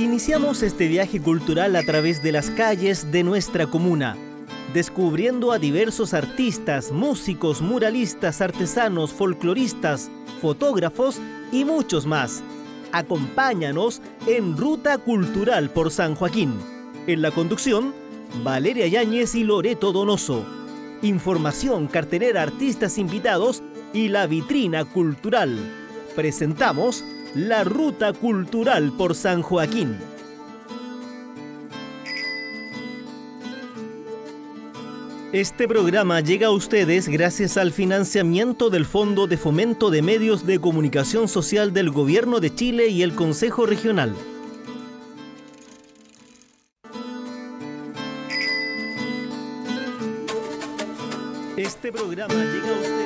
Iniciamos 0.00 0.62
este 0.62 0.88
viaje 0.88 1.20
cultural 1.20 1.76
a 1.76 1.82
través 1.82 2.22
de 2.22 2.32
las 2.32 2.48
calles 2.48 3.12
de 3.12 3.22
nuestra 3.22 3.66
comuna, 3.66 4.16
descubriendo 4.72 5.52
a 5.52 5.58
diversos 5.58 6.14
artistas, 6.14 6.90
músicos, 6.90 7.60
muralistas, 7.60 8.40
artesanos, 8.40 9.12
folcloristas, 9.12 10.10
fotógrafos 10.40 11.20
y 11.52 11.66
muchos 11.66 12.06
más. 12.06 12.42
Acompáñanos 12.92 14.00
en 14.26 14.56
Ruta 14.56 14.96
Cultural 14.96 15.68
por 15.68 15.90
San 15.90 16.14
Joaquín. 16.14 16.54
En 17.06 17.20
la 17.20 17.30
conducción, 17.30 17.92
Valeria 18.42 18.86
Yáñez 18.86 19.34
y 19.34 19.44
Loreto 19.44 19.92
Donoso. 19.92 20.46
Información, 21.02 21.88
cartelera, 21.88 22.40
artistas 22.40 22.96
invitados 22.96 23.62
y 23.92 24.08
la 24.08 24.26
vitrina 24.26 24.86
cultural. 24.86 25.58
Presentamos 26.16 27.04
la 27.34 27.62
Ruta 27.62 28.12
Cultural 28.12 28.92
por 28.96 29.14
San 29.14 29.42
Joaquín. 29.42 29.96
Este 35.32 35.68
programa 35.68 36.20
llega 36.20 36.48
a 36.48 36.50
ustedes 36.50 37.06
gracias 37.06 37.56
al 37.56 37.70
financiamiento 37.70 38.68
del 38.68 38.84
Fondo 38.84 39.28
de 39.28 39.36
Fomento 39.36 39.90
de 39.90 40.02
Medios 40.02 40.44
de 40.44 40.58
Comunicación 40.58 41.28
Social 41.28 41.72
del 41.72 41.90
Gobierno 41.90 42.40
de 42.40 42.52
Chile 42.52 42.88
y 42.88 43.02
el 43.04 43.14
Consejo 43.14 43.64
Regional. 43.64 44.16
Este 51.56 51.92
programa 51.92 52.34
llega 52.34 52.68
a 52.68 52.80
ustedes. 52.80 52.99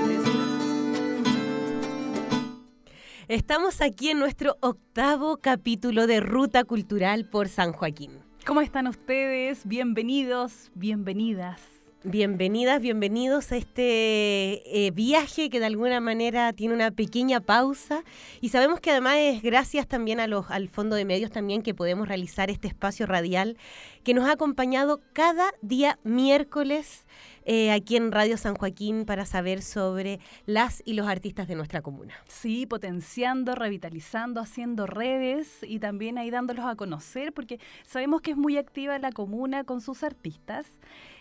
Estamos 3.28 3.80
aquí 3.80 4.10
en 4.10 4.18
nuestro 4.18 4.58
octavo 4.60 5.38
capítulo 5.38 6.06
de 6.06 6.20
Ruta 6.20 6.64
Cultural 6.64 7.24
por 7.24 7.48
San 7.48 7.72
Joaquín. 7.72 8.10
¿Cómo 8.44 8.60
están 8.60 8.86
ustedes? 8.86 9.66
Bienvenidos, 9.66 10.70
bienvenidas. 10.74 11.62
Bienvenidas, 12.02 12.82
bienvenidos 12.82 13.50
a 13.50 13.56
este 13.56 14.86
eh, 14.86 14.90
viaje 14.90 15.48
que 15.48 15.58
de 15.58 15.64
alguna 15.64 16.00
manera 16.00 16.52
tiene 16.52 16.74
una 16.74 16.90
pequeña 16.90 17.40
pausa 17.40 18.04
y 18.42 18.50
sabemos 18.50 18.80
que 18.80 18.90
además 18.90 19.16
es 19.16 19.42
gracias 19.42 19.88
también 19.88 20.20
a 20.20 20.26
los, 20.26 20.50
al 20.50 20.68
Fondo 20.68 20.94
de 20.94 21.06
Medios 21.06 21.30
también 21.30 21.62
que 21.62 21.72
podemos 21.72 22.06
realizar 22.06 22.50
este 22.50 22.68
espacio 22.68 23.06
radial 23.06 23.56
que 24.02 24.12
nos 24.12 24.28
ha 24.28 24.32
acompañado 24.32 25.00
cada 25.14 25.50
día 25.62 25.98
miércoles 26.04 27.06
eh, 27.44 27.72
aquí 27.72 27.96
en 27.96 28.12
Radio 28.12 28.36
San 28.36 28.54
Joaquín 28.54 29.04
para 29.04 29.26
saber 29.26 29.62
sobre 29.62 30.20
las 30.46 30.82
y 30.84 30.94
los 30.94 31.06
artistas 31.06 31.48
de 31.48 31.54
nuestra 31.54 31.82
comuna. 31.82 32.14
Sí, 32.28 32.66
potenciando, 32.66 33.54
revitalizando, 33.54 34.40
haciendo 34.40 34.86
redes 34.86 35.58
y 35.62 35.78
también 35.78 36.18
ahí 36.18 36.30
dándolos 36.30 36.64
a 36.66 36.76
conocer 36.76 37.32
porque 37.32 37.60
sabemos 37.84 38.20
que 38.20 38.32
es 38.32 38.36
muy 38.36 38.56
activa 38.56 38.98
la 38.98 39.12
comuna 39.12 39.64
con 39.64 39.80
sus 39.80 40.02
artistas 40.02 40.66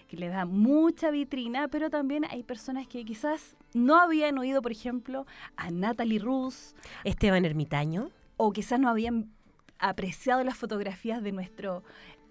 que 0.08 0.18
le 0.18 0.28
da 0.28 0.46
mucha 0.46 1.10
vitrina, 1.10 1.68
pero 1.68 1.90
también 1.90 2.26
hay 2.30 2.44
personas 2.44 2.88
que 2.88 3.04
quizás 3.04 3.56
no 3.74 4.00
habían 4.00 4.38
oído, 4.38 4.62
por 4.62 4.72
ejemplo, 4.72 5.26
a 5.56 5.72
Natalie 5.72 6.20
Rus. 6.20 6.76
Esteban 7.04 7.46
Ermitaño. 7.46 8.12
O 8.38 8.52
quizás 8.52 8.80
no 8.80 8.90
habían 8.90 9.32
apreciado 9.80 10.44
las 10.44 10.56
fotografías 10.56 11.24
de 11.24 11.32
nuestro, 11.32 11.84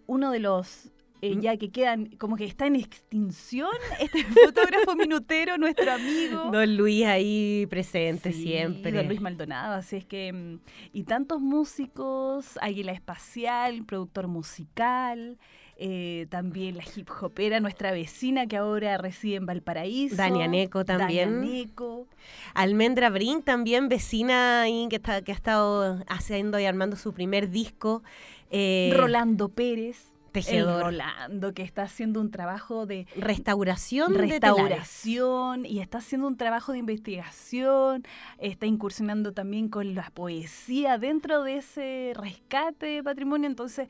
uno 0.06 0.30
de 0.30 0.38
los 0.38 0.92
eh, 1.22 1.36
ya 1.38 1.56
que 1.56 1.70
quedan, 1.70 2.06
como 2.18 2.34
que 2.34 2.44
está 2.44 2.66
en 2.66 2.74
extinción, 2.74 3.70
este 4.00 4.24
fotógrafo 4.44 4.96
minutero, 4.96 5.56
nuestro 5.56 5.92
amigo. 5.92 6.50
Don 6.50 6.76
Luis 6.76 7.06
ahí 7.06 7.64
presente 7.70 8.32
siempre. 8.32 8.90
Don 8.90 9.06
Luis 9.06 9.20
Maldonado, 9.20 9.74
así 9.74 9.96
es 9.96 10.04
que, 10.04 10.32
mm, 10.32 10.58
y 10.92 11.04
tantos 11.04 11.40
músicos, 11.40 12.58
Águila 12.60 12.90
Espacial, 12.90 13.84
productor 13.84 14.26
musical, 14.26 15.38
eh, 15.76 16.26
también 16.28 16.76
la 16.76 16.82
hip 16.94 17.08
hopera, 17.20 17.60
nuestra 17.60 17.92
vecina 17.92 18.48
que 18.48 18.56
ahora 18.56 18.98
reside 18.98 19.36
en 19.36 19.46
Valparaíso. 19.46 20.16
Dania 20.16 20.48
Neco 20.48 20.84
también. 20.84 21.40
Dania 21.40 21.52
Neco. 21.52 22.08
Almendra 22.52 23.10
Brin 23.10 23.42
también, 23.42 23.88
vecina 23.88 24.62
ahí 24.62 24.88
que, 24.90 24.96
está, 24.96 25.22
que 25.22 25.30
ha 25.30 25.36
estado 25.36 26.02
haciendo 26.08 26.58
y 26.58 26.64
armando 26.64 26.96
su 26.96 27.12
primer 27.12 27.48
disco. 27.48 28.02
Eh, 28.50 28.92
Rolando 28.96 29.48
Pérez. 29.48 30.11
Tejedor. 30.32 30.78
El 30.78 30.84
Rolando, 30.84 31.52
que 31.52 31.62
está 31.62 31.82
haciendo 31.82 32.20
un 32.20 32.30
trabajo 32.30 32.86
de 32.86 33.06
restauración, 33.16 34.14
restauración 34.14 35.66
y 35.66 35.80
está 35.80 35.98
haciendo 35.98 36.26
un 36.26 36.36
trabajo 36.36 36.72
de 36.72 36.78
investigación, 36.78 38.04
está 38.38 38.66
incursionando 38.66 39.32
también 39.32 39.68
con 39.68 39.94
la 39.94 40.10
poesía 40.10 40.96
dentro 40.96 41.42
de 41.42 41.58
ese 41.58 42.12
rescate 42.16 42.86
de 42.86 43.02
patrimonio, 43.02 43.46
entonces 43.46 43.88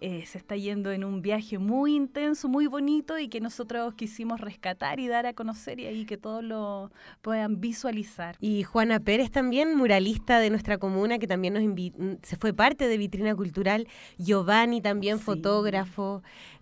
eh, 0.00 0.24
se 0.26 0.38
está 0.38 0.56
yendo 0.56 0.90
en 0.90 1.04
un 1.04 1.22
viaje 1.22 1.58
muy 1.58 1.94
intenso, 1.94 2.48
muy 2.48 2.66
bonito 2.66 3.18
y 3.18 3.28
que 3.28 3.40
nosotros 3.40 3.94
quisimos 3.94 4.40
rescatar 4.40 4.98
y 4.98 5.06
dar 5.06 5.26
a 5.26 5.32
conocer 5.32 5.78
y 5.78 5.86
ahí 5.86 6.04
que 6.06 6.16
todos 6.16 6.42
lo 6.42 6.90
puedan 7.22 7.60
visualizar. 7.60 8.36
Y 8.40 8.64
Juana 8.64 8.98
Pérez 8.98 9.30
también, 9.30 9.76
muralista 9.76 10.40
de 10.40 10.50
nuestra 10.50 10.78
comuna, 10.78 11.18
que 11.18 11.26
también 11.26 11.54
nos 11.54 11.64
se 12.22 12.36
fue 12.36 12.52
parte 12.52 12.88
de 12.88 12.98
Vitrina 12.98 13.34
Cultural, 13.34 13.86
Giovanni 14.18 14.80
también 14.80 15.18
fotógrafo 15.18 15.83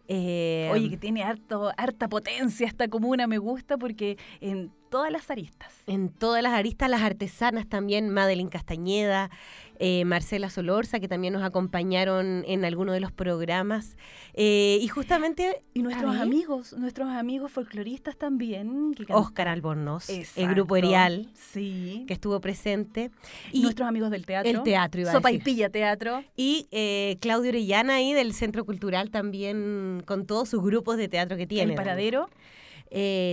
eh, 0.08 0.70
Oye, 0.72 0.90
que 0.90 0.96
tiene 0.96 1.22
harto, 1.22 1.72
harta 1.76 2.08
potencia 2.08 2.66
esta 2.66 2.88
comuna, 2.88 3.26
me 3.26 3.38
gusta 3.38 3.76
porque 3.78 4.18
en 4.40 4.70
todas 4.92 5.10
las 5.10 5.30
aristas. 5.30 5.72
En 5.86 6.10
todas 6.10 6.42
las 6.42 6.52
aristas, 6.52 6.90
las 6.90 7.00
artesanas 7.00 7.66
también, 7.66 8.10
Madeline 8.10 8.50
Castañeda, 8.50 9.30
eh, 9.78 10.04
Marcela 10.04 10.50
Solorza, 10.50 11.00
que 11.00 11.08
también 11.08 11.32
nos 11.32 11.42
acompañaron 11.42 12.44
en 12.46 12.62
alguno 12.66 12.92
de 12.92 13.00
los 13.00 13.10
programas. 13.10 13.96
Eh, 14.34 14.78
y 14.82 14.88
justamente... 14.88 15.62
Y 15.72 15.82
nuestros 15.82 16.14
amigos, 16.16 16.74
nuestros 16.74 17.08
amigos 17.08 17.50
folcloristas 17.50 18.18
también. 18.18 18.94
Oscar 19.08 19.48
Albornoz, 19.48 20.10
el 20.10 20.48
grupo 20.50 20.76
Erial, 20.76 21.30
sí. 21.32 22.04
que 22.06 22.12
estuvo 22.12 22.38
presente. 22.42 23.10
Y 23.50 23.62
nuestros 23.62 23.88
amigos 23.88 24.10
del 24.10 24.26
teatro. 24.26 24.50
El 24.50 24.62
teatro, 24.62 25.00
iba 25.00 25.10
Sopa 25.10 25.30
a 25.30 25.32
y 25.32 25.38
Pilla 25.38 25.70
Teatro. 25.70 26.22
Y 26.36 26.68
eh, 26.70 27.16
Claudio 27.20 27.48
Orellana 27.48 27.94
ahí 27.94 28.12
del 28.12 28.34
Centro 28.34 28.66
Cultural 28.66 29.10
también, 29.10 30.02
con 30.04 30.26
todos 30.26 30.50
sus 30.50 30.62
grupos 30.62 30.98
de 30.98 31.08
teatro 31.08 31.38
que 31.38 31.46
tiene. 31.46 31.72
El 31.72 31.76
Paradero. 31.76 32.28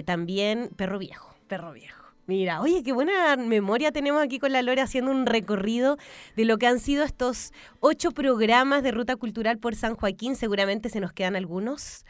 también 0.05 0.69
Perro 0.77 0.99
Viejo 0.99 1.28
perro 1.49 1.73
viejo. 1.73 2.05
Mira, 2.27 2.61
oye, 2.61 2.83
qué 2.83 2.93
buena 2.93 3.35
memoria 3.37 3.91
tenemos 3.91 4.21
aquí 4.21 4.37
con 4.37 4.53
la 4.53 4.61
Lore 4.61 4.81
haciendo 4.81 5.09
un 5.09 5.25
recorrido 5.25 5.97
de 6.35 6.45
lo 6.45 6.59
que 6.59 6.67
han 6.67 6.79
sido 6.79 7.03
estos 7.03 7.51
ocho 7.79 8.11
programas 8.11 8.83
de 8.83 8.91
Ruta 8.91 9.15
Cultural 9.15 9.57
por 9.57 9.75
San 9.75 9.95
Joaquín. 9.95 10.35
Seguramente 10.35 10.89
se 10.89 10.99
nos 10.99 11.11
quedan 11.11 11.35
algunos. 11.35 12.05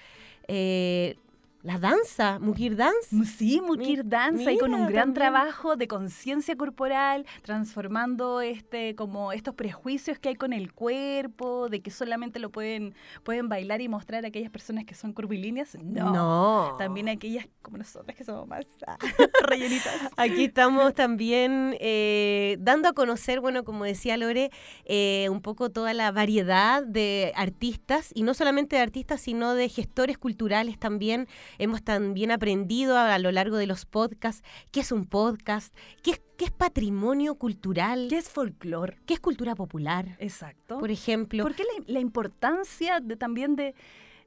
Eh, 0.50 1.16
la 1.62 1.78
danza, 1.78 2.40
Mukir 2.40 2.78
Dance. 2.78 3.26
Sí, 3.26 3.60
Mukir 3.60 4.08
Dance, 4.08 4.52
y 4.52 4.58
con 4.58 4.74
un 4.74 4.88
gran 4.88 5.14
trabajo 5.14 5.76
de 5.76 5.90
conciencia 5.90 6.56
corporal, 6.56 7.26
transformando 7.42 8.40
este 8.40 8.96
como 8.96 9.34
estos 9.34 9.56
prejuicios 9.56 10.20
que 10.20 10.30
hay 10.30 10.36
con 10.36 10.54
el 10.54 10.72
cuerpo, 10.72 11.68
de 11.68 11.82
que 11.82 11.92
solamente 11.92 12.40
lo 12.40 12.50
pueden, 12.50 12.96
pueden 13.24 13.50
bailar 13.50 13.82
y 13.82 13.90
mostrar 13.90 14.24
a 14.24 14.30
aquellas 14.30 14.50
personas 14.52 14.86
que 14.86 14.96
son 14.96 15.12
curvilíneas. 15.12 15.78
No. 15.84 16.14
no. 16.14 16.76
También 16.78 17.10
aquellas 17.10 17.48
como 17.62 17.78
nosotras 17.78 18.16
que 18.16 18.24
somos 18.24 18.48
más 18.48 18.66
ah, 18.88 18.98
rellenitas. 19.48 19.96
Aquí 20.16 20.46
estamos 20.46 20.94
también 20.94 21.76
eh, 21.82 22.56
dando 22.62 22.88
a 22.88 22.94
conocer, 22.94 23.42
bueno, 23.42 23.66
como 23.66 23.84
decía 23.84 24.16
Lore, 24.16 24.50
eh, 24.86 25.28
un 25.30 25.42
poco 25.42 25.70
toda 25.70 25.94
la 25.94 26.12
variedad 26.12 26.84
de 26.84 27.34
artistas, 27.36 28.12
y 28.16 28.24
no 28.24 28.34
solamente 28.34 28.78
de 28.78 28.82
artistas, 28.82 29.20
sino 29.20 29.56
de 29.56 29.68
gestores 29.68 30.18
culturales 30.18 30.80
también 30.80 31.28
Hemos 31.58 31.84
también 31.84 32.32
aprendido 32.32 32.98
a, 32.98 33.18
lo 33.20 33.32
largo 33.32 33.58
de 33.58 33.68
los 33.68 33.86
podcasts 33.86 34.44
qué 34.72 34.82
es 34.82 34.92
un 34.92 35.06
podcast, 35.06 35.76
qué 36.04 36.12
es, 36.12 36.22
qué 36.38 36.46
es 36.46 36.52
patrimonio 36.52 37.36
cultural, 37.36 38.08
qué 38.10 38.18
es 38.18 38.30
folclore, 38.30 39.00
qué 39.06 39.16
es 39.16 39.20
cultura 39.20 39.56
popular. 39.56 40.16
Exacto. 40.20 40.80
Por 40.80 40.92
ejemplo. 40.92 41.44
¿Por 41.44 41.56
qué 41.56 41.64
la, 41.88 42.00
importancia 42.00 43.00
de, 43.00 43.16
también 43.16 43.56
de 43.56 43.76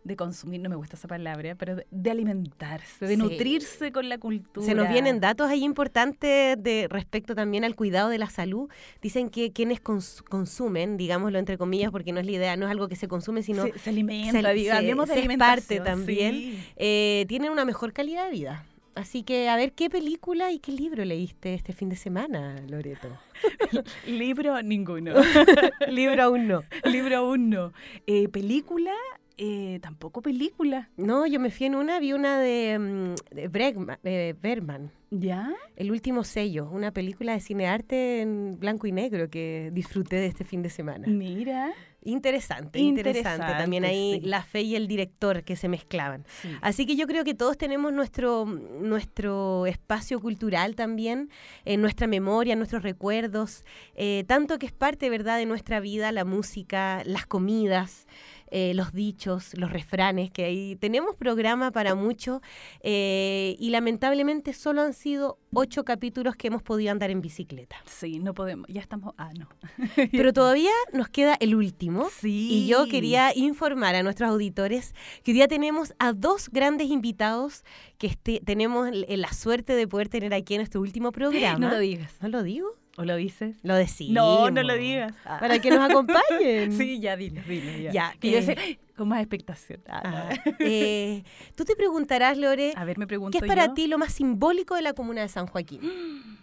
de 0.05 0.17
consumir, 0.17 0.61
no 0.61 0.69
me 0.69 0.77
gusta 0.77 0.97
esa 0.97 1.09
palabra, 1.09 1.55
pero 1.55 1.77
de, 1.91 2.11
alimentarse, 2.11 3.07
de 3.07 3.17
nutrirse 3.17 3.93
con 3.93 4.09
la 4.09 4.19
cultura. 4.19 4.67
Se 4.67 4.75
nos 4.75 4.89
vienen 4.89 5.21
datos 5.21 5.49
ahí 5.49 5.63
importantes 5.65 6.63
de 6.63 6.89
respecto 6.89 7.35
también 7.35 7.65
al 7.65 7.77
cuidado 7.77 8.09
de 8.09 8.19
la 8.19 8.29
salud. 8.29 8.69
Dicen 9.01 9.29
que 9.29 9.53
quienes 9.53 9.81
consumen, 9.81 10.97
digámoslo 10.97 11.39
entre 11.39 11.59
comillas, 11.59 11.91
porque 11.91 12.13
no 12.13 12.21
es 12.21 12.27
la 12.27 12.33
idea, 12.33 12.57
no 12.57 12.67
es 12.67 12.73
algo 12.73 12.89
que 12.89 12.97
se 12.97 13.09
consume, 13.09 13.43
sino 13.43 13.65
se, 13.77 13.91
alimenta, 13.91 14.51
digamos, 14.53 15.09
de 15.09 15.21
es 15.21 15.39
parte 15.39 15.81
también, 15.81 16.65
eh, 16.77 17.25
tienen 17.29 17.53
una 17.53 17.65
mejor 17.65 17.93
calidad 17.93 18.25
de 18.27 18.31
vida. 18.31 18.67
Así 18.95 19.23
que, 19.23 19.49
a 19.49 19.57
ver, 19.57 19.73
¿qué 19.73 19.89
película 19.89 20.53
y 20.53 20.59
qué 20.59 20.71
libro 20.71 21.03
leíste 21.05 21.55
este 21.55 21.73
fin 21.73 21.89
de 21.89 21.97
semana, 21.97 22.57
Loreto? 22.69 23.09
libro, 24.07 24.61
ninguno. 24.63 25.15
libro 25.89 26.23
aún 26.23 26.47
no. 26.47 26.63
libro 26.85 27.17
aún 27.17 27.49
no. 27.49 27.73
Eh, 28.07 28.29
película, 28.29 28.93
eh, 29.37 29.79
tampoco 29.83 30.23
película. 30.23 30.91
No, 30.97 31.27
yo 31.27 31.41
me 31.41 31.51
fui 31.51 31.67
en 31.67 31.75
una, 31.75 31.99
vi 31.99 32.13
una 32.13 32.39
de, 32.39 32.79
mm, 32.79 33.51
Bregman, 33.51 33.99
Berman. 34.03 34.91
¿Ya? 35.11 35.53
El 35.77 35.91
último 35.91 36.25
sello, 36.25 36.71
una 36.71 36.91
película 36.91 37.35
de 37.35 37.41
cinearte 37.41 38.23
en 38.23 38.59
blanco 38.59 38.87
y 38.87 38.93
negro 38.93 39.29
que 39.29 39.71
disfruté 39.73 40.17
de 40.17 40.27
este 40.27 40.45
fin 40.45 40.63
de 40.63 40.71
semana. 40.71 41.07
Mira. 41.07 41.73
Interesante, 42.05 42.81
interesante. 42.81 43.21
Interesante, 43.21 43.63
También 43.63 43.85
ahí 43.85 44.19
sí. 44.21 44.27
la 44.27 44.43
fe 44.43 44.63
y 44.63 44.75
el 44.75 44.89
director 44.89 45.45
que 45.45 45.55
se 45.55 45.69
mezclaban. 45.69 46.25
Sí. 46.41 46.49
Así 46.61 46.85
que 46.85 46.97
yo 46.97 47.07
creo 47.07 47.23
que 47.23 47.35
todos 47.35 47.57
tenemos 47.57 47.93
nuestro, 47.93 48.45
nuestro 48.45 49.67
espacio 49.67 50.21
cultural 50.21 50.75
también, 50.75 51.31
en 51.65 51.81
nuestra 51.81 52.09
memoria, 52.09 52.57
nuestros 52.57 52.83
recuerdos, 52.83 53.65
eh, 53.95 54.25
tanto 54.27 54.59
que 54.59 54.67
es 54.67 54.73
parte, 54.73 55.11
¿verdad?, 55.11 55.39
de 55.39 55.47
nuestra 55.47 55.79
vida, 55.79 56.11
la 56.11 56.25
música, 56.25 57.03
las 57.05 57.27
comidas. 57.27 58.07
Eh, 58.53 58.73
los 58.75 58.93
dichos, 58.93 59.53
los 59.57 59.73
refranes, 59.73 60.31
que 60.31 60.45
ahí 60.45 60.77
tenemos 60.77 61.17
programa 61.17 61.71
para 61.73 61.95
mucho 61.95 62.41
eh, 62.83 63.57
y 63.59 63.71
lamentablemente 63.71 64.53
solo 64.53 64.83
han 64.83 64.93
sido 64.93 65.39
ocho 65.53 65.85
capítulos 65.85 66.37
que 66.37 66.49
hemos 66.49 66.63
podido 66.63 66.93
andar 66.93 67.11
en 67.11 67.21
bicicleta. 67.21 67.77
Sí, 67.87 68.19
no 68.19 68.35
podemos. 68.35 68.67
Ya 68.69 68.81
estamos. 68.81 69.15
Ah, 69.19 69.31
no. 69.39 69.49
Pero 70.13 70.33
todavía 70.33 70.71
nos 70.93 71.09
queda 71.09 71.37
el 71.41 71.55
último. 71.55 72.09
Sí. 72.11 72.49
Y 72.53 72.67
yo 72.69 72.87
quería 72.89 73.33
informar 73.35 73.95
a 73.95 74.03
nuestros 74.03 74.31
auditores 74.31 74.95
que 75.25 75.31
hoy 75.33 75.35
día 75.35 75.49
tenemos 75.49 75.95
a 75.99 76.13
dos 76.13 76.49
grandes 76.51 76.89
invitados 76.91 77.65
que 77.99 78.07
este- 78.09 78.41
tenemos 78.45 78.91
la 79.09 79.33
suerte 79.33 79.75
de 79.75 79.89
poder 79.89 80.09
tener 80.09 80.35
aquí 80.35 80.55
en 80.55 80.59
nuestro 80.61 80.81
último 80.81 81.11
programa. 81.13 81.59
No 81.59 81.71
lo 81.71 81.79
digas. 81.79 82.13
¿No 82.21 82.29
lo 82.29 82.43
digo? 82.43 82.69
¿O 82.99 83.05
lo 83.05 83.17
dices? 83.17 83.57
Lo 83.63 83.75
decimos. 83.75 84.15
No, 84.15 84.51
no 84.51 84.63
lo 84.63 84.75
digas. 84.77 85.15
Ah. 85.25 85.39
Para 85.41 85.59
que 85.61 85.71
nos 85.71 85.81
acompañen. 85.81 86.73
Sí, 86.77 87.01
ya 87.01 87.17
dilo, 87.17 87.41
dilo. 87.49 87.73
Ya. 87.79 87.93
Ya, 87.93 88.15
yo 88.21 88.39
eh, 88.39 88.43
sé, 88.43 88.79
con 88.97 89.09
más 89.09 89.21
expectación. 89.21 89.81
Ah, 89.89 90.29
Ajá. 90.31 90.43
Eh, 90.61 91.25
Tú 91.57 91.65
te 91.65 91.75
preguntarás, 91.75 92.37
Lore, 92.37 92.73
A 92.77 92.85
ver, 92.85 92.99
me 92.99 93.07
pregunto 93.07 93.39
¿qué 93.39 93.45
es 93.45 93.49
para 93.49 93.67
yo. 93.69 93.75
ti 93.75 93.87
lo 93.87 93.97
más 93.99 94.13
simbólico 94.13 94.75
de 94.75 94.83
la 94.83 94.93
comuna 94.93 95.23
de 95.23 95.29
San 95.29 95.47
Joaquín? 95.47 95.81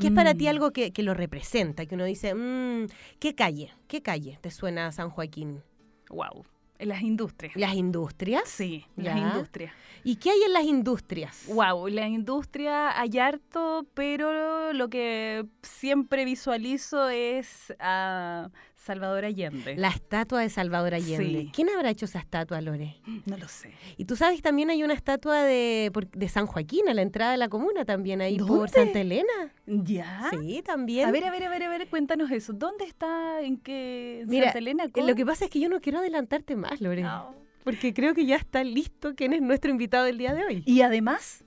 ¿Qué 0.00 0.08
es 0.08 0.12
para 0.12 0.34
ti 0.34 0.44
Mm. 0.46 0.48
algo 0.48 0.72
que, 0.72 0.92
que 0.92 1.02
lo 1.04 1.14
representa? 1.14 1.86
Que 1.86 1.94
uno 1.94 2.04
dice, 2.04 2.34
mm, 2.34 2.88
¿qué 3.20 3.34
calle? 3.34 3.72
¿Qué 3.86 4.02
calle 4.02 4.38
te 4.42 4.50
suena 4.50 4.88
a 4.88 4.92
San 4.92 5.08
Joaquín? 5.08 5.62
Wow. 6.10 6.44
En 6.84 6.90
las 6.90 7.02
industrias. 7.02 7.56
¿Las 7.56 7.74
industrias? 7.74 8.48
Sí, 8.48 8.84
Ya. 8.96 9.14
las 9.14 9.18
industrias. 9.34 9.72
¿Y 10.06 10.16
qué 10.16 10.30
hay 10.30 10.42
en 10.46 10.52
las 10.52 10.64
industrias? 10.64 11.46
Wow, 11.48 11.88
la 11.88 12.06
industria 12.06 12.98
hay 13.00 13.18
harto, 13.18 13.86
pero 13.94 14.72
lo 14.74 14.90
que 14.90 15.46
siempre 15.62 16.26
visualizo 16.26 17.08
es 17.08 17.72
a 17.80 18.50
Salvador 18.84 19.24
Allende. 19.24 19.76
La 19.76 19.88
estatua 19.88 20.40
de 20.42 20.50
Salvador 20.50 20.94
Allende. 20.94 21.40
Sí. 21.42 21.50
¿Quién 21.54 21.68
habrá 21.70 21.90
hecho 21.90 22.04
esa 22.04 22.18
estatua, 22.18 22.60
Lore? 22.60 22.96
No 23.26 23.36
lo 23.38 23.48
sé. 23.48 23.72
Y 23.96 24.04
tú 24.04 24.14
sabes, 24.16 24.42
también 24.42 24.68
hay 24.70 24.82
una 24.84 24.92
estatua 24.94 25.42
de, 25.42 25.90
por- 25.92 26.08
de 26.10 26.28
San 26.28 26.46
Joaquín, 26.46 26.88
a 26.88 26.94
la 26.94 27.02
entrada 27.02 27.32
de 27.32 27.38
la 27.38 27.48
comuna 27.48 27.84
también, 27.84 28.20
ahí 28.20 28.36
por 28.38 28.46
¿Dónde? 28.48 28.68
Santa 28.72 29.00
Elena. 29.00 29.32
¿Ya? 29.66 30.28
Sí, 30.30 30.62
también. 30.64 31.08
A 31.08 31.12
ver, 31.12 31.24
a 31.24 31.30
ver, 31.30 31.44
a 31.44 31.48
ver, 31.48 31.62
a 31.62 31.68
ver, 31.70 31.88
cuéntanos 31.88 32.30
eso. 32.30 32.52
¿Dónde 32.52 32.84
está? 32.84 33.40
¿En 33.40 33.56
qué? 33.56 34.20
¿En 34.22 34.28
Mira, 34.28 34.44
Santa 34.46 34.58
Elena? 34.58 34.84
Eh, 34.84 34.90
¿Cómo? 34.92 35.06
Lo 35.06 35.14
que 35.14 35.24
pasa 35.24 35.46
es 35.46 35.50
que 35.50 35.60
yo 35.60 35.68
no 35.68 35.80
quiero 35.80 35.98
adelantarte 36.00 36.54
más, 36.54 36.80
Lore, 36.80 37.02
No. 37.02 37.34
porque 37.64 37.94
creo 37.94 38.12
que 38.14 38.26
ya 38.26 38.36
está 38.36 38.62
listo 38.64 39.14
quién 39.14 39.32
es 39.32 39.40
nuestro 39.40 39.70
invitado 39.70 40.04
del 40.04 40.18
día 40.18 40.34
de 40.34 40.44
hoy. 40.44 40.62
Y 40.66 40.82
además, 40.82 41.42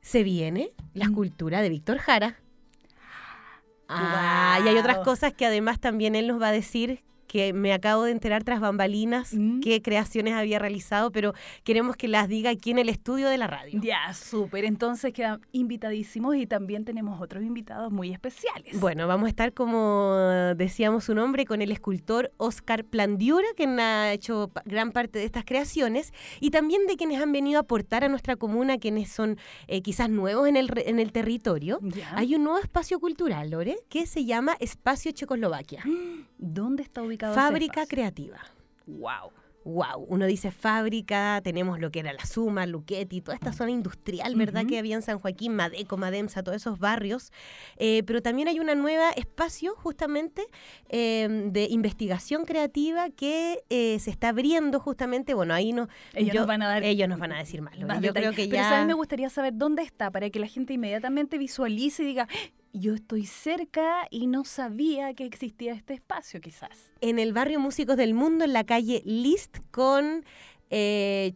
Se 0.00 0.22
viene 0.22 0.70
la 0.94 1.06
Mm. 1.06 1.08
escultura 1.10 1.62
de 1.62 1.68
Víctor 1.68 1.98
Jara. 1.98 2.38
Ah, 3.88 4.60
y 4.64 4.68
hay 4.68 4.76
otras 4.78 4.96
Guau. 4.96 5.04
cosas 5.04 5.32
que 5.32 5.46
además 5.46 5.80
también 5.80 6.14
él 6.14 6.26
nos 6.28 6.40
va 6.40 6.48
a 6.48 6.52
decir 6.52 7.02
que 7.26 7.52
me 7.52 7.72
acabo 7.72 8.04
de 8.04 8.12
enterar 8.12 8.44
tras 8.44 8.60
bambalinas 8.60 9.32
Mm. 9.34 9.60
qué 9.60 9.82
creaciones 9.82 10.34
había 10.34 10.58
realizado, 10.58 11.10
pero 11.10 11.32
queremos 11.64 11.96
que 11.96 12.08
las 12.08 12.28
diga 12.28 12.50
aquí 12.50 12.70
en 12.70 12.78
el 12.78 12.88
estudio 12.88 13.28
de 13.28 13.38
la 13.38 13.46
radio. 13.46 13.80
ya, 13.82 14.12
súper. 14.14 14.64
Entonces 14.64 15.12
quedan 15.12 15.40
invitadísimos 15.52 16.36
y 16.36 16.46
también 16.46 16.84
tenemos 16.84 17.20
otros 17.20 17.42
invitados 17.42 17.92
muy 17.92 18.12
especiales. 18.12 18.78
Bueno, 18.80 19.06
vamos 19.06 19.26
a 19.26 19.28
estar, 19.30 19.52
como 19.52 20.14
decíamos 20.56 21.04
su 21.04 21.14
nombre, 21.14 21.44
con 21.44 21.62
el 21.62 21.72
escultor 21.72 22.32
Oscar 22.36 22.84
Plandiura, 22.84 23.46
quien 23.56 23.78
ha 23.80 24.12
hecho 24.12 24.50
gran 24.64 24.92
parte 24.92 25.18
de 25.18 25.24
estas 25.24 25.44
creaciones, 25.44 26.12
y 26.40 26.50
también 26.50 26.86
de 26.86 26.96
quienes 26.96 27.20
han 27.20 27.32
venido 27.32 27.58
a 27.58 27.62
aportar 27.62 28.04
a 28.04 28.08
nuestra 28.08 28.36
comuna, 28.36 28.78
quienes 28.78 29.10
son 29.10 29.38
eh, 29.68 29.82
quizás 29.82 30.08
nuevos 30.10 30.48
en 30.48 30.56
el, 30.56 30.70
en 30.86 30.98
el 30.98 31.12
territorio. 31.12 31.78
Ya. 31.82 32.12
Hay 32.16 32.34
un 32.34 32.44
nuevo 32.44 32.58
espacio 32.58 32.98
cultural, 33.00 33.50
Lore, 33.50 33.76
que 33.88 34.06
se 34.06 34.24
llama 34.24 34.56
Espacio 34.60 35.12
Checoslovaquia. 35.12 35.82
¿Dónde 36.38 36.82
está 36.82 37.02
ubicado 37.02 37.34
Fábrica 37.34 37.86
creativa. 37.86 38.38
Wow. 38.86 39.30
Wow, 39.64 40.04
uno 40.06 40.26
dice 40.26 40.52
fábrica, 40.52 41.40
tenemos 41.42 41.80
lo 41.80 41.90
que 41.90 41.98
era 41.98 42.12
la 42.12 42.24
Suma, 42.24 42.66
Luquetti, 42.66 43.20
toda 43.20 43.34
esta 43.34 43.52
zona 43.52 43.72
industrial, 43.72 44.36
¿verdad? 44.36 44.64
Que 44.64 44.78
había 44.78 44.94
en 44.94 45.02
San 45.02 45.18
Joaquín, 45.18 45.56
Madeco, 45.56 45.96
Mademsa, 45.96 46.44
todos 46.44 46.54
esos 46.54 46.78
barrios. 46.78 47.32
Eh, 47.76 48.04
pero 48.06 48.22
también 48.22 48.46
hay 48.46 48.60
una 48.60 48.76
nueva 48.76 49.10
espacio 49.10 49.74
justamente 49.74 50.46
eh, 50.88 51.48
de 51.50 51.64
investigación 51.68 52.44
creativa 52.44 53.10
que 53.10 53.64
eh, 53.68 53.98
se 53.98 54.10
está 54.12 54.28
abriendo 54.28 54.78
justamente, 54.78 55.34
bueno, 55.34 55.52
ahí 55.52 55.72
no, 55.72 55.88
Ellos 56.14 56.32
yo- 56.34 56.40
nos 56.42 56.46
van 56.46 56.62
a 56.62 56.68
dar 56.68 56.84
ellos 56.84 57.08
nos 57.08 57.18
van 57.18 57.32
a 57.32 57.38
decir 57.38 57.60
más. 57.60 57.76
Más 57.80 58.00
yo 58.00 58.14
creo 58.14 58.30
que 58.30 58.44
Pero 58.44 58.62
ya 58.62 58.68
¿sabes? 58.68 58.86
me 58.86 58.94
gustaría 58.94 59.30
saber 59.30 59.52
dónde 59.56 59.82
está 59.82 60.12
para 60.12 60.30
que 60.30 60.38
la 60.38 60.46
gente 60.46 60.74
inmediatamente 60.74 61.38
visualice 61.38 62.04
y 62.04 62.06
diga, 62.06 62.28
"Ah, 62.30 62.36
yo 62.78 62.94
estoy 62.94 63.26
cerca 63.26 64.06
y 64.10 64.26
no 64.26 64.44
sabía 64.44 65.14
que 65.14 65.24
existía 65.24 65.72
este 65.72 65.94
espacio, 65.94 66.40
quizás. 66.40 66.92
en 67.00 67.18
el 67.18 67.32
barrio 67.32 67.58
Músicos 67.60 67.96
del 67.96 68.14
Mundo, 68.14 68.44
en 68.44 68.52
la 68.52 68.64
calle 68.64 69.02
List, 69.04 69.58
con... 69.70 70.24
eh, 70.70 71.34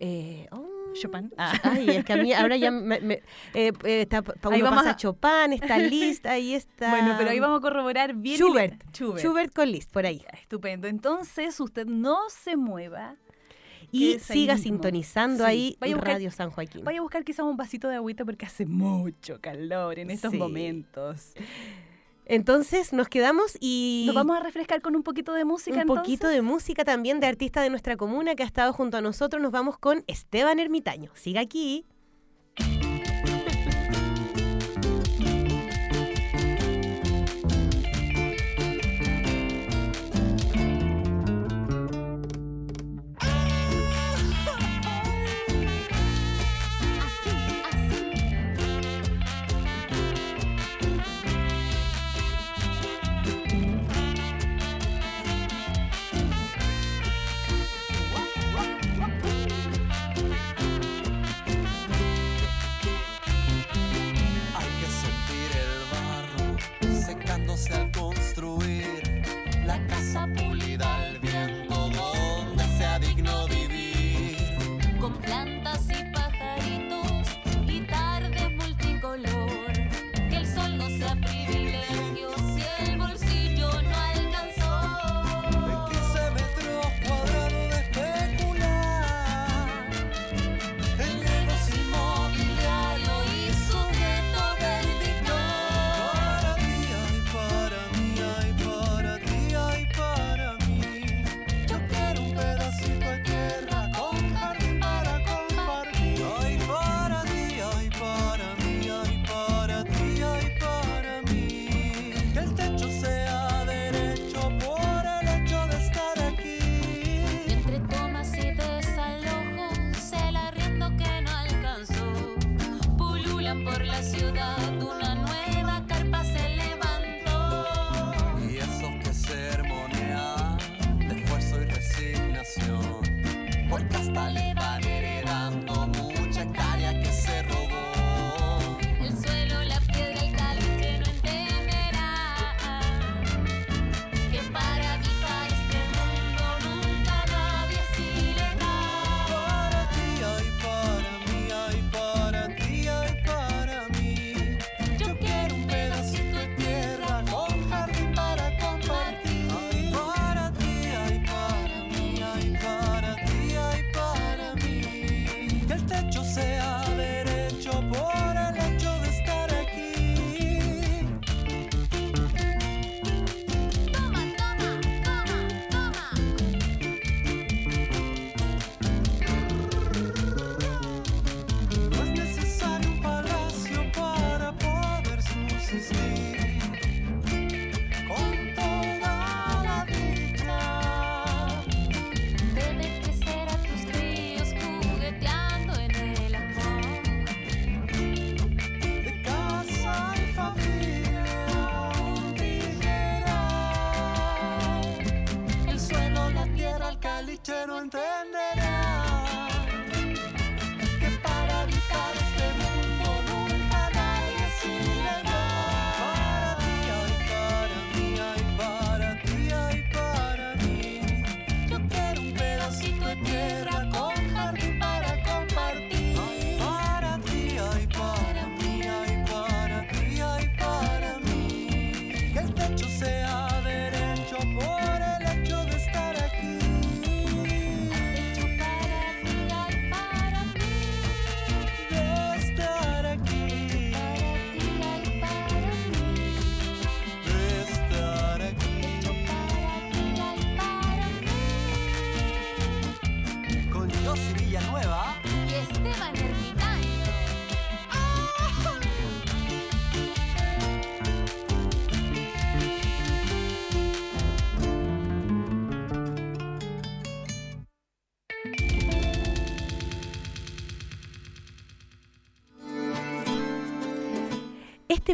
eh, 0.00 0.48
oh, 0.50 0.92
Chopin. 0.94 1.32
Ay, 1.36 1.88
es 1.90 2.04
que 2.04 2.12
a 2.12 2.16
mí 2.16 2.32
ahora 2.32 2.56
ya 2.56 2.70
me, 2.70 3.00
me- 3.00 3.22
eh, 3.54 3.72
eh, 3.84 4.00
está 4.02 4.22
Ahí 4.50 4.62
vamos 4.62 4.78
pasa 4.78 4.90
a- 4.90 4.96
Chopin, 4.96 5.52
está 5.52 5.78
Liszt, 5.92 6.26
ahí 6.26 6.54
está. 6.54 6.90
Bueno, 6.90 7.14
pero 7.18 7.30
ahí 7.30 7.40
vamos 7.40 7.58
a 7.58 7.60
corroborar 7.62 8.14
bien. 8.14 8.36
Schubert. 8.38 8.82
Schubert. 8.92 9.20
Schubert 9.24 9.52
con 9.52 9.70
Liszt, 9.70 9.92
por 9.92 10.06
ahí. 10.06 10.24
Estupendo. 10.40 10.86
Entonces, 10.88 11.58
usted 11.60 11.86
no 11.86 12.18
se 12.30 12.56
mueva. 12.56 13.16
Y 13.96 14.18
siga 14.18 14.54
mismo. 14.54 14.62
sintonizando 14.72 15.44
Sí. 15.44 15.50
ahí 15.50 15.76
Vaya 15.80 15.94
buscar- 15.96 16.12
Radio 16.14 16.30
San 16.30 16.50
Joaquín. 16.50 16.84
Vaya 16.84 16.98
a 16.98 17.02
buscar 17.02 17.24
quizás 17.24 17.44
un 17.46 17.56
vasito 17.56 17.88
de 17.88 17.96
agüita 17.96 18.24
porque 18.24 18.46
hace 18.46 18.66
mucho 18.66 19.40
calor 19.40 19.98
en 19.98 20.10
estos 20.10 20.32
Sí. 20.32 20.38
momentos. 20.38 21.32
Entonces 22.26 22.92
nos 22.94 23.08
quedamos 23.08 23.56
y 23.60 24.04
Nos 24.06 24.14
vamos 24.14 24.36
a 24.38 24.40
refrescar 24.40 24.80
con 24.80 24.96
un 24.96 25.02
poquito 25.02 25.34
de 25.34 25.44
música. 25.44 25.76
un 25.80 25.86
poquito 25.86 26.26
de 26.28 26.40
música 26.40 26.82
también 26.84 27.20
de 27.20 27.26
artista 27.26 27.60
de 27.62 27.68
nuestra 27.68 27.96
comuna 27.98 28.34
que 28.34 28.42
ha 28.42 28.46
estado 28.46 28.72
junto 28.72 28.96
a 28.96 29.02
nosotros. 29.02 29.42
Nos 29.42 29.52
vamos 29.52 29.76
con 29.78 30.04
Esteban 30.06 30.58
Ermitaño. 30.58 31.10
Siga 31.14 31.42
aquí. 31.42 31.84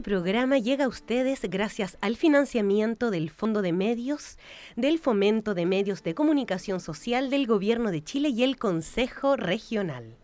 Este 0.00 0.12
programa 0.12 0.56
llega 0.56 0.86
a 0.86 0.88
ustedes 0.88 1.42
gracias 1.42 1.98
al 2.00 2.16
financiamiento 2.16 3.10
del 3.10 3.28
Fondo 3.28 3.60
de 3.60 3.74
Medios, 3.74 4.38
del 4.74 4.98
Fomento 4.98 5.52
de 5.52 5.66
Medios 5.66 6.02
de 6.02 6.14
Comunicación 6.14 6.80
Social 6.80 7.28
del 7.28 7.46
Gobierno 7.46 7.90
de 7.90 8.02
Chile 8.02 8.30
y 8.30 8.42
el 8.42 8.56
Consejo 8.56 9.36
Regional. 9.36 10.16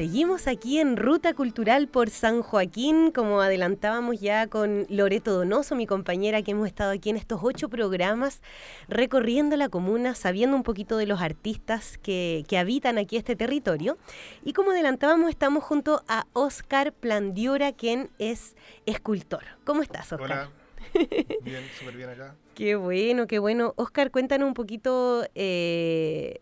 Seguimos 0.00 0.46
aquí 0.46 0.78
en 0.78 0.96
Ruta 0.96 1.34
Cultural 1.34 1.86
por 1.86 2.08
San 2.08 2.40
Joaquín, 2.40 3.10
como 3.10 3.42
adelantábamos 3.42 4.18
ya 4.18 4.46
con 4.46 4.86
Loreto 4.88 5.34
Donoso, 5.34 5.76
mi 5.76 5.86
compañera 5.86 6.40
que 6.40 6.52
hemos 6.52 6.68
estado 6.68 6.92
aquí 6.92 7.10
en 7.10 7.18
estos 7.18 7.40
ocho 7.42 7.68
programas, 7.68 8.40
recorriendo 8.88 9.58
la 9.58 9.68
comuna, 9.68 10.14
sabiendo 10.14 10.56
un 10.56 10.62
poquito 10.62 10.96
de 10.96 11.04
los 11.04 11.20
artistas 11.20 11.98
que, 11.98 12.46
habitan 12.58 12.96
aquí 12.96 13.18
este 13.18 13.36
territorio. 13.36 13.98
Y 14.42 14.54
como 14.54 14.70
adelantábamos, 14.70 15.28
estamos 15.28 15.64
junto 15.64 16.02
a 16.08 16.26
Oscar 16.32 16.94
Plandiura, 16.94 17.72
quien 17.72 18.08
es 18.18 18.56
escultor. 18.86 19.44
¿Cómo 19.64 19.82
estás, 19.82 20.14
Oscar? 20.14 20.22
Hola. 20.22 20.50
Bien, 21.42 21.62
súper 21.78 21.94
bien 21.94 22.08
acá. 22.08 22.34
Qué 22.54 22.74
bueno, 22.74 23.26
qué 23.26 23.38
bueno. 23.38 23.74
Oscar, 23.76 24.10
cuéntanos 24.10 24.48
un 24.48 24.54
poquito 24.54 25.26
eh, 25.34 26.40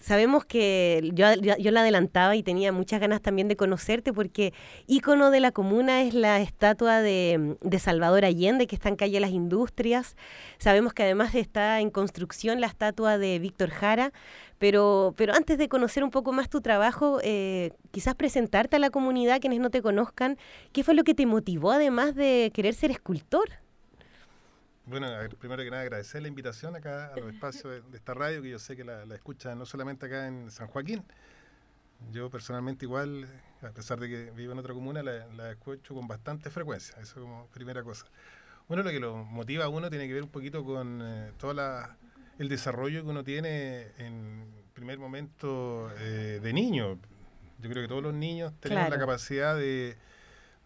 sabemos 0.00 0.44
que 0.44 1.10
yo, 1.14 1.26
la 1.36 1.80
adelantaba 1.80 2.36
y 2.36 2.42
tenía 2.42 2.72
muchas 2.72 3.00
ganas 3.00 3.20
también 3.20 3.48
de 3.48 3.56
conocerte 3.56 4.12
porque 4.12 4.52
ícono 4.86 5.30
de 5.30 5.40
la 5.40 5.52
comuna 5.52 6.02
es 6.02 6.14
la 6.14 6.40
estatua 6.40 7.00
de, 7.00 7.56
Salvador 7.78 8.24
Allende 8.24 8.66
que 8.66 8.74
está 8.74 8.88
en 8.88 8.96
calle 8.96 9.20
Las 9.20 9.30
Industrias. 9.30 10.16
Sabemos 10.58 10.92
que 10.92 11.02
además 11.02 11.34
está 11.34 11.80
en 11.80 11.90
construcción 11.90 12.60
la 12.60 12.66
estatua 12.66 13.18
de 13.18 13.38
Víctor 13.38 13.70
Jara, 13.70 14.12
pero, 14.58 15.14
pero 15.16 15.34
antes 15.34 15.56
de 15.56 15.68
conocer 15.68 16.04
un 16.04 16.10
poco 16.10 16.32
más 16.32 16.50
tu 16.50 16.60
trabajo, 16.60 17.18
eh, 17.22 17.72
quizás 17.90 18.14
presentarte 18.14 18.76
a 18.76 18.78
la 18.78 18.90
comunidad, 18.90 19.40
quienes 19.40 19.60
no 19.60 19.70
te 19.70 19.80
conozcan, 19.82 20.36
¿qué 20.72 20.84
fue 20.84 20.94
lo 20.94 21.04
que 21.04 21.14
te 21.14 21.26
motivó 21.26 21.72
además 21.72 22.14
de 22.14 22.50
querer 22.54 22.74
ser 22.74 22.90
escultor? 22.90 23.48
Bueno, 24.90 25.06
primero 25.38 25.62
que 25.62 25.70
nada 25.70 25.82
agradecer 25.82 26.20
la 26.20 26.26
invitación 26.26 26.74
acá 26.74 27.12
a 27.14 27.16
los 27.16 27.32
espacios 27.32 27.88
de, 27.92 27.96
esta 27.96 28.12
radio, 28.12 28.42
que 28.42 28.50
yo 28.50 28.58
sé 28.58 28.74
que 28.74 28.82
la, 28.82 29.06
la 29.06 29.14
escuchan 29.14 29.56
no 29.56 29.64
solamente 29.64 30.06
acá 30.06 30.26
en 30.26 30.50
San 30.50 30.66
Joaquín, 30.66 31.04
yo 32.12 32.28
personalmente 32.28 32.86
igual, 32.86 33.28
a 33.62 33.70
pesar 33.70 34.00
de 34.00 34.08
que 34.08 34.30
vivo 34.32 34.52
en 34.52 34.58
otra 34.58 34.74
comuna, 34.74 35.00
la, 35.00 35.52
escucho 35.52 35.94
con 35.94 36.08
bastante 36.08 36.50
frecuencia, 36.50 36.96
eso 37.00 37.20
como 37.20 37.46
primera 37.54 37.84
cosa. 37.84 38.06
Bueno, 38.66 38.82
lo 38.82 38.90
que 38.90 38.98
lo 38.98 39.24
motiva 39.24 39.66
a 39.66 39.68
uno 39.68 39.90
tiene 39.90 40.08
que 40.08 40.14
ver 40.14 40.24
un 40.24 40.28
poquito 40.28 40.64
con 40.64 41.00
eh, 41.04 41.32
todo 41.38 41.54
el 42.38 42.48
desarrollo 42.48 43.04
que 43.04 43.10
uno 43.10 43.22
tiene 43.22 43.92
en 43.96 44.44
primer 44.74 44.98
momento 44.98 45.88
eh, 45.98 46.40
de 46.42 46.52
niño. 46.52 46.98
Yo 47.60 47.70
creo 47.70 47.84
que 47.84 47.88
todos 47.88 48.02
los 48.02 48.14
niños 48.14 48.54
tenemos 48.58 48.90
la 48.90 48.98
capacidad 48.98 49.54
de 49.54 49.96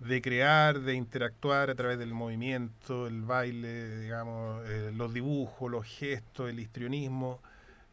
de 0.01 0.21
crear, 0.21 0.81
de 0.81 0.95
interactuar 0.95 1.71
a 1.71 1.75
través 1.75 1.99
del 1.99 2.13
movimiento, 2.13 3.07
el 3.07 3.23
baile, 3.23 4.01
digamos, 4.01 4.69
eh, 4.69 4.91
los 4.95 5.15
dibujos, 5.15 5.71
los 5.71 5.87
gestos, 5.87 6.51
el 6.51 6.61
histrionismo, 6.61 7.41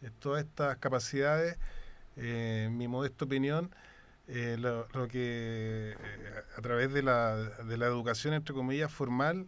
eh, 0.01 0.09
todas 0.19 0.43
estas 0.43 0.77
capacidades, 0.77 1.57
eh, 2.17 2.65
en 2.67 2.77
mi 2.77 2.87
modesta 2.87 3.25
opinión, 3.25 3.71
lo, 4.27 4.87
que 5.09 5.93
a 6.57 6.61
través 6.61 6.93
de 6.93 7.03
la, 7.03 7.35
de 7.35 7.77
la 7.77 7.87
educación, 7.87 8.33
entre 8.33 8.53
comillas, 8.53 8.89
formal, 8.91 9.45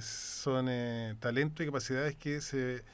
son 0.00 0.66
talentos 1.20 1.62
y 1.62 1.66
capacidades 1.66 2.16
que 2.16 2.40
se, 2.40 2.84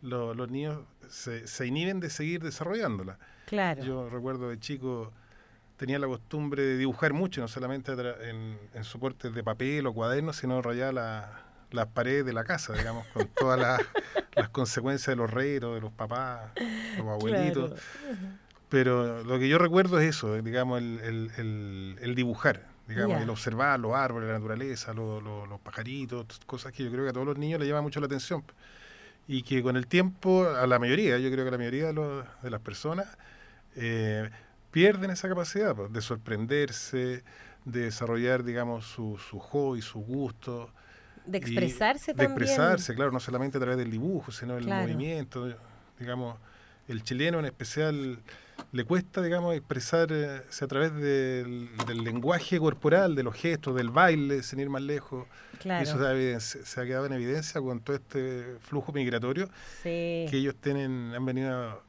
los 0.00 0.50
niños 0.50 0.82
se, 1.08 1.46
se 1.46 1.66
inhiben 1.66 2.00
de 2.00 2.10
seguir 2.10 2.42
desarrollándolas. 2.42 3.18
Claro. 3.46 3.84
Yo 3.84 4.08
recuerdo 4.08 4.48
de 4.48 4.58
chico 4.58 5.12
tenía 5.76 5.98
la 5.98 6.06
costumbre 6.06 6.62
de 6.62 6.76
dibujar 6.76 7.12
mucho, 7.12 7.40
no 7.40 7.48
solamente 7.48 7.92
en, 7.92 8.84
soportes 8.84 9.34
de 9.34 9.42
papel 9.42 9.86
o 9.86 9.92
cuadernos, 9.92 10.36
sino 10.36 10.62
rayar 10.62 10.94
las 10.94 11.86
paredes 11.88 12.24
de 12.24 12.32
la 12.32 12.44
casa, 12.44 12.72
digamos, 12.74 13.06
con 13.08 13.26
todas 13.36 13.58
las, 14.34 14.48
consecuencias 14.50 15.08
de 15.08 15.16
los 15.16 15.30
reyes, 15.30 15.60
de 15.60 15.80
los 15.80 15.92
papás, 15.92 16.50
los 16.98 17.08
abuelitos. 17.08 17.72
Pero 18.68 19.22
lo 19.22 19.38
que 19.38 19.48
yo 19.48 19.58
recuerdo 19.58 20.00
es 20.00 20.16
eso, 20.16 20.34
digamos, 20.42 20.80
el, 20.80 22.12
dibujar, 22.16 22.66
digamos, 22.88 23.20
el 23.20 23.30
observar 23.30 23.78
los 23.78 23.94
árboles, 23.94 24.28
la 24.28 24.38
naturaleza, 24.38 24.92
los 24.94 25.60
pajaritos, 25.62 26.40
cosas 26.46 26.72
que 26.72 26.84
yo 26.84 26.90
creo 26.90 27.04
que 27.04 27.10
a 27.10 27.12
todos 27.12 27.26
los 27.26 27.38
niños 27.38 27.60
les 27.60 27.68
llama 27.68 27.82
mucho 27.82 28.00
la 28.00 28.06
atención. 28.06 28.44
Y 29.26 29.42
que 29.42 29.62
con 29.62 29.76
el 29.76 29.86
tiempo, 29.86 30.46
a 30.46 30.66
la 30.66 30.78
mayoría, 30.78 31.16
yo 31.18 31.30
creo 31.30 31.44
que 31.44 31.48
a 31.48 31.52
la 31.52 31.58
mayoría 31.58 31.92
de, 31.92 32.24
de 32.42 32.50
las 32.50 32.60
personas, 32.60 33.06
eh, 33.76 34.28
pierden 34.74 35.12
esa 35.12 35.28
capacidad 35.28 35.72
pues, 35.76 35.92
de 35.92 36.02
sorprenderse, 36.02 37.22
de 37.64 37.80
desarrollar, 37.80 38.42
digamos, 38.42 38.84
su, 38.84 39.16
su 39.18 39.38
hobby, 39.38 39.80
su 39.80 40.00
gusto. 40.00 40.68
De 41.24 41.38
expresarse 41.38 42.12
también. 42.12 42.36
De 42.36 42.44
expresarse, 42.44 42.92
claro, 42.92 43.12
no 43.12 43.20
solamente 43.20 43.56
a 43.56 43.60
través 43.60 43.78
del 43.78 43.92
dibujo, 43.92 44.32
sino 44.32 44.56
del 44.56 44.66
movimiento. 44.66 45.56
Digamos, 45.96 46.38
el 46.88 47.04
chileno 47.04 47.38
en 47.38 47.44
especial 47.44 48.18
le 48.72 48.84
cuesta, 48.84 49.22
digamos, 49.22 49.54
expresarse 49.54 50.42
a 50.60 50.66
través 50.66 50.92
del, 50.92 51.70
lenguaje 52.02 52.58
corporal, 52.58 53.14
de 53.14 53.22
los 53.22 53.36
gestos, 53.36 53.76
del 53.76 53.90
baile, 53.90 54.42
sin 54.42 54.58
ir 54.58 54.70
más 54.70 54.82
lejos. 54.82 55.24
Eso 55.64 55.98
se 56.40 56.80
ha, 56.80 56.84
quedado 56.84 57.06
en 57.06 57.12
evidencia 57.12 57.60
con 57.60 57.78
todo 57.78 57.94
este 57.94 58.56
flujo 58.60 58.92
migratorio 58.92 59.48
que 59.84 60.28
ellos 60.32 60.56
tienen, 60.60 61.12
han 61.14 61.24
venido 61.24 61.80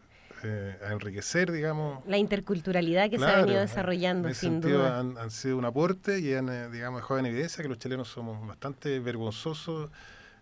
eh, 0.47 0.77
a 0.87 0.91
enriquecer, 0.91 1.51
digamos. 1.51 2.05
La 2.05 2.17
interculturalidad 2.17 3.09
que 3.09 3.17
se 3.17 3.25
ha 3.25 3.41
venido 3.41 3.61
desarrollando, 3.61 4.31
sin 4.33 4.61
duda. 4.61 4.99
Han, 4.99 5.31
sido 5.31 5.57
un 5.57 5.65
aporte 5.65 6.19
y 6.19 6.33
han, 6.33 6.49
eh, 6.49 6.69
digamos, 6.69 7.01
dejado 7.01 7.19
en 7.19 7.25
evidencia 7.25 7.63
que 7.63 7.67
los 7.67 7.79
chilenos 7.79 8.07
somos 8.07 8.45
bastante 8.47 8.99
vergonzosos 8.99 9.89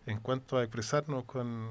en 0.05 0.19
cuanto 0.19 0.57
a 0.57 0.63
expresarnos 0.63 1.24
con, 1.24 1.69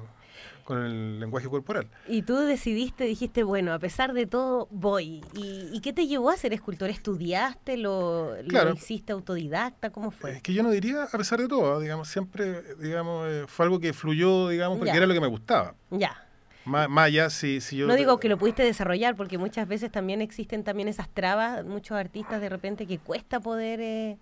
el 0.69 1.19
lenguaje 1.19 1.47
corporal. 1.47 1.87
Y 2.07 2.23
tú 2.23 2.35
decidiste, 2.37 3.03
dijiste, 3.03 3.43
bueno, 3.43 3.71
a 3.71 3.79
pesar 3.79 4.13
de 4.13 4.25
todo, 4.25 4.67
voy. 4.71 5.23
¿Y, 5.35 5.79
qué 5.81 5.93
te 5.93 6.07
llevó 6.07 6.31
a 6.31 6.37
ser 6.37 6.53
escultor? 6.53 6.89
¿Estudiaste? 6.89 7.77
¿Lo, 7.77 8.35
hiciste 8.73 9.13
autodidacta? 9.13 9.91
¿Cómo 9.91 10.09
fue? 10.09 10.37
Es 10.37 10.41
que 10.41 10.53
yo 10.53 10.63
no 10.63 10.71
diría 10.71 11.03
a 11.03 11.17
pesar 11.17 11.39
de 11.39 11.47
todo, 11.47 11.79
digamos, 11.79 12.07
siempre, 12.07 12.75
digamos, 12.77 13.27
eh, 13.29 13.45
fue 13.47 13.65
algo 13.65 13.79
que 13.79 13.93
fluyó, 13.93 14.49
digamos, 14.49 14.79
porque 14.79 14.97
era 14.97 15.05
lo 15.05 15.13
que 15.13 15.21
me 15.21 15.27
gustaba. 15.27 15.75
Ya. 15.91 16.17
Si, 17.29 17.61
si 17.61 17.77
yo... 17.77 17.87
No 17.87 17.95
digo 17.95 18.19
que 18.19 18.29
lo 18.29 18.37
pudiste 18.37 18.63
desarrollar, 18.63 19.15
porque 19.15 19.37
muchas 19.37 19.67
veces 19.67 19.91
también 19.91 20.21
existen 20.21 20.63
también 20.63 20.87
esas 20.87 21.09
trabas, 21.09 21.65
muchos 21.65 21.97
artistas 21.97 22.39
de 22.41 22.49
repente 22.49 22.87
que 22.87 22.99
cuesta 22.99 23.39
poder... 23.39 23.81
Eh, 23.81 24.17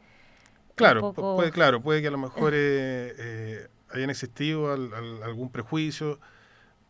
claro, 0.76 1.14
puede, 1.14 1.52
claro, 1.52 1.82
puede 1.82 2.02
que 2.02 2.08
a 2.08 2.12
lo 2.12 2.18
mejor 2.18 2.54
eh, 2.56 3.14
eh, 3.18 3.68
hayan 3.94 4.10
existido 4.10 4.72
algún 4.72 5.52
prejuicio, 5.52 6.20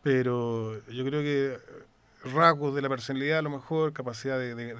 pero 0.02 0.84
yo 0.88 1.04
creo 1.04 1.20
que 1.22 1.58
rasgos 2.32 2.74
de 2.74 2.82
la 2.82 2.88
personalidad, 2.88 3.40
a 3.40 3.42
lo 3.42 3.50
mejor 3.50 3.92
capacidad 3.92 4.38
de, 4.38 4.76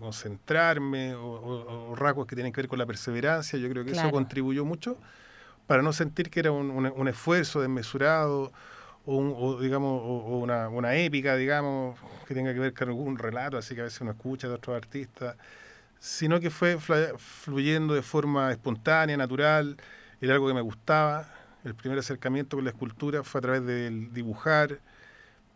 concentrarme 0.00 1.14
o, 1.14 1.94
rasgos 1.94 2.26
que 2.26 2.34
tienen 2.34 2.52
que 2.52 2.62
ver 2.62 2.68
con 2.68 2.78
la 2.78 2.86
perseverancia, 2.86 3.58
yo 3.58 3.68
creo 3.68 3.84
que 3.84 3.92
eso 3.92 4.10
contribuyó 4.10 4.64
mucho 4.64 4.96
para 5.66 5.82
no 5.82 5.92
sentir 5.92 6.30
que 6.30 6.40
era 6.40 6.50
un, 6.50 6.70
un 6.70 7.08
esfuerzo 7.08 7.60
desmesurado 7.60 8.50
o, 9.04 9.60
digamos, 9.60 10.00
o, 10.04 10.38
una, 10.38 10.68
una, 10.68 10.94
épica, 10.94 11.36
digamos, 11.36 11.98
que 12.26 12.34
tenga 12.34 12.52
que 12.54 12.60
ver 12.60 12.74
con 12.74 12.88
algún 12.88 13.18
relato, 13.18 13.58
así 13.58 13.74
que 13.74 13.80
a 13.80 13.84
veces 13.84 14.00
uno 14.00 14.12
escucha 14.12 14.48
de 14.48 14.54
otros 14.54 14.76
artistas, 14.76 15.36
sino 15.98 16.40
que 16.40 16.50
fue 16.50 16.78
fluyendo 16.78 17.94
de 17.94 18.02
forma 18.02 18.50
espontánea, 18.52 19.16
natural, 19.16 19.76
era 20.20 20.34
algo 20.34 20.48
que 20.48 20.54
me 20.54 20.60
gustaba. 20.60 21.28
El 21.64 21.74
primer 21.74 21.98
acercamiento 21.98 22.56
con 22.56 22.64
la 22.64 22.70
escultura 22.70 23.22
fue 23.22 23.38
a 23.38 23.42
través 23.42 23.64
del 23.64 24.12
dibujar, 24.12 24.80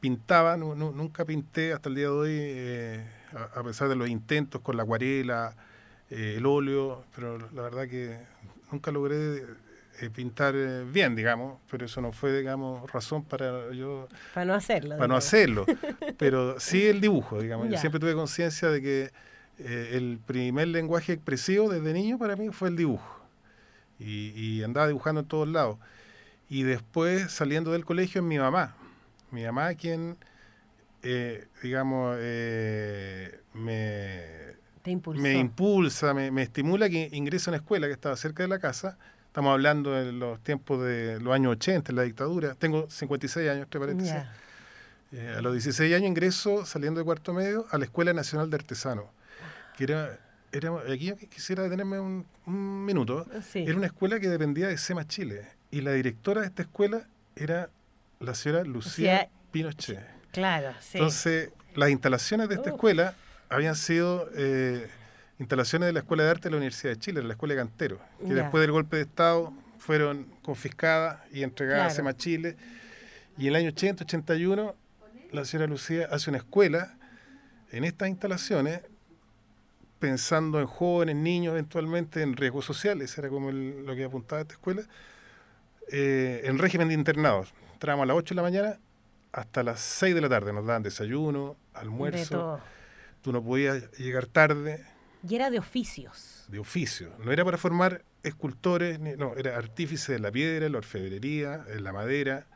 pintaba, 0.01 0.57
nunca 0.57 1.25
pinté 1.25 1.73
hasta 1.73 1.89
el 1.89 1.97
día 1.97 2.05
de 2.05 2.11
hoy, 2.11 2.31
eh, 2.33 3.07
a, 3.55 3.63
pesar 3.63 3.89
de 3.89 3.97
los 3.97 4.09
intentos 4.09 4.61
con 4.61 4.77
la 4.77 4.85
acuarela, 4.85 5.57
eh, 6.11 6.35
el 6.37 6.47
óleo, 6.47 7.05
pero 7.15 7.39
la 7.39 7.63
verdad 7.63 7.89
que 7.89 8.19
nunca 8.71 8.93
logré 8.93 9.43
eh, 10.01 10.11
pintar 10.11 10.55
eh, 10.55 10.85
bien, 10.85 11.17
digamos, 11.17 11.59
pero 11.71 11.87
eso 11.87 12.03
no 12.03 12.13
fue, 12.13 12.37
digamos, 12.37 12.91
razón 12.93 13.25
para 13.25 13.73
yo... 13.73 14.09
Para 14.35 14.45
no 14.45 14.55
hacerlo. 14.55 14.97
Para 14.97 15.09
no 15.09 15.17
hacerlo, 15.17 15.65
pero 16.19 16.61
sí 16.61 16.87
el 16.87 17.01
dibujo, 17.01 17.41
digamos. 17.41 17.69
Yo 17.71 17.79
siempre 17.79 17.99
tuve 17.99 18.13
conciencia 18.15 18.69
de 18.69 18.83
que 18.83 19.11
eh, 19.59 19.91
el 19.95 20.19
primer 20.27 20.69
lenguaje 20.69 21.15
expresivo 21.15 21.71
desde 21.71 21.95
niño 21.95 22.19
para 22.19 22.37
mí 22.37 22.51
fue 22.51 22.69
el 22.69 22.77
dibujo. 22.77 23.23
Y, 23.99 24.63
andaba 24.63 24.89
dibujando 24.89 25.23
en 25.23 25.27
todos 25.27 25.49
lados. 25.49 25.79
Y 26.51 26.65
después, 26.65 27.33
saliendo 27.33 27.73
del 27.73 27.87
colegio, 27.87 28.19
en 28.19 28.29
mi 28.29 28.39
mamá. 28.39 28.77
Mi 29.31 29.45
mamá 29.45 29.75
quien, 29.75 30.19
digamos, 31.63 32.19
me... 33.55 34.57
me 34.85 35.33
impulsa, 35.39 36.13
me, 36.13 36.31
me 36.31 36.43
estimula 36.43 36.91
que 36.91 37.09
ingrese 37.13 37.49
a 37.49 37.53
una 37.53 37.57
escuela 37.57 37.87
que 37.87 37.95
estaba 37.95 38.15
cerca 38.17 38.43
de 38.43 38.51
la 38.51 38.59
casa, 38.59 38.99
Estamos 39.37 39.53
hablando 39.53 39.93
de 39.93 40.13
los 40.13 40.41
tiempos 40.41 40.83
de 40.83 41.21
los 41.21 41.35
años 41.35 41.53
80, 41.57 41.93
en 41.93 41.97
la 41.97 42.05
dictadura. 42.05 42.55
Tengo 42.55 42.89
56 42.89 43.51
años, 43.51 43.69
¿te 43.69 43.79
parece? 43.79 44.25
Eh, 45.13 45.35
a 45.37 45.43
los 45.43 45.53
16 45.53 45.95
años 45.95 46.09
ingreso, 46.09 46.65
saliendo 46.65 47.01
de 47.01 47.05
cuarto 47.05 47.35
medio, 47.35 47.67
a 47.71 47.77
la 47.77 47.85
Escuela 47.85 48.15
Nacional 48.15 48.49
de 48.49 48.57
Artesanos, 48.57 49.05
que 49.77 49.85
era 49.85 50.19
era, 50.53 50.73
aquí 50.91 51.13
quisiera 51.29 51.65
detenerme 51.65 52.01
un, 52.01 52.25
minuto. 52.47 53.27
Era 53.53 53.77
una 53.77 53.89
escuela 53.89 54.19
que 54.21 54.31
dependía 54.31 54.69
de 54.69 54.79
SEMA 54.79 55.07
Chile. 55.07 55.47
Y 55.71 55.83
la 55.83 55.93
directora 55.93 56.41
de 56.41 56.47
esta 56.47 56.63
escuela 56.63 57.07
era 57.35 57.69
la 58.21 58.35
señora 58.35 58.65
Lucía 58.65 59.29
Pinochet. 59.51 60.01
Claro, 60.33 60.73
sí. 60.81 60.97
Entonces, 60.97 61.51
las 61.75 61.91
instalaciones 61.91 62.49
de 62.49 62.55
esta 62.55 62.71
escuela 62.71 63.13
habían 63.51 63.77
sido 63.77 64.31
eh, 64.35 64.89
instalaciones 65.39 65.87
de 65.87 65.93
la 65.93 66.01
Escuela 66.01 66.25
de 66.25 66.31
Arte 66.31 66.45
de 66.45 66.51
la 66.51 66.57
Universidad 66.57 66.93
de 66.95 66.99
Chile, 66.99 67.23
la 67.23 67.33
Escuela 67.35 67.55
de 67.55 67.61
Cantero, 67.61 68.01
que 68.27 68.35
después 68.35 68.61
del 68.61 68.73
golpe 68.73 68.97
de 68.97 69.03
Estado 69.03 69.53
fueron 69.79 70.27
confiscadas 70.43 71.21
y 71.33 71.43
entregadas 71.43 71.93
a 71.93 71.97
SEMA 71.97 72.17
Chile. 72.17 72.57
Y 73.39 73.43
en 73.43 73.49
el 73.49 73.57
año 73.57 73.69
80, 73.69 74.05
81, 74.05 74.75
la 75.33 75.45
señora 75.45 75.69
Lucía 75.69 76.09
hace 76.11 76.31
una 76.31 76.39
escuela 76.39 76.97
en 77.71 77.85
estas 77.85 78.09
instalaciones 78.09 78.81
pensando 79.99 80.61
en 80.61 80.67
jóvenes, 80.67 81.17
niños, 81.17 81.53
eventualmente 81.53 82.23
en 82.23 82.37
riesgos 82.37 82.65
sociales, 82.65 83.17
era 83.19 83.29
como 83.29 83.51
lo 83.51 83.95
que 83.95 84.05
apuntaba 84.05 84.43
esta 84.43 84.55
escuela, 84.55 84.83
eh, 85.91 86.43
en 86.45 86.59
régimen 86.59 86.89
de 86.89 86.95
internados. 86.95 87.55
Entrábamos 87.73 88.05
a 88.05 88.07
las 88.07 88.17
8 88.17 88.35
de 88.35 88.37
la 88.37 88.43
mañana 88.43 88.79
hasta 89.33 89.63
las 89.63 89.81
6 89.81 90.15
de 90.15 90.21
la 90.21 90.29
tarde, 90.29 90.53
nos 90.53 90.67
daban 90.67 90.83
desayuno, 90.83 91.57
almuerzo, 91.75 92.61
tú 93.23 93.33
no 93.33 93.43
podías 93.43 93.91
llegar 93.99 94.27
tarde. 94.27 94.85
Y 95.29 95.35
era 95.35 95.51
de 95.51 95.59
oficios. 95.59 96.45
De 96.49 96.59
oficio, 96.59 97.13
no 97.25 97.33
era 97.33 97.45
para 97.45 97.59
formar 97.59 98.03
escultores, 98.23 98.99
no, 99.01 99.35
era 99.37 99.57
artífice 99.57 100.13
de 100.13 100.19
la 100.19 100.31
piedra, 100.31 100.69
la 100.69 100.79
orfebrería, 100.79 101.65
la 101.79 101.93
madera, 101.93 102.47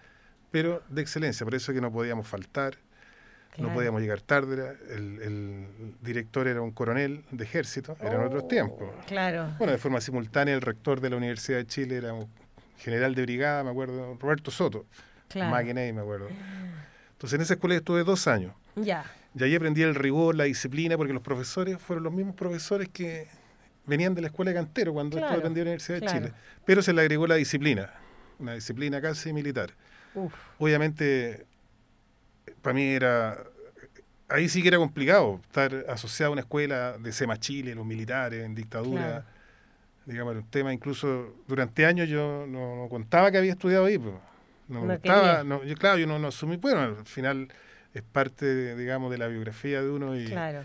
pero 0.50 0.82
de 0.88 1.02
excelencia, 1.02 1.44
por 1.44 1.54
eso 1.54 1.72
que 1.72 1.80
no 1.80 1.92
podíamos 1.92 2.26
faltar 2.26 2.78
no 3.58 3.74
podíamos 3.74 4.00
llegar 4.00 4.20
tarde, 4.20 4.76
el, 4.90 5.66
director 6.00 6.48
era 6.48 6.62
un 6.62 6.70
coronel 6.70 7.24
de 7.30 7.44
ejército, 7.44 7.96
eran 8.00 8.24
otros 8.24 8.44
oh, 8.44 8.48
tiempos. 8.48 8.88
Claro. 9.06 9.54
Bueno, 9.58 9.72
de 9.72 9.78
forma 9.78 10.00
simultánea 10.00 10.54
el 10.54 10.62
rector 10.62 11.00
de 11.00 11.10
la 11.10 11.16
Universidad 11.16 11.58
de 11.58 11.66
Chile 11.66 11.96
era 11.96 12.12
un 12.12 12.28
general 12.78 13.14
de 13.14 13.22
brigada, 13.22 13.64
me 13.64 13.70
acuerdo, 13.70 14.16
Roberto 14.18 14.50
Soto, 14.50 14.86
claro. 15.28 15.50
me 15.74 16.00
acuerdo. 16.00 16.28
Entonces 17.12 17.36
en 17.36 17.42
esa 17.42 17.54
escuela 17.54 17.76
estuve 17.76 18.04
dos 18.04 18.26
años. 18.26 18.54
Ya. 18.76 19.04
Y 19.34 19.44
ahí 19.44 19.54
aprendí 19.54 19.82
el 19.82 19.94
rigor, 19.94 20.34
la 20.34 20.44
disciplina, 20.44 20.96
porque 20.96 21.12
los 21.12 21.22
profesores 21.22 21.78
fueron 21.80 22.04
los 22.04 22.12
mismos 22.12 22.34
profesores 22.34 22.88
que 22.88 23.28
venían 23.86 24.14
de 24.14 24.22
la 24.22 24.28
escuela 24.28 24.50
de 24.50 24.56
cantero 24.56 24.92
cuando 24.92 25.18
estuve 25.18 25.36
en 25.36 25.42
la 25.42 25.48
Universidad 25.48 26.00
de 26.00 26.06
Chile. 26.06 26.32
Pero 26.64 26.82
se 26.82 26.92
le 26.92 27.00
agregó 27.00 27.26
la 27.26 27.36
disciplina, 27.36 27.92
una 28.38 28.54
disciplina 28.54 29.00
casi 29.00 29.32
militar. 29.32 29.70
Obviamente 30.58 31.46
para 32.62 32.74
mí 32.74 32.82
era, 32.82 33.44
ahí 34.28 34.48
sí 34.48 34.62
que 34.62 34.68
era 34.68 34.78
complicado 34.78 35.40
estar 35.44 35.86
asociado 35.88 36.30
a 36.30 36.32
una 36.32 36.40
escuela 36.42 36.98
de 36.98 37.12
SEMA 37.12 37.38
Chile, 37.38 37.74
los 37.74 37.86
militares, 37.86 38.44
en 38.44 38.54
dictadura. 38.54 39.24
Digamos, 40.06 40.34
un 40.34 40.50
tema 40.50 40.72
incluso 40.72 41.34
durante 41.46 41.86
años 41.86 42.08
yo 42.08 42.46
no, 42.46 42.86
contaba 42.90 43.30
que 43.30 43.38
había 43.38 43.52
estudiado 43.52 43.84
ahí. 43.84 43.98
Pues. 43.98 44.14
No, 44.68 44.92
yo, 44.92 45.00
claro, 45.76 45.98
yo 45.98 46.06
no, 46.06 46.18
no 46.18 46.28
asumí, 46.28 46.56
bueno, 46.56 46.80
al 46.80 47.06
final 47.06 47.48
es 47.94 48.02
parte, 48.02 48.76
digamos, 48.76 49.10
de 49.10 49.18
la 49.18 49.28
biografía 49.28 49.82
de 49.82 49.90
uno. 49.90 50.18
Y, 50.18 50.26
claro. 50.26 50.64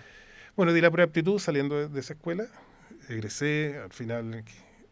Bueno, 0.56 0.74
di 0.74 0.82
la 0.82 0.90
prueba 0.92 1.08
de 1.08 1.10
aptitud 1.10 1.40
saliendo 1.40 1.90
de, 1.90 2.00
esa 2.00 2.14
escuela, 2.14 2.46
egresé, 3.10 3.80
al 3.84 3.92
final, 3.92 4.44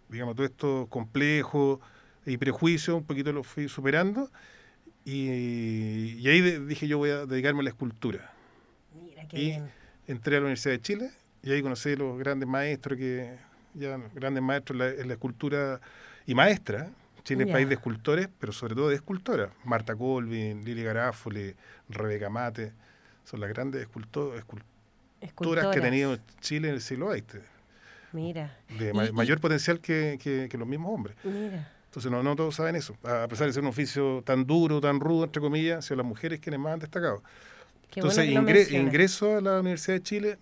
digamos, 0.10 0.36
todo 0.36 0.46
esto 0.46 0.88
complejo 0.90 1.80
y 2.26 2.38
prejuicio, 2.38 2.98
un 2.98 3.06
poquito 3.06 3.32
lo 3.32 3.44
fui 3.44 3.68
superando 3.68 4.30
y, 5.06 6.28
ahí 6.28 6.42
dije 6.60 6.88
yo 6.88 6.98
voy 6.98 7.10
a 7.10 7.26
dedicarme 7.26 7.62
a 7.62 7.64
la 7.64 7.70
escultura. 7.70 8.34
Mira, 8.94 9.28
qué 9.28 9.42
y 9.42 9.62
entré 10.08 10.38
a 10.38 10.40
la 10.40 10.46
Universidad 10.46 10.74
de 10.74 10.82
Chile 10.82 11.12
y 11.42 11.52
ahí 11.52 11.62
conocí 11.62 11.94
a 11.94 11.96
los 11.96 12.18
grandes 12.18 12.48
maestros 12.48 12.98
que 12.98 13.38
ya 13.74 14.00
grandes 14.14 14.44
maestros 14.44 14.82
en 14.98 15.08
la, 15.08 15.14
escultura 15.14 15.82
y 16.26 16.36
maestra. 16.36 16.90
Chile 17.24 17.46
es 17.46 17.52
país 17.52 17.68
de 17.68 17.76
escultores, 17.76 18.28
pero 18.40 18.52
sobre 18.52 18.76
todo 18.76 18.90
de 18.90 18.96
escultoras. 18.96 19.50
Marta 19.64 19.96
Colvin, 19.96 20.64
Lili 20.64 20.84
Garafoli, 20.84 21.56
Rebeca 21.90 22.30
Mate, 22.30 22.74
son 23.24 23.40
las 23.40 23.50
grandes 23.50 23.82
escultoras 23.82 24.44
que 25.72 25.80
ha 25.80 25.82
tenido 25.82 26.18
Chile 26.42 26.70
en 26.70 26.76
el 26.76 26.82
siglo 26.82 27.14
XX. 27.14 27.40
Mira. 28.12 28.58
De 28.78 28.94
mayor 28.94 29.40
potencial 29.40 29.80
que, 29.80 30.20
que, 30.22 30.58
los 30.58 30.68
mismos 30.68 30.94
hombres. 30.94 31.16
Mira. 31.24 31.72
Entonces 31.86 32.12
no, 32.12 32.24
no 32.24 32.36
todos 32.36 32.56
saben 32.56 32.76
eso, 32.76 32.98
a 33.04 33.28
pesar 33.28 33.46
de 33.46 33.54
ser 33.54 33.62
un 33.62 33.70
oficio 33.70 34.24
tan 34.26 34.48
duro, 34.48 34.82
tan 34.82 35.00
rudo, 35.00 35.26
entre 35.26 35.40
comillas, 35.40 35.86
son 35.86 35.98
las 35.98 36.06
mujeres 36.06 36.40
quienes 36.40 36.60
más 36.60 36.74
han 36.74 36.80
destacado. 36.80 37.22
Entonces 37.96 38.30
ingreso 38.72 39.38
a 39.38 39.42
la 39.42 39.60
Universidad 39.60 39.98
de 39.98 40.02
Chile 40.02 40.38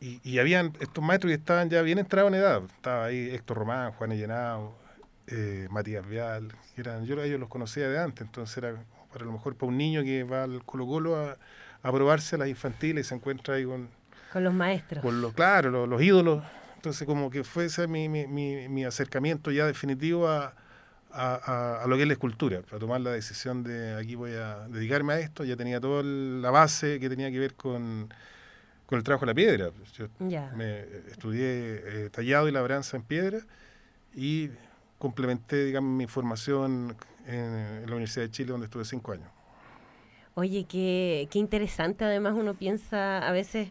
y, 0.00 0.20
y, 0.22 0.38
habían 0.38 0.72
estos 0.78 1.02
maestros 1.02 1.30
que 1.30 1.34
estaban 1.34 1.68
ya 1.68 1.82
bien 1.82 1.98
entrados 1.98 2.32
en 2.32 2.38
edad. 2.38 2.62
Estaba 2.76 3.06
ahí 3.06 3.30
Héctor 3.32 3.58
Román, 3.58 3.90
Juan 3.92 4.12
Ellenado, 4.12 4.76
eh, 5.26 5.68
Matías 5.70 6.06
Vial, 6.06 6.48
eran, 6.76 7.04
yo 7.04 7.20
a 7.20 7.24
ellos 7.24 7.40
los 7.40 7.48
conocía 7.48 7.88
de 7.88 7.98
antes, 7.98 8.26
entonces 8.26 8.56
era 8.56 8.74
para 9.12 9.24
lo 9.24 9.32
mejor 9.32 9.56
para 9.56 9.68
un 9.68 9.78
niño 9.78 10.02
que 10.02 10.24
va 10.24 10.44
al 10.44 10.64
Colo 10.64 10.86
Colo 10.86 11.16
a, 11.16 11.36
a 11.82 11.92
probarse 11.92 12.36
a 12.36 12.38
las 12.38 12.48
infantiles 12.48 13.06
y 13.06 13.08
se 13.08 13.14
encuentra 13.14 13.54
ahí 13.54 13.64
con... 13.64 13.88
Con 14.32 14.44
los 14.44 14.52
maestros. 14.52 15.02
Con 15.02 15.20
los, 15.20 15.32
claro, 15.32 15.70
los, 15.70 15.88
los 15.88 16.02
ídolos. 16.02 16.42
Entonces 16.76 17.06
como 17.06 17.30
que 17.30 17.44
fue 17.44 17.66
ese 17.66 17.86
mi, 17.86 18.08
mi, 18.08 18.26
mi, 18.26 18.68
mi 18.68 18.84
acercamiento 18.84 19.50
ya 19.50 19.66
definitivo 19.66 20.28
a 20.28 20.54
a, 21.14 21.84
lo 21.86 21.96
que 21.96 22.02
es 22.02 22.08
la 22.08 22.14
escultura, 22.14 22.62
para 22.62 22.78
tomar 22.78 23.00
la 23.00 23.10
decisión 23.10 23.62
de 23.62 23.94
aquí 23.94 24.14
voy 24.14 24.32
a 24.32 24.66
dedicarme 24.68 25.14
a 25.14 25.20
esto. 25.20 25.44
Ya 25.44 25.56
tenía 25.56 25.80
toda 25.80 26.02
la 26.02 26.50
base 26.50 26.98
que 26.98 27.08
tenía 27.08 27.30
que 27.30 27.38
ver 27.38 27.54
con, 27.54 28.08
el 28.90 29.02
trabajo 29.02 29.26
de 29.26 29.30
la 29.30 29.34
piedra. 29.34 29.70
Yo 29.92 30.06
me 30.56 30.80
estudié 31.10 32.04
eh, 32.06 32.10
tallado 32.12 32.48
y 32.48 32.52
labranza 32.52 32.96
en 32.96 33.02
piedra 33.02 33.40
y 34.14 34.50
complementé, 34.98 35.64
digamos, 35.64 35.90
mi 35.96 36.06
formación 36.06 36.96
en, 37.26 37.86
la 37.86 37.92
Universidad 37.92 38.26
de 38.26 38.30
Chile, 38.30 38.52
donde 38.52 38.66
estuve 38.66 38.84
cinco 38.84 39.12
años. 39.12 39.28
Oye, 40.34 40.64
qué, 40.64 41.28
qué 41.30 41.38
interesante. 41.38 42.04
Además, 42.04 42.34
uno 42.36 42.54
piensa 42.54 43.18
a 43.26 43.32
veces 43.32 43.70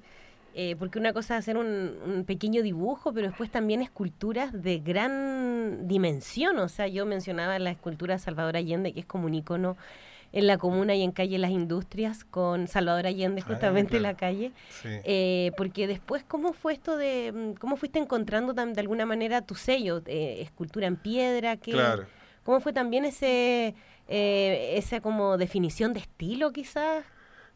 eh, 0.55 0.75
porque 0.77 0.99
una 0.99 1.13
cosa 1.13 1.35
es 1.35 1.39
hacer 1.39 1.57
un, 1.57 2.23
pequeño 2.27 2.61
dibujo, 2.61 3.11
pero 3.11 3.27
después 3.27 3.49
también 3.49 3.81
esculturas 3.81 4.51
de 4.53 4.79
gran 4.79 5.87
dimensión. 5.87 6.59
O 6.59 6.69
sea, 6.69 6.87
yo 6.87 7.05
mencionaba 7.05 7.57
la 7.57 7.71
escultura 7.71 8.15
de 8.15 8.19
Salvador 8.19 8.57
Allende, 8.57 8.93
que 8.93 8.99
es 8.99 9.05
como 9.05 9.25
un 9.25 9.33
icono 9.33 9.77
en 10.33 10.47
la 10.47 10.57
comuna 10.57 10.95
y 10.95 11.03
en 11.03 11.11
calle 11.11 11.37
Las 11.37 11.51
Industrias 11.51 12.25
con 12.25 12.67
Salvador 12.67 13.05
Allende 13.05 13.41
ah, 13.41 13.47
justamente 13.47 13.97
en 13.97 14.03
la 14.03 14.15
calle. 14.15 14.51
Eh, 14.83 15.51
porque 15.55 15.85
después, 15.87 16.25
¿cómo 16.27 16.53
fue 16.53 16.73
esto 16.73 16.97
de, 16.97 17.31
mm, 17.31 17.53
cómo 17.53 17.77
fuiste 17.77 17.99
encontrando 17.99 18.53
de 18.53 18.79
alguna 18.81 19.05
manera 19.05 19.43
tu 19.43 19.53
sello? 19.53 20.01
Eh, 20.07 20.41
escultura 20.41 20.87
en 20.87 20.95
piedra, 20.95 21.57
que, 21.57 21.79
¿cómo 22.43 22.59
fue 22.59 22.73
también 22.73 23.05
ese, 23.05 23.75
esa 24.07 25.01
como 25.01 25.37
definición 25.37 25.93
de 25.93 25.99
estilo 25.99 26.51
quizás? 26.51 27.05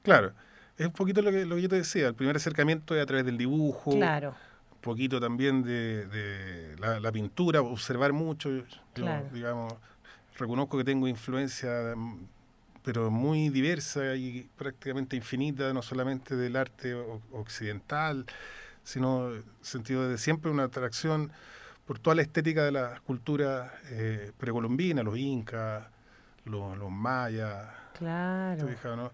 Claro, 0.04 0.34
es 0.78 0.86
un 0.86 0.94
poquito 0.94 1.24
lo 1.24 1.32
que, 1.32 1.46
lo 1.46 1.56
que 1.56 1.64
yo 1.64 1.70
te 1.70 1.78
decía, 1.78 2.08
el 2.08 2.16
primer 2.16 2.36
acercamiento 2.36 2.96
es 2.96 3.02
a 3.02 3.06
través 3.08 3.26
del 3.26 3.38
dibujo. 3.38 3.92
Claro. 3.92 4.36
Un 4.72 4.82
poquito 4.82 5.20
también 5.20 5.64
de, 5.64 6.76
la, 6.80 7.12
pintura, 7.12 7.62
observar 7.62 8.14
mucho. 8.14 8.52
Yo, 8.52 8.64
digamos, 9.34 9.74
reconozco 10.38 10.78
que 10.78 10.84
tengo 10.84 11.08
influencia, 11.08 11.96
pero 12.88 13.12
muy 13.12 13.50
diversa 13.50 14.16
y 14.16 14.50
prácticamente 14.56 15.18
infinita, 15.18 15.74
no 15.74 15.82
solamente 15.82 16.38
del 16.38 16.56
arte 16.56 16.94
occidental, 17.34 18.26
sino 18.82 19.30
sentido 19.62 20.08
de 20.08 20.18
siempre 20.18 20.50
una 20.50 20.64
atracción 20.64 21.30
por 21.86 22.00
toda 22.00 22.16
la 22.16 22.22
estética 22.22 22.64
de 22.64 22.72
la 22.72 23.02
cultura 23.06 23.74
eh, 23.90 24.32
precolombina, 24.38 25.04
los 25.04 25.18
incas, 25.18 25.84
los, 26.46 26.78
los 26.78 26.90
mayas. 26.90 27.68
Claro. 28.00 28.66
¿no? 28.96 29.12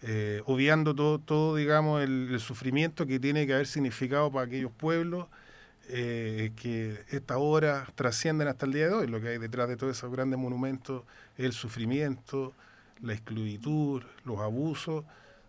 eh, 0.00 0.40
obviando 0.46 0.94
todo, 0.94 1.18
todo 1.18 1.56
digamos, 1.56 2.02
el, 2.02 2.40
sufrimiento 2.40 3.04
que 3.06 3.20
tiene 3.20 3.46
que 3.46 3.52
haber 3.52 3.66
significado 3.66 4.32
para 4.32 4.46
aquellos 4.46 4.72
pueblos 4.72 5.26
eh, 5.90 6.52
que 6.56 7.04
esta 7.10 7.36
obra 7.36 7.86
trascienden 7.96 8.48
hasta 8.48 8.64
el 8.64 8.72
día 8.72 8.88
de 8.88 8.94
hoy. 8.94 9.08
Lo 9.08 9.20
que 9.20 9.28
hay 9.28 9.38
detrás 9.38 9.68
de 9.68 9.76
todos 9.76 9.94
esos 9.94 10.10
grandes 10.10 10.38
monumentos 10.38 11.02
es 11.36 11.44
el 11.44 11.52
sufrimiento, 11.52 12.54
la 13.02 13.14
esclavitud, 13.14 14.02
los 14.24 14.38
abusos 14.40 15.04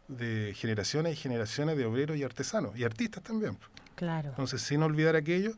de 0.07 0.53
generaciones 0.55 1.13
y 1.13 1.15
generaciones 1.15 1.77
de 1.77 1.85
obreros 1.85 2.17
y 2.17 2.23
artesanos, 2.23 2.77
y 2.77 2.83
artistas 2.83 3.23
también. 3.23 3.57
Claro. 3.95 4.29
Entonces, 4.29 4.61
sin 4.61 4.83
olvidar 4.83 5.15
aquello, 5.15 5.53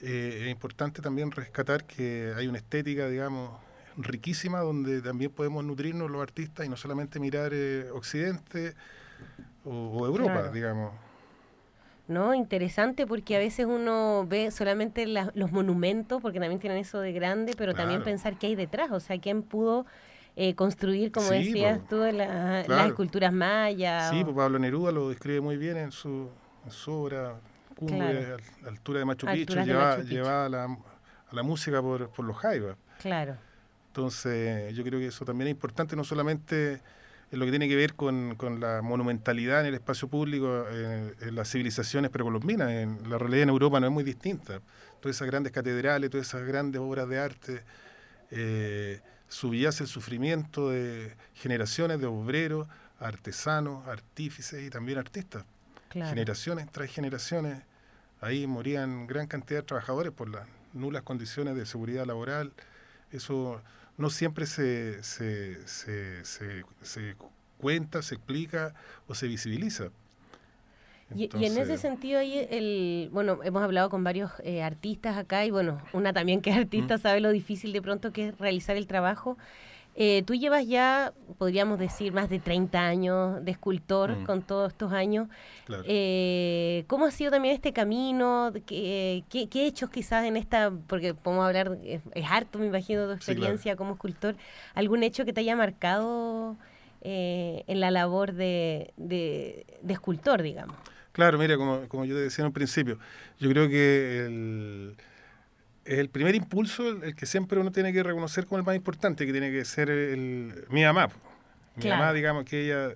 eh, 0.00 0.40
es 0.42 0.50
importante 0.50 1.02
también 1.02 1.30
rescatar 1.30 1.84
que 1.84 2.32
hay 2.36 2.46
una 2.46 2.58
estética, 2.58 3.08
digamos, 3.08 3.50
riquísima 3.96 4.60
donde 4.60 5.02
también 5.02 5.30
podemos 5.30 5.64
nutrirnos 5.64 6.10
los 6.10 6.22
artistas 6.22 6.64
y 6.66 6.68
no 6.68 6.76
solamente 6.76 7.18
mirar 7.18 7.52
eh, 7.52 7.90
Occidente 7.92 8.74
o, 9.64 10.06
Europa, 10.06 10.50
digamos. 10.52 10.92
No, 12.06 12.32
interesante 12.32 13.06
porque 13.06 13.36
a 13.36 13.38
veces 13.38 13.66
uno 13.66 14.24
ve 14.26 14.50
solamente 14.50 15.06
los 15.06 15.52
monumentos, 15.52 16.22
porque 16.22 16.40
también 16.40 16.58
tienen 16.58 16.78
eso 16.78 17.00
de 17.00 17.12
grande, 17.12 17.52
pero 17.56 17.74
también 17.74 18.02
pensar 18.02 18.38
qué 18.38 18.46
hay 18.46 18.54
detrás, 18.54 18.90
o 18.92 19.00
sea, 19.00 19.20
quién 19.20 19.42
pudo 19.42 19.84
eh, 20.40 20.54
construir, 20.54 21.10
como 21.10 21.30
decías 21.30 21.80
tú, 21.88 21.96
las 21.96 22.86
esculturas 22.86 23.32
mayas. 23.32 24.08
Sí, 24.10 24.22
pues 24.22 24.36
Pablo 24.36 24.60
Neruda 24.60 24.92
lo 24.92 25.08
describe 25.08 25.40
muy 25.40 25.56
bien 25.56 25.76
en 25.76 25.90
su, 25.90 26.30
en 26.64 26.70
su 26.70 26.92
obra 26.92 27.34
cumbre, 27.74 28.36
la 28.62 28.68
altura 28.68 29.00
de 29.00 29.04
Machu 29.04 29.26
Picchu, 29.26 29.54
llevaba, 29.64 30.46
a, 30.46 30.48
la, 30.48 31.42
música 31.42 31.82
por, 31.82 32.10
por 32.10 32.24
los 32.24 32.36
jaivas. 32.36 32.76
Claro. 33.00 33.36
Entonces, 33.88 34.72
yo 34.76 34.84
creo 34.84 35.00
que 35.00 35.08
eso 35.08 35.24
también 35.24 35.48
es 35.48 35.52
importante, 35.52 35.96
no 35.96 36.04
solamente 36.04 36.80
en 37.32 37.38
lo 37.40 37.44
que 37.44 37.50
tiene 37.50 37.68
que 37.68 37.74
ver 37.74 37.94
con, 37.94 38.36
con 38.36 38.60
la 38.60 38.80
monumentalidad 38.80 39.62
en 39.62 39.66
el 39.66 39.74
espacio 39.74 40.06
público, 40.06 40.66
en, 40.68 41.34
las 41.34 41.50
civilizaciones 41.50 42.12
precolombinas. 42.12 42.70
En, 42.70 43.10
la 43.10 43.18
realidad 43.18 43.42
en 43.42 43.48
Europa 43.48 43.80
no 43.80 43.88
es 43.88 43.92
muy 43.92 44.04
distinta. 44.04 44.60
Todas 45.00 45.16
esas 45.16 45.26
grandes 45.26 45.52
catedrales, 45.52 46.10
todas 46.10 46.28
esas 46.28 46.46
grandes 46.46 46.80
obras 46.80 47.08
de 47.08 47.18
arte, 47.18 47.62
eh, 48.30 49.00
subías 49.28 49.80
el 49.80 49.86
sufrimiento 49.86 50.70
de 50.70 51.14
generaciones 51.34 52.00
de 52.00 52.06
obreros, 52.06 52.66
artesanos, 52.98 53.86
artífices 53.86 54.66
y 54.66 54.70
también 54.70 54.98
artistas. 54.98 55.44
Generaciones 55.90 56.70
tras 56.70 56.90
generaciones. 56.90 57.62
Ahí 58.20 58.46
morían 58.46 59.06
gran 59.06 59.26
cantidad 59.26 59.60
de 59.60 59.66
trabajadores 59.66 60.12
por 60.12 60.28
las 60.28 60.46
nulas 60.72 61.02
condiciones 61.02 61.56
de 61.56 61.66
seguridad 61.66 62.04
laboral. 62.06 62.52
Eso 63.10 63.62
no 63.96 64.10
siempre 64.10 64.46
se, 64.46 65.02
se, 65.02 65.66
se, 65.66 66.24
se, 66.24 67.16
cuenta, 67.58 68.02
se 68.02 68.16
explica 68.16 68.74
o 69.06 69.14
se 69.14 69.26
visibiliza. 69.26 69.90
Y, 71.14 71.30
en 71.32 71.56
ese 71.58 71.78
sentido, 71.78 72.20
ahí 72.20 72.46
el, 72.50 73.08
bueno, 73.12 73.38
hemos 73.42 73.62
hablado 73.62 73.88
con 73.88 74.04
varios 74.04 74.30
eh, 74.42 74.62
artistas 74.62 75.16
acá 75.16 75.44
y 75.44 75.50
bueno, 75.50 75.80
una 75.92 76.12
también 76.12 76.40
que 76.42 76.50
es 76.50 76.56
artista 76.56 76.98
sabe 76.98 77.20
lo 77.20 77.30
difícil 77.30 77.72
de 77.72 77.80
pronto 77.80 78.12
que 78.12 78.28
es 78.28 78.38
realizar 78.38 78.76
el 78.76 78.86
trabajo. 78.86 79.38
Eh, 80.00 80.22
tú 80.24 80.36
llevas 80.36 80.64
ya, 80.64 81.12
podríamos 81.38 81.76
decir, 81.76 82.12
más 82.12 82.28
de 82.30 82.38
30 82.38 82.78
años 82.78 83.44
de 83.44 83.50
escultor 83.50 84.16
mm. 84.16 84.26
con 84.26 84.42
todos 84.42 84.70
estos 84.70 84.92
años. 84.92 85.28
Eh, 85.86 86.84
¿Cómo 86.86 87.06
ha 87.06 87.10
sido 87.10 87.32
también 87.32 87.52
este 87.52 87.72
camino? 87.72 88.52
¿Qué, 88.64 89.24
qué, 89.28 89.66
hechos 89.66 89.90
quizás 89.90 90.24
en 90.24 90.36
esta, 90.36 90.70
porque 90.86 91.14
podemos 91.14 91.44
hablar, 91.44 91.78
es, 91.82 92.00
harto, 92.30 92.60
me 92.60 92.66
imagino, 92.66 93.06
tu 93.06 93.12
experiencia 93.12 93.74
como 93.74 93.94
escultor, 93.94 94.36
algún 94.74 95.02
hecho 95.02 95.24
que 95.24 95.32
te 95.32 95.40
haya 95.40 95.56
marcado 95.56 96.56
eh, 97.00 97.64
en 97.66 97.80
la 97.80 97.90
labor 97.90 98.34
de, 98.34 98.92
de, 98.96 99.66
de, 99.82 99.92
escultor, 99.92 100.42
digamos? 100.42 100.76
Claro, 101.18 101.36
mira, 101.36 101.56
como, 101.56 101.88
como 101.88 102.04
yo 102.04 102.14
te 102.14 102.20
decía 102.20 102.44
en 102.44 102.46
un 102.46 102.52
principio, 102.52 102.96
yo 103.40 103.50
creo 103.50 103.68
que 103.68 104.24
el 104.26 104.96
el 105.88 106.10
primer 106.10 106.34
impulso 106.34 107.02
el, 107.02 107.14
que 107.16 107.26
siempre 107.26 107.58
uno 107.58 107.72
tiene 107.72 107.92
que 107.92 108.02
reconocer 108.02 108.46
como 108.46 108.58
el 108.58 108.64
más 108.64 108.76
importante, 108.76 109.26
que 109.26 109.32
tiene 109.32 109.50
que 109.50 109.64
ser 109.64 109.90
el, 109.90 110.66
mi 110.70 110.84
mamá. 110.84 111.08
Mi 111.76 111.88
mamá, 111.88 112.12
digamos 112.12 112.44
que 112.44 112.66
ella 112.66 112.94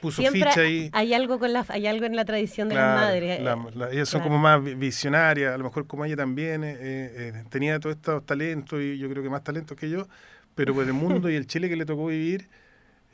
puso 0.00 0.22
ficha 0.22 0.60
ahí. 0.60 0.90
Hay 0.92 1.14
algo, 1.14 1.38
con 1.38 1.52
la, 1.52 1.66
hay 1.68 1.86
algo 1.86 2.06
en 2.06 2.14
la 2.14 2.24
tradición 2.24 2.68
de 2.68 2.76
las 2.76 2.94
madres. 2.94 3.40
La, 3.42 3.90
ellas 3.90 4.08
son 4.08 4.22
como 4.22 4.38
más 4.38 4.62
visionarias, 4.62 5.54
a 5.54 5.58
lo 5.58 5.64
mejor 5.64 5.86
como 5.86 6.04
ella 6.04 6.16
también 6.16 6.62
eh, 6.62 6.76
eh, 6.80 7.44
tenía 7.50 7.80
todos 7.80 7.96
estos 7.96 8.24
talentos 8.24 8.80
y 8.80 8.98
yo 8.98 9.08
creo 9.10 9.22
que 9.22 9.30
más 9.30 9.42
talentos 9.42 9.76
que 9.76 9.90
yo, 9.90 10.06
pero 10.54 10.74
por 10.74 10.84
el 10.84 10.92
mundo 10.94 11.28
y 11.28 11.34
el 11.34 11.46
Chile 11.46 11.68
que 11.68 11.76
le 11.76 11.86
tocó 11.86 12.06
vivir 12.06 12.48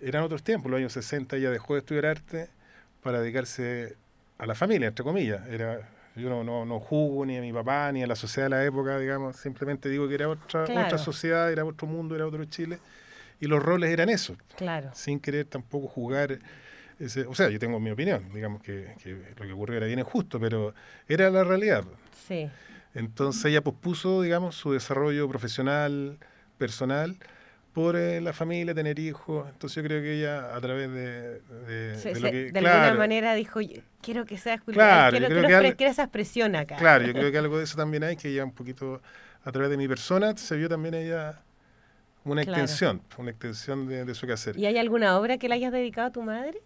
eran 0.02 0.22
otros 0.22 0.42
tiempos. 0.42 0.70
Los 0.70 0.78
años 0.78 0.92
60 0.92 1.36
ella 1.36 1.50
dejó 1.50 1.74
de 1.74 1.80
estudiar 1.80 2.06
arte 2.06 2.48
para 3.02 3.20
dedicarse 3.20 3.96
a 4.38 4.46
la 4.46 4.54
familia, 4.54 4.88
entre 4.88 5.04
comillas. 5.04 5.46
Era 5.48 5.88
yo 6.16 6.28
no, 6.28 6.44
no, 6.44 6.64
no 6.64 6.78
juzgo 6.78 7.26
ni 7.26 7.36
a 7.36 7.40
mi 7.40 7.52
papá 7.52 7.90
ni 7.92 8.02
a 8.02 8.06
la 8.06 8.14
sociedad 8.14 8.46
de 8.46 8.56
la 8.56 8.64
época, 8.64 8.98
digamos, 8.98 9.36
simplemente 9.36 9.88
digo 9.88 10.08
que 10.08 10.14
era 10.14 10.28
otra, 10.28 10.62
otra 10.62 10.98
sociedad, 10.98 11.50
era 11.50 11.64
otro 11.64 11.88
mundo, 11.88 12.14
era 12.14 12.26
otro 12.26 12.44
Chile, 12.44 12.78
y 13.40 13.46
los 13.46 13.62
roles 13.62 13.90
eran 13.90 14.08
eso, 14.08 14.36
claro. 14.56 14.90
sin 14.94 15.18
querer 15.18 15.46
tampoco 15.46 15.88
jugar. 15.88 16.38
Ese, 17.00 17.26
o 17.26 17.34
sea, 17.34 17.50
yo 17.50 17.58
tengo 17.58 17.80
mi 17.80 17.90
opinión, 17.90 18.32
digamos 18.32 18.62
que, 18.62 18.94
lo 19.36 19.44
que 19.44 19.52
ocurrió 19.52 19.78
era 19.78 19.86
bien 19.86 19.98
injusto, 19.98 20.38
pero 20.38 20.72
era 21.08 21.28
la 21.30 21.42
realidad. 21.42 21.84
Sí. 22.28 22.48
Entonces 22.94 23.44
ella 23.46 23.62
pospuso, 23.62 24.22
digamos, 24.22 24.54
su 24.54 24.72
desarrollo 24.72 25.28
profesional, 25.28 26.18
personal, 26.58 27.16
por 27.74 27.96
eh, 27.96 28.20
la 28.20 28.32
familia, 28.32 28.72
tener 28.72 28.98
hijos. 29.00 29.46
Entonces 29.50 29.74
yo 29.76 29.82
creo 29.82 30.00
que 30.00 30.18
ella 30.18 30.54
a 30.54 30.60
través 30.60 30.90
de, 30.90 31.40
de, 31.40 32.20
lo 32.20 32.30
que, 32.30 32.52
de 32.52 32.58
alguna 32.58 32.94
manera 32.94 33.34
dijo, 33.34 33.60
quiero 34.00 34.24
que 34.24 34.38
sea 34.38 34.58
claro, 34.58 35.18
quiero, 35.18 35.62
que, 35.62 35.76
que, 35.76 35.86
esa 35.86 36.04
expresión 36.04 36.54
acá. 36.54 36.76
Claro, 36.76 37.04
yo 37.04 37.12
creo 37.12 37.32
que 37.32 37.38
algo 37.38 37.58
de 37.58 37.64
eso 37.64 37.76
también 37.76 38.04
hay, 38.04 38.16
que 38.16 38.28
ella 38.28 38.44
un 38.44 38.52
poquito, 38.52 39.02
a 39.42 39.50
través 39.50 39.70
de 39.70 39.76
mi 39.76 39.88
persona, 39.88 40.36
se 40.36 40.56
vio 40.56 40.68
también 40.68 40.94
ella 40.94 41.42
una 42.22 42.42
extensión, 42.42 43.02
una 43.18 43.30
extensión 43.30 43.88
de, 43.88 44.14
su 44.14 44.26
quehacer. 44.26 44.56
¿Y 44.56 44.66
hay 44.66 44.78
alguna 44.78 45.18
obra 45.18 45.36
que 45.38 45.48
le 45.48 45.56
hayas 45.56 45.72
dedicado 45.72 46.06
a 46.06 46.12
tu 46.12 46.22
madre? 46.22 46.62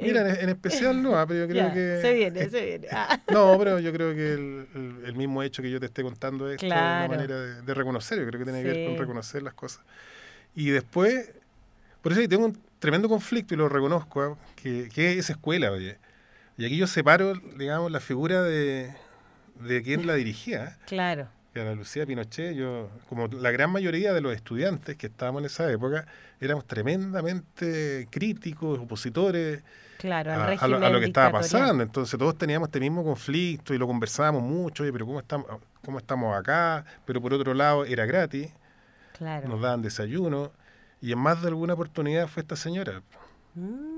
Mira, 0.00 0.40
en, 0.40 0.48
especial 0.48 1.02
no, 1.02 1.16
ah, 1.18 1.26
pero 1.26 1.46
yo 1.46 1.48
creo 1.52 1.72
que... 1.72 2.00
Se 2.00 2.12
viene, 2.14 2.48
se 2.48 2.64
viene. 2.64 2.88
Ah. 2.92 3.20
No, 3.30 3.56
pero 3.58 3.78
yo 3.78 3.92
creo 3.92 4.14
que 4.14 4.32
el, 4.32 5.14
mismo 5.14 5.42
hecho 5.42 5.62
que 5.62 5.70
yo 5.70 5.80
te 5.80 5.86
esté 5.86 6.02
contando 6.02 6.50
es 6.50 6.62
una 6.62 7.06
manera 7.08 7.40
de, 7.62 7.74
reconocer, 7.74 8.18
yo 8.18 8.26
creo 8.26 8.38
que 8.38 8.44
tiene 8.44 8.62
que 8.62 8.68
ver 8.68 8.88
con 8.88 8.98
reconocer 8.98 9.42
las 9.42 9.54
cosas. 9.54 9.82
Y 10.54 10.70
después, 10.70 11.32
por 12.02 12.12
eso 12.12 12.26
tengo 12.28 12.46
un 12.46 12.58
tremendo 12.78 13.08
conflicto 13.08 13.54
y 13.54 13.56
lo 13.56 13.68
reconozco, 13.68 14.22
ah, 14.22 14.36
que, 14.56 14.88
que, 14.92 15.18
es 15.18 15.30
escuela, 15.30 15.70
oye. 15.70 15.98
Y 16.56 16.64
aquí 16.64 16.76
yo 16.76 16.86
separo, 16.86 17.34
digamos, 17.56 17.90
la 17.92 18.00
figura 18.00 18.42
de, 18.42 18.92
de 19.60 19.82
quien 19.82 20.06
la 20.06 20.14
dirigía. 20.14 20.78
Claro. 20.86 21.28
Que 21.52 21.60
era 21.60 21.74
Lucía 21.74 22.06
Pinochet, 22.06 22.54
yo, 22.54 22.90
como 23.08 23.26
la 23.28 23.50
gran 23.50 23.70
mayoría 23.70 24.12
de 24.12 24.20
los 24.20 24.34
estudiantes 24.34 24.96
que 24.96 25.06
estábamos 25.06 25.40
en 25.42 25.46
esa 25.46 25.70
época, 25.70 26.06
éramos 26.40 26.66
tremendamente 26.66 28.06
críticos, 28.10 28.78
opositores 28.78 29.62
claro, 29.98 30.32
a, 30.32 30.68
lo, 30.90 31.00
que 31.00 31.06
estaba 31.06 31.30
pasando. 31.30 31.82
Entonces 31.82 32.18
todos 32.18 32.38
teníamos 32.38 32.68
este 32.68 32.80
mismo 32.80 33.04
conflicto 33.04 33.74
y 33.74 33.78
lo 33.78 33.86
conversábamos 33.86 34.42
mucho, 34.42 34.84
pero 34.92 35.04
¿cómo 35.04 35.20
estamos, 35.20 35.46
cómo 35.84 35.98
estamos 35.98 36.36
acá? 36.36 36.84
Pero 37.04 37.20
por 37.20 37.34
otro 37.34 37.52
lado 37.52 37.84
era 37.84 38.06
gratis, 38.06 38.50
claro. 39.16 39.48
nos 39.48 39.60
daban 39.60 39.82
desayuno 39.82 40.52
y 41.00 41.12
en 41.12 41.18
más 41.18 41.42
de 41.42 41.48
alguna 41.48 41.74
oportunidad 41.74 42.26
fue 42.28 42.42
esta 42.42 42.56
señora. 42.56 43.02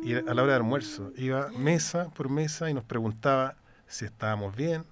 Y 0.03 0.15
a 0.15 0.23
la 0.23 0.43
hora 0.43 0.53
de 0.53 0.57
almuerzo 0.57 1.13
iba 1.17 1.49
mesa 1.51 2.09
por 2.11 2.31
mesa 2.31 2.71
y 2.71 2.75
nos 2.75 2.85
preguntaba 2.85 3.57
si 3.87 4.07
estábamos 4.07 4.57
bien, 4.57 4.87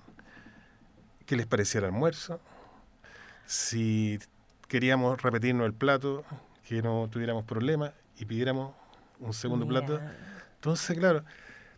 qué 1.24 1.36
les 1.36 1.46
parecía 1.46 1.78
el 1.78 1.86
almuerzo, 1.86 2.38
si 3.46 4.18
queríamos 4.66 5.22
repetirnos 5.22 5.66
el 5.66 5.72
plato, 5.72 6.24
que 6.68 6.82
no 6.82 7.08
tuviéramos 7.10 7.44
problemas 7.44 7.92
y 8.18 8.26
pidiéramos 8.26 8.74
un 9.20 9.32
segundo 9.32 9.66
plato. 9.66 10.00
Entonces, 10.58 10.98
claro, 10.98 11.24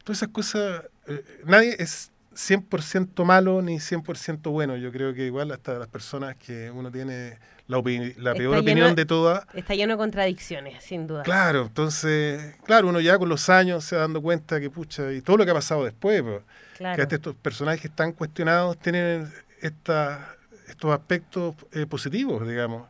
todas 0.05 0.19
esas 0.19 0.31
cosas, 0.31 0.85
eh, 1.07 1.23
nadie 1.45 1.77
es 1.79 2.11
100% 2.35 3.25
malo 3.25 3.61
ni 3.61 3.77
100% 3.77 4.51
bueno. 4.51 4.77
Yo 4.77 4.91
creo 4.91 5.13
que 5.13 5.27
igual 5.27 5.51
hasta 5.53 5.79
las 5.79 5.89
personas 5.89 6.37
que 6.37 6.71
uno 6.71 6.91
tiene 6.91 7.39
la, 7.67 7.83
la 8.17 8.35
peor 8.35 8.59
opinión 8.59 8.95
de 8.95 9.05
todas. 9.05 9.45
Está 9.55 9.75
lleno 9.75 9.95
de 9.95 9.99
contradicciones, 9.99 10.83
sin 10.83 11.07
duda. 11.07 11.23
Claro, 11.23 11.63
entonces, 11.67 12.57
claro, 12.65 12.89
uno 12.89 13.01
ya 13.01 13.19
con 13.19 13.29
los 13.29 13.49
años 13.51 13.85
se 13.85 13.97
va 13.97 14.03
dando 14.03 14.23
cuenta 14.23 14.61
que, 14.61 14.71
pucha, 14.71 15.13
y 15.13 15.21
todo 15.21 15.37
lo 15.37 15.45
que 15.45 15.51
ha 15.51 15.55
pasado 15.55 15.85
después, 15.85 16.25
que 16.79 17.03
estos 17.03 17.35
personajes 17.37 17.85
están 17.85 18.13
cuestionados 18.13 18.79
tienen 18.79 19.31
esta, 19.61 20.35
estos 20.67 20.93
aspectos 20.93 21.55
eh, 21.73 21.87
positivos, 21.87 22.49
digamos. 22.49 22.89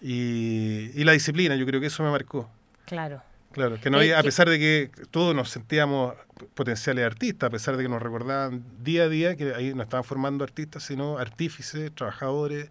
Y, 0.00 0.90
y 0.94 1.04
la 1.04 1.12
disciplina, 1.12 1.56
yo 1.56 1.64
creo 1.64 1.80
que 1.80 1.86
eso 1.86 2.02
me 2.02 2.10
marcó. 2.10 2.50
Claro. 2.84 3.22
Claro, 3.54 3.80
que 3.80 3.88
no 3.88 4.02
eh, 4.02 4.12
a 4.14 4.22
pesar 4.22 4.48
de 4.48 4.58
que 4.58 4.90
todos 5.12 5.34
nos 5.34 5.48
sentíamos 5.48 6.14
potenciales 6.54 7.06
artistas, 7.06 7.46
a 7.46 7.50
pesar 7.50 7.76
de 7.76 7.84
que 7.84 7.88
nos 7.88 8.02
recordaban 8.02 8.64
día 8.82 9.04
a 9.04 9.08
día 9.08 9.36
que 9.36 9.54
ahí 9.54 9.72
no 9.74 9.84
estaban 9.84 10.02
formando 10.02 10.42
artistas, 10.42 10.82
sino 10.82 11.18
artífices, 11.18 11.94
trabajadores 11.94 12.70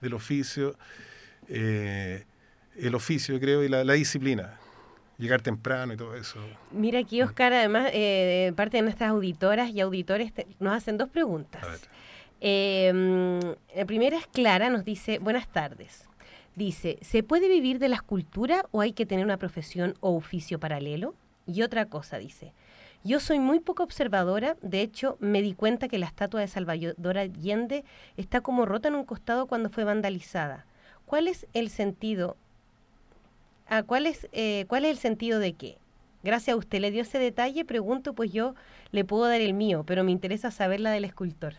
del 0.00 0.14
oficio, 0.14 0.76
eh, 1.48 2.24
el 2.76 2.94
oficio 2.94 3.40
creo 3.40 3.64
y 3.64 3.68
la, 3.68 3.82
disciplina, 3.94 4.60
llegar 5.18 5.42
temprano 5.42 5.94
y 5.94 5.96
todo 5.96 6.14
eso. 6.14 6.38
Mira 6.70 7.00
aquí 7.00 7.20
Oscar, 7.20 7.52
además, 7.52 7.90
eh, 7.92 8.52
parte 8.54 8.76
de 8.76 8.84
nuestras 8.84 9.10
auditoras 9.10 9.70
y 9.70 9.80
auditores 9.80 10.32
nos 10.60 10.76
hacen 10.76 10.98
dos 10.98 11.08
preguntas. 11.08 11.66
Em, 12.40 13.40
la 13.74 13.84
primera 13.86 14.18
es 14.18 14.28
Clara, 14.28 14.70
nos 14.70 14.84
dice, 14.84 15.18
buenas 15.18 15.50
tardes. 15.50 16.08
Dice, 16.54 16.98
¿se 17.00 17.22
puede 17.22 17.48
vivir 17.48 17.78
de 17.78 17.88
la 17.88 17.96
escultura 17.96 18.66
o 18.72 18.80
hay 18.80 18.92
que 18.92 19.06
tener 19.06 19.24
una 19.24 19.38
profesión 19.38 19.94
o 20.00 20.14
oficio 20.14 20.60
paralelo? 20.60 21.14
Y 21.46 21.62
otra 21.62 21.86
cosa 21.86 22.18
dice, 22.18 22.52
yo 23.04 23.20
soy 23.20 23.38
muy 23.38 23.60
poco 23.60 23.82
observadora, 23.82 24.56
de 24.60 24.82
hecho 24.82 25.16
me 25.18 25.42
di 25.42 25.54
cuenta 25.54 25.88
que 25.88 25.98
la 25.98 26.06
estatua 26.06 26.40
de 26.40 26.48
Salvador 26.48 27.18
Allende 27.18 27.84
está 28.16 28.42
como 28.42 28.66
rota 28.66 28.88
en 28.88 28.94
un 28.94 29.04
costado 29.04 29.46
cuando 29.46 29.70
fue 29.70 29.84
vandalizada. 29.84 30.66
¿Cuál 31.06 31.26
es 31.26 31.46
el 31.52 31.68
sentido? 31.68 32.36
Ah, 33.66 33.82
¿cuál, 33.82 34.06
es, 34.06 34.28
eh, 34.32 34.66
¿Cuál 34.68 34.84
es 34.84 34.92
el 34.92 34.98
sentido 34.98 35.38
de 35.38 35.54
qué? 35.54 35.78
Gracias 36.22 36.54
a 36.54 36.58
usted 36.58 36.80
le 36.80 36.90
dio 36.90 37.02
ese 37.02 37.18
detalle, 37.18 37.64
pregunto, 37.64 38.12
pues 38.12 38.30
yo 38.30 38.54
le 38.92 39.04
puedo 39.04 39.26
dar 39.26 39.40
el 39.40 39.54
mío, 39.54 39.84
pero 39.86 40.04
me 40.04 40.12
interesa 40.12 40.50
saber 40.50 40.78
la 40.80 40.90
del 40.92 41.04
escultor. 41.04 41.54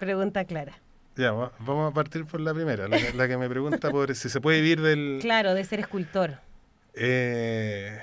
Pregunta 0.00 0.44
clara. 0.44 0.83
Ya, 1.16 1.32
vamos 1.32 1.90
a 1.90 1.94
partir 1.94 2.24
por 2.24 2.40
la 2.40 2.52
primera, 2.52 2.88
la, 2.88 3.28
que 3.28 3.36
me 3.36 3.48
pregunta 3.48 3.90
por 3.90 4.14
si 4.14 4.28
se 4.28 4.40
puede 4.40 4.60
vivir 4.60 4.80
del... 4.80 5.18
Claro, 5.20 5.54
de 5.54 5.64
ser 5.64 5.78
escultor. 5.78 6.38
Eh, 6.94 7.98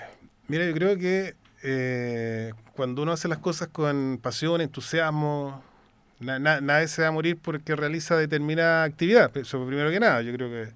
mira, 0.47 0.65
yo 0.65 0.73
creo 0.73 0.97
que 0.97 1.35
eh, 1.63 2.53
cuando 2.73 3.01
uno 3.01 3.11
hace 3.11 3.27
las 3.27 3.39
cosas 3.39 3.67
con 3.67 4.17
pasión, 4.21 4.61
entusiasmo, 4.61 5.61
nadie 6.19 6.87
se 6.87 7.01
va 7.01 7.09
a 7.09 7.11
morir 7.11 7.37
porque 7.41 7.75
realiza 7.75 8.15
determinada 8.15 8.83
actividad. 8.83 9.35
Eso 9.35 9.65
primero 9.65 9.91
que 9.91 9.99
nada, 9.99 10.21
yo 10.21 10.33
creo 10.33 10.49
que 10.49 10.71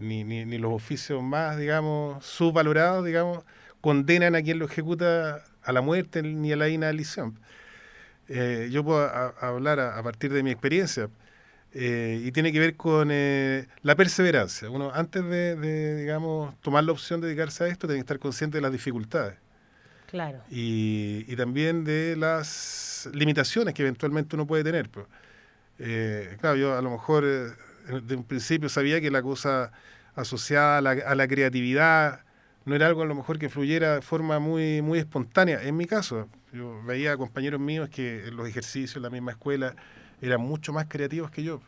ni, 0.00 0.24
ni, 0.24 0.44
ni 0.44 0.58
los 0.58 0.72
oficios 0.72 1.22
más, 1.22 1.56
digamos, 1.56 2.24
subvalorados, 2.24 3.04
digamos, 3.04 3.44
condenan 3.80 4.34
a 4.34 4.42
quien 4.42 4.58
lo 4.58 4.64
ejecuta 4.64 5.44
a 5.62 5.72
la 5.72 5.80
muerte 5.82 6.22
ni 6.22 6.52
a 6.52 6.56
la 6.56 6.68
inalición. 6.68 7.38
Eh, 8.28 8.68
yo 8.72 8.82
puedo 8.82 9.06
hablar 9.40 9.80
a, 9.80 10.02
partir 10.02 10.32
de 10.32 10.42
mi 10.42 10.50
experiencia 10.50 11.10
eh, 11.74 12.22
y 12.24 12.32
tiene 12.32 12.52
que 12.52 12.60
ver 12.60 12.76
con 12.76 13.08
eh, 13.10 13.66
la 13.82 13.96
perseverancia. 13.96 14.70
Uno, 14.70 14.92
antes 14.94 15.24
de, 15.24 15.96
digamos, 15.96 16.58
tomar 16.60 16.84
la 16.84 16.92
opción 16.92 17.20
de 17.20 17.26
dedicarse 17.26 17.64
a 17.64 17.66
esto, 17.66 17.86
tiene 17.86 17.98
que 17.98 18.04
estar 18.04 18.18
consciente 18.18 18.58
de 18.58 18.62
las 18.62 18.72
dificultades. 18.72 19.36
Claro. 20.06 20.40
Y, 20.50 21.24
y 21.26 21.36
también 21.36 21.84
de 21.84 22.14
las 22.16 23.08
limitaciones 23.12 23.74
que 23.74 23.82
eventualmente 23.82 24.36
uno 24.36 24.46
puede 24.46 24.62
tener. 24.62 24.88
Pues. 24.88 25.06
claro, 26.38 26.56
yo 26.56 26.78
a 26.78 26.82
lo 26.82 26.90
mejor 26.90 27.24
de 27.24 28.16
un 28.16 28.24
principio 28.24 28.68
sabía 28.68 29.00
que 29.00 29.10
la 29.10 29.22
cosa 29.22 29.72
asociada 30.14 30.78
a 30.78 30.80
la, 30.80 30.90
a 30.90 31.14
la 31.16 31.26
creatividad, 31.26 32.20
no 32.64 32.74
era 32.74 32.86
algo 32.86 33.02
a 33.02 33.06
lo 33.06 33.14
mejor 33.14 33.38
que 33.38 33.48
fluyera 33.48 33.96
de 33.96 34.02
forma 34.02 34.38
muy, 34.38 34.80
muy 34.80 34.98
espontánea. 34.98 35.62
En 35.62 35.76
mi 35.76 35.86
caso, 35.86 36.28
yo 36.52 36.82
veía 36.84 37.16
compañeros 37.16 37.60
míos 37.60 37.88
que 37.90 38.26
en 38.26 38.36
los 38.36 38.48
ejercicios 38.48 38.96
en 38.96 39.02
la 39.02 39.10
misma 39.10 39.32
escuela 39.32 39.74
eran 40.26 40.40
mucho 40.40 40.72
más 40.72 40.86
creativos 40.88 41.30
que 41.30 41.42
yo. 41.42 41.60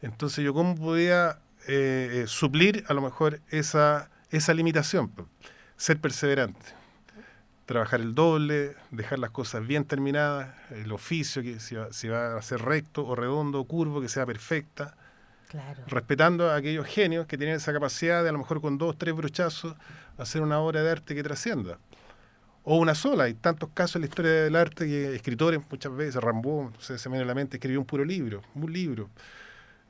Entonces 0.00 0.44
yo 0.44 0.52
cómo 0.52 0.74
podía 0.74 1.38
eh, 1.68 2.22
eh, 2.22 2.24
suplir 2.26 2.84
a 2.88 2.94
lo 2.94 3.00
mejor 3.00 3.40
esa, 3.50 4.10
esa 4.30 4.52
limitación, 4.52 5.12
ser 5.76 6.00
perseverante, 6.00 6.66
trabajar 7.66 8.00
el 8.00 8.14
doble, 8.14 8.74
dejar 8.90 9.20
las 9.20 9.30
cosas 9.30 9.66
bien 9.66 9.84
terminadas, 9.84 10.54
el 10.70 10.90
oficio, 10.92 11.42
que 11.42 11.60
si 11.60 11.76
va, 11.76 11.92
si 11.92 12.08
va 12.08 12.36
a 12.36 12.42
ser 12.42 12.62
recto 12.62 13.06
o 13.06 13.14
redondo 13.14 13.60
o 13.60 13.64
curvo, 13.64 14.00
que 14.00 14.08
sea 14.08 14.26
perfecta, 14.26 14.96
respetando 15.86 16.50
a 16.50 16.56
aquellos 16.56 16.86
genios 16.86 17.26
que 17.26 17.36
tienen 17.36 17.56
esa 17.56 17.72
capacidad 17.72 18.22
de 18.22 18.30
a 18.30 18.32
lo 18.32 18.38
mejor 18.38 18.60
con 18.60 18.78
dos, 18.78 18.96
tres 18.96 19.14
brochazos 19.14 19.76
hacer 20.18 20.42
una 20.42 20.58
obra 20.58 20.82
de 20.82 20.90
arte 20.90 21.14
que 21.14 21.22
trascienda. 21.22 21.78
O 22.64 22.76
una 22.76 22.94
sola, 22.94 23.24
hay 23.24 23.34
tantos 23.34 23.70
casos 23.74 23.96
en 23.96 24.02
la 24.02 24.06
historia 24.08 24.30
del 24.30 24.54
arte 24.54 24.86
que 24.86 25.14
escritores 25.14 25.60
muchas 25.70 25.94
veces, 25.94 26.22
Rambo, 26.22 26.72
se 26.78 26.94
me 27.08 27.14
viene 27.16 27.24
a 27.24 27.26
la 27.26 27.34
mente, 27.34 27.56
escribió 27.56 27.80
un 27.80 27.86
puro 27.86 28.04
libro, 28.04 28.42
un 28.54 28.72
libro. 28.72 29.10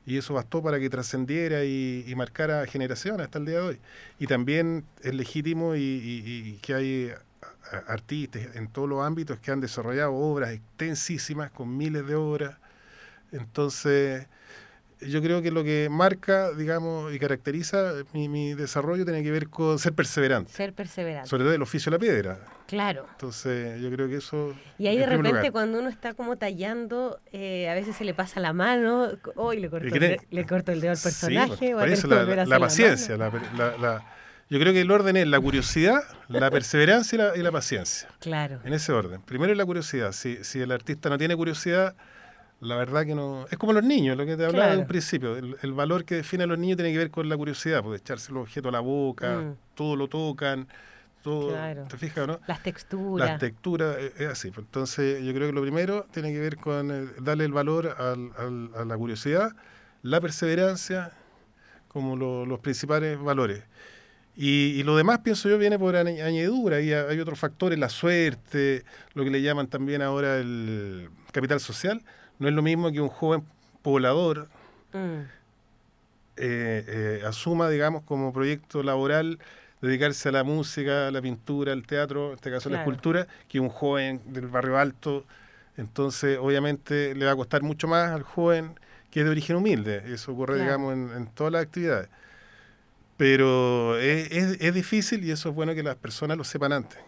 Y 0.05 0.17
eso 0.17 0.33
bastó 0.33 0.61
para 0.61 0.79
que 0.79 0.89
trascendiera 0.89 1.63
y, 1.63 2.11
marcara 2.17 2.65
generaciones 2.65 3.25
hasta 3.25 3.39
el 3.39 3.45
día 3.45 3.55
de 3.55 3.61
hoy. 3.61 3.79
Y 4.19 4.27
también 4.27 4.85
es 5.01 5.13
legítimo 5.13 5.75
y 5.75 6.59
que 6.61 6.73
hay 6.73 7.13
artistas 7.87 8.55
en 8.55 8.67
todos 8.67 8.89
los 8.89 9.03
ámbitos 9.03 9.39
que 9.39 9.51
han 9.51 9.61
desarrollado 9.61 10.13
obras 10.13 10.51
extensísimas 10.51 11.51
con 11.51 11.75
miles 11.75 12.05
de 12.05 12.15
obras. 12.15 12.55
Entonces, 13.31 14.27
yo 15.07 15.21
creo 15.21 15.41
que 15.41 15.51
lo 15.51 15.63
que 15.63 15.87
marca, 15.89 16.51
digamos, 16.53 17.13
y 17.13 17.19
caracteriza 17.19 17.93
mi, 18.13 18.53
desarrollo 18.53 19.05
tiene 19.05 19.23
que 19.23 19.31
ver 19.31 19.49
con 19.49 19.79
ser 19.79 19.93
perseverante. 19.93 20.51
Ser 20.51 20.73
perseverante. 20.73 21.29
Sobre 21.29 21.43
todo 21.43 21.53
el 21.53 21.61
oficio 21.61 21.89
de 21.89 21.97
la 21.97 21.99
piedra. 21.99 22.39
Claro. 22.67 23.05
Entonces, 23.11 23.81
yo 23.81 23.91
creo 23.91 24.07
que 24.07 24.17
eso. 24.17 24.55
Y 24.77 24.87
ahí 24.87 24.97
de 24.97 25.05
repente, 25.05 25.51
cuando 25.51 25.79
uno 25.79 25.89
está 25.89 26.13
como 26.13 26.37
tallando, 26.37 27.19
eh, 27.31 27.69
a 27.69 27.73
veces 27.73 27.95
se 27.95 28.03
le 28.03 28.13
pasa 28.13 28.39
la 28.39 28.53
mano, 28.53 29.09
hoy 29.35 29.59
le 29.59 29.69
corto, 29.69 29.87
le 30.29 30.45
corto 30.45 30.71
el 30.71 30.81
dedo 30.81 30.91
al 30.91 30.97
personaje. 30.97 31.55
Sí, 31.57 31.73
por, 31.73 31.89
eso 31.89 32.07
la, 32.07 32.59
paciencia. 32.59 33.17
La, 33.17 33.31
yo 34.49 34.59
creo 34.59 34.73
que 34.73 34.81
el 34.81 34.91
orden 34.91 35.17
es 35.17 35.27
la 35.27 35.39
curiosidad, 35.39 36.03
la 36.27 36.51
perseverancia 36.51 37.33
y 37.35 37.41
la, 37.41 37.51
paciencia. 37.51 38.09
Claro. 38.19 38.59
En 38.63 38.73
ese 38.73 38.91
orden. 38.91 39.21
Primero 39.21 39.51
es 39.51 39.57
la 39.57 39.65
curiosidad. 39.65 40.11
Si, 40.11 40.43
si 40.43 40.59
el 40.59 40.71
artista 40.71 41.09
no 41.09 41.17
tiene 41.17 41.35
curiosidad 41.35 41.95
la 42.63 42.75
verdad 42.75 43.05
que 43.05 43.15
no. 43.15 43.45
Es 43.51 43.57
como 43.57 43.73
los 43.73 43.83
niños, 43.83 44.17
lo 44.17 44.25
que 44.25 44.37
te 44.37 44.45
hablaba 44.45 44.71
de 44.71 44.77
un 44.77 44.87
principio. 44.87 45.35
El, 45.35 45.73
valor 45.73 46.05
que 46.05 46.15
define 46.15 46.45
a 46.45 46.47
los 46.47 46.57
niños 46.57 46.77
tiene 46.77 46.91
que 46.91 46.97
ver 46.97 47.11
con 47.11 47.27
la 47.27 47.37
curiosidad, 47.37 47.83
pues 47.83 48.01
echarse 48.01 48.31
los 48.31 48.43
objetos 48.43 48.69
a 48.69 48.71
la 48.71 48.79
boca, 48.79 49.37
mm. 49.37 49.55
todo 49.75 49.95
lo 49.95 50.07
tocan, 50.07 50.67
todo. 51.21 51.53
¿Te 51.87 51.97
fijas, 51.97 52.27
no? 52.27 52.39
Las 52.47 52.63
texturas. 52.63 53.29
Las 53.29 53.39
texturas, 53.39 53.97
eh, 53.99 54.13
es, 54.17 54.27
así. 54.27 54.51
Pues. 54.51 54.65
Entonces, 54.65 55.23
yo 55.23 55.33
creo 55.33 55.47
que 55.47 55.53
lo 55.53 55.61
primero 55.61 56.05
tiene 56.11 56.31
que 56.31 56.39
ver 56.39 56.57
con 56.57 57.11
darle 57.23 57.45
el 57.45 57.53
valor 57.53 57.95
a 57.97 58.85
la 58.85 58.97
curiosidad, 58.97 59.51
la 60.01 60.21
perseverancia, 60.21 61.11
como 61.87 62.15
los 62.15 62.59
principales 62.59 63.19
valores. 63.19 63.63
Y, 64.35 64.81
lo 64.81 64.97
demás, 64.97 65.19
pienso 65.19 65.47
yo, 65.47 65.59
viene 65.59 65.77
por 65.77 65.95
añadidura. 65.95 66.81
Y 66.81 66.91
hay 66.91 67.19
otros 67.19 67.37
factores, 67.37 67.77
la 67.77 67.89
suerte, 67.89 68.83
lo 69.13 69.23
que 69.23 69.29
le 69.29 69.41
llaman 69.41 69.67
también 69.67 70.01
ahora 70.01 70.37
el 70.37 71.09
capital 71.31 71.59
social 71.59 72.01
no 72.39 72.47
es 72.47 72.53
lo 72.53 72.61
mismo 72.61 72.91
que 72.91 73.01
un 73.01 73.09
joven 73.09 73.43
poblador 73.81 74.47
mm. 74.93 74.97
eh, 74.97 75.25
eh, 76.37 77.21
asuma, 77.25 77.69
digamos, 77.69 78.03
como 78.03 78.33
proyecto 78.33 78.83
laboral 78.83 79.39
dedicarse 79.81 80.29
a 80.29 80.31
la 80.31 80.43
música, 80.43 81.09
a 81.09 81.11
la 81.11 81.21
pintura, 81.21 81.73
al 81.73 81.85
teatro, 81.85 82.29
en 82.29 82.35
este 82.35 82.49
caso 82.49 82.69
a 82.69 82.71
la 82.71 82.79
escultura, 82.79 83.27
que 83.49 83.59
un 83.59 83.67
joven 83.67 84.21
del 84.27 84.47
barrio 84.47 84.77
alto. 84.77 85.25
Entonces, 85.75 86.37
obviamente, 86.41 87.13
le 87.15 87.25
va 87.25 87.33
a 87.33 87.35
costar 87.35 87.63
mucho 87.63 87.87
más 87.87 88.11
al 88.11 88.23
joven 88.23 88.79
que 89.11 89.19
es 89.19 89.25
de 89.25 89.31
origen 89.31 89.57
humilde. 89.57 90.01
Eso 90.07 90.31
ocurre, 90.31 90.59
digamos, 90.59 90.93
en, 90.93 91.27
todas 91.27 91.51
las 91.51 91.63
actividades. 91.63 92.07
Pero 93.17 93.97
es, 93.99 94.73
difícil 94.73 95.23
y 95.25 95.31
eso 95.31 95.49
es 95.49 95.55
bueno 95.55 95.75
que 95.75 95.83
las 95.83 95.95
personas 95.97 96.37
lo 96.37 96.45
sepan 96.45 96.71
antes. 96.71 96.99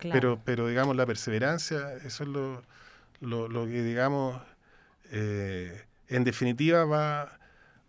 Pero, 0.00 0.40
pero, 0.44 0.66
digamos, 0.66 0.96
la 0.96 1.06
perseverancia, 1.06 1.94
eso 2.04 2.24
es 2.24 2.28
lo, 2.28 2.62
lo, 3.20 3.48
lo 3.48 3.64
que, 3.64 3.82
digamos, 3.82 4.42
eh, 5.10 5.82
en 6.08 6.24
definitiva 6.24 6.84
va, 6.84 7.38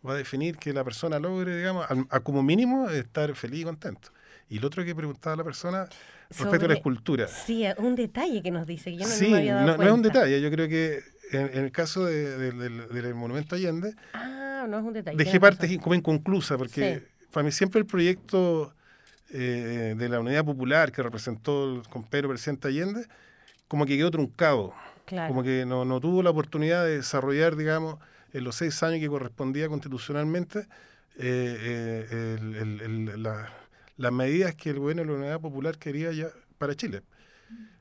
va, 0.05 0.13
a 0.13 0.15
definir 0.15 0.57
que 0.57 0.73
la 0.73 0.83
persona 0.83 1.19
logre, 1.19 1.57
digamos, 1.57 1.85
a, 2.09 2.19
como 2.21 2.43
mínimo 2.43 2.89
estar 2.89 3.33
feliz 3.35 3.61
y 3.61 3.63
contento. 3.63 4.09
Y 4.49 4.59
lo 4.59 4.67
otro 4.67 4.85
que 4.85 4.93
preguntaba 4.95 5.35
la 5.35 5.43
persona 5.43 5.87
respecto 6.29 6.65
a 6.65 6.67
la 6.69 6.73
escultura. 6.75 7.27
Sí, 7.27 7.65
un 7.77 7.95
detalle 7.95 8.41
que 8.41 8.51
nos 8.51 8.67
dice, 8.67 8.91
que 8.91 8.97
yo 8.97 9.07
no 9.07 9.13
sí, 9.13 9.29
me 9.29 9.37
había 9.37 9.55
dado 9.55 9.67
no, 9.67 9.77
no, 9.77 9.83
es 9.83 9.91
un 9.91 10.01
detalle, 10.01 10.41
yo 10.41 10.51
creo 10.51 10.67
que 10.67 11.03
en, 11.31 11.63
el 11.65 11.71
caso 11.71 12.05
del 12.05 13.15
Monumento 13.15 13.55
Allende, 13.55 13.95
ah, 14.13 14.65
no 14.69 14.79
es 14.79 14.83
un 14.83 14.93
detalle, 14.93 15.17
dejé 15.17 15.39
partes 15.39 15.77
como 15.79 15.95
inconclusas, 15.95 16.57
porque 16.57 17.03
para 17.31 17.43
mí 17.43 17.51
siempre 17.51 17.79
el 17.79 17.85
proyecto 17.85 18.73
eh, 19.31 19.95
de 19.97 20.09
la 20.09 20.19
Unidad 20.19 20.45
Popular 20.45 20.91
que 20.91 21.01
representó 21.01 21.81
con 21.89 22.03
Pedro 22.03 22.29
Presidente 22.29 22.67
Allende, 22.67 23.05
como 23.67 23.85
que 23.85 23.97
quedó 23.97 24.11
truncado. 24.11 24.73
Como 25.05 25.43
que 25.43 25.65
no, 25.65 25.85
no, 25.85 25.99
tuvo 25.99 26.23
la 26.23 26.31
oportunidad 26.31 26.83
de 26.83 26.97
desarrollar, 26.97 27.55
digamos, 27.55 27.97
en 28.33 28.43
los 28.43 28.55
seis 28.55 28.81
años 28.83 28.99
que 28.99 29.07
correspondía 29.07 29.69
constitucionalmente, 29.69 30.67
eh, 31.17 32.07
eh, 32.11 33.17
las 33.97 34.11
medidas 34.11 34.55
que 34.55 34.71
el 34.71 34.79
gobierno 34.79 35.03
de 35.03 35.09
la 35.09 35.15
Unidad 35.15 35.39
Popular 35.39 35.77
quería 35.77 36.11
ya 36.11 36.27
para 36.57 36.75
Chile. 36.75 37.01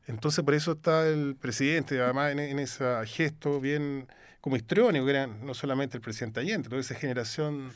Entonces, 0.06 0.44
por 0.44 0.54
eso 0.54 0.72
está 0.72 1.08
el 1.08 1.34
presidente, 1.36 2.00
además 2.00 2.32
en, 2.32 2.58
ese 2.58 2.84
gesto 3.06 3.60
bien 3.60 4.06
como 4.40 4.56
histriónico, 4.56 5.06
que 5.06 5.10
era 5.10 5.26
no 5.26 5.54
solamente 5.54 5.96
el 5.96 6.02
presidente 6.02 6.40
Allende, 6.40 6.68
toda 6.68 6.80
esa 6.80 6.94
generación 6.94 7.70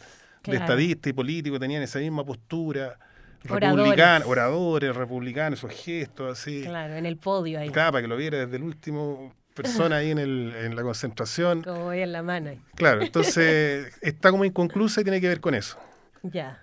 de 0.44 0.56
estadistas 0.56 1.10
y 1.10 1.12
políticos 1.14 1.58
tenían 1.58 1.82
esa 1.82 1.98
misma 1.98 2.24
postura 2.24 2.98
republicanos, 3.44 4.26
oradores, 4.26 4.94
republicanos, 4.94 5.58
esos 5.58 5.72
gestos 5.72 6.38
así. 6.38 6.62
Claro, 6.62 6.94
en 6.94 7.06
el 7.06 7.16
podio 7.16 7.60
ahí. 7.60 7.70
Claro, 7.70 7.92
para 7.92 8.02
que 8.02 8.08
lo 8.08 8.16
viera 8.16 8.38
desde 8.38 8.56
el 8.56 8.62
último 8.62 9.34
persona 9.62 9.96
ahí 9.96 10.10
en, 10.10 10.18
el, 10.18 10.54
en 10.54 10.74
la 10.76 10.82
concentración. 10.82 11.62
Como 11.62 11.84
voy 11.84 12.00
en 12.00 12.12
la 12.12 12.22
mano. 12.22 12.50
Ahí. 12.50 12.60
Claro, 12.74 13.02
entonces 13.02 13.92
está 14.00 14.30
como 14.30 14.44
inconclusa 14.44 15.02
y 15.02 15.04
tiene 15.04 15.20
que 15.20 15.28
ver 15.28 15.40
con 15.40 15.54
eso. 15.54 15.78
Ya. 16.22 16.62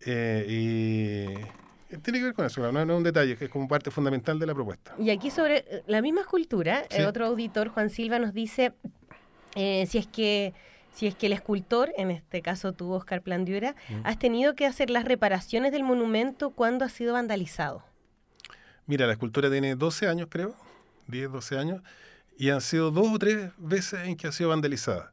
Eh, 0.00 0.46
y 0.48 1.96
tiene 1.98 2.20
que 2.20 2.24
ver 2.24 2.34
con 2.34 2.46
eso, 2.46 2.72
no, 2.72 2.80
es 2.80 2.88
un 2.88 3.02
detalle, 3.02 3.36
que 3.36 3.46
es 3.46 3.50
como 3.50 3.68
parte 3.68 3.90
fundamental 3.90 4.38
de 4.38 4.46
la 4.46 4.54
propuesta. 4.54 4.94
Y 4.98 5.10
aquí 5.10 5.30
sobre 5.30 5.58
eh, 5.58 5.82
la 5.86 6.00
misma 6.00 6.22
escultura, 6.22 6.84
el 6.90 7.02
eh, 7.02 7.06
otro 7.06 7.26
auditor, 7.26 7.68
Juan 7.68 7.90
Silva, 7.90 8.18
nos 8.18 8.32
dice 8.32 8.72
si 9.54 9.98
es 9.98 10.06
que 10.06 10.54
si 10.96 11.06
es 11.06 11.14
que 11.14 11.26
el 11.26 11.34
escultor, 11.34 11.92
en 11.98 12.10
este 12.10 12.40
caso 12.40 12.72
tú, 12.72 12.90
Oscar 12.92 13.20
Plandiura, 13.20 13.74
mm. 13.90 14.00
has 14.04 14.18
tenido 14.18 14.54
que 14.54 14.64
hacer 14.64 14.88
las 14.88 15.04
reparaciones 15.04 15.70
del 15.70 15.82
monumento 15.82 16.50
cuando 16.50 16.86
ha 16.86 16.88
sido 16.88 17.12
vandalizado. 17.12 17.84
Mira, 18.86 19.06
la 19.06 19.12
escultura 19.12 19.50
tiene 19.50 19.74
12 19.74 20.08
años, 20.08 20.28
creo, 20.30 20.54
10, 21.08 21.32
12 21.32 21.58
años, 21.58 21.82
y 22.36 22.50
han 22.50 22.60
sido 22.60 22.90
dos 22.90 23.08
o 23.12 23.18
tres 23.18 23.50
veces 23.58 24.06
en 24.06 24.16
que 24.16 24.26
ha 24.26 24.32
sido 24.32 24.50
vandalizada. 24.50 25.12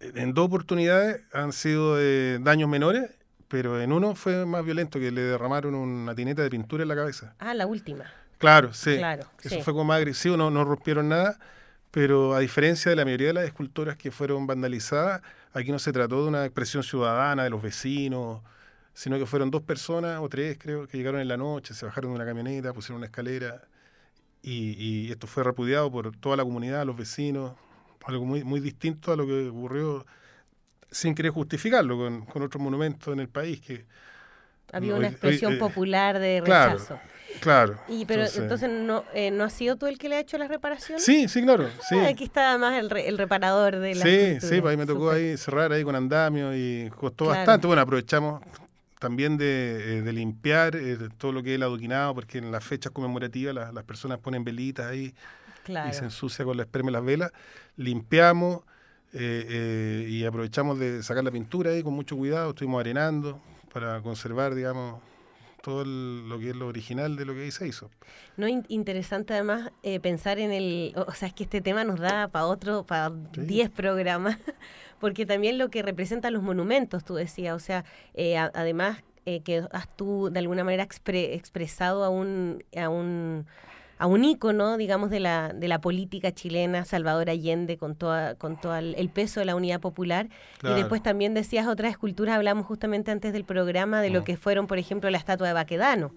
En 0.00 0.34
dos 0.34 0.46
oportunidades 0.46 1.22
han 1.32 1.52
sido 1.52 1.96
daños 2.40 2.68
menores, 2.68 3.10
pero 3.48 3.80
en 3.80 3.92
uno 3.92 4.14
fue 4.14 4.44
más 4.44 4.64
violento, 4.64 4.98
que 4.98 5.10
le 5.10 5.22
derramaron 5.22 5.74
una 5.74 6.14
tineta 6.14 6.42
de 6.42 6.50
pintura 6.50 6.82
en 6.82 6.88
la 6.88 6.96
cabeza. 6.96 7.34
Ah, 7.38 7.54
la 7.54 7.66
última. 7.66 8.04
Claro, 8.38 8.72
sí. 8.74 8.96
Claro, 8.96 9.26
Eso 9.42 9.60
fue 9.62 9.72
como 9.72 9.84
más 9.84 9.96
agresivo, 9.96 10.36
no, 10.36 10.50
no 10.50 10.64
rompieron 10.64 11.08
nada 11.08 11.38
pero 11.96 12.34
a 12.34 12.40
diferencia 12.40 12.90
de 12.90 12.96
la 12.96 13.06
mayoría 13.06 13.28
de 13.28 13.32
las 13.32 13.44
esculturas 13.44 13.96
que 13.96 14.10
fueron 14.10 14.46
vandalizadas, 14.46 15.22
aquí 15.54 15.72
no 15.72 15.78
se 15.78 15.92
trató 15.92 16.24
de 16.24 16.28
una 16.28 16.44
expresión 16.44 16.82
ciudadana 16.82 17.44
de 17.44 17.48
los 17.48 17.62
vecinos, 17.62 18.42
sino 18.92 19.18
que 19.18 19.24
fueron 19.24 19.50
dos 19.50 19.62
personas 19.62 20.20
o 20.20 20.28
tres, 20.28 20.58
creo, 20.60 20.86
que 20.86 20.98
llegaron 20.98 21.22
en 21.22 21.28
la 21.28 21.38
noche, 21.38 21.72
se 21.72 21.86
bajaron 21.86 22.10
de 22.10 22.16
una 22.16 22.26
camioneta, 22.26 22.74
pusieron 22.74 22.98
una 22.98 23.06
escalera 23.06 23.62
y, 24.46 25.10
esto 25.10 25.26
fue 25.26 25.42
repudiado 25.42 25.90
por 25.90 26.16
toda 26.16 26.36
la 26.36 26.44
comunidad, 26.44 26.86
los 26.86 26.96
vecinos, 26.96 27.52
algo 28.04 28.24
muy, 28.24 28.44
muy 28.44 28.60
distinto 28.60 29.12
a 29.12 29.16
lo 29.16 29.26
que 29.26 29.48
ocurrió 29.48 30.06
sin 30.90 31.14
querer 31.14 31.32
justificarlo 31.32 31.96
con, 31.96 32.24
con 32.26 32.42
otros 32.42 32.62
monumentos 32.62 33.12
en 33.12 33.20
el 33.20 33.28
país 33.28 33.60
que 33.60 33.84
había 34.72 34.94
una 34.94 35.08
expresión 35.08 35.54
eh, 35.54 35.56
popular 35.56 36.18
de 36.18 36.40
rechazo. 36.40 36.98
Claro. 37.40 37.78
Y 37.88 38.04
pero 38.06 38.24
entonces, 38.24 38.70
no, 38.70 39.04
eh, 39.12 39.30
no 39.30 39.44
ha 39.44 39.50
sido 39.50 39.76
tú 39.76 39.86
el 39.86 39.98
que 39.98 40.08
le 40.08 40.16
ha 40.16 40.20
hecho 40.20 40.38
la 40.38 40.48
reparación. 40.48 40.98
Sí, 41.00 41.28
sí, 41.28 41.42
claro. 41.42 41.68
Sí. 41.88 41.98
Aquí 41.98 42.24
está 42.24 42.56
más 42.58 42.78
el, 42.78 42.94
el, 42.96 43.18
reparador 43.18 43.76
de 43.76 43.94
la 43.94 44.04
Sí, 44.04 44.40
sí, 44.40 44.60
pues 44.60 44.72
ahí 44.72 44.76
me 44.76 44.86
tocó 44.86 45.10
ahí 45.10 45.36
cerrar 45.36 45.72
ahí 45.72 45.84
con 45.84 45.94
andamio 45.94 46.56
y 46.56 46.90
costó 46.96 47.26
bastante. 47.26 47.66
Bueno, 47.66 47.82
aprovechamos 47.82 48.42
también 48.98 49.36
de, 49.36 49.98
eh, 49.98 50.12
limpiar 50.12 50.76
todo 51.18 51.32
lo 51.32 51.42
que 51.42 51.50
es 51.50 51.54
el 51.56 51.62
adoquinado, 51.62 52.14
porque 52.14 52.38
en 52.38 52.50
las 52.50 52.64
fechas 52.64 52.92
conmemorativas 52.92 53.54
las 53.54 53.84
personas 53.84 54.18
ponen 54.18 54.44
velitas 54.44 54.86
ahí 54.86 55.14
y 55.66 55.92
se 55.92 56.04
ensucia 56.04 56.44
con 56.44 56.56
la 56.56 56.62
esperma 56.62 56.90
y 56.90 56.92
las 56.92 57.04
velas. 57.04 57.32
Limpiamos 57.76 58.60
y 59.12 60.24
aprovechamos 60.24 60.78
de 60.78 61.02
sacar 61.02 61.24
la 61.24 61.30
pintura 61.30 61.70
ahí 61.70 61.82
con 61.82 61.94
mucho 61.94 62.16
cuidado, 62.16 62.50
estuvimos 62.50 62.80
arenando, 62.80 63.40
para 63.72 64.00
conservar, 64.00 64.54
digamos, 64.54 65.02
todo 65.66 65.84
lo 65.84 66.38
que 66.38 66.50
es 66.50 66.56
lo 66.56 66.68
original 66.68 67.16
de 67.16 67.24
lo 67.24 67.34
que 67.34 67.42
ahí 67.42 67.50
se 67.50 67.66
hizo. 67.66 67.90
No 68.36 68.46
interesante 68.46 69.34
además 69.34 69.72
eh, 69.82 69.98
pensar 69.98 70.38
en 70.38 70.52
el, 70.52 70.94
o 70.94 71.12
sea, 71.12 71.26
es 71.26 71.34
que 71.34 71.42
este 71.42 71.60
tema 71.60 71.82
nos 71.82 71.98
da 71.98 72.28
para 72.28 72.46
otro, 72.46 72.84
para 72.86 73.10
10 73.10 73.70
programas, 73.70 74.38
porque 75.00 75.26
también 75.26 75.58
lo 75.58 75.68
que 75.70 75.82
representan 75.82 76.32
los 76.32 76.42
monumentos, 76.42 77.04
tú 77.04 77.14
decías, 77.14 77.54
o 77.54 77.58
sea, 77.58 77.84
eh, 78.14 78.36
además 78.36 79.02
eh, 79.24 79.40
que 79.40 79.66
has 79.72 79.88
tú 79.96 80.30
de 80.30 80.38
alguna 80.38 80.64
manera 80.64 80.82
expresado 80.84 82.04
a 82.04 82.08
un, 82.08 82.62
a 82.76 82.88
un 82.88 83.46
a 83.98 84.06
un 84.06 84.24
ícono, 84.24 84.76
digamos, 84.76 85.10
de 85.10 85.20
la, 85.20 85.52
de 85.54 85.68
la 85.68 85.80
política 85.80 86.32
chilena, 86.32 86.84
Salvador 86.84 87.30
Allende, 87.30 87.78
con, 87.78 87.94
toda, 87.94 88.34
con 88.34 88.60
todo 88.60 88.76
el, 88.76 89.08
peso 89.08 89.40
de 89.40 89.46
la 89.46 89.56
unidad 89.56 89.80
popular. 89.80 90.28
Y 90.62 90.68
después 90.74 91.02
también 91.02 91.32
decías 91.32 91.66
otras 91.66 91.92
esculturas, 91.92 92.36
hablamos 92.36 92.66
justamente 92.66 93.10
antes 93.10 93.32
del 93.32 93.44
programa 93.44 94.02
de 94.02 94.10
lo 94.10 94.20
mm. 94.20 94.24
que 94.24 94.36
fueron, 94.36 94.66
por 94.66 94.78
ejemplo, 94.78 95.08
la 95.08 95.18
estatua 95.18 95.48
de 95.48 95.54
Baquedano, 95.54 96.12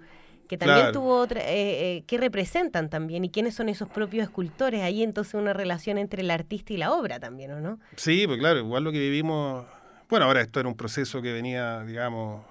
que 0.50 0.58
también 0.58 0.92
tuvo 0.92 1.16
otra, 1.20 1.42
eh, 1.42 1.98
eh, 1.98 2.04
que 2.08 2.18
representan 2.18 2.90
también 2.90 3.24
y 3.24 3.30
quiénes 3.30 3.54
son 3.54 3.70
esos 3.70 3.88
propios 3.88 4.24
escultores. 4.24 4.82
Ahí 4.82 5.04
entonces 5.04 5.36
una 5.36 5.54
relación 5.54 6.00
entre 6.00 6.24
el 6.24 6.32
artista 6.32 6.74
y 6.74 6.78
la 6.78 6.92
obra 6.92 7.20
también, 7.20 7.52
¿o 7.52 7.62
no? 7.62 7.80
Sí, 7.96 8.26
pues 8.26 8.40
claro, 8.40 8.58
igual 8.58 8.84
lo 8.84 8.92
que 8.92 8.98
vivimos, 8.98 9.68
bueno, 10.10 10.26
ahora 10.26 10.42
esto 10.42 10.60
era 10.60 10.68
un 10.68 10.76
proceso 10.76 11.22
que 11.22 11.32
venía, 11.32 11.84
digamos, 11.84 12.44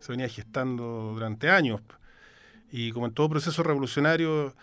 se 0.00 0.12
venía 0.12 0.28
gestando 0.28 1.12
durante 1.14 1.48
años. 1.48 1.80
Y 2.70 2.92
como 2.92 3.06
en 3.06 3.14
todo 3.14 3.30
proceso 3.30 3.62
revolucionario, 3.62 4.54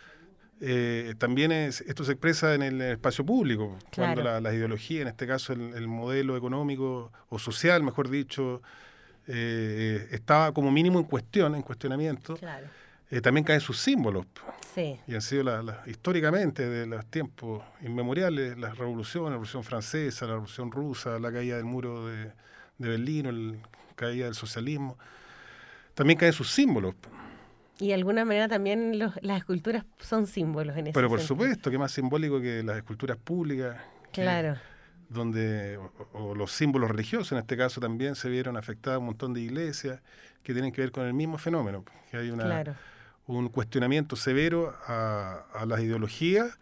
eh, 0.62 1.16
también 1.18 1.52
esto 1.52 2.04
se 2.04 2.12
expresa 2.12 2.54
en 2.54 2.62
el 2.62 2.80
espacio 2.80 3.26
público, 3.26 3.76
cuando 3.96 4.22
la, 4.22 4.54
ideología, 4.54 5.02
en 5.02 5.08
este 5.08 5.26
caso 5.26 5.52
el, 5.54 5.88
modelo 5.88 6.38
económico 6.38 7.12
o 7.30 7.40
social, 7.40 7.82
mejor 7.82 8.08
dicho, 8.08 8.62
eh, 9.26 10.10
estaba 10.12 10.54
como 10.54 10.70
mínimo 10.70 11.00
en 11.00 11.06
cuestión, 11.06 11.56
en 11.56 11.64
cuestionamiento, 11.64 12.38
eh, 13.14 13.22
también 13.22 13.44
caen 13.44 13.62
sus 13.62 13.78
símbolos. 13.78 14.26
Y 14.76 15.14
han 15.14 15.22
sido 15.22 15.44
históricamente, 15.86 16.68
de 16.68 16.88
los 16.88 17.06
tiempos 17.06 17.62
inmemoriales, 17.84 18.58
las 18.58 18.76
revoluciones, 18.76 19.30
la 19.30 19.34
revolución 19.34 19.64
francesa, 19.64 20.26
la 20.26 20.32
revolución 20.34 20.72
rusa, 20.72 21.20
la 21.20 21.32
caída 21.32 21.58
del 21.58 21.66
muro 21.66 22.08
de, 22.08 22.32
de 22.80 22.90
Berlín, 22.90 23.52
la 23.52 23.68
caída 23.94 24.26
del 24.26 24.34
socialismo, 24.34 24.98
también 25.94 26.18
caen 26.18 26.34
sus 26.34 26.50
símbolos. 26.50 26.96
Y 27.80 27.90
de 27.90 27.94
alguna 27.94 28.26
manera 28.26 28.48
también 28.48 28.98
las 28.98 29.38
esculturas 29.38 29.86
son 30.00 30.26
símbolos 30.26 30.76
en 30.76 30.88
ese 30.88 30.94
Pero 30.94 31.08
por 31.08 31.22
supuesto, 31.22 31.70
que 31.70 31.78
más 31.78 31.92
simbólico 31.92 32.42
que 32.42 32.64
las 32.64 32.78
esculturas 32.78 33.18
públicas. 33.18 33.78
Claro. 34.12 34.58
donde, 35.10 35.80
o, 36.14 36.34
los 36.34 36.52
símbolos 36.52 36.90
religiosos, 36.90 37.32
en 37.32 37.40
este 37.40 37.58
caso 37.58 37.80
también 37.80 38.16
se 38.16 38.30
vieron 38.30 38.58
afectadas 38.58 39.00
un 39.00 39.06
montón 39.06 39.34
de 39.36 39.42
iglesias 39.42 40.02
que 40.42 40.54
tienen 40.54 40.72
que 40.72 40.82
ver 40.82 40.92
con 40.92 41.06
el 41.06 41.14
mismo 41.14 41.38
fenómeno, 41.38 41.84
que 42.10 42.18
hay 42.18 42.30
una, 42.30 42.64
un 43.28 43.50
cuestionamiento 43.50 44.16
severo 44.16 44.76
a, 44.86 45.46
a 45.54 45.66
las 45.66 45.82
ideologías 45.82 46.60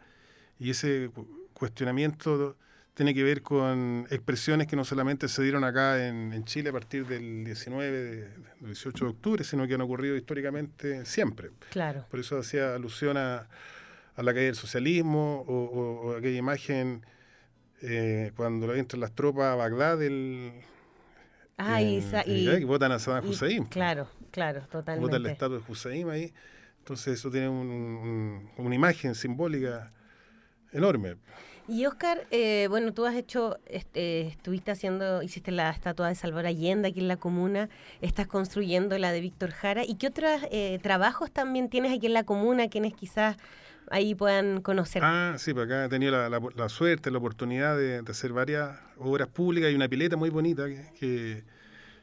y 0.60 0.70
ese 0.70 1.12
cuestionamiento 1.54 2.56
tiene 2.94 3.14
que 3.14 3.24
ver 3.24 3.42
con 3.42 4.06
expresiones 4.12 4.68
que 4.68 4.76
no 4.76 4.84
solamente 4.84 5.28
se 5.28 5.42
dieron 5.44 5.64
acá 5.64 6.08
en, 6.08 6.44
Chile 6.46 6.70
a 6.70 6.74
partir 6.74 7.08
del 7.08 7.44
19, 7.46 7.92
de, 7.92 8.28
18 8.60 9.06
de 9.06 9.12
octubre, 9.12 9.44
sino 9.44 9.68
que 9.68 9.76
han 9.76 9.82
ocurrido 9.82 10.16
históricamente 10.16 11.06
siempre. 11.06 11.52
Claro. 11.70 12.06
Por 12.12 12.20
eso 12.20 12.38
hacía 12.38 12.76
alusión 12.76 13.18
a, 13.18 13.48
la 14.18 14.34
caída 14.34 14.48
del 14.48 14.56
socialismo 14.56 15.44
o, 15.48 16.16
aquella 16.16 16.38
imagen 16.38 17.06
eh, 17.82 18.34
cuando 18.36 18.76
entran 18.76 19.00
las 19.00 19.14
tropas 19.14 19.46
a 19.46 19.56
Bagdad 19.56 19.98
del, 19.98 20.52
Ah, 21.64 21.82
y, 21.82 22.64
votan 22.64 22.92
a 22.92 23.00
Saddam 23.00 23.28
Hussein. 23.28 23.66
Claro, 23.66 24.08
claro, 24.32 24.62
totalmente. 24.72 25.08
Votan 25.08 25.26
el 25.26 25.32
estatua 25.32 25.58
de 25.58 25.64
Hussein 25.68 26.10
ahí. 26.10 26.34
Entonces 26.80 27.20
eso 27.20 27.30
tiene 27.30 27.50
una 27.50 28.76
imagen 28.76 29.14
simbólica 29.14 29.92
enorme. 30.72 31.18
Y 31.68 31.86
Oscar, 31.86 32.26
eh, 32.32 32.68
bueno, 32.70 32.92
tú 32.94 33.06
has 33.06 33.16
hecho, 33.16 33.58
este, 33.68 34.22
estuviste 34.22 34.72
haciendo, 34.72 35.22
hiciste 35.22 35.52
la 35.52 35.70
estatua 35.70 36.10
de 36.10 36.16
Salvador 36.16 36.48
Allende 36.48 36.90
aquí 36.90 37.00
en 37.00 37.08
la 37.08 37.18
comuna, 37.18 37.70
estás 38.02 38.28
construyendo 38.28 38.98
la 38.98 39.12
de 39.12 39.22
Víctor 39.22 39.52
Jara. 39.52 39.86
¿Y 39.86 39.96
qué 39.96 40.08
otros 40.08 40.42
eh, 40.52 40.80
trabajos 40.82 41.32
también 41.32 41.70
tienes 41.70 41.94
aquí 41.96 42.08
en 42.08 42.14
la 42.14 42.24
comuna, 42.24 42.68
quienes 42.68 42.94
quizás 42.94 43.38
ahí 43.92 44.16
puedan 44.16 44.62
conocer? 44.62 45.04
Ah, 45.04 45.36
sí, 45.38 45.54
pues 45.54 45.66
acá 45.66 45.86
he 45.86 45.90
tenido 45.90 46.30
la, 46.30 46.70
suerte, 46.70 47.12
la 47.12 47.18
oportunidad 47.18 47.78
de, 47.78 48.04
hacer 48.10 48.34
varias 48.34 48.80
obras 48.98 49.28
públicas 49.28 49.72
y 49.72 49.76
una 49.76 49.88
pileta 49.88 50.18
muy 50.18 50.30
bonita 50.30 50.66
que, 50.68 51.44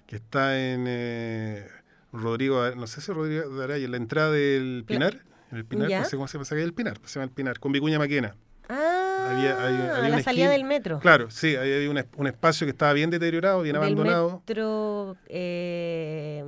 que, 0.06 0.16
está 0.16 0.58
en 0.58 0.84
eh, 0.86 1.66
Rodrigo, 2.12 2.70
no 2.76 2.86
sé 2.86 3.00
si 3.00 3.12
Rodrigo 3.12 3.48
de 3.48 3.64
Araya, 3.64 3.84
en 3.84 3.90
la 3.90 3.96
entrada 3.96 4.30
del 4.30 4.84
Pinar. 4.86 5.18
el 5.50 5.64
Pinar, 5.64 5.90
no 5.90 6.04
sé 6.04 6.16
cómo 6.16 6.28
se 6.28 6.38
llama, 6.38 6.62
el 6.62 6.74
Pinar, 6.74 6.98
se 7.04 7.14
llama 7.14 7.24
el 7.24 7.30
Pinar, 7.30 7.58
con 7.58 7.72
Vicuña 7.72 7.98
Maquena. 7.98 8.36
Ah, 8.68 9.96
a 9.96 10.08
la 10.08 10.22
salida 10.22 10.50
del 10.50 10.64
metro. 10.64 11.00
Claro, 11.00 11.30
sí, 11.30 11.56
había 11.56 11.90
un, 11.90 12.02
un, 12.16 12.26
espacio 12.26 12.66
que 12.66 12.70
estaba 12.70 12.92
bien 12.92 13.10
deteriorado, 13.10 13.62
bien 13.62 13.76
abandonado. 13.76 14.42
Metro, 14.46 15.16
eh, 15.26 16.44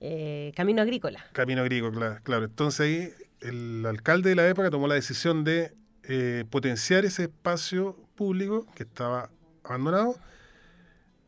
eh, 0.00 0.52
Camino 0.56 0.82
Agrícola. 0.82 1.24
Camino 1.32 1.62
Agrícola, 1.62 2.20
claro, 2.24 2.44
Entonces 2.44 2.80
ahí 2.80 3.22
el 3.42 3.84
alcalde 3.86 4.30
de 4.30 4.36
la 4.36 4.48
época 4.48 4.70
tomó 4.70 4.86
la 4.88 4.94
decisión 4.94 5.44
de 5.44 5.74
eh, 6.04 6.44
potenciar 6.50 7.04
ese 7.04 7.24
espacio 7.24 7.96
público 8.14 8.66
que 8.74 8.82
estaba 8.82 9.30
abandonado 9.64 10.16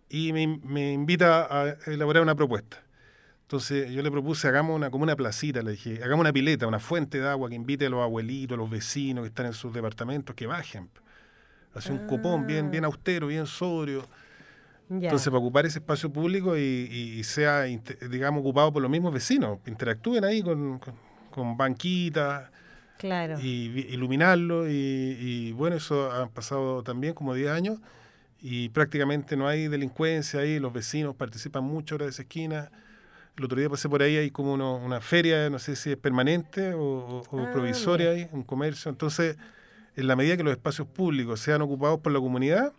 y 0.08 0.32
me, 0.32 0.58
me 0.64 0.92
invita 0.92 1.46
a 1.50 1.76
elaborar 1.86 2.22
una 2.22 2.34
propuesta. 2.34 2.84
Entonces 3.42 3.90
yo 3.90 4.02
le 4.02 4.10
propuse, 4.10 4.48
hagamos 4.48 4.74
una, 4.74 4.90
como 4.90 5.04
una 5.04 5.16
placita, 5.16 5.62
le 5.62 5.72
dije, 5.72 6.00
hagamos 6.02 6.22
una 6.22 6.32
pileta, 6.32 6.66
una 6.66 6.80
fuente 6.80 7.20
de 7.20 7.28
agua 7.28 7.48
que 7.48 7.54
invite 7.54 7.86
a 7.86 7.90
los 7.90 8.02
abuelitos, 8.02 8.56
a 8.56 8.58
los 8.58 8.70
vecinos 8.70 9.22
que 9.22 9.28
están 9.28 9.46
en 9.46 9.52
sus 9.52 9.72
departamentos, 9.72 10.34
que 10.34 10.46
bajen. 10.46 10.88
Hace 11.74 11.92
un 11.92 12.06
copón 12.06 12.46
bien, 12.46 12.70
bien 12.70 12.84
ah. 12.84 12.86
austero, 12.86 13.26
bien 13.26 13.46
sobrio. 13.46 14.06
Entonces, 14.88 15.28
para 15.28 15.38
ocupar 15.38 15.66
ese 15.66 15.78
espacio 15.78 16.12
público 16.12 16.56
y, 16.56 17.22
sea, 17.24 17.62
digamos, 17.62 18.40
ocupado 18.40 18.72
por 18.72 18.82
los 18.82 18.90
mismos 18.90 19.12
vecinos, 19.12 19.58
interactúen 19.66 20.24
ahí 20.24 20.42
con, 20.42 20.78
con, 20.78 20.94
banquitas. 21.56 22.50
Claro. 22.98 23.38
Y, 23.40 23.86
iluminarlo. 23.90 24.68
Y, 24.68 24.72
y, 24.72 25.52
bueno, 25.52 25.76
eso 25.76 26.10
ha 26.10 26.28
pasado 26.28 26.82
también 26.82 27.14
como 27.14 27.34
10 27.34 27.50
años 27.50 27.80
y 28.46 28.68
prácticamente 28.68 29.38
no 29.38 29.48
hay 29.48 29.68
delincuencia 29.68 30.40
ahí, 30.40 30.58
los 30.58 30.70
vecinos 30.70 31.16
participan 31.16 31.64
mucho 31.64 31.94
ahora 31.94 32.04
de 32.04 32.10
esa 32.10 32.22
esquina. 32.22 32.70
El 33.38 33.44
otro 33.46 33.58
día 33.58 33.70
pasé 33.70 33.88
por 33.88 34.02
ahí, 34.02 34.18
hay 34.18 34.30
como 34.30 34.52
una 34.52 35.00
feria, 35.00 35.48
no 35.48 35.58
sé 35.58 35.76
si 35.76 35.92
es 35.92 35.96
permanente 35.96 36.74
o, 36.74 37.22
ah, 37.32 37.50
provisoria, 37.54 38.10
ahí, 38.10 38.28
un 38.32 38.42
comercio. 38.42 38.90
Entonces, 38.90 39.38
en 39.96 40.06
la 40.06 40.14
medida 40.14 40.36
que 40.36 40.42
los 40.42 40.52
espacios 40.52 40.86
públicos 40.86 41.40
sean 41.40 41.62
ocupados 41.62 42.00
por 42.00 42.12
la 42.12 42.20
comunidad, 42.20 42.74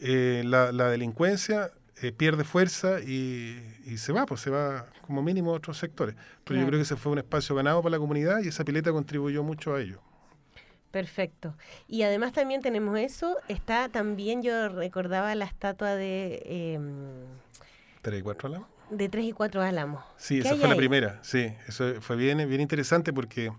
eh, 0.00 0.44
la, 0.46 0.70
delincuencia 0.70 1.72
eh, 2.02 2.12
pierde 2.12 2.44
fuerza 2.44 3.00
y, 3.00 3.62
se 3.96 4.12
va, 4.12 4.26
pues 4.26 4.40
se 4.40 4.50
va 4.50 4.86
como 5.02 5.22
mínimo 5.22 5.52
a 5.52 5.54
otros 5.54 5.78
sectores. 5.78 6.14
Pero 6.44 6.60
yo 6.60 6.66
creo 6.66 6.78
que 6.78 6.82
ese 6.82 6.96
fue 6.96 7.12
un 7.12 7.18
espacio 7.18 7.54
ganado 7.54 7.82
para 7.82 7.92
la 7.92 7.98
comunidad 7.98 8.42
y 8.42 8.48
esa 8.48 8.64
pileta 8.64 8.92
contribuyó 8.92 9.42
mucho 9.42 9.74
a 9.74 9.80
ello. 9.80 10.00
Perfecto. 10.90 11.54
Y 11.88 12.02
además 12.02 12.32
también 12.32 12.62
tenemos 12.62 12.98
eso, 12.98 13.36
está 13.48 13.88
también, 13.88 14.42
yo 14.42 14.68
recordaba 14.68 15.34
la 15.34 15.44
estatua 15.44 15.94
de... 15.94 16.42
Eh, 16.44 16.80
¿Tres 18.02 18.20
y 18.20 18.22
cuatro 18.22 18.66
de 18.90 19.08
3 19.08 19.24
y 19.24 19.32
4 19.32 19.62
álamos. 19.62 20.04
Sí, 20.16 20.38
esa 20.38 20.56
fue 20.56 20.68
la 20.68 20.76
primera, 20.76 21.18
sí, 21.22 21.52
eso 21.66 22.00
fue 22.00 22.16
bien, 22.16 22.48
bien 22.48 22.60
interesante 22.60 23.12
porque 23.12 23.52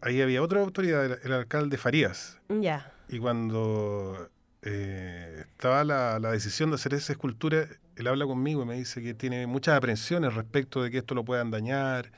ahí 0.00 0.20
había 0.20 0.42
otra 0.42 0.60
autoridad, 0.60 1.18
el, 1.24 1.32
alcalde 1.32 1.76
Farías. 1.76 2.40
Ya. 2.48 2.92
Y 3.08 3.18
cuando 3.18 4.30
eh, 4.66 5.44
estaba 5.50 5.84
la, 5.84 6.18
decisión 6.30 6.70
de 6.70 6.76
hacer 6.76 6.94
esa 6.94 7.12
escultura, 7.12 7.66
él 7.96 8.06
habla 8.06 8.24
conmigo 8.24 8.62
y 8.62 8.66
me 8.66 8.74
dice 8.74 9.02
que 9.02 9.12
tiene 9.12 9.46
muchas 9.46 9.76
aprensiones 9.76 10.34
respecto 10.34 10.82
de 10.82 10.90
que 10.90 10.98
esto 10.98 11.14
lo 11.14 11.24
puedan 11.24 11.50
dañar, 11.50 12.10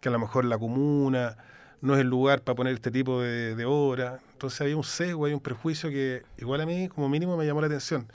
que 0.00 0.10
a 0.10 0.12
lo 0.12 0.18
mejor 0.18 0.44
la 0.44 0.58
comuna 0.58 1.38
no 1.80 1.94
es 1.94 2.00
el 2.00 2.08
lugar 2.08 2.42
para 2.42 2.56
poner 2.56 2.74
este 2.74 2.90
tipo 2.90 3.22
de, 3.22 3.64
obra. 3.64 4.18
Entonces 4.32 4.60
había 4.60 4.76
un 4.76 4.84
sesgo, 4.84 5.26
hay 5.26 5.32
un 5.32 5.40
prejuicio 5.40 5.90
que 5.90 6.24
igual 6.36 6.60
a 6.60 6.66
mí 6.66 6.88
como 6.88 7.08
mínimo 7.08 7.36
me 7.36 7.46
llamó 7.46 7.60
la 7.60 7.68
atención. 7.68 8.06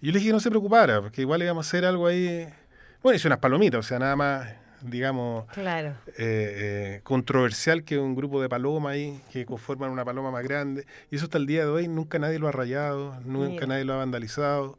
Y 0.00 0.06
yo 0.06 0.12
le 0.12 0.18
dije 0.18 0.30
que 0.30 0.32
no 0.32 0.40
se 0.40 0.50
preocupara, 0.50 1.00
porque 1.00 1.20
igual 1.20 1.42
íbamos 1.42 1.66
a 1.66 1.68
hacer 1.68 1.84
algo 1.84 2.06
ahí. 2.06 2.48
Bueno, 3.02 3.16
hice 3.16 3.28
unas 3.28 3.40
palomitas, 3.40 3.80
o 3.80 3.82
sea, 3.82 3.98
nada 3.98 4.16
más, 4.16 4.48
digamos, 4.82 5.46
claro. 5.52 5.90
eh, 6.08 6.14
eh, 6.18 7.00
controversial 7.02 7.84
que 7.84 7.98
un 7.98 8.14
grupo 8.14 8.40
de 8.42 8.48
palomas 8.48 8.92
ahí 8.94 9.20
que 9.32 9.44
conforman 9.46 9.90
una 9.90 10.04
paloma 10.04 10.30
más 10.30 10.42
grande. 10.44 10.86
Y 11.10 11.16
eso 11.16 11.24
hasta 11.26 11.38
el 11.38 11.46
día 11.46 11.62
de 11.64 11.70
hoy 11.70 11.88
nunca 11.88 12.18
nadie 12.18 12.38
lo 12.38 12.48
ha 12.48 12.52
rayado, 12.52 13.18
nunca 13.24 13.48
Mira. 13.52 13.66
nadie 13.68 13.84
lo 13.84 13.94
ha 13.94 13.96
vandalizado. 13.98 14.78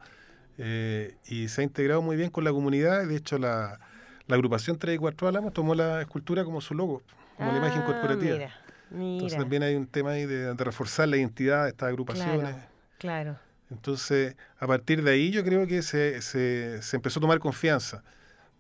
eh, 0.58 1.16
y 1.28 1.48
se 1.48 1.62
ha 1.62 1.64
integrado 1.64 2.02
muy 2.02 2.16
bien 2.16 2.30
con 2.30 2.44
la 2.44 2.52
comunidad. 2.52 3.06
De 3.08 3.16
hecho, 3.16 3.38
la, 3.40 3.80
la 4.28 4.36
agrupación 4.36 4.78
3 4.78 4.96
y 4.96 4.98
4 5.00 5.28
Álamos 5.28 5.54
tomó 5.54 5.74
la 5.76 6.02
escultura 6.02 6.44
como 6.44 6.62
su 6.62 6.74
logo, 6.76 7.02
como 7.38 7.52
la 7.52 7.58
imagen 7.58 7.82
Ah, 7.82 7.86
corporativa. 7.86 8.34
Mira, 8.36 8.52
mira. 8.92 9.14
Entonces 9.14 9.40
también 9.40 9.64
hay 9.64 9.76
un 9.76 9.88
tema 9.88 10.12
ahí 10.12 10.26
de, 10.26 10.54
de 10.54 10.64
reforzar 10.64 11.08
la 11.08 11.18
identidad 11.18 11.64
de 11.64 11.70
estas 11.70 11.90
agrupaciones. 11.90 12.54
Claro, 12.54 12.60
claro. 13.00 13.36
Entonces, 13.72 14.36
a 14.60 14.68
partir 14.68 15.02
de 15.04 15.12
ahí 15.12 15.32
yo 15.32 15.44
creo 15.44 15.66
que 15.66 15.82
se, 15.82 16.22
se, 16.22 16.82
se 16.84 16.96
empezó 16.98 17.20
a 17.20 17.22
tomar 17.22 17.40
confianza 17.40 18.04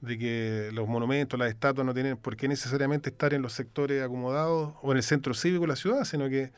de 0.04 0.18
que 0.18 0.70
los 0.74 0.88
monumentos, 0.88 1.40
las 1.40 1.50
estatuas 1.50 1.86
no 1.86 1.94
tienen 1.94 2.18
por 2.18 2.36
qué 2.36 2.48
necesariamente 2.50 3.10
estar 3.10 3.34
en 3.34 3.42
los 3.42 3.54
sectores 3.54 4.04
acomodados 4.04 4.74
o 4.82 4.92
en 4.92 4.98
el 4.98 5.04
centro 5.04 5.34
cívico 5.34 5.62
de 5.62 5.68
la 5.70 5.76
ciudad, 5.78 6.04
sino 6.04 6.28
que 6.28 6.52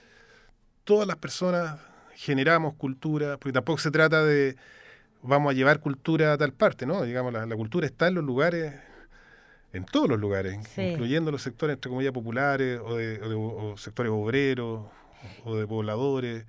todas 0.83 1.07
las 1.07 1.17
personas 1.17 1.79
generamos 2.15 2.73
cultura, 2.73 3.37
porque 3.37 3.53
tampoco 3.53 3.77
se 3.79 3.91
trata 3.91 4.23
de 4.23 4.55
vamos 5.21 5.51
a 5.51 5.53
llevar 5.53 5.79
cultura 5.79 6.33
a 6.33 6.37
tal 6.37 6.53
parte, 6.53 6.85
¿no? 6.85 7.03
Digamos, 7.03 7.33
la, 7.33 7.45
la 7.45 7.55
cultura 7.55 7.85
está 7.85 8.07
en 8.07 8.15
los 8.15 8.23
lugares, 8.23 8.73
en 9.73 9.85
todos 9.85 10.09
los 10.09 10.19
lugares, 10.19 10.57
Sí. 10.73 10.81
incluyendo 10.81 11.31
los 11.31 11.41
sectores, 11.43 11.75
entre 11.75 11.89
comillas, 11.89 12.13
populares 12.13 12.79
o, 12.83 12.95
de, 12.95 13.21
o 13.21 13.29
de- 13.29 13.35
o 13.35 13.77
sectores 13.77 14.11
obreros 14.11 14.85
o 15.43 15.55
de 15.55 15.67
pobladores. 15.67 16.45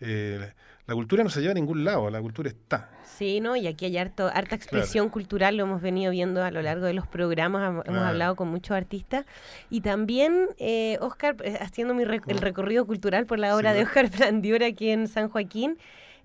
Eh, 0.00 0.52
la 0.86 0.94
cultura 0.94 1.24
no 1.24 1.30
se 1.30 1.40
lleva 1.40 1.50
a 1.52 1.54
ningún 1.54 1.84
lado, 1.84 2.08
la 2.10 2.20
cultura 2.20 2.48
está. 2.48 2.90
Sí, 3.04 3.40
¿no? 3.40 3.56
Y 3.56 3.66
aquí 3.66 3.86
hay 3.86 3.96
harto, 3.98 4.30
harta 4.32 4.54
expresión 4.54 5.08
cultural, 5.08 5.56
lo 5.56 5.64
hemos 5.64 5.80
venido 5.82 6.12
viendo 6.12 6.42
a 6.44 6.50
lo 6.50 6.62
largo 6.62 6.86
de 6.86 6.92
los 6.94 7.06
programas, 7.06 7.68
hemos 7.70 7.84
Claro. 7.84 8.04
hablado 8.06 8.36
con 8.36 8.48
muchos 8.48 8.76
artistas. 8.76 9.24
Y 9.70 9.80
también, 9.80 10.48
eh, 10.58 10.98
Oscar, 11.00 11.36
eh, 11.42 11.58
haciendo 11.60 11.94
mi 11.94 12.04
rec- 12.04 12.24
el 12.28 12.36
Mm. 12.36 12.40
recorrido 12.40 12.86
cultural 12.86 13.26
por 13.26 13.38
la 13.38 13.56
obra 13.56 13.72
Sí, 13.72 13.78
de. 13.78 13.84
Oscar 13.84 14.10
Plandiura 14.10 14.66
aquí 14.72 14.90
en 14.90 15.08
San 15.08 15.28
Joaquín, 15.28 15.78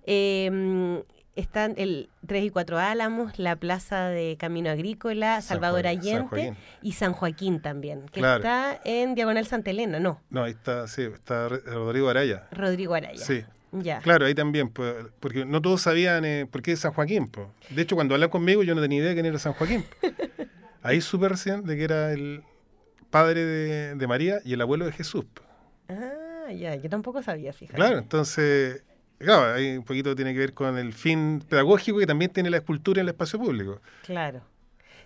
eh, 0.06 0.50
mm, 0.52 0.96
están 1.34 1.72
el 1.78 2.10
3 2.26 2.44
y 2.44 2.50
4 2.50 2.78
Álamos, 2.78 3.38
la 3.38 3.56
Plaza 3.56 4.08
de 4.08 4.36
Camino 4.38 4.68
Agrícola, 4.68 5.36
San 5.40 5.42
Salvador 5.56 5.82
Joaquín- 5.84 6.02
San 6.02 6.10
Allende 6.12 6.28
Joaquín. 6.28 6.56
y 6.82 6.92
San 6.92 7.12
Joaquín 7.14 7.62
también, 7.62 8.02
que 8.12 8.20
Claro. 8.20 8.36
está 8.44 8.80
en 8.84 9.14
Diagonal 9.14 9.46
Santa 9.46 9.70
Elena, 9.70 9.98
¿no? 9.98 10.20
No, 10.28 10.44
ahí 10.44 10.52
está, 10.52 10.86
sí, 10.88 11.02
está 11.02 11.48
Rodrigo 11.48 12.10
Araya. 12.10 12.48
Rodrigo 12.52 12.94
Araya. 12.94 13.16
Sí, 13.24 13.42
Ya. 13.72 14.00
claro, 14.00 14.26
ahí 14.26 14.34
también, 14.34 14.68
pues, 14.68 14.94
porque 15.18 15.44
no 15.46 15.62
todos 15.62 15.80
sabían 15.80 16.24
eh, 16.26 16.46
por 16.50 16.60
qué 16.60 16.72
es 16.72 16.80
San 16.80 16.92
Joaquín. 16.92 17.26
pues. 17.28 17.46
De 17.70 17.82
hecho, 17.82 17.94
cuando 17.94 18.14
hablan 18.14 18.28
conmigo 18.28 18.62
yo 18.62 18.74
no 18.74 18.82
tenía 18.82 18.98
idea 18.98 19.08
de 19.08 19.14
quién 19.14 19.26
era 19.26 19.38
San 19.38 19.54
Joaquín. 19.54 19.84
Ahí 20.82 21.00
supe 21.00 21.28
recién 21.28 21.64
de 21.64 21.76
que 21.76 21.84
era 21.84 22.12
el 22.12 22.42
padre 23.10 23.44
de, 23.44 23.94
de 23.94 24.06
María 24.06 24.40
y 24.44 24.52
el 24.52 24.60
abuelo 24.60 24.84
de 24.84 24.92
Jesús. 24.92 25.24
pues. 25.32 25.46
Ah, 25.88 26.52
ya, 26.52 26.74
yo 26.74 26.88
tampoco 26.90 27.22
sabía, 27.22 27.52
fíjate. 27.52 27.76
Claro, 27.76 27.98
entonces, 27.98 28.82
claro, 29.18 29.54
ahí 29.54 29.76
un 29.76 29.84
poquito 29.84 30.14
tiene 30.14 30.32
que 30.32 30.38
ver 30.40 30.54
con 30.54 30.76
el 30.76 30.92
fin 30.92 31.42
pedagógico 31.48 31.98
que 31.98 32.06
también 32.06 32.30
tiene 32.32 32.50
la 32.50 32.58
escultura 32.58 33.00
en 33.00 33.06
el 33.06 33.10
espacio 33.12 33.38
público. 33.38 33.80
Claro. 34.04 34.42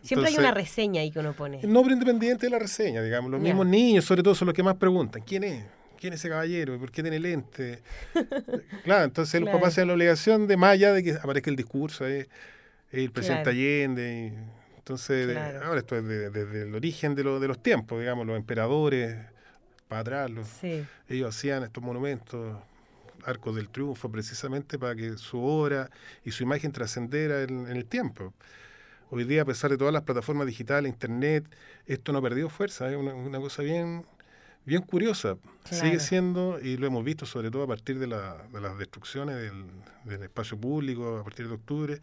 Siempre 0.03 0.29
hay 0.31 0.37
una 0.37 0.53
reseña 0.53 1.01
ahí 1.01 1.11
que 1.11 1.19
uno 1.19 1.33
pone. 1.33 1.61
El 1.61 1.73
nombre 1.73 1.93
independiente 1.93 2.47
de 2.47 2.51
la 2.51 2.59
reseña, 2.59 3.03
digamos. 3.03 3.31
Los 3.31 3.41
mismos 3.41 3.67
niños, 3.67 4.05
sobre 4.05 4.23
todo, 4.23 4.35
son 4.35 4.47
los 4.47 4.55
que 4.55 4.63
más 4.63 4.77
preguntan. 4.77 5.23
¿Quién 5.23 5.43
es? 5.45 5.65
¿Quién 5.99 6.13
es 6.13 6.21
ese 6.21 6.29
caballero? 6.29 6.79
¿Por 6.79 6.91
qué 6.91 7.03
tiene 7.03 7.19
lente? 7.19 7.81
claro, 8.85 9.05
entonces 9.05 9.41
los 9.41 9.51
papás 9.51 9.75
tienen 9.75 9.89
la 9.89 9.95
obligación 9.95 10.47
de, 10.47 10.57
más 10.57 10.71
allá 10.73 10.93
de 10.93 11.03
que 11.03 11.13
aparezca 11.13 11.51
el 11.51 11.57
discurso, 11.57 12.07
es, 12.07 12.27
es 12.91 12.99
el 13.05 13.11
presidente 13.11 13.45
Claro. 13.45 13.57
Allende. 13.57 14.33
y- 14.35 14.77
entonces, 14.79 15.33
Claro. 15.33 15.65
ahora 15.65 15.81
esto 15.81 15.97
es 15.97 16.05
de- 16.07 16.31
desde 16.31 16.63
el 16.63 16.75
origen 16.75 17.15
de, 17.15 17.25
lo- 17.25 17.41
de 17.41 17.49
los 17.49 17.61
tiempos, 17.63 17.99
digamos, 17.99 18.27
los 18.27 18.37
emperadores, 18.37 19.17
para 19.89 20.01
atrás, 20.03 20.31
los- 20.31 20.47
Sí, 20.49 20.85
ellos 21.09 21.35
hacían 21.35 21.63
estos 21.65 21.83
monumentos, 21.83 22.57
arcos 23.25 23.57
del 23.57 23.69
triunfo, 23.69 24.09
precisamente 24.11 24.79
para 24.79 24.95
que 24.95 25.17
su 25.19 25.43
obra 25.43 25.91
y 26.25 26.31
su 26.31 26.45
imagen 26.45 26.71
trascendiera 26.71 27.43
en, 27.43 27.67
en 27.67 27.77
el 27.77 27.85
tiempo. 27.87 28.33
Hoy 29.11 29.25
día, 29.25 29.43
a 29.43 29.45
pesar 29.45 29.71
de 29.71 29.77
todas 29.79 29.93
las 29.95 30.03
plataformas 30.03 30.47
digitales, 30.47 30.89
internet, 30.93 31.45
esto 31.87 32.13
no 32.13 32.19
ha 32.19 32.23
perdido 32.23 32.49
fuerza, 32.49 32.89
es 32.91 32.97
una, 32.97 33.15
una 33.15 33.39
cosa 33.41 33.63
bien, 33.63 34.05
bien 34.67 34.83
curiosa. 34.83 35.37
Claro. 35.65 35.85
Sigue 35.85 36.01
siendo, 36.01 36.59
y 36.61 36.77
lo 36.77 36.87
hemos 36.87 37.03
visto 37.05 37.25
sobre 37.27 37.51
todo 37.51 37.63
a 37.63 37.67
partir 37.67 37.99
de, 37.99 38.07
la- 38.07 38.37
de 38.53 38.61
las 38.61 38.77
destrucciones 38.79 39.37
del, 39.37 39.65
del 40.05 40.23
espacio 40.25 40.59
público, 40.59 41.19
a 41.19 41.25
partir 41.25 41.49
de 41.49 41.55
octubre, 41.55 42.01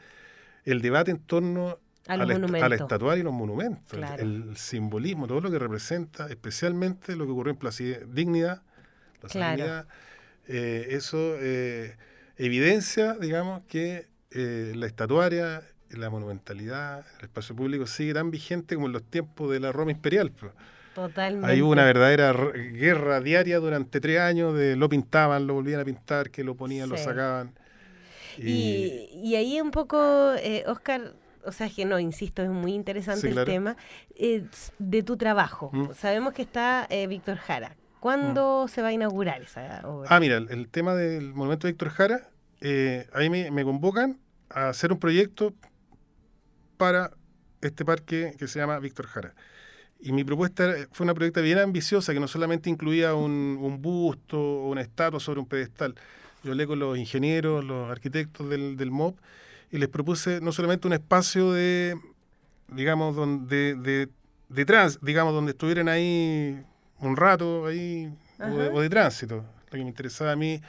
el 0.65 0.81
debate 0.81 1.11
en 1.11 1.19
torno 1.19 1.77
a 2.07 2.17
los 2.17 2.27
la 2.27 2.33
monumentos. 2.33 2.69
la 2.69 2.75
estatuaria 2.75 3.21
y 3.21 3.23
los 3.23 3.33
monumentos, 3.33 3.93
el- 3.93 3.99
Claro. 3.99 4.23
el, 4.23 4.57
simbolismo, 4.57 5.27
todo 5.27 5.39
lo 5.41 5.51
que 5.51 5.59
representa, 5.59 6.27
especialmente 6.29 7.15
lo 7.15 7.25
que 7.25 7.31
ocurrió 7.31 7.51
en 7.53 7.59
Plaza 7.59 7.83
Dignidad, 8.07 8.61
la 9.21 9.29
Claro. 9.29 9.55
Dignidad, 9.55 9.87
eh, 10.47 10.87
eso 10.89 11.35
eh, 11.39 11.95
evidencia, 12.37 13.13
digamos, 13.13 13.61
que 13.67 14.07
eh, 14.31 14.73
la 14.75 14.87
estatuaria, 14.87 15.61
la 15.91 16.09
monumentalidad, 16.09 17.05
el 17.19 17.25
espacio 17.25 17.55
público 17.55 17.85
sigue 17.87 18.13
tan 18.13 18.31
vigente 18.31 18.75
como 18.75 18.87
en 18.87 18.93
los 18.93 19.03
tiempos 19.03 19.51
de 19.51 19.59
la 19.59 19.71
Roma 19.71 19.91
imperial. 19.91 20.31
pues. 20.31 20.51
Totalmente. 20.93 21.61
Hubo 21.61 21.71
una 21.71 21.85
verdadera 21.85 22.33
guerra 22.33 23.19
diaria 23.21 23.59
durante 23.59 23.99
tres 23.99 24.19
años 24.19 24.55
de 24.55 24.75
lo 24.75 24.89
pintaban, 24.89 25.47
lo 25.47 25.53
volvían 25.55 25.79
a 25.79 25.85
pintar, 25.85 26.29
que 26.29 26.43
lo 26.43 26.55
ponían, 26.55 26.89
lo 26.89 26.97
sacaban. 26.97 27.53
Y, 28.37 29.09
y 29.13 29.35
ahí 29.35 29.61
un 29.61 29.71
poco, 29.71 30.33
eh, 30.37 30.63
Oscar, 30.67 31.13
o 31.45 31.51
sea, 31.51 31.67
es 31.67 31.73
que 31.73 31.85
no, 31.85 31.99
insisto, 31.99 32.41
es 32.41 32.49
muy 32.49 32.73
interesante 32.73 33.21
Sí, 33.21 33.27
el 33.27 33.33
claro. 33.33 33.51
tema 33.51 33.77
eh, 34.15 34.45
de 34.79 35.03
tu 35.03 35.17
trabajo. 35.17 35.69
Mm. 35.71 35.93
Sabemos 35.93 36.33
que 36.33 36.41
está 36.41 36.87
eh, 36.89 37.07
Víctor 37.07 37.37
Jara. 37.37 37.75
¿Cuándo 37.99 38.67
se 38.67 38.81
va 38.81 38.89
a 38.89 38.91
inaugurar 38.91 39.41
esa 39.41 39.81
obra? 39.87 40.09
Ah, 40.11 40.19
mira, 40.19 40.37
el, 40.37 40.49
el 40.49 40.67
tema 40.67 40.93
del 40.95 41.33
monumento 41.33 41.67
de 41.67 41.73
Víctor 41.73 41.89
Jara, 41.89 42.29
eh, 42.59 43.07
ahí 43.13 43.29
me, 43.29 43.49
me 43.51 43.63
convocan 43.63 44.19
a 44.49 44.69
hacer 44.69 44.91
un 44.91 44.99
proyecto 44.99 45.53
para 46.77 47.11
este 47.61 47.85
parque 47.85 48.35
que 48.37 48.47
se 48.47 48.59
llama 48.59 48.79
Víctor 48.79 49.07
Jara. 49.07 49.33
Y 50.05 50.11
mi 50.11 50.25
propuesta 50.25 50.75
fue 50.91 51.05
una 51.05 51.13
propuesta 51.13 51.39
bien 51.39 51.59
ambiciosa 51.59 52.13
que 52.13 52.19
no 52.19 52.27
solamente 52.27 52.69
incluía 52.69 53.13
un, 53.13 53.57
un 53.61 53.81
busto 53.81 54.37
o 54.37 54.69
una 54.69 54.81
estatua 54.81 55.17
sobre 55.21 55.39
un 55.39 55.45
pedestal. 55.45 55.95
Yo 56.43 56.51
hablé 56.51 56.67
con 56.67 56.77
los 56.77 56.97
ingenieros, 56.97 57.63
los 57.63 57.89
arquitectos 57.89 58.49
del, 58.49 58.75
del 58.75 58.91
MOB 58.91 59.15
y 59.71 59.77
les 59.77 59.87
propuse 59.87 60.41
no 60.41 60.51
solamente 60.51 60.87
un 60.87 60.93
espacio 60.93 61.53
de, 61.53 61.97
digamos, 62.67 63.15
donde, 63.15 63.75
de, 63.75 64.09
de 64.49 64.65
trans, 64.65 64.99
digamos, 65.01 65.33
donde 65.33 65.51
estuvieran 65.51 65.87
ahí 65.87 66.61
un 66.99 67.15
rato 67.15 67.65
ahí 67.65 68.13
o 68.39 68.57
de, 68.57 68.65
Ajá. 68.65 68.73
o 68.75 68.81
de 68.81 68.89
tránsito. 68.89 69.37
Lo 69.37 69.71
que 69.71 69.77
me 69.77 69.87
interesaba 69.87 70.33
a 70.33 70.35
mí 70.35 70.59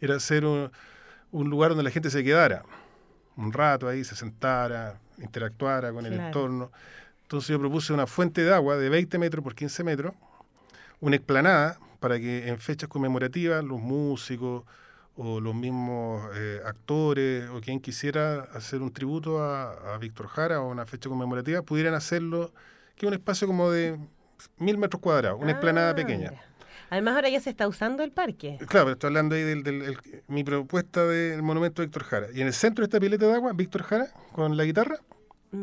era 0.00 0.14
hacer 0.14 0.44
un, 0.44 0.70
un 1.32 1.50
lugar 1.50 1.70
donde 1.70 1.82
la 1.82 1.90
gente 1.90 2.08
se 2.08 2.22
quedara 2.22 2.62
un 3.36 3.52
rato 3.52 3.88
ahí, 3.88 4.04
se 4.04 4.14
sentara, 4.14 5.00
interactuara 5.18 5.92
con 5.92 6.06
el 6.06 6.12
entorno. 6.14 6.70
Entonces 7.26 7.48
yo 7.48 7.58
propuse 7.58 7.92
una 7.92 8.06
fuente 8.06 8.44
de 8.44 8.54
agua 8.54 8.76
de 8.76 8.88
20 8.88 9.18
metros 9.18 9.42
por 9.42 9.54
15 9.56 9.82
metros, 9.82 10.14
una 11.00 11.16
explanada 11.16 11.78
para 11.98 12.18
que 12.20 12.46
en 12.48 12.58
fechas 12.58 12.88
conmemorativas 12.88 13.64
los 13.64 13.80
músicos 13.80 14.62
o 15.16 15.40
los 15.40 15.54
mismos 15.54 16.22
eh, 16.36 16.60
actores 16.64 17.48
o 17.50 17.60
quien 17.60 17.80
quisiera 17.80 18.42
hacer 18.54 18.80
un 18.82 18.92
tributo 18.92 19.42
a, 19.42 19.94
a 19.94 19.98
Víctor 19.98 20.28
Jara 20.28 20.60
o 20.60 20.70
una 20.70 20.86
fecha 20.86 21.08
conmemorativa 21.08 21.62
pudieran 21.62 21.94
hacerlo, 21.94 22.52
que 22.94 23.06
es 23.06 23.08
un 23.08 23.14
espacio 23.14 23.46
como 23.48 23.70
de 23.70 23.98
mil 24.58 24.78
metros 24.78 25.00
cuadrados, 25.00 25.40
una 25.42 25.50
explanada 25.52 25.90
Ah, 25.90 25.94
pequeña. 25.96 26.30
mira. 26.30 26.42
Además 26.90 27.16
ahora 27.16 27.28
ya 27.30 27.40
se 27.40 27.50
está 27.50 27.66
usando 27.66 28.04
el 28.04 28.12
parque. 28.12 28.58
Claro, 28.68 28.86
pero 28.86 28.92
estoy 28.92 29.08
hablando 29.08 29.34
ahí 29.34 29.40
el- 29.42 29.98
mi 30.28 30.44
propuesta 30.44 31.04
del 31.04 31.42
monumento 31.42 31.82
de 31.82 31.86
Víctor 31.88 32.04
Jara. 32.04 32.26
Y 32.32 32.42
en 32.42 32.46
el 32.46 32.52
centro 32.52 32.82
de 32.82 32.86
esta 32.86 33.00
pileta 33.00 33.26
de 33.26 33.34
agua, 33.34 33.52
Víctor 33.54 33.82
Jara 33.82 34.06
con 34.32 34.56
la 34.56 34.62
guitarra 34.64 34.98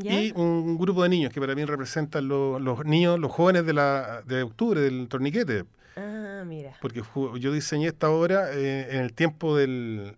¿Ya? 0.01 0.13
y 0.21 0.31
un 0.35 0.77
grupo 0.77 1.03
de 1.03 1.09
niños 1.09 1.31
que 1.33 1.39
para 1.39 1.55
mí 1.55 1.63
representan 1.65 2.27
lo- 2.27 2.59
los 2.59 2.85
niños, 2.85 3.19
los 3.19 3.31
jóvenes 3.31 3.65
de, 3.65 3.73
la, 3.73 4.21
de 4.25 4.43
octubre, 4.43 4.79
del 4.81 5.07
torniquete. 5.07 5.65
Ah, 5.95 6.43
mira. 6.45 6.75
Porque 6.81 7.03
yo 7.39 7.51
diseñé 7.53 7.87
esta 7.87 8.09
obra 8.09 8.51
eh, 8.53 8.87
en 8.95 9.01
el 9.01 9.13
tiempo 9.13 9.55
del, 9.55 10.13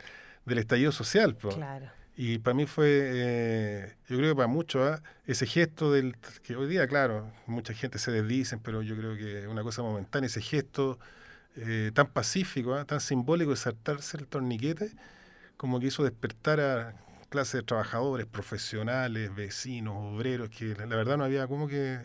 del 0.45 0.57
estallido 0.57 0.91
social. 0.91 1.35
po. 1.35 1.49
Claro. 1.49 1.87
Y 2.17 2.37
para 2.37 2.53
mí 2.53 2.65
fue, 2.65 2.85
eh, 2.89 3.93
yo 4.07 4.17
creo 4.17 4.31
que 4.31 4.35
para 4.37 4.47
muchos, 4.47 4.81
¿ah? 4.89 5.03
ese 5.27 5.45
gesto 5.45 5.91
del 5.91 6.15
que 6.43 6.55
hoy 6.55 6.67
día, 6.69 6.87
claro, 6.87 7.29
mucha 7.45 7.73
gente 7.73 7.99
se 7.99 8.09
desdicen, 8.11 8.59
pero 8.63 8.81
yo 8.81 8.95
creo 8.95 9.17
que 9.17 9.39
es 9.41 9.47
una 9.47 9.63
cosa 9.63 9.81
momentánea, 9.81 10.27
ese 10.27 10.41
gesto 10.41 10.97
eh, 11.57 11.91
tan 11.93 12.07
pacífico, 12.07 12.73
¿ah? 12.73 12.85
tan 12.85 13.01
simbólico 13.01 13.51
de 13.51 13.57
saltarse 13.57 14.15
el 14.15 14.27
torniquete, 14.27 14.91
como 15.57 15.79
que 15.81 15.87
hizo 15.87 16.03
despertar 16.03 16.61
a, 16.61 16.93
clases 17.35 17.61
de 17.61 17.63
trabajadores, 17.63 18.25
profesionales, 18.25 19.35
vecinos, 19.35 19.95
obreros, 19.97 20.49
que 20.49 20.73
la, 20.75 20.95
verdad 20.95 21.17
no 21.17 21.25
había 21.25 21.47
como 21.47 21.67
que, 21.67 21.99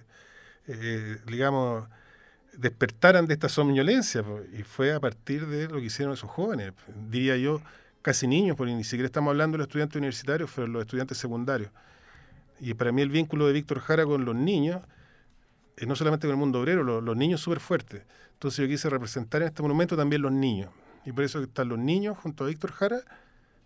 eh, 0.67 1.19
digamos, 1.27 1.89
despertaran 2.55 3.27
de 3.27 3.35
esta 3.35 3.49
somnolencia. 3.49 4.25
Y 4.59 4.65
fue 4.65 4.93
a 4.93 4.99
partir 4.99 5.47
de 5.47 5.69
lo 5.69 5.79
que 5.79 5.87
hicieron 5.87 6.15
esos 6.15 6.29
jóvenes, 6.29 6.73
diría 7.09 7.37
yo, 7.37 7.63
casi 8.03 8.27
niños, 8.27 8.57
porque 8.57 8.75
ni 8.75 8.83
siquiera 8.83 9.07
estamos 9.07 9.31
hablando 9.31 9.55
de 9.55 9.59
los 9.59 9.69
estudiantes 9.69 9.97
universitarios, 9.97 10.51
pero 10.55 10.67
los 10.67 10.83
estudiantes 10.83 11.17
secundarios. 11.17 11.71
Y 12.59 12.75
para 12.75 12.91
mí 12.91 13.01
el 13.01 13.11
vínculo 13.11 13.47
de 13.47 13.53
Víctor 13.53 13.79
Jara 13.79 14.05
con 14.05 14.25
los 14.25 14.35
niños, 14.35 14.83
es 15.77 15.87
no 15.87 15.95
solamente 15.95 16.27
con 16.27 16.35
el 16.35 16.41
mundo 16.41 16.61
obrero, 16.61 16.83
los, 16.83 17.03
los 17.03 17.17
niños 17.17 17.41
súper 17.41 17.61
fuertes. 17.61 18.03
Entonces 18.33 18.59
yo 18.59 18.67
quise 18.67 18.91
representar 18.91 19.43
en 19.43 19.49
este 19.49 19.63
monumento 19.63 19.97
también 19.97 20.23
los 20.23 20.33
niños. 20.33 20.71
Y 21.05 21.13
por 21.13 21.25
eso 21.25 21.41
están 21.41 21.69
los 21.69 21.79
niños 21.79 22.19
junto 22.19 22.45
a 22.45 22.49
Víctor 22.49 22.73
Jara, 22.73 23.03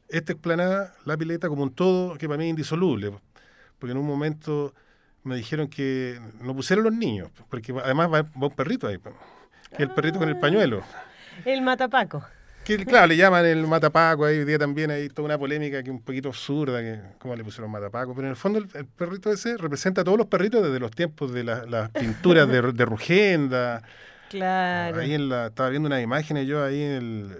esta 0.08 0.32
explanada, 0.32 0.94
la 1.04 1.16
pileta 1.16 1.48
como 1.48 1.62
un 1.62 1.74
todo, 1.74 2.16
que 2.16 2.28
para 2.28 2.38
mí 2.38 2.44
es 2.44 2.50
indisoluble. 2.50 3.12
Porque 3.78 3.92
en 3.92 3.98
un 3.98 4.06
momento 4.06 4.74
me 5.24 5.36
dijeron 5.36 5.68
que 5.68 6.20
no 6.40 6.54
pusieron 6.54 6.84
los 6.84 6.92
niños, 6.92 7.30
porque 7.48 7.74
además 7.82 8.12
va, 8.12 8.26
un 8.34 8.50
perrito 8.50 8.86
ahí, 8.86 8.98
que 8.98 9.08
es 9.72 9.80
el 9.80 9.90
perrito 9.90 10.18
con 10.18 10.28
el 10.28 10.38
pañuelo. 10.38 10.82
El 11.44 11.62
matapaco. 11.62 12.24
Que, 12.64 12.82
claro, 12.86 13.08
le 13.08 13.16
llaman 13.16 13.44
el 13.44 13.66
matapaco, 13.66 14.24
ahí 14.24 14.38
hoy 14.38 14.44
día 14.46 14.58
también 14.58 14.90
hay 14.90 15.08
toda 15.10 15.26
una 15.26 15.38
polémica 15.38 15.82
que 15.82 15.90
un 15.90 16.00
poquito 16.00 16.28
absurda, 16.28 16.80
que 16.80 16.98
cómo 17.18 17.36
le 17.36 17.44
pusieron 17.44 17.70
matapaco, 17.70 18.14
pero 18.14 18.26
en 18.26 18.30
el 18.30 18.36
fondo 18.36 18.58
el, 18.58 18.86
perrito 18.86 19.30
ese 19.30 19.58
representa 19.58 20.00
a 20.00 20.04
todos 20.04 20.16
los 20.16 20.28
perritos 20.28 20.62
desde 20.62 20.80
los 20.80 20.90
tiempos 20.90 21.32
de 21.32 21.44
las 21.44 21.90
pinturas 21.90 22.48
de, 22.48 22.62
de 22.72 22.84
Rugenda, 22.86 23.82
Claro. 24.30 25.00
Ahí 25.00 25.14
en 25.14 25.28
la, 25.28 25.46
estaba 25.46 25.68
viendo 25.68 25.86
unas 25.86 26.02
imágenes 26.02 26.46
yo 26.46 26.64
ahí 26.64 26.80
en 26.82 26.92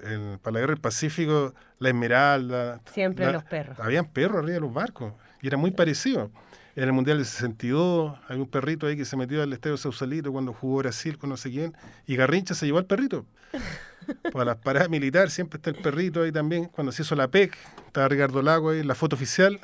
el, 0.05 0.39
para 0.41 0.55
la 0.55 0.61
guerra 0.61 0.75
del 0.75 0.81
Pacífico, 0.81 1.55
la 1.79 1.89
Esmeralda. 1.89 2.81
Siempre 2.93 3.33
los 3.33 3.45
perros. 3.45 3.79
Habían 3.81 4.07
perros 4.07 4.39
arriba 4.39 4.55
de 4.55 4.61
los 4.61 4.73
barcos 4.73 5.13
y 5.41 5.47
era 5.47 5.57
muy 5.57 5.71
parecido. 5.71 6.31
En 6.77 6.85
el 6.85 6.93
Mundial 6.93 7.19
del 7.19 7.27
62 7.27 8.19
hay 8.29 8.39
un 8.39 8.49
perrito 8.49 8.87
ahí 8.87 8.97
que 8.97 9.05
se 9.05 9.17
metió 9.17 9.43
al 9.43 9.53
Estadio 9.53 9.77
Sausalito 9.77 10.33
cuando 10.33 10.53
jugó 10.53 10.79
Brasil 10.79 11.19
con 11.19 11.31
no 11.31 11.37
sé 11.37 11.51
quién 11.51 11.73
y 12.07 12.17
Garrincha 12.17 12.55
se 12.55 12.67
llevó 12.67 12.79
al 12.79 12.87
perrito. 12.87 13.25
Para 14.33 14.45
las 14.45 14.57
paradas 14.57 14.91
militares 14.91 15.33
siempre 15.33 15.57
está 15.59 15.71
el 15.71 15.77
perrito 15.77 16.23
ahí 16.23 16.33
también. 16.33 16.67
Cuando 16.67 16.93
se 16.93 17.03
hizo 17.03 17.15
la 17.15 17.29
PEC, 17.29 17.57
estaba 17.87 18.09
Ricardo 18.09 18.43
Lago 18.43 18.71
ahí 18.71 18.81
en 18.81 18.89
la 18.89 18.95
foto 18.95 19.17
oficial. 19.17 19.61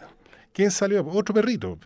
¿Quién 0.53 0.71
salió? 0.71 1.07
Otro 1.07 1.35
perrito 1.35 1.79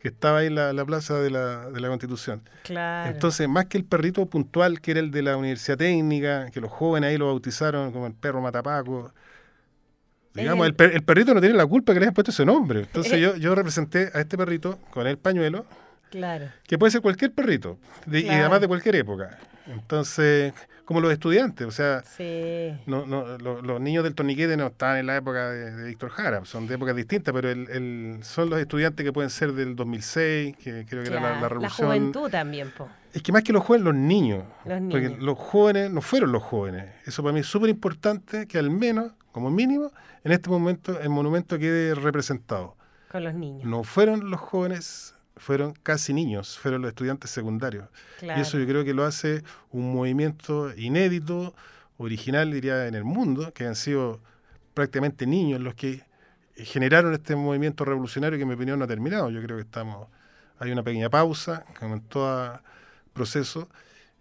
que 0.00 0.08
estaba 0.08 0.38
ahí 0.38 0.46
en 0.46 0.54
la, 0.54 0.84
plaza 0.84 1.20
de 1.20 1.30
la, 1.30 1.70
de 1.70 1.80
la, 1.80 1.88
Constitución. 1.88 2.42
Claro. 2.64 3.10
Entonces, 3.10 3.48
más 3.48 3.66
que 3.66 3.76
el 3.76 3.84
perrito 3.84 4.24
puntual, 4.26 4.80
que 4.80 4.92
era 4.92 5.00
el 5.00 5.10
de 5.10 5.22
la 5.22 5.36
Universidad 5.36 5.76
Técnica, 5.76 6.50
que 6.50 6.60
los 6.60 6.70
jóvenes 6.70 7.10
ahí 7.10 7.18
lo 7.18 7.26
bautizaron 7.26 7.92
como 7.92 8.06
el 8.06 8.14
perro 8.14 8.40
matapaco, 8.40 9.12
digamos, 10.32 10.66
el, 10.66 10.74
el, 10.78 11.02
perrito 11.02 11.34
no 11.34 11.40
tiene 11.40 11.54
la 11.54 11.66
culpa 11.66 11.92
que 11.92 12.00
le 12.00 12.06
hayan 12.06 12.14
puesto 12.14 12.30
ese 12.30 12.46
nombre. 12.46 12.80
Entonces, 12.80 13.12
eh. 13.12 13.20
yo, 13.20 13.36
yo 13.36 13.54
representé 13.54 14.10
a 14.14 14.20
este 14.20 14.38
perrito 14.38 14.78
con 14.90 15.06
el 15.06 15.18
pañuelo, 15.18 15.66
claro. 16.10 16.46
que 16.66 16.78
puede 16.78 16.92
ser 16.92 17.02
cualquier 17.02 17.32
perrito, 17.32 17.78
y 18.10 18.26
además 18.28 18.62
de 18.62 18.68
cualquier 18.68 18.96
época. 18.96 19.38
Entonces, 19.66 20.54
como 20.84 21.00
los 21.00 21.12
estudiantes, 21.12 21.66
o 21.66 21.70
sea, 21.70 22.02
no, 22.86 23.06
no, 23.06 23.38
los 23.38 23.80
niños 23.80 24.02
del 24.02 24.14
torniquete 24.14 24.56
no 24.56 24.66
están 24.66 24.96
en 24.96 25.06
la 25.06 25.16
época 25.16 25.50
de, 25.50 25.84
Víctor 25.84 26.10
Jara, 26.10 26.44
son 26.44 26.66
de 26.66 26.74
épocas 26.74 26.96
distintas, 26.96 27.32
pero 27.32 27.48
el, 27.48 28.18
son 28.22 28.50
los 28.50 28.58
estudiantes 28.58 29.04
que 29.04 29.12
pueden 29.12 29.30
ser 29.30 29.52
del 29.52 29.76
2006, 29.76 30.56
que 30.56 30.84
creo 30.88 31.04
que 31.04 31.10
era 31.10 31.20
la, 31.20 31.48
revolución. 31.48 31.88
La 31.88 31.94
juventud 31.94 32.30
también, 32.30 32.72
po. 32.72 32.88
Es 33.12 33.22
que 33.22 33.30
más 33.30 33.42
que 33.42 33.52
los 33.52 33.64
jóvenes, 33.64 33.84
los 33.84 33.94
niños. 33.94 34.44
Los 34.64 34.80
niños. 34.80 35.12
Porque 35.12 35.24
los 35.24 35.38
jóvenes 35.38 35.90
no 35.90 36.00
fueron 36.00 36.32
los 36.32 36.42
jóvenes. 36.42 36.86
Eso 37.06 37.22
para 37.22 37.32
mí 37.32 37.40
es 37.40 37.46
súper 37.46 37.70
importante 37.70 38.46
que 38.46 38.58
al 38.58 38.70
menos, 38.70 39.12
como 39.32 39.50
mínimo, 39.50 39.92
en 40.24 40.32
este 40.32 40.50
momento 40.50 41.00
el 41.00 41.08
monumento 41.08 41.58
quede 41.58 41.94
representado. 41.94 42.76
Con 43.10 43.24
los 43.24 43.34
niños. 43.34 43.64
No 43.64 43.84
fueron 43.84 44.30
los 44.30 44.40
jóvenes 44.40 45.14
fueron 45.40 45.72
casi 45.82 46.12
niños, 46.12 46.58
fueron 46.58 46.82
los 46.82 46.90
estudiantes 46.90 47.30
secundarios. 47.30 47.88
Y 48.20 48.40
eso 48.40 48.58
yo 48.58 48.66
creo 48.66 48.84
que 48.84 48.92
lo 48.92 49.04
hace 49.04 49.42
un 49.70 49.94
movimiento 49.94 50.70
inédito, 50.76 51.54
original, 51.96 52.52
diría, 52.52 52.86
en 52.86 52.94
el 52.94 53.04
mundo, 53.04 53.52
que 53.54 53.66
han 53.66 53.74
sido 53.74 54.20
prácticamente 54.74 55.26
niños 55.26 55.60
los 55.60 55.74
que 55.74 56.02
generaron 56.56 57.14
este 57.14 57.36
movimiento 57.36 57.86
revolucionario 57.86 58.38
que 58.38 58.42
en 58.42 58.48
mi 58.48 58.54
opinión 58.54 58.78
no 58.78 58.84
ha 58.84 58.88
terminado. 58.88 59.30
Yo 59.30 59.42
creo 59.42 59.56
que 59.56 59.62
estamos, 59.62 60.08
hay 60.58 60.72
una 60.72 60.82
pequeña 60.82 61.08
pausa, 61.08 61.64
como 61.78 61.94
en 61.94 62.02
todo 62.02 62.60
proceso, 63.14 63.68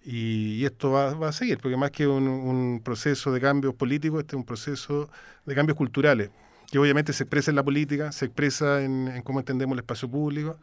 y, 0.05 0.63
esto 0.63 0.91
va, 0.91 1.27
a 1.27 1.31
seguir, 1.33 1.57
porque 1.57 1.75
más 1.75 1.91
que 1.91 2.07
un, 2.07 2.81
proceso 2.83 3.33
de 3.33 3.41
cambios 3.41 3.75
políticos, 3.75 4.21
este 4.21 4.37
es 4.37 4.37
un 4.37 4.45
proceso 4.45 5.09
de 5.45 5.53
cambios 5.53 5.77
culturales, 5.77 6.31
que 6.71 6.79
obviamente 6.79 7.11
se 7.11 7.23
expresa 7.23 7.51
en 7.51 7.55
la 7.57 7.63
política, 7.63 8.13
se 8.13 8.25
expresa 8.25 8.81
en, 8.81 9.09
en 9.09 9.21
cómo 9.21 9.39
entendemos 9.39 9.73
el 9.73 9.79
espacio 9.79 10.09
público, 10.09 10.57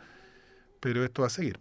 pero 0.80 1.04
esto 1.04 1.22
va 1.22 1.26
a 1.26 1.30
seguir. 1.30 1.58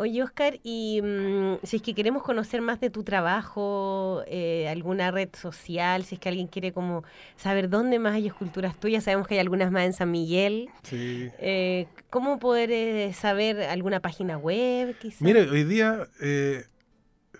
Oye, 0.00 0.22
Oscar, 0.22 0.60
y 0.62 1.00
mm, 1.02 1.56
si 1.64 1.76
es 1.76 1.82
que 1.82 1.92
queremos 1.92 2.22
conocer 2.22 2.60
más 2.60 2.78
de 2.78 2.88
tu 2.88 3.02
trabajo, 3.02 4.22
eh, 4.28 4.68
alguna 4.68 5.10
red 5.10 5.30
social, 5.32 6.04
si 6.04 6.14
es 6.14 6.20
que 6.20 6.28
alguien 6.28 6.46
quiere 6.46 6.72
como 6.72 7.02
saber 7.36 7.68
dónde 7.68 7.98
más 7.98 8.14
hay 8.14 8.28
esculturas 8.28 8.78
tuyas, 8.78 9.02
sabemos 9.02 9.26
que 9.26 9.34
hay 9.34 9.40
algunas 9.40 9.72
más 9.72 9.86
en 9.86 9.92
San 9.92 10.12
Miguel. 10.12 10.68
Sí. 10.84 11.28
Eh, 11.40 11.88
¿Cómo 12.10 12.38
poder 12.38 12.70
eh, 12.70 13.12
saber 13.12 13.60
alguna 13.62 13.98
página 13.98 14.38
web? 14.38 14.96
Quizás? 15.00 15.20
Mire, 15.20 15.50
hoy 15.50 15.64
día, 15.64 16.06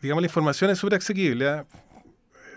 digamos, 0.03 0.23
la 0.23 0.27
información 0.27 0.71
es 0.71 0.79
súper 0.79 0.99
asequible. 0.99 1.49
¿ah? 1.49 1.64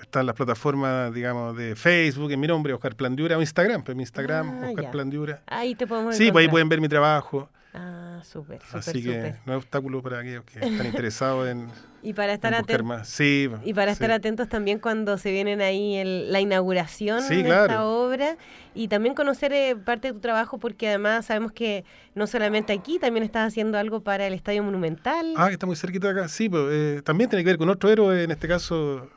Están 0.01 0.26
las 0.26 0.36
plataformas, 0.36 1.14
digamos, 1.14 1.55
de 1.55 1.76
Facebook, 1.76 2.32
en 2.32 2.39
mi 2.39 2.47
nombre, 2.47 2.74
Oscar 2.74 2.95
Plandiura, 2.95 3.38
o 3.38 3.41
Instagram, 3.41 3.84
pues 3.84 3.95
mi 3.95 4.01
Instagram, 4.01 4.64
ah, 4.64 4.70
Oscar 4.70 4.89
Plandiura. 4.89 5.43
Ahí 5.45 5.76
te 5.76 5.86
podemos 5.86 6.16
Sí, 6.16 6.32
pues 6.32 6.43
ahí 6.43 6.49
pueden 6.49 6.70
ver 6.70 6.82
mi 6.82 6.89
trabajo. 6.89 7.49
Ah, 7.74 8.00
súper, 8.24 8.61
súper. 8.61 8.80
Así 8.80 9.03
que 9.03 9.36
no 9.45 9.53
hay 9.53 9.57
obstáculo 9.57 10.01
para 10.01 10.19
aquellos 10.19 10.43
que 10.45 10.59
están 10.59 10.86
interesados 10.86 11.47
en. 11.47 11.67
Y 12.03 12.13
para 12.13 12.34
estar 12.34 12.53
atentos. 12.53 13.07
Sí, 13.07 13.49
y 13.63 13.74
para 13.74 13.91
estar 13.91 14.11
atentos 14.11 14.49
también 14.49 14.80
cuando 14.80 15.17
se 15.17 15.32
vienen 15.32 15.61
ahí 15.61 16.01
la 16.03 16.39
inauguración 16.39 17.28
de 17.28 17.41
esta 17.41 17.86
obra 17.86 18.38
y 18.74 18.88
también 18.88 19.13
conocer 19.13 19.53
eh, 19.53 19.76
parte 19.76 20.07
de 20.07 20.13
tu 20.13 20.19
trabajo 20.19 20.57
porque 20.57 20.88
además 20.88 21.28
sabemos 21.28 21.51
que 21.51 21.86
no 22.15 22.26
solamente 22.26 22.74
aquí, 22.74 22.97
también 22.97 23.24
estás 23.24 23.47
haciendo 23.47 23.78
algo 23.78 24.01
para 24.01 24.26
el 24.26 24.34
Estadio 24.34 24.63
Monumental. 24.63 25.34
Ah, 25.38 25.47
que 25.47 25.53
está 25.53 25.67
muy 25.67 25.76
cerquita 25.76 26.11
de 26.11 26.19
acá. 26.19 26.28
Sí, 26.28 26.49
pues, 26.49 26.63
eh, 26.72 27.01
también 27.03 27.30
tiene 27.30 27.43
que 27.43 27.51
ver 27.51 27.57
con 27.57 27.69
otro 27.69 27.89
héroe, 27.89 28.24
en 28.24 28.32
este 28.32 28.47
caso, 28.47 29.09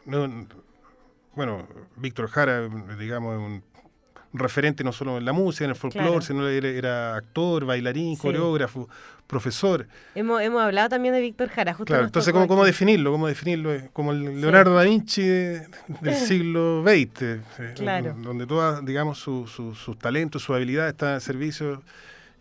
bueno, 1.35 1.67
Víctor 1.97 2.29
Jara, 2.29 2.69
digamos, 2.99 3.39
un 3.39 3.63
referente 4.35 4.83
no 4.85 4.93
solo 4.93 5.17
en 5.17 5.25
la 5.25 5.33
música, 5.33 5.65
en 5.65 5.71
el 5.71 5.77
folclore, 5.77 6.25
sino 6.25 6.47
era, 6.49 6.69
era, 6.69 7.17
actor, 7.17 7.65
bailarín, 7.65 8.17
coreógrafo, 8.17 8.89
profesor. 9.27 9.87
Hemos, 10.15 10.43
hemos 10.43 10.61
hablado 10.61 10.89
también 10.91 11.15
de 11.15 11.21
Víctor 11.21 11.49
Jara, 11.49 11.73
justo 11.73 11.87
Claro, 11.87 12.05
entonces, 12.05 12.33
¿cómo, 12.33 12.49
¿cómo, 12.49 12.65
definirlo? 12.65 13.13
¿Cómo 13.13 13.29
definirlo? 13.29 13.71
Como 13.93 14.13
el 14.13 14.41
Leonardo 14.41 14.75
da 14.75 14.83
Vinci 14.83 15.23
del 15.23 15.67
siglo 16.27 16.83
XX, 16.83 17.23
eh, 17.23 18.15
donde 18.23 18.47
todas, 18.47 18.85
digamos, 18.85 19.19
sus 19.19 19.99
talentos, 19.99 20.43
sus 20.43 20.55
habilidades 20.57 20.93
están 20.93 21.15
al 21.15 21.21
servicio 21.21 21.83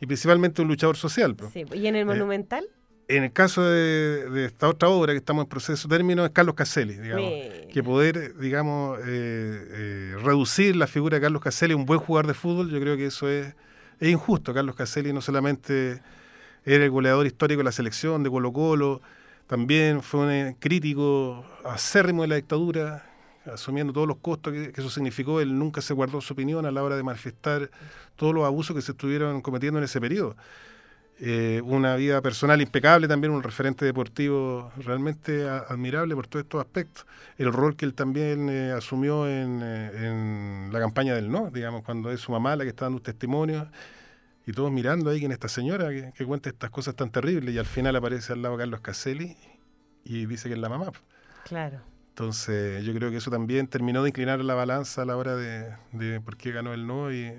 y 0.01 0.05
principalmente 0.07 0.61
un 0.61 0.67
luchador 0.67 0.97
social. 0.97 1.35
Sí. 1.53 1.63
¿Y 1.73 1.87
en 1.87 1.95
el 1.95 2.01
eh, 2.01 2.05
Monumental? 2.05 2.65
En 3.07 3.23
el 3.23 3.33
caso 3.33 3.63
de, 3.63 4.45
esta 4.45 4.69
otra 4.69 4.89
obra 4.89 5.13
que 5.13 5.17
estamos 5.17 5.43
en 5.43 5.49
proceso 5.49 5.87
de 5.87 5.95
término 5.95 6.25
es 6.25 6.31
Carlos 6.31 6.55
Caselli, 6.55 6.93
digamos, 6.95 7.31
que 7.71 7.83
poder, 7.83 8.37
digamos, 8.37 8.99
eh, 8.99 9.03
eh, 9.05 10.15
reducir 10.23 10.75
la 10.75 10.87
figura 10.87 11.17
de 11.17 11.21
Carlos 11.21 11.41
Caselli, 11.41 11.73
un 11.73 11.85
buen 11.85 11.99
jugador 11.99 12.27
de 12.27 12.33
fútbol, 12.33 12.69
yo 12.69 12.79
creo 12.79 12.95
que 12.95 13.07
eso 13.07 13.29
es, 13.29 13.55
es 13.99 14.09
injusto. 14.09 14.53
Carlos 14.53 14.75
Caselli 14.75 15.11
no 15.11 15.21
solamente 15.21 16.01
era 16.65 16.83
el 16.85 16.91
goleador 16.91 17.25
histórico 17.25 17.59
de 17.59 17.65
la 17.65 17.71
selección 17.71 18.23
de 18.23 18.29
Colo 18.29 18.53
Colo, 18.53 19.01
también 19.47 20.01
fue 20.01 20.21
un 20.21 20.31
eh, 20.31 20.55
crítico 20.59 21.45
acérrimo 21.65 22.21
de 22.21 22.29
la 22.29 22.35
dictadura, 22.35 23.05
asumiendo 23.45 23.91
todos 23.91 24.07
los 24.07 24.17
costos 24.17 24.53
que, 24.53 24.71
que, 24.71 24.79
eso 24.79 24.89
significó, 24.89 25.41
él 25.41 25.59
nunca 25.59 25.81
se 25.81 25.93
guardó 25.93 26.21
su 26.21 26.33
opinión 26.33 26.65
a 26.65 26.71
la 26.71 26.81
hora 26.81 26.95
de 26.95 27.03
manifestar 27.03 27.69
todos 28.15 28.33
los 28.33 28.45
abusos 28.45 28.73
que 28.73 28.81
se 28.81 28.93
estuvieron 28.93 29.41
cometiendo 29.41 29.79
en 29.79 29.83
ese 29.83 29.99
periodo. 29.99 30.37
Eh, 31.19 31.61
una 31.63 31.95
vida 31.95 32.21
personal 32.21 32.59
impecable, 32.59 33.07
también 33.07 33.31
un 33.31 33.43
referente 33.43 33.85
deportivo 33.85 34.71
realmente 34.77 35.47
admirable 35.47 36.15
por 36.15 36.27
todos 36.27 36.43
estos 36.43 36.59
aspectos. 36.59 37.05
El 37.37 37.53
rol 37.53 37.75
que 37.75 37.85
él 37.85 37.93
también 37.93 38.49
eh, 38.49 38.71
asumió 38.71 39.27
eh, 39.27 39.43
en, 39.43 40.69
la 40.71 40.79
campaña 40.79 41.13
del 41.13 41.31
no, 41.31 41.51
digamos, 41.51 41.83
cuando 41.83 42.11
es 42.11 42.19
su 42.19 42.31
mamá 42.31 42.55
la 42.55 42.63
que 42.63 42.71
está 42.71 42.85
dando 42.85 42.97
un 42.97 43.03
testimonio 43.03 43.69
y 44.47 44.53
todos 44.53 44.71
mirando 44.71 45.11
ahí 45.11 45.23
en 45.23 45.31
esta 45.31 45.47
señora 45.47 45.89
que, 45.89 46.25
cuenta 46.25 46.49
estas 46.49 46.71
cosas 46.71 46.95
tan 46.95 47.11
terribles 47.11 47.53
y 47.53 47.59
al 47.59 47.67
final 47.67 47.95
aparece 47.95 48.33
al 48.33 48.41
lado 48.41 48.57
Carlos 48.57 48.81
Caselli 48.81 49.37
y 50.03 50.25
dice 50.25 50.49
que 50.49 50.55
es 50.55 50.59
la 50.59 50.69
mamá. 50.69 50.91
Claro. 51.45 51.79
Entonces 52.09 52.83
yo 52.83 52.93
creo 52.93 53.11
que 53.11 53.17
eso 53.17 53.29
también 53.29 53.67
terminó 53.67 54.01
de 54.01 54.09
inclinar 54.09 54.43
la 54.43 54.55
balanza 54.55 55.03
a 55.03 55.05
la 55.05 55.15
hora 55.15 55.35
de, 55.35 56.21
por 56.21 56.37
qué 56.37 56.51
ganó 56.51 56.73
el 56.73 56.87
no 56.87 57.13
y 57.13 57.33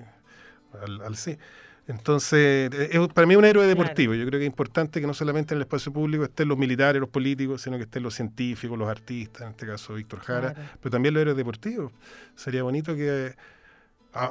al, 0.80 1.02
al 1.02 1.16
sí. 1.16 1.38
Entonces, 1.86 2.72
es, 2.72 3.08
para 3.08 3.26
mí 3.26 3.34
es 3.34 3.38
un 3.38 3.44
héroe 3.44 3.66
deportivo. 3.66 4.14
Yo 4.14 4.24
creo 4.26 4.38
que 4.38 4.46
es 4.46 4.50
importante 4.50 5.00
que 5.00 5.06
no 5.06 5.12
solamente 5.12 5.52
en 5.54 5.58
el 5.58 5.62
espacio 5.62 5.92
público 5.92 6.24
estén 6.24 6.48
los 6.48 6.56
militares, 6.56 6.98
los 6.98 7.10
políticos, 7.10 7.62
sino 7.62 7.76
que 7.76 7.82
estén 7.82 8.02
los 8.02 8.14
científicos, 8.14 8.78
los 8.78 8.88
artistas, 8.88 9.42
en 9.42 9.48
este 9.50 9.66
caso 9.66 9.94
Víctor 9.94 10.20
Jara, 10.20 10.54
pero 10.80 10.90
también 10.90 11.12
los 11.12 11.20
héroes 11.20 11.36
deportivos. 11.36 11.92
Sería 12.34 12.62
bonito 12.62 12.94
que 12.94 13.34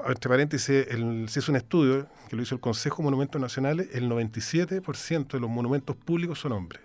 entre 0.08 0.30
paréntesis, 0.30 0.88
el, 0.90 1.28
se 1.28 1.40
hizo 1.40 1.52
un 1.52 1.58
estudio 1.58 2.08
que 2.30 2.36
lo 2.36 2.42
hizo 2.42 2.56
el 2.56 2.62
Consejo 2.62 2.98
de 2.98 3.04
Monumentos 3.04 3.40
Nacionales, 3.40 3.90
el 3.94 4.10
97% 4.10 5.28
de 5.28 5.40
los 5.40 5.50
monumentos 5.50 5.96
públicos 5.96 6.40
son 6.40 6.54
hombres. 6.54 6.82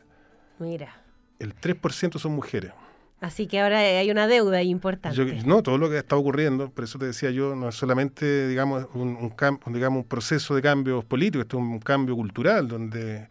Mira. 0.59 1.01
El 1.39 1.55
3% 1.55 2.19
son 2.19 2.33
mujeres. 2.33 2.73
Así 3.21 3.49
que 3.49 3.61
ahora 3.61 3.79
hay 3.79 4.11
una 4.11 4.29
deuda 4.29 4.63
importante. 4.63 5.43
no, 5.45 5.63
todo 5.63 5.77
lo 5.77 5.91
que 5.91 5.99
está 5.99 6.17
ocurriendo, 6.17 6.71
por 6.71 6.85
eso 6.85 6.99
te 6.99 7.07
decía 7.07 7.31
yo, 7.31 7.57
no 7.57 7.71
es 7.71 7.75
solamente 7.75 8.47
digamos 8.47 8.87
un, 8.95 9.17
un, 9.17 9.73
digamos, 9.73 10.03
un 10.03 10.09
proceso 10.09 10.55
de 10.55 10.63
cambios 10.63 11.05
políticos, 11.05 11.45
esto 11.45 11.57
es 11.57 11.63
un 11.63 11.81
cambio 11.81 12.15
cultural 12.15 12.69
donde 12.69 13.29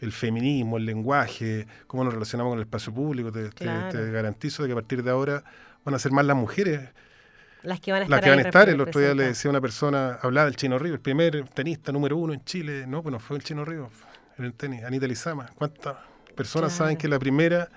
el 0.00 0.12
feminismo, 0.12 0.76
el 0.76 0.86
lenguaje, 0.86 1.66
cómo 1.86 2.04
nos 2.04 2.14
relacionamos 2.14 2.50
con 2.52 2.58
el 2.58 2.64
espacio 2.64 2.92
público, 2.92 3.30
te, 3.30 3.50
garantizo 4.10 4.62
de 4.62 4.68
que 4.68 4.72
a 4.72 4.76
partir 4.76 5.02
de 5.04 5.10
ahora 5.10 5.44
van 5.84 5.94
a 5.94 5.98
ser 6.00 6.10
más 6.10 6.24
las 6.24 6.36
mujeres 6.36 6.80
las 7.62 7.80
que 7.80 7.90
van 7.90 8.02
a 8.02 8.04
estar. 8.04 8.16
Las 8.16 8.24
que 8.24 8.30
van 8.30 8.38
a 8.38 8.42
estar. 8.42 8.68
El 8.68 8.80
otro 8.80 9.00
día 9.00 9.14
le 9.14 9.24
decía 9.24 9.48
a 9.48 9.50
una 9.50 9.60
persona, 9.60 10.18
hablaba 10.22 10.46
del 10.46 10.54
Chino 10.54 10.78
Río, 10.78 10.94
el 10.94 11.00
primer 11.00 11.44
tenista 11.48 11.90
número 11.90 12.16
uno 12.16 12.32
en 12.32 12.44
Chile. 12.44 12.86
No, 12.86 13.02
pues 13.02 13.12
no 13.12 13.18
fue 13.18 13.36
el 13.36 13.42
Chino 13.42 13.64
Río, 13.64 13.90
en 14.38 14.44
el 14.44 14.54
tenis, 14.54 14.84
Anita 14.84 15.06
Lizama. 15.06 15.50
¿Cuántas 15.56 15.96
personas 16.36 16.72
saben 16.72 16.96
que 16.96 17.08
la 17.08 17.18
primera 17.18 17.68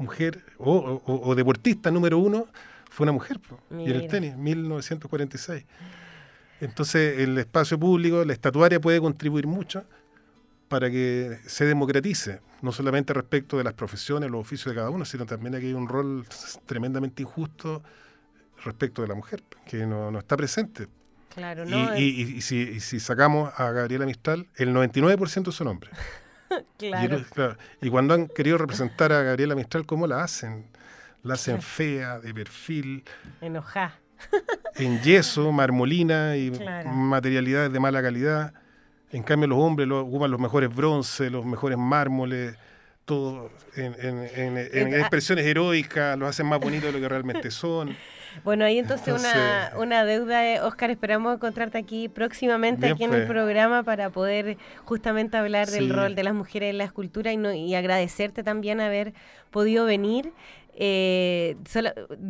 mujer 0.00 0.42
o, 0.58 1.34
deportista 1.34 1.90
número 1.90 2.18
uno 2.18 2.46
fue 2.90 3.04
una 3.04 3.12
mujer? 3.12 3.38
Y 3.70 3.90
en 3.90 3.96
el 3.96 4.08
tenis, 4.08 4.36
1946. 4.36 5.64
Entonces, 6.60 7.20
el 7.20 7.38
espacio 7.38 7.78
público, 7.78 8.24
la 8.24 8.32
estatuaria 8.32 8.80
puede 8.80 9.00
contribuir 9.00 9.46
mucho 9.46 9.84
para 10.68 10.90
que 10.90 11.38
se 11.46 11.64
democratice, 11.64 12.40
no 12.62 12.70
solamente 12.70 13.12
respecto 13.12 13.58
de 13.58 13.64
las 13.64 13.74
profesiones, 13.74 14.30
los 14.30 14.40
oficios 14.40 14.72
de 14.72 14.78
cada 14.78 14.90
uno, 14.90 15.04
sino 15.04 15.26
también 15.26 15.54
aquí 15.54 15.66
hay 15.66 15.72
un 15.74 15.88
rol 15.88 16.24
tremendamente 16.66 17.22
injusto 17.22 17.82
respecto 18.64 19.02
de 19.02 19.08
la 19.08 19.14
mujer, 19.14 19.42
que 19.66 19.86
no, 19.86 20.16
está 20.16 20.36
presente. 20.36 20.86
Claro, 21.34 21.64
¿no? 21.64 21.96
Y, 21.96 22.40
si, 22.40 23.00
sacamos 23.00 23.52
a 23.56 23.70
Gabriela 23.70 24.04
Mistral, 24.06 24.46
el 24.56 24.74
99% 24.74 25.50
son 25.50 25.68
hombres. 25.68 25.92
claro. 26.78 27.56
Y, 27.80 27.90
cuando 27.90 28.14
han 28.14 28.28
querido 28.28 28.58
representar 28.58 29.12
a 29.12 29.22
Gabriela 29.22 29.54
Mistral, 29.54 29.86
¿cómo 29.86 30.06
la 30.06 30.22
hacen? 30.22 30.66
La 31.22 31.34
hacen 31.34 31.60
fea, 31.60 32.18
de 32.18 32.32
perfil. 32.32 33.04
Enojá. 33.40 33.94
en 34.76 35.00
yeso, 35.02 35.50
marmolina 35.52 36.36
y 36.36 36.50
materialidades 36.86 37.72
de 37.72 37.80
mala 37.80 38.02
calidad. 38.02 38.54
En 39.12 39.22
cambio, 39.22 39.48
los 39.48 39.58
hombres 39.58 39.88
lo, 39.88 40.00
ocupan 40.00 40.30
los 40.30 40.40
mejores 40.40 40.74
bronces, 40.74 41.30
los 41.32 41.44
mejores 41.44 41.78
mármoles, 41.78 42.56
todo 43.04 43.50
en, 43.76 43.94
en, 43.98 44.56
en 44.56 44.94
expresiones 44.94 45.44
heroicas, 45.46 46.18
los 46.18 46.28
hacen 46.28 46.46
más 46.46 46.60
bonitos 46.60 46.86
de 46.86 46.92
lo 46.92 47.00
que 47.00 47.08
realmente 47.08 47.50
son. 47.50 47.96
Bueno, 48.44 48.64
ahí 48.64 48.78
entonces, 48.78 49.14
una, 49.20 49.72
una 49.76 50.04
deuda, 50.04 50.66
Oscar, 50.66 50.90
esperamos 50.90 51.34
encontrarte 51.34 51.78
aquí 51.78 52.08
próximamente 52.08 52.88
aquí 52.88 53.04
en 53.04 53.14
el 53.14 53.26
programa 53.26 53.82
para 53.82 54.10
poder 54.10 54.56
justamente 54.84 55.36
hablar 55.36 55.68
del 55.68 55.90
rol 55.90 56.14
de 56.14 56.24
las 56.24 56.34
mujeres 56.34 56.70
en 56.70 56.78
la 56.78 56.84
escultura 56.84 57.32
y, 57.32 57.36
no, 57.36 57.52
y 57.52 57.74
agradecerte 57.74 58.42
también 58.42 58.80
haber 58.80 59.12
podido 59.50 59.84
venir. 59.84 60.32
Eh, 60.82 61.56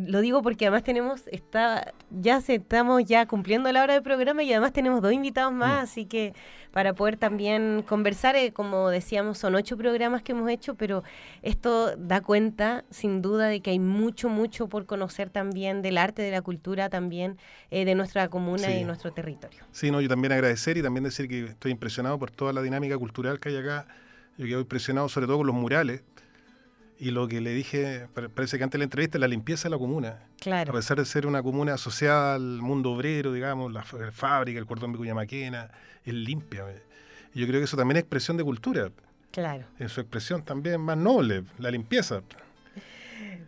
lo 0.05 0.19
digo 0.19 0.41
porque 0.41 0.65
además 0.65 0.83
tenemos, 0.83 1.21
está, 1.27 1.93
ya 2.09 2.41
se, 2.41 2.55
estamos 2.55 3.05
ya 3.05 3.25
cumpliendo 3.25 3.71
la 3.71 3.81
hora 3.81 3.93
del 3.93 4.03
programa 4.03 4.43
y 4.43 4.51
además 4.51 4.73
tenemos 4.73 5.01
dos 5.01 5.13
invitados 5.13 5.53
más, 5.53 5.79
mm. 5.79 5.83
así 5.83 6.05
que 6.05 6.33
para 6.71 6.93
poder 6.93 7.15
también 7.15 7.81
conversar, 7.87 8.35
eh, 8.35 8.51
como 8.51 8.89
decíamos, 8.89 9.37
son 9.37 9.55
ocho 9.55 9.77
programas 9.77 10.21
que 10.21 10.33
hemos 10.33 10.49
hecho, 10.49 10.75
pero 10.75 11.01
esto 11.43 11.95
da 11.95 12.19
cuenta 12.19 12.83
sin 12.89 13.21
duda 13.21 13.47
de 13.47 13.61
que 13.61 13.69
hay 13.69 13.79
mucho, 13.79 14.27
mucho 14.27 14.67
por 14.67 14.85
conocer 14.85 15.29
también 15.29 15.81
del 15.81 15.97
arte, 15.97 16.21
de 16.21 16.31
la 16.31 16.41
cultura 16.41 16.89
también, 16.89 17.37
eh, 17.69 17.85
de 17.85 17.95
nuestra 17.95 18.27
comuna 18.27 18.69
y 18.69 18.79
de 18.79 18.83
nuestro 18.83 19.13
territorio. 19.13 19.63
Sí, 19.71 19.91
no, 19.91 20.01
yo 20.01 20.09
también 20.09 20.33
agradecer 20.33 20.75
y 20.75 20.81
también 20.81 21.05
decir 21.05 21.29
que 21.29 21.45
estoy 21.45 21.71
impresionado 21.71 22.19
por 22.19 22.31
toda 22.31 22.51
la 22.51 22.61
dinámica 22.61 22.97
cultural 22.97 23.39
que 23.39 23.47
hay 23.47 23.55
acá. 23.55 23.87
Yo 24.37 24.45
quedo 24.45 24.59
impresionado 24.59 25.07
sobre 25.07 25.27
todo 25.27 25.37
con 25.37 25.47
los 25.47 25.55
murales 25.55 26.03
y 27.01 27.09
lo 27.09 27.27
que 27.27 27.41
le 27.41 27.51
dije, 27.51 28.07
parece 28.13 28.59
que 28.59 28.63
antes 28.63 28.73
de 28.73 28.77
la 28.77 28.83
entrevista, 28.83 29.17
la 29.17 29.27
limpieza 29.27 29.63
de 29.63 29.71
la 29.71 29.79
comuna. 29.79 30.19
Claro. 30.39 30.71
A 30.71 30.75
pesar 30.75 30.99
de 30.99 31.05
ser 31.05 31.25
una 31.25 31.41
comuna 31.41 31.73
asociada 31.73 32.35
al 32.35 32.61
mundo 32.61 32.91
obrero, 32.91 33.33
digamos, 33.33 33.73
la, 33.73 33.81
fábrica, 33.81 34.59
el 34.59 34.67
cordón 34.67 34.91
de 34.91 34.99
Cuyamaquena, 34.99 35.71
es 36.05 36.13
limpia. 36.13 36.63
Y 37.33 37.39
yo 37.39 37.47
creo 37.47 37.59
que 37.59 37.63
eso 37.63 37.75
también 37.75 37.97
es 37.97 38.01
expresión 38.01 38.37
de 38.37 38.43
cultura. 38.43 38.91
Claro. 39.31 39.65
En 39.79 39.89
su 39.89 39.99
expresión 39.99 40.43
también 40.43 40.79
más 40.79 40.95
noble, 40.95 41.43
la 41.57 41.71
limpieza. 41.71 42.21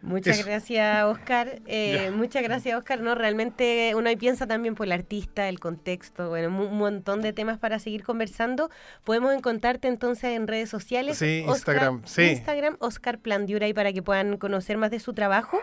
Muchas 0.03 0.45
gracias, 0.45 1.05
Oscar. 1.05 1.61
Eh, 1.75 2.11
muchas 2.11 2.43
gracias, 2.43 2.77
Oscar. 2.77 3.01
No, 3.01 3.15
realmente 3.15 3.93
uno 3.95 4.09
piensa 4.19 4.45
también 4.45 4.75
por 4.75 4.85
el 4.85 4.91
artista, 4.91 5.49
el 5.49 5.59
contexto, 5.59 6.29
bueno, 6.29 6.49
un 6.49 6.77
montón 6.77 7.21
de 7.21 7.33
temas 7.33 7.57
para 7.57 7.79
seguir 7.79 8.03
conversando. 8.03 8.69
Podemos 9.03 9.33
encontrarte 9.33 9.87
entonces 9.87 10.35
en 10.35 10.47
redes 10.47 10.69
sociales. 10.69 11.17
Sí, 11.17 11.43
Instagram. 11.47 12.01
Sí. 12.05 12.23
Instagram, 12.23 12.75
Oscar 12.79 13.17
Plandiura, 13.17 13.65
ahí 13.65 13.73
para 13.73 13.91
que 13.93 14.03
puedan 14.03 14.37
conocer 14.37 14.77
más 14.77 14.91
de 14.91 14.99
su 14.99 15.13
trabajo. 15.13 15.59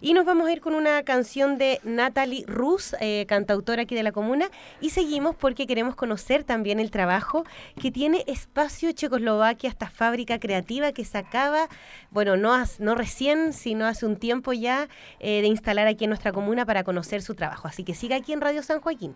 Y 0.00 0.12
nos 0.12 0.26
vamos 0.26 0.48
a 0.48 0.52
ir 0.52 0.60
con 0.60 0.74
una 0.74 1.02
canción 1.04 1.56
de 1.56 1.80
Natalie 1.84 2.44
Rus, 2.46 2.94
eh, 3.00 3.24
cantautora 3.26 3.82
aquí 3.82 3.94
de 3.94 4.02
la 4.02 4.12
comuna. 4.12 4.48
Y 4.80 4.90
seguimos 4.90 5.36
porque 5.36 5.66
queremos 5.66 5.94
conocer 5.94 6.44
también 6.44 6.80
el 6.80 6.90
trabajo 6.90 7.44
que 7.80 7.90
tiene 7.90 8.24
Espacio 8.26 8.92
Checoslovaquia, 8.92 9.70
esta 9.70 9.88
fábrica 9.88 10.38
creativa 10.38 10.92
que 10.92 11.04
se 11.04 11.18
acaba, 11.18 11.68
bueno, 12.10 12.36
no, 12.36 12.54
no 12.80 12.94
recién, 12.94 13.52
sino 13.52 13.83
hace 13.86 14.06
un 14.06 14.16
tiempo 14.16 14.52
ya 14.52 14.88
eh, 15.20 15.42
de 15.42 15.48
instalar 15.48 15.86
aquí 15.86 16.04
en 16.04 16.10
nuestra 16.10 16.32
comuna 16.32 16.66
para 16.66 16.84
conocer 16.84 17.22
su 17.22 17.34
trabajo. 17.34 17.68
Así 17.68 17.84
que 17.84 17.94
siga 17.94 18.16
aquí 18.16 18.32
en 18.32 18.40
Radio 18.40 18.62
San 18.62 18.80
Joaquín. 18.80 19.14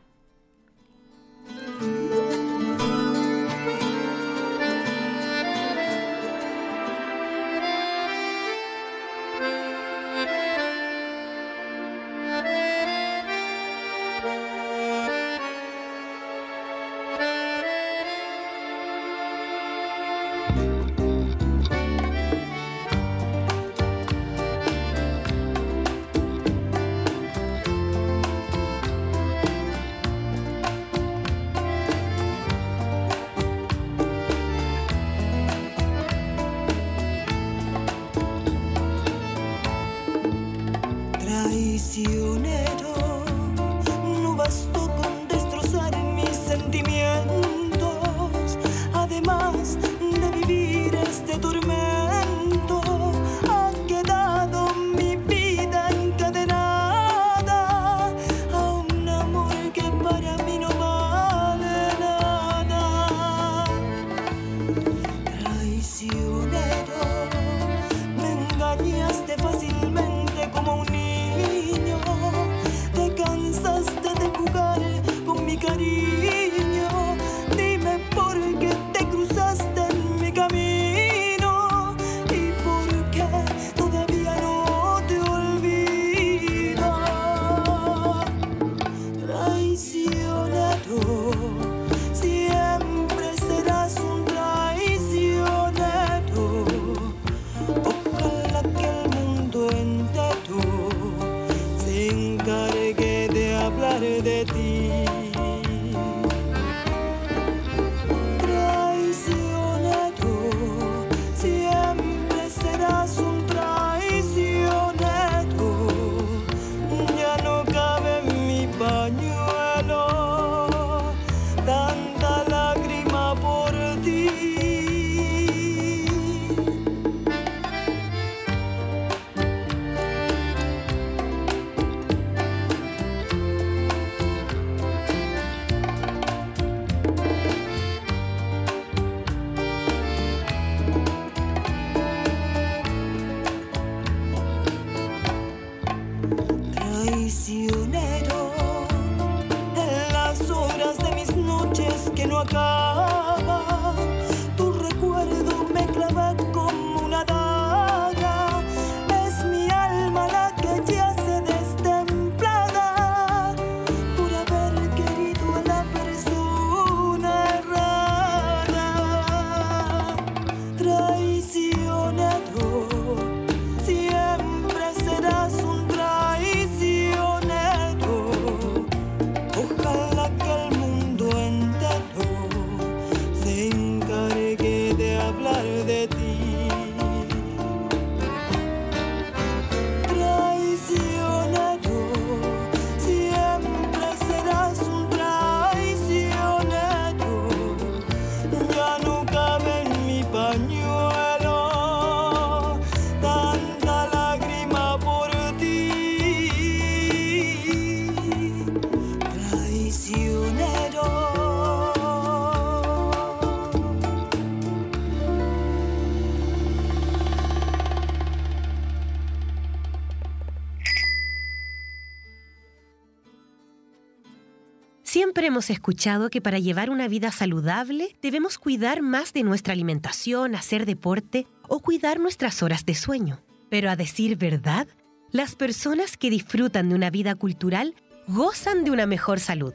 Hemos 225.59 225.71
escuchado 225.71 226.31
que 226.31 226.41
para 226.41 226.61
llevar 226.61 226.89
una 226.89 227.09
vida 227.09 227.33
saludable 227.33 228.17
debemos 228.23 228.59
cuidar 228.59 229.03
más 229.03 229.33
de 229.33 229.43
nuestra 229.43 229.73
alimentación, 229.73 230.55
hacer 230.55 230.87
deporte 230.87 231.49
o 231.67 231.81
cuidar 231.81 232.21
nuestras 232.21 232.63
horas 232.63 232.87
de 232.87 232.95
sueño. 232.95 233.41
Pero 233.69 233.91
a 233.91 233.97
decir 233.97 234.37
verdad, 234.37 234.87
las 235.33 235.57
personas 235.57 236.17
que 236.17 236.31
disfrutan 236.31 236.89
de 236.89 236.95
una 236.95 237.11
vida 237.11 237.35
cultural 237.35 237.97
gozan 238.29 238.85
de 238.85 238.93
una 238.93 239.07
mejor 239.07 239.41
salud. 239.41 239.75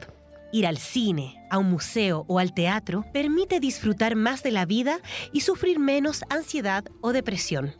Ir 0.54 0.66
al 0.66 0.78
cine, 0.78 1.36
a 1.50 1.58
un 1.58 1.68
museo 1.68 2.24
o 2.28 2.38
al 2.38 2.54
teatro 2.54 3.04
permite 3.12 3.60
disfrutar 3.60 4.16
más 4.16 4.42
de 4.42 4.52
la 4.52 4.64
vida 4.64 5.00
y 5.34 5.42
sufrir 5.42 5.78
menos 5.78 6.24
ansiedad 6.30 6.86
o 7.02 7.12
depresión. 7.12 7.74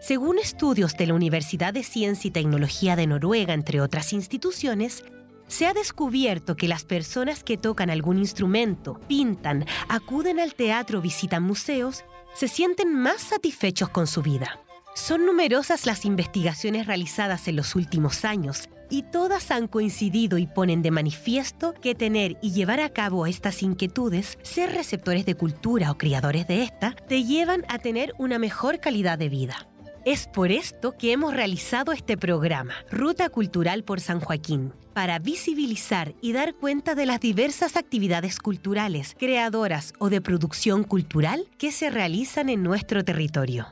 Según 0.00 0.40
estudios 0.40 0.96
de 0.96 1.06
la 1.06 1.14
Universidad 1.14 1.72
de 1.72 1.84
Ciencia 1.84 2.26
y 2.26 2.32
Tecnología 2.32 2.96
de 2.96 3.06
Noruega, 3.06 3.54
entre 3.54 3.80
otras 3.80 4.12
instituciones, 4.12 5.04
se 5.52 5.66
ha 5.66 5.74
descubierto 5.74 6.56
que 6.56 6.66
las 6.66 6.84
personas 6.84 7.44
que 7.44 7.58
tocan 7.58 7.90
algún 7.90 8.16
instrumento, 8.16 8.98
pintan, 9.06 9.66
acuden 9.86 10.40
al 10.40 10.54
teatro 10.54 11.02
visitan 11.02 11.42
museos, 11.42 12.04
se 12.34 12.48
sienten 12.48 12.94
más 12.94 13.20
satisfechos 13.20 13.90
con 13.90 14.06
su 14.06 14.22
vida. 14.22 14.60
Son 14.94 15.26
numerosas 15.26 15.84
las 15.84 16.06
investigaciones 16.06 16.86
realizadas 16.86 17.48
en 17.48 17.56
los 17.56 17.76
últimos 17.76 18.24
años 18.24 18.70
y 18.88 19.02
todas 19.02 19.50
han 19.50 19.68
coincidido 19.68 20.38
y 20.38 20.46
ponen 20.46 20.80
de 20.80 20.90
manifiesto 20.90 21.74
que 21.74 21.94
tener 21.94 22.38
y 22.40 22.52
llevar 22.52 22.80
a 22.80 22.88
cabo 22.88 23.26
estas 23.26 23.62
inquietudes, 23.62 24.38
ser 24.42 24.72
receptores 24.72 25.26
de 25.26 25.34
cultura 25.34 25.90
o 25.90 25.98
criadores 25.98 26.46
de 26.46 26.62
esta, 26.62 26.92
te 27.08 27.24
llevan 27.24 27.66
a 27.68 27.78
tener 27.78 28.14
una 28.16 28.38
mejor 28.38 28.80
calidad 28.80 29.18
de 29.18 29.28
vida. 29.28 29.68
Es 30.04 30.26
por 30.26 30.50
esto 30.50 30.96
que 30.98 31.12
hemos 31.12 31.32
realizado 31.32 31.92
este 31.92 32.16
programa, 32.16 32.74
Ruta 32.90 33.28
Cultural 33.28 33.84
por 33.84 34.00
San 34.00 34.18
Joaquín, 34.18 34.72
para 34.94 35.20
visibilizar 35.20 36.12
y 36.20 36.32
dar 36.32 36.54
cuenta 36.54 36.96
de 36.96 37.06
las 37.06 37.20
diversas 37.20 37.76
actividades 37.76 38.40
culturales, 38.40 39.14
creadoras 39.16 39.92
o 40.00 40.10
de 40.10 40.20
producción 40.20 40.82
cultural 40.82 41.46
que 41.56 41.70
se 41.70 41.88
realizan 41.88 42.48
en 42.48 42.64
nuestro 42.64 43.04
territorio. 43.04 43.68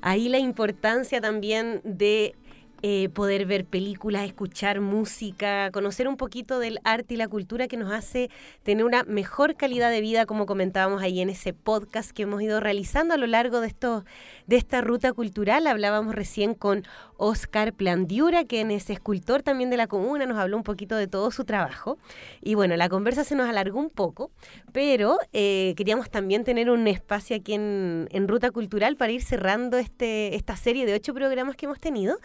Ahí 0.00 0.28
la 0.28 0.40
importancia 0.40 1.20
también 1.20 1.80
de 1.84 2.34
eh, 2.82 3.08
poder 3.10 3.46
ver 3.46 3.64
películas, 3.64 4.24
escuchar 4.24 4.80
música, 4.80 5.70
conocer 5.70 6.08
un 6.08 6.16
poquito 6.16 6.58
del 6.58 6.78
arte 6.84 7.14
y 7.14 7.16
la 7.16 7.28
cultura 7.28 7.68
que 7.68 7.76
nos 7.76 7.92
hace 7.92 8.30
tener 8.62 8.84
una 8.84 9.04
mejor 9.04 9.56
calidad 9.56 9.90
de 9.90 10.00
vida, 10.00 10.26
como 10.26 10.46
comentábamos 10.46 11.02
ahí 11.02 11.20
en 11.20 11.30
ese 11.30 11.52
podcast 11.52 12.10
que 12.10 12.22
hemos 12.22 12.40
ido 12.42 12.58
realizando 12.58 13.14
a 13.14 13.16
lo 13.16 13.26
largo 13.26 13.60
de, 13.60 13.66
esto, 13.66 14.04
de 14.46 14.56
esta 14.56 14.80
ruta 14.80 15.12
cultural. 15.12 15.66
Hablábamos 15.66 16.14
recién 16.14 16.54
con 16.54 16.84
Oscar 17.18 17.74
Plandiura, 17.74 18.44
que 18.44 18.62
es 18.62 18.88
escultor 18.88 19.42
también 19.42 19.68
de 19.68 19.76
la 19.76 19.86
comuna, 19.86 20.24
nos 20.24 20.38
habló 20.38 20.56
un 20.56 20.62
poquito 20.62 20.96
de 20.96 21.06
todo 21.06 21.30
su 21.30 21.44
trabajo. 21.44 21.98
Y 22.40 22.54
bueno, 22.54 22.76
la 22.76 22.88
conversa 22.88 23.24
se 23.24 23.34
nos 23.34 23.48
alargó 23.48 23.78
un 23.78 23.90
poco, 23.90 24.30
pero 24.72 25.18
eh, 25.34 25.74
queríamos 25.76 26.10
también 26.10 26.44
tener 26.44 26.70
un 26.70 26.86
espacio 26.88 27.36
aquí 27.36 27.52
en, 27.52 28.08
en 28.10 28.26
Ruta 28.26 28.50
Cultural 28.50 28.96
para 28.96 29.12
ir 29.12 29.22
cerrando 29.22 29.76
este, 29.76 30.34
esta 30.34 30.56
serie 30.56 30.86
de 30.86 30.94
ocho 30.94 31.12
programas 31.12 31.56
que 31.56 31.66
hemos 31.66 31.78
tenido 31.78 32.18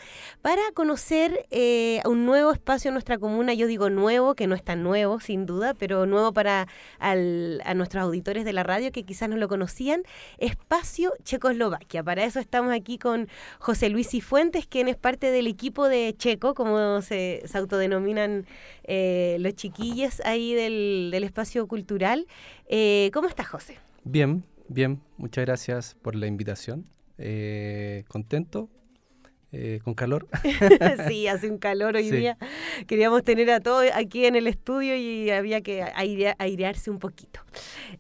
para 0.46 0.62
conocer 0.76 1.48
eh, 1.50 2.02
un 2.06 2.28
nuevo 2.28 2.52
espacio 2.52 2.89
en 2.89 2.93
nuestra 2.93 3.18
comuna. 3.18 3.56
Yo 3.56 3.66
digo 3.66 3.89
nuevo, 3.89 4.36
que 4.36 4.46
no 4.46 4.54
es 4.54 4.62
tan 4.62 4.84
nuevo, 4.84 5.20
sin 5.20 5.48
duda, 5.48 5.74
pero 5.74 6.06
nuevo 6.06 6.34
para 6.34 6.68
a 7.00 7.74
nuestros 7.74 8.04
auditores 8.04 8.46
de 8.46 8.54
la 8.54 8.62
radio 8.62 8.91
que 8.91 9.02
quizás 9.02 9.28
no 9.28 9.38
lo 9.38 9.48
conocían. 9.48 10.04
Espacio 10.38 11.14
Checoslovaquia. 11.24 12.04
Para 12.04 12.26
eso 12.26 12.39
estamos 12.39 12.74
aquí 12.74 13.00
con 13.00 13.28
José 13.58 13.89
Luis 13.89 14.08
Cifuentes, 14.10 14.68
quien 14.68 14.88
es 14.88 14.96
parte 14.96 15.32
del 15.32 15.48
equipo 15.48 15.89
de 15.89 16.14
Checo, 16.16 16.54
como 16.54 17.02
se, 17.02 17.43
autodenominan 17.56 18.46
eh, 18.84 19.38
los 19.39 19.56
chiquillos 19.56 20.22
ahí 20.26 20.54
del, 20.54 21.12
espacio 21.24 21.66
cultural. 21.66 22.28
Eh, 22.68 23.10
¿Cómo 23.16 23.28
estás, 23.28 23.48
José? 23.48 23.80
Bien, 24.04 24.43
bien. 24.68 25.02
Muchas 25.18 25.43
gracias 25.43 25.96
por 26.04 26.14
la 26.14 26.28
invitación. 26.28 26.86
contento 28.08 28.70
eh, 29.58 29.80
con 29.84 29.93
calor. 29.93 30.28
sí, 31.08 31.28
hace 31.28 31.49
un 31.49 31.58
calor 31.58 31.95
hoy 31.95 32.12
día. 32.12 32.38
Queríamos 32.88 33.24
tener 33.24 33.49
a 33.51 33.62
todos 33.62 33.86
aquí 33.93 34.26
en 34.26 34.36
el 34.36 34.47
estudio 34.47 34.97
y 34.97 35.30
había 35.30 35.62
que 35.62 35.82
airearse 35.82 36.91
un 36.91 36.99
poquito. 36.99 37.39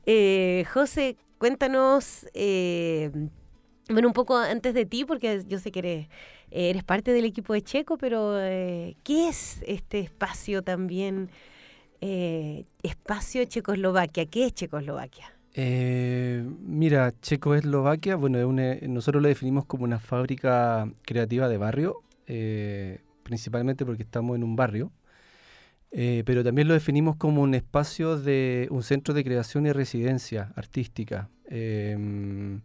Eh, 0.05 0.65
José, 0.73 1.15
cuéntanos, 1.37 2.27
eh, 2.33 3.09
bueno, 3.89 4.09
un 4.09 4.13
poco 4.13 4.35
antes 4.35 4.73
de 4.73 4.85
ti, 4.85 5.05
porque 5.05 5.43
yo 5.47 5.59
sé 5.59 5.71
que 5.71 5.79
eres, 5.79 6.07
eres 6.51 6.83
parte 6.83 7.13
del 7.13 7.23
equipo 7.23 7.53
de 7.53 7.61
Checo, 7.61 7.97
pero 7.97 8.33
¿qué 9.03 9.29
es 9.29 9.63
este 9.65 9.99
espacio 9.99 10.61
también? 10.61 11.29
espacio 12.01 13.45
Checoslovaquia, 13.45 14.25
¿qué 14.25 14.45
es 14.45 14.53
Checoslovaquia? 14.53 15.34
Eh, 15.57 16.43
mira, 16.59 17.13
Checoslovaquia, 17.21 18.17
bueno, 18.17 18.39
nosotros 18.89 19.23
lo 19.23 19.29
definimos 19.29 19.65
como 19.65 19.85
una 19.85 19.99
fábrica 19.99 20.91
creativa 21.03 21.47
de 21.47 21.57
barrio, 21.57 22.03
eh, 22.27 22.99
principalmente 23.23 23.85
porque 23.85 24.03
estamos 24.03 24.35
en 24.35 24.43
un 24.43 24.57
barrio, 24.57 24.91
eh, 25.91 26.23
pero 26.25 26.43
también 26.43 26.67
lo 26.67 26.73
definimos 26.73 27.15
como 27.15 27.41
un 27.41 27.55
espacio 27.55 28.17
de 28.17 28.67
un 28.69 28.83
centro 28.83 29.13
de 29.13 29.23
creación 29.23 29.65
y 29.65 29.71
residencia 29.71 30.51
artística. 30.57 31.29
Em, 31.45 32.61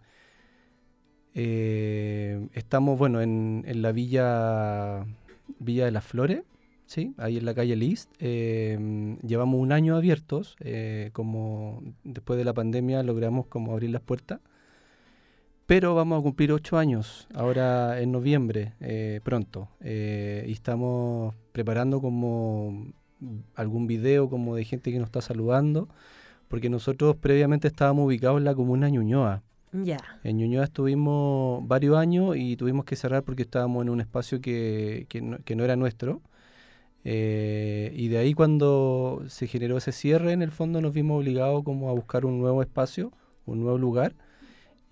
estamos, 2.52 2.98
bueno, 2.98 3.20
en, 3.20 3.64
en 3.68 3.82
la 3.82 3.92
villa, 3.92 5.06
Villa 5.60 5.84
de 5.84 5.90
las 5.92 6.04
Flores, 6.04 6.42
Sí, 6.90 7.14
ahí 7.18 7.36
en 7.36 7.44
la 7.44 7.54
calle 7.54 7.76
List. 7.76 8.10
Em, 8.18 9.16
llevamos 9.20 9.60
un 9.60 9.70
año 9.70 9.94
abiertos, 9.94 10.56
eh, 10.58 11.10
como 11.12 11.84
después 12.02 12.36
de 12.36 12.44
la 12.44 12.52
pandemia 12.52 13.04
logramos 13.04 13.46
como 13.46 13.70
abrir 13.70 13.90
las 13.90 14.02
puertas. 14.02 14.40
Pero 15.66 15.94
vamos 15.94 16.18
a 16.18 16.22
cumplir 16.24 16.50
ocho 16.50 16.78
años 16.78 17.28
ahora 17.32 18.00
en 18.00 18.10
noviembre, 18.10 18.72
eh, 18.80 19.20
pronto. 19.22 19.68
Eh, 19.80 20.44
y 20.48 20.50
estamos 20.50 21.36
preparando 21.52 22.00
como 22.00 22.88
algún 23.54 23.86
video 23.86 24.28
como 24.28 24.56
de 24.56 24.64
gente 24.64 24.90
que 24.90 24.98
nos 24.98 25.06
está 25.06 25.20
saludando, 25.20 25.88
porque 26.48 26.70
nosotros 26.70 27.14
previamente 27.14 27.68
estábamos 27.68 28.06
ubicados 28.06 28.38
en 28.38 28.44
la 28.46 28.56
comuna 28.56 28.88
Ñuñoa. 28.88 29.44
Ya. 29.70 29.98
En 30.24 30.38
Ñuñoa 30.38 30.64
estuvimos 30.64 31.64
varios 31.68 31.96
años 31.96 32.34
y 32.36 32.56
tuvimos 32.56 32.84
que 32.84 32.96
cerrar 32.96 33.22
porque 33.22 33.42
estábamos 33.42 33.82
en 33.82 33.90
un 33.90 34.00
espacio 34.00 34.40
que, 34.40 35.06
que, 35.08 35.22
no, 35.22 35.38
que 35.44 35.54
no 35.54 35.62
era 35.62 35.76
nuestro. 35.76 36.20
Eh, 37.04 37.92
y 37.94 38.08
de 38.08 38.18
ahí 38.18 38.34
cuando 38.34 39.22
se 39.28 39.46
generó 39.46 39.78
ese 39.78 39.92
cierre, 39.92 40.32
en 40.32 40.42
el 40.42 40.50
fondo 40.50 40.80
nos 40.80 40.92
vimos 40.92 41.18
obligados 41.18 41.64
como 41.64 41.88
a 41.88 41.92
buscar 41.92 42.24
un 42.26 42.38
nuevo 42.38 42.62
espacio, 42.62 43.12
un 43.46 43.60
nuevo 43.60 43.78
lugar. 43.78 44.14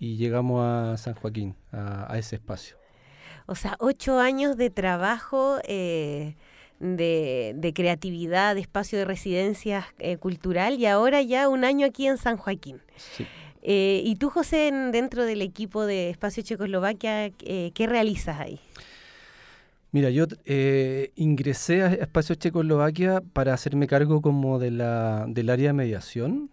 y 0.01 0.17
llegamos 0.17 0.63
a 0.65 0.97
San 0.97 1.15
Joaquín, 1.15 1.57
a, 1.73 2.17
ese 2.17 2.37
espacio. 2.37 2.77
O 3.47 3.57
sea, 3.57 3.77
ocho 3.81 4.21
años 4.21 4.57
de 4.57 4.71
trabajo, 4.71 5.59
eh, 5.65 6.37
de, 6.79 7.73
creatividad, 7.75 8.55
de 8.55 8.61
espacio 8.61 8.97
de 8.97 9.05
residencia 9.05 9.89
eh, 9.99 10.17
cultural 10.19 10.79
y 10.79 10.87
ahora 10.87 11.21
ya 11.23 11.49
un 11.49 11.65
año 11.65 11.85
aquí 11.85 12.07
en 12.07 12.17
San 12.17 12.37
Joaquín. 12.37 12.81
Eh, 13.63 14.03
y 14.05 14.15
tú, 14.17 14.31
José, 14.31 14.71
dentro 14.93 15.25
del 15.25 15.43
equipo 15.43 15.85
de 15.85 16.11
Espacio 16.11 16.45
Checoslovaquia, 16.45 17.31
¿qué 17.31 17.87
realizas 17.89 18.39
ahí? 18.39 18.61
Mira, 19.91 20.11
yo 20.11 20.27
ingresé 21.17 21.83
a 21.83 21.93
Espacio 21.95 22.35
Checoslovaquia 22.35 23.23
para 23.33 23.55
hacerme 23.55 23.87
cargo 23.87 24.21
como 24.21 24.59
de 24.59 24.71
la, 24.71 25.25
del 25.29 25.49
área 25.49 25.69
de 25.69 25.73
mediación, 25.73 26.51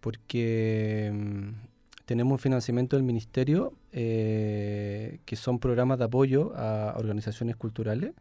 porque 0.00 1.10
mm, 1.12 1.70
tenemos 2.10 2.32
un 2.32 2.38
financiamiento 2.40 2.96
del 2.96 3.04
ministerio 3.04 3.72
eh, 3.92 5.20
que 5.26 5.36
son 5.36 5.60
programas 5.60 5.96
de 6.00 6.06
apoyo 6.06 6.52
a 6.56 6.96
organizaciones 6.98 7.54
culturales. 7.54 8.14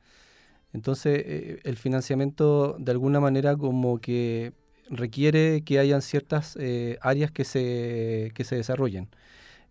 Entonces, 0.73 1.23
eh, 1.25 1.59
el 1.63 1.75
financiamiento 1.75 2.75
de 2.77 2.91
alguna 2.91 3.19
manera 3.19 3.57
como 3.57 3.97
que 3.97 4.53
requiere 4.91 5.63
que 5.63 5.79
hayan 5.79 6.03
ciertas 6.03 6.55
eh, 6.59 6.99
áreas 7.01 7.31
que 7.31 7.43
se, 7.45 8.31
que 8.35 8.43
se 8.43 8.57
desarrollen. 8.57 9.05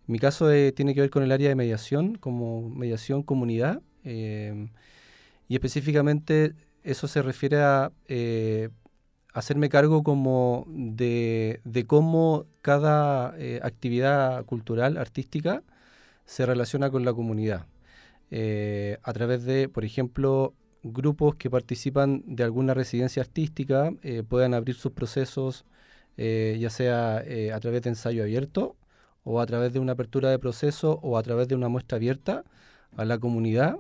En 0.09 0.13
mi 0.13 0.19
caso 0.19 0.49
tiene 0.75 0.95
que 0.95 1.01
ver 1.01 1.11
con 1.11 1.23
el 1.23 1.31
área 1.31 1.49
de 1.49 1.55
mediación, 1.55 2.17
como 2.17 2.69
mediación 2.71 3.23
comunidad, 3.23 3.83
y 4.05 5.55
específicamente 5.55 6.55
eso 6.83 7.09
se 7.09 7.23
refiere 7.23 7.61
a 7.61 7.93
hacerme 9.39 9.69
cargo 9.69 10.03
como 10.03 10.67
de, 10.69 11.61
cómo 11.87 12.47
cada 12.63 13.35
eh, 13.39 13.61
actividad 13.63 14.45
cultural, 14.45 14.97
artística, 14.97 15.63
se 16.25 16.47
relaciona 16.47 16.91
con 16.91 17.05
la 17.05 17.13
comunidad. 17.13 17.67
Eh, 18.31 18.99
a 19.03 19.13
través 19.13 19.45
de, 19.45 19.69
por 19.69 19.85
ejemplo, 19.85 20.55
grupos 20.83 21.37
que 21.37 21.51
participan 21.51 22.23
de 22.27 22.45
alguna 22.45 22.75
residencia 22.75 23.23
artística 23.23 23.93
eh, 24.03 24.23
puedan 24.29 24.55
abrir 24.55 24.77
sus 24.77 24.93
procesos, 24.93 25.65
ya 26.17 26.69
sea 26.71 27.19
a 27.55 27.61
través 27.61 27.83
de 27.83 27.91
ensayo 27.91 28.25
abierto 28.25 28.75
o 29.23 29.41
a 29.41 29.47
través 29.47 29.73
de 29.73 29.79
una 29.79 29.93
apertura 29.93 30.31
de 30.31 30.41
proceso 30.41 30.99
o 31.01 31.17
a 31.17 31.23
través 31.23 31.47
de 31.47 31.55
una 31.55 31.69
muestra 31.69 31.95
abierta 31.95 32.43
a 32.97 33.05
la 33.05 33.19
comunidad. 33.19 33.79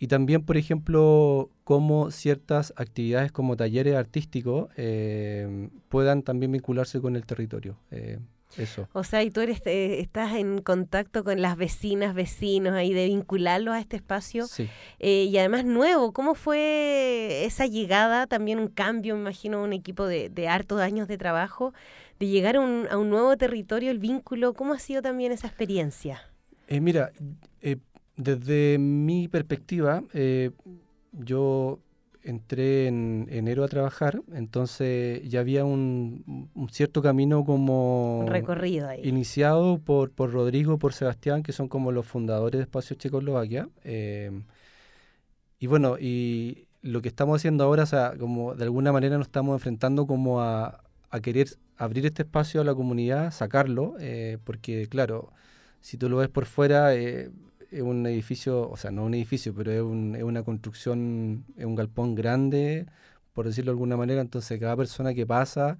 Y 0.00 0.06
también, 0.06 0.44
por 0.44 0.56
ejemplo, 0.56 1.50
cómo 1.64 2.10
ciertas 2.10 2.72
actividades 2.76 3.32
como 3.32 3.56
talleres 3.56 3.96
artísticos 3.96 4.68
eh, 4.76 5.68
puedan 5.88 6.22
también 6.22 6.52
vincularse 6.52 7.00
con 7.00 7.16
el 7.16 7.26
territorio. 7.26 7.76
Eh, 7.90 8.20
eso. 8.56 8.88
O 8.92 9.02
sea, 9.02 9.24
y 9.24 9.30
tú 9.30 9.40
eres, 9.40 9.60
eh, 9.66 9.98
estás 10.00 10.36
en 10.36 10.62
contacto 10.62 11.24
con 11.24 11.42
las 11.42 11.56
vecinas, 11.56 12.14
vecinos, 12.14 12.74
ahí 12.74 12.94
de 12.94 13.06
vincularlos 13.06 13.74
a 13.74 13.80
este 13.80 13.96
espacio. 13.96 14.46
Sí. 14.46 14.70
y 15.00 15.36
además 15.36 15.64
nuevo, 15.64 16.12
¿cómo 16.12 16.34
fue 16.34 17.44
esa 17.44 17.66
llegada? 17.66 18.28
También 18.28 18.60
un 18.60 18.68
cambio, 18.68 19.16
me 19.16 19.22
imagino, 19.22 19.62
un 19.62 19.72
equipo 19.72 20.06
de, 20.06 20.30
de 20.30 20.48
hartos 20.48 20.80
años 20.80 21.08
de 21.08 21.18
trabajo, 21.18 21.74
de 22.20 22.28
llegar 22.28 22.56
a 22.56 22.60
un, 22.60 22.86
a 22.88 22.96
un 22.96 23.10
nuevo 23.10 23.36
territorio, 23.36 23.90
el 23.90 23.98
vínculo. 23.98 24.54
¿Cómo 24.54 24.74
ha 24.74 24.78
sido 24.78 25.02
también 25.02 25.32
esa 25.32 25.48
experiencia? 25.48 26.22
Mira, 26.68 27.12
desde 28.18 28.78
mi 28.78 29.28
perspectiva, 29.28 30.02
eh, 30.12 30.50
yo 31.12 31.78
entré 32.24 32.88
en 32.88 33.28
enero 33.30 33.62
a 33.64 33.68
trabajar, 33.68 34.20
entonces 34.34 35.22
ya 35.28 35.40
había 35.40 35.64
un, 35.64 36.50
cierto 36.70 37.00
camino 37.00 37.44
como... 37.44 38.26
Recorrido 38.28 38.88
ahí. 38.88 39.00
Iniciado 39.04 39.78
por, 39.78 40.10
por 40.10 40.32
Rodrigo, 40.32 40.78
por 40.78 40.92
Sebastián, 40.92 41.44
que 41.44 41.52
son 41.52 41.68
como 41.68 41.92
los 41.92 42.06
fundadores 42.06 42.58
de 42.58 42.64
Espacio 42.64 42.96
Checoslovaquia. 42.96 43.68
Eh, 43.84 44.42
y 45.60 45.68
bueno, 45.68 45.96
y 45.98 46.66
lo 46.82 47.00
que 47.00 47.08
estamos 47.08 47.36
haciendo 47.36 47.64
ahora, 47.64 47.84
o 47.84 47.86
sea, 47.86 48.14
como 48.18 48.56
de 48.56 48.64
alguna 48.64 48.92
manera 48.92 49.16
nos 49.16 49.28
estamos 49.28 49.54
enfrentando 49.54 50.08
como 50.08 50.42
a, 50.42 50.82
querer 51.22 51.48
abrir 51.76 52.04
este 52.04 52.22
espacio 52.22 52.60
a 52.60 52.64
la 52.64 52.74
comunidad, 52.74 53.30
sacarlo, 53.30 53.94
eh, 54.00 54.38
porque 54.44 54.88
claro, 54.88 55.32
si 55.80 55.96
tú 55.96 56.08
lo 56.08 56.18
ves 56.18 56.28
por 56.28 56.46
fuera, 56.46 56.94
es 56.94 57.30
un 57.72 58.06
edificio, 58.06 58.68
o 58.70 58.76
sea, 58.76 58.90
no 58.90 59.04
un 59.04 59.14
edificio, 59.14 59.54
pero 59.54 59.72
es, 59.72 59.82
un, 59.82 60.14
es 60.16 60.22
una 60.22 60.42
construcción, 60.42 61.44
es 61.56 61.64
un 61.64 61.74
galpón 61.74 62.14
grande, 62.14 62.86
por 63.32 63.46
decirlo 63.46 63.70
de 63.70 63.74
alguna 63.74 63.96
manera, 63.96 64.20
entonces 64.20 64.58
cada 64.58 64.76
persona 64.76 65.14
que 65.14 65.26
pasa 65.26 65.78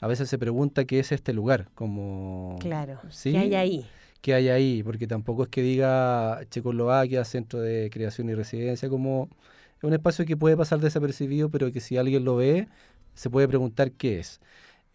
a 0.00 0.06
veces 0.06 0.28
se 0.28 0.38
pregunta 0.38 0.84
qué 0.84 0.98
es 0.98 1.12
este 1.12 1.32
lugar, 1.32 1.68
como... 1.74 2.56
Claro, 2.60 3.00
¿qué 3.22 3.38
hay 3.38 3.54
ahí? 3.54 3.86
¿Qué 4.20 4.34
hay 4.34 4.48
ahí? 4.48 4.82
Porque 4.82 5.06
tampoco 5.06 5.44
es 5.44 5.48
que 5.48 5.62
diga 5.62 6.40
Checoslovaquia, 6.50 7.24
Centro 7.24 7.60
de 7.60 7.88
Creación 7.90 8.28
y 8.28 8.34
Residencia, 8.34 8.88
como 8.88 9.30
es 9.78 9.84
un 9.84 9.94
espacio 9.94 10.26
que 10.26 10.36
puede 10.36 10.56
pasar 10.56 10.80
desapercibido, 10.80 11.50
pero 11.50 11.72
que 11.72 11.80
si 11.80 11.96
alguien 11.96 12.24
lo 12.24 12.36
ve, 12.36 12.68
se 13.14 13.30
puede 13.30 13.48
preguntar 13.48 13.92
qué 13.92 14.18
es. 14.18 14.40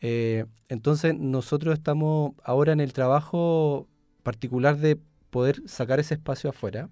Eh, 0.02 0.46
entonces 0.70 1.16
nosotros 1.18 1.74
estamos 1.74 2.34
ahora 2.44 2.74
en 2.74 2.80
el 2.80 2.94
trabajo 2.94 3.88
particular 4.24 4.78
de 4.78 5.00
poder 5.30 5.62
sacar 5.68 6.00
ese 6.00 6.16
espacio 6.16 6.50
afuera. 6.50 6.90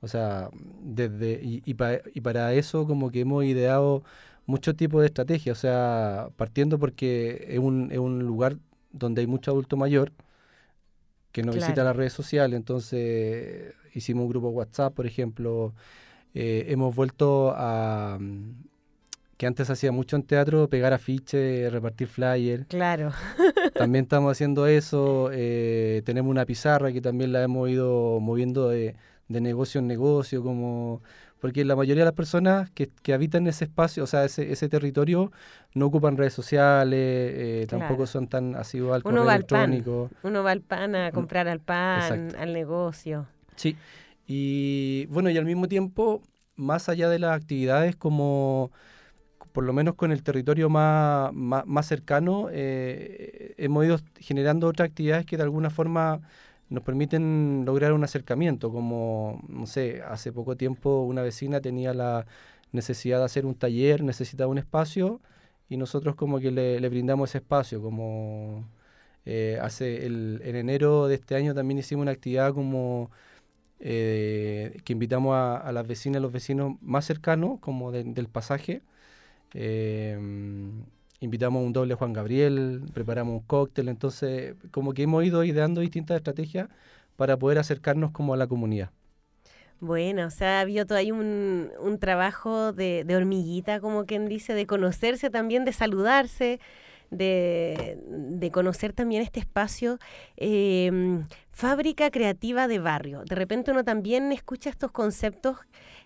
O 0.00 0.08
sea, 0.08 0.50
desde 0.80 1.40
y, 1.42 1.62
y, 1.64 1.74
para 2.20 2.52
eso 2.52 2.86
como 2.86 3.10
que 3.10 3.20
hemos 3.20 3.44
ideado 3.44 4.04
muchos 4.46 4.76
tipos 4.76 5.00
de 5.00 5.06
estrategias. 5.06 5.58
O 5.58 5.60
sea, 5.60 6.28
partiendo 6.36 6.78
porque 6.78 7.46
es 7.48 7.58
un, 7.58 7.90
es 7.90 7.98
un 7.98 8.20
lugar 8.20 8.56
donde 8.92 9.20
hay 9.22 9.26
mucho 9.26 9.50
adulto 9.50 9.76
mayor 9.76 10.12
que 11.32 11.42
no 11.42 11.52
visita 11.52 11.84
las 11.84 11.96
redes 11.96 12.12
sociales. 12.12 12.56
Entonces 12.56 13.74
hicimos 13.94 14.22
un 14.24 14.30
grupo 14.30 14.48
WhatsApp, 14.50 14.94
por 14.94 15.06
ejemplo. 15.06 15.74
Eh, 16.34 16.66
hemos 16.68 16.94
vuelto 16.94 17.52
a, 17.56 18.18
que 19.38 19.46
antes 19.46 19.70
hacía 19.70 19.92
mucho 19.92 20.16
en 20.16 20.24
teatro, 20.24 20.68
pegar 20.68 20.92
afiches, 20.92 21.72
repartir 21.72 22.08
flyers. 22.08 22.66
Claro. 22.66 23.12
también 23.78 24.04
estamos 24.04 24.32
haciendo 24.32 24.66
eso. 24.66 25.30
Eh, 25.32 26.02
tenemos 26.04 26.30
una 26.30 26.44
pizarra 26.44 26.92
que 26.92 27.00
también 27.00 27.32
la 27.32 27.42
hemos 27.42 27.68
ido 27.68 28.20
moviendo 28.20 28.68
de, 28.68 28.96
negocio 29.28 29.78
en 29.78 29.86
negocio, 29.86 30.42
como 30.42 31.02
porque 31.40 31.64
la 31.64 31.76
mayoría 31.76 32.02
de 32.02 32.06
las 32.06 32.14
personas 32.14 32.68
que, 32.70 32.90
que 33.02 33.14
habitan 33.14 33.46
ese 33.46 33.64
espacio, 33.64 34.02
o 34.02 34.06
sea, 34.06 34.24
ese, 34.24 34.50
ese 34.50 34.68
territorio, 34.68 35.30
no 35.74 35.86
ocupan 35.86 36.16
redes 36.16 36.32
sociales, 36.32 36.98
eh, 36.98 37.66
tampoco 37.68 38.06
son 38.06 38.26
tan 38.26 38.56
asiduos 38.56 38.96
al 38.96 39.02
correo 39.02 39.30
electrónico. 39.30 40.10
Uno 40.24 40.42
va 40.42 40.50
al 40.50 40.62
pan 40.62 40.96
a 40.96 41.12
comprar 41.12 41.46
al 41.46 41.60
pan, 41.60 42.34
al 42.36 42.52
negocio. 42.52 43.26
Sí, 43.54 43.76
y 44.26 45.06
bueno, 45.06 45.30
y 45.30 45.38
al 45.38 45.44
mismo 45.44 45.68
tiempo, 45.68 46.22
más 46.56 46.88
allá 46.88 47.08
de 47.08 47.18
las 47.18 47.36
actividades 47.36 47.94
como 47.94 48.72
por 49.58 49.64
lo 49.64 49.72
menos 49.72 49.96
con 49.96 50.12
el 50.12 50.22
territorio 50.22 50.70
más, 50.70 51.34
más, 51.34 51.86
cercano, 51.86 52.46
eh, 52.52 53.54
hemos 53.58 53.84
ido 53.84 53.98
generando 54.20 54.68
otras 54.68 54.88
actividades 54.88 55.26
que 55.26 55.36
de 55.36 55.42
alguna 55.42 55.68
forma 55.68 56.20
nos 56.68 56.84
permiten 56.84 57.64
lograr 57.66 57.92
un 57.92 58.04
acercamiento, 58.04 58.70
como, 58.70 59.42
no 59.48 59.66
sé, 59.66 60.00
hace 60.02 60.30
poco 60.30 60.56
tiempo 60.56 61.02
una 61.02 61.22
vecina 61.22 61.60
tenía 61.60 61.92
la 61.92 62.24
necesidad 62.70 63.18
de 63.18 63.24
hacer 63.24 63.46
un 63.46 63.56
taller, 63.56 64.04
necesitaba 64.04 64.48
un 64.48 64.58
espacio, 64.58 65.20
y 65.68 65.76
nosotros 65.76 66.14
como 66.14 66.38
que 66.38 66.52
le, 66.52 66.88
brindamos 66.88 67.30
ese 67.30 67.38
espacio, 67.38 67.82
como 67.82 68.64
eh, 69.24 69.58
hace 69.60 70.06
el, 70.06 70.40
en 70.44 70.54
enero 70.54 71.08
de 71.08 71.16
este 71.16 71.34
año 71.34 71.52
también 71.52 71.78
hicimos 71.78 72.02
una 72.02 72.12
actividad 72.12 72.54
como... 72.54 73.10
Eh, 73.80 74.78
que 74.84 74.92
invitamos 74.92 75.34
a, 75.36 75.72
las 75.72 75.86
vecinas, 75.86 76.18
a 76.18 76.20
los 76.20 76.32
vecinos 76.32 76.76
más 76.80 77.06
cercanos, 77.06 77.58
como 77.60 77.90
del 77.92 78.28
pasaje, 78.28 78.82
Em, 79.54 80.84
invitamos 81.20 81.64
un 81.64 81.72
doble 81.72 81.94
Juan 81.94 82.12
Gabriel, 82.12 82.82
preparamos 82.92 83.34
un 83.34 83.46
cóctel, 83.46 83.88
entonces 83.88 84.54
como 84.70 84.92
que 84.94 85.02
hemos 85.02 85.24
ido 85.24 85.44
ideando 85.44 85.80
distintas 85.80 86.16
estrategias 86.16 86.68
para 87.16 87.36
poder 87.36 87.58
acercarnos 87.58 88.12
como 88.12 88.34
a 88.34 88.36
la 88.36 88.46
comunidad. 88.46 88.90
Bueno, 89.80 90.26
o 90.26 90.30
sea, 90.30 90.58
ha 90.58 90.60
habido 90.62 90.86
todo 90.86 90.98
ahí 90.98 91.12
un, 91.12 91.70
un 91.80 91.98
trabajo 91.98 92.72
de, 92.72 93.04
de, 93.04 93.16
hormiguita, 93.16 93.80
como 93.80 94.06
quien 94.06 94.28
dice, 94.28 94.54
de 94.54 94.66
conocerse 94.66 95.30
también, 95.30 95.64
de 95.64 95.72
saludarse, 95.72 96.58
de, 97.10 97.98
de 98.06 98.50
conocer 98.50 98.92
también 98.92 99.22
este 99.22 99.38
espacio. 99.40 99.98
Em, 100.36 101.26
fábrica 101.50 102.10
creativa 102.10 102.68
de 102.68 102.78
barrio. 102.78 103.24
De 103.24 103.34
repente 103.34 103.70
uno 103.70 103.84
también 103.84 104.30
escucha 104.32 104.70
estos 104.70 104.92
conceptos, 104.92 105.56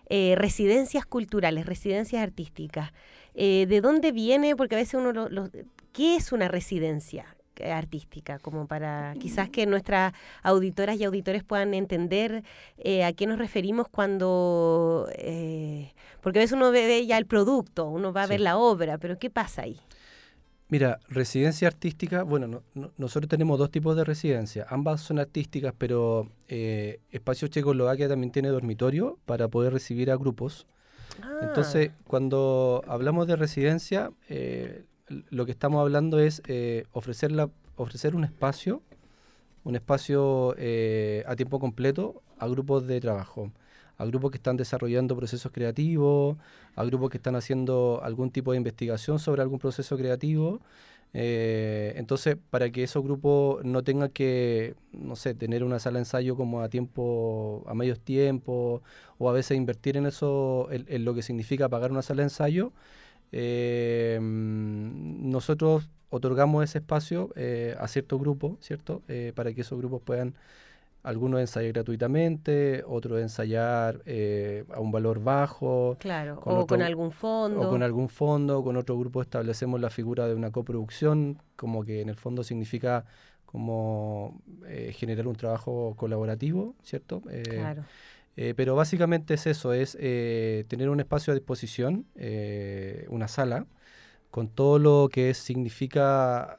eh, 0.09 0.35
residencias 0.35 1.05
culturales, 1.05 1.65
residencias 1.65 2.23
artísticas. 2.23 2.91
Eh, 3.35 3.65
¿De 3.67 3.81
dónde 3.81 4.11
viene? 4.11 4.55
Porque 4.55 4.75
a 4.75 4.77
veces 4.77 4.95
uno 4.95 5.11
lo, 5.11 5.49
¿Qué 5.91 6.15
es 6.15 6.31
una 6.31 6.47
residencia? 6.47 7.25
artística, 7.61 8.39
como 8.39 8.65
para 8.65 9.13
quizás 9.19 9.47
que 9.47 9.67
nuestras 9.67 10.13
auditoras 10.41 10.99
y 10.99 11.03
auditores 11.03 11.43
puedan 11.43 11.75
entender 11.75 12.43
eh, 12.77 13.03
a 13.03 13.13
qué 13.13 13.27
nos 13.27 13.37
referimos 13.37 13.87
cuando, 13.87 15.07
eh, 15.13 15.93
porque 16.21 16.39
a 16.39 16.41
veces 16.41 16.55
uno 16.55 16.71
ve 16.71 17.05
ya 17.05 17.17
el 17.17 17.27
producto, 17.27 17.85
uno 17.85 18.11
va 18.11 18.23
a 18.23 18.27
ver 18.27 18.39
la 18.39 18.57
obra, 18.57 18.97
pero 18.97 19.19
¿qué 19.19 19.29
pasa 19.29 19.61
ahí? 19.63 19.79
Mira, 20.69 20.99
residencia 21.07 21.67
artística, 21.67 22.23
bueno, 22.23 22.63
nosotros 22.97 23.29
tenemos 23.29 23.59
dos 23.59 23.69
tipos 23.69 23.95
de 23.95 24.03
residencia. 24.03 24.65
Ambas 24.69 25.01
son 25.01 25.19
artísticas, 25.19 25.71
pero 25.77 26.31
eh, 26.47 26.99
Espacio 27.11 27.47
Checoslovaquia 27.47 28.09
también 28.09 28.31
tiene 28.31 28.47
dormitorio 28.47 29.19
para 29.25 29.49
poder 29.49 29.71
recibir 29.71 30.09
a 30.09 30.15
grupos. 30.15 30.65
Entonces, 31.41 31.91
ah. 31.91 32.03
cuando 32.07 32.83
hablamos 32.87 33.27
de 33.27 33.35
residencia, 33.35 34.11
eh, 34.29 34.83
lo 35.29 35.45
que 35.45 35.51
estamos 35.51 35.81
hablando 35.81 36.19
es 36.19 36.41
eh, 36.47 36.85
ofrecer, 36.91 37.31
la, 37.31 37.49
ofrecer 37.75 38.15
un 38.15 38.23
espacio, 38.23 38.81
un 39.63 39.75
espacio 39.75 40.55
eh, 40.57 41.23
a 41.27 41.35
tiempo 41.35 41.59
completo 41.59 42.21
a 42.39 42.47
grupos 42.47 42.87
de 42.87 42.99
trabajo 42.99 43.51
a 43.97 44.05
grupos 44.05 44.31
que 44.31 44.37
están 44.37 44.57
desarrollando 44.57 45.15
procesos 45.15 45.51
creativos, 45.51 46.37
a 46.75 46.83
grupos 46.83 47.09
que 47.09 47.17
están 47.17 47.35
haciendo 47.35 48.01
algún 48.03 48.31
tipo 48.31 48.51
de 48.51 48.57
investigación 48.57 49.19
sobre 49.19 49.41
algún 49.41 49.59
proceso 49.59 49.97
creativo. 49.97 50.61
Eh, 51.13 51.93
entonces, 51.97 52.37
para 52.49 52.71
que 52.71 52.83
esos 52.83 53.03
grupos 53.03 53.63
no 53.63 53.83
tengan 53.83 54.09
que, 54.09 54.75
no 54.91 55.15
sé, 55.15 55.35
tener 55.35 55.63
una 55.63 55.79
sala 55.79 55.97
de 55.99 56.01
ensayo 56.01 56.35
como 56.35 56.61
a 56.61 56.69
tiempo, 56.69 57.63
a 57.67 57.73
medios 57.75 57.99
tiempos, 57.99 58.81
o 59.19 59.29
a 59.29 59.33
veces 59.33 59.57
invertir 59.57 59.97
en 59.97 60.07
eso, 60.07 60.69
en, 60.71 61.05
lo 61.05 61.13
que 61.13 61.21
significa 61.21 61.69
pagar 61.69 61.91
una 61.91 62.01
sala 62.01 62.21
de 62.21 62.23
ensayo, 62.25 62.73
eh, 63.31 64.19
nosotros 64.21 65.89
otorgamos 66.09 66.63
ese 66.63 66.79
espacio 66.79 67.31
eh, 67.35 67.75
a 67.79 67.87
ciertos 67.87 68.19
grupos, 68.19 68.57
¿cierto? 68.61 69.01
para 69.35 69.53
que 69.53 69.61
esos 69.61 69.77
grupos 69.79 70.01
puedan 70.03 70.35
algunos 71.03 71.41
ensayar 71.41 71.73
gratuitamente, 71.73 72.81
otros 72.87 73.19
ensayar 73.19 74.01
eh, 74.05 74.63
a 74.73 74.79
un 74.79 74.91
valor 74.91 75.21
bajo. 75.21 75.97
Claro, 75.99 76.39
o 76.45 76.65
con 76.65 76.81
algún 76.81 77.11
fondo. 77.11 77.61
O 77.61 77.69
con 77.69 77.83
algún 77.83 78.07
fondo, 78.07 78.63
con 78.63 78.77
otro 78.77 78.97
grupo 78.97 79.21
establecemos 79.21 79.81
la 79.81 79.89
figura 79.89 80.27
de 80.27 80.33
una 80.33 80.51
coproducción, 80.51 81.41
como 81.57 81.83
que 81.83 81.99
en 81.99 82.07
el 82.07 82.15
fondo 82.15 82.43
significa 82.43 83.05
como 83.45 84.41
eh, 84.65 84.93
generar 84.95 85.27
un 85.27 85.35
trabajo 85.35 85.93
colaborativo, 85.97 86.73
¿cierto? 86.81 87.21
Eh, 87.29 87.43
claro. 87.43 87.83
pero 88.55 88.75
básicamente 88.75 89.33
es 89.33 89.45
eso, 89.45 89.73
es 89.73 89.97
tener 90.67 90.89
un 90.89 91.01
espacio 91.01 91.33
a 91.33 91.35
disposición, 91.35 92.07
una 93.09 93.27
sala, 93.27 93.67
con 94.31 94.47
todo 94.47 94.79
lo 94.79 95.09
que 95.11 95.33
significa, 95.35 96.57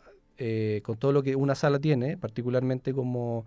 con 0.82 0.96
todo 0.98 1.12
lo 1.12 1.24
que 1.24 1.34
una 1.34 1.56
sala 1.56 1.80
tiene, 1.80 2.16
particularmente 2.16 2.92
como 2.92 3.46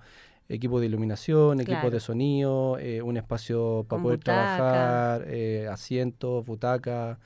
equipo 0.49 0.79
de 0.79 0.85
iluminación, 0.85 1.59
equipo 1.59 1.89
de 1.89 1.99
sonido, 1.99 2.77
eh, 2.79 3.01
un 3.01 3.17
espacio 3.17 3.85
para 3.87 4.01
poder 4.01 4.19
trabajar, 4.19 5.25
eh, 5.27 5.67
asientos, 5.69 6.45
butaca, 6.45 7.19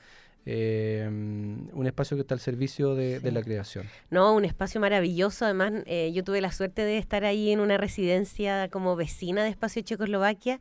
eh, 0.44 1.06
un 1.08 1.86
espacio 1.86 2.16
que 2.16 2.22
está 2.22 2.34
al 2.34 2.40
servicio 2.40 2.96
de, 2.96 3.20
la 3.30 3.42
creación. 3.42 3.86
No, 4.10 4.34
un 4.34 4.44
espacio 4.44 4.80
maravilloso. 4.80 5.44
Además, 5.44 5.72
yo 6.12 6.24
tuve 6.24 6.40
la 6.40 6.50
suerte 6.50 6.82
de 6.82 6.98
estar 6.98 7.24
ahí 7.24 7.52
en 7.52 7.60
una 7.60 7.76
residencia 7.76 8.68
como 8.68 8.96
vecina 8.96 9.44
de 9.44 9.50
Espacio 9.50 9.82
Checoslovaquia 9.82 10.58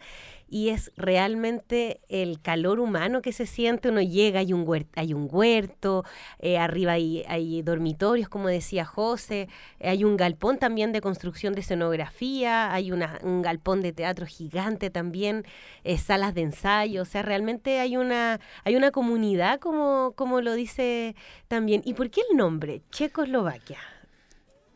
y 0.52 0.70
es 0.70 0.92
realmente 0.98 2.02
el 2.10 2.42
calor 2.42 2.80
humano 2.80 3.22
que 3.22 3.32
se 3.32 3.46
siente. 3.46 3.90
Uno 3.90 4.02
llega, 4.02 4.42
hay 4.42 4.52
un 4.52 4.68
huerto, 4.68 4.92
hay 4.96 5.14
un 5.14 5.28
huerto 5.32 6.04
eh, 6.40 6.58
arriba 6.58 6.92
hay, 6.94 7.62
dormitorios, 7.64 8.30
como 8.30 8.48
decía 8.48 8.86
José, 8.86 9.48
hay 9.80 10.04
un 10.04 10.18
galpón 10.18 10.58
también 10.58 10.92
de 10.92 11.02
construcción 11.02 11.54
de 11.54 11.62
escenografía, 11.62 12.74
hay 12.74 12.92
una, 12.92 13.20
un 13.24 13.42
galpón 13.42 13.82
de 13.82 13.94
teatro 13.94 14.26
gigante 14.26 14.90
también, 14.90 15.46
eh, 15.84 15.98
salas 15.98 16.34
de 16.34 16.42
ensayo, 16.42 17.04
o 17.04 17.06
sea, 17.06 17.22
realmente 17.22 17.80
hay 17.80 17.96
una, 17.96 18.40
hay 18.64 18.76
una 18.76 18.92
comunidad, 18.92 19.60
como, 19.60 20.14
como 20.16 20.42
lo 20.42 20.54
dice 20.54 21.16
también. 21.48 21.82
¿Y 21.86 21.94
por 21.94 22.10
qué 22.10 22.22
el 22.30 22.38
nombre? 22.38 22.82
Checoslovaquia. 22.92 23.80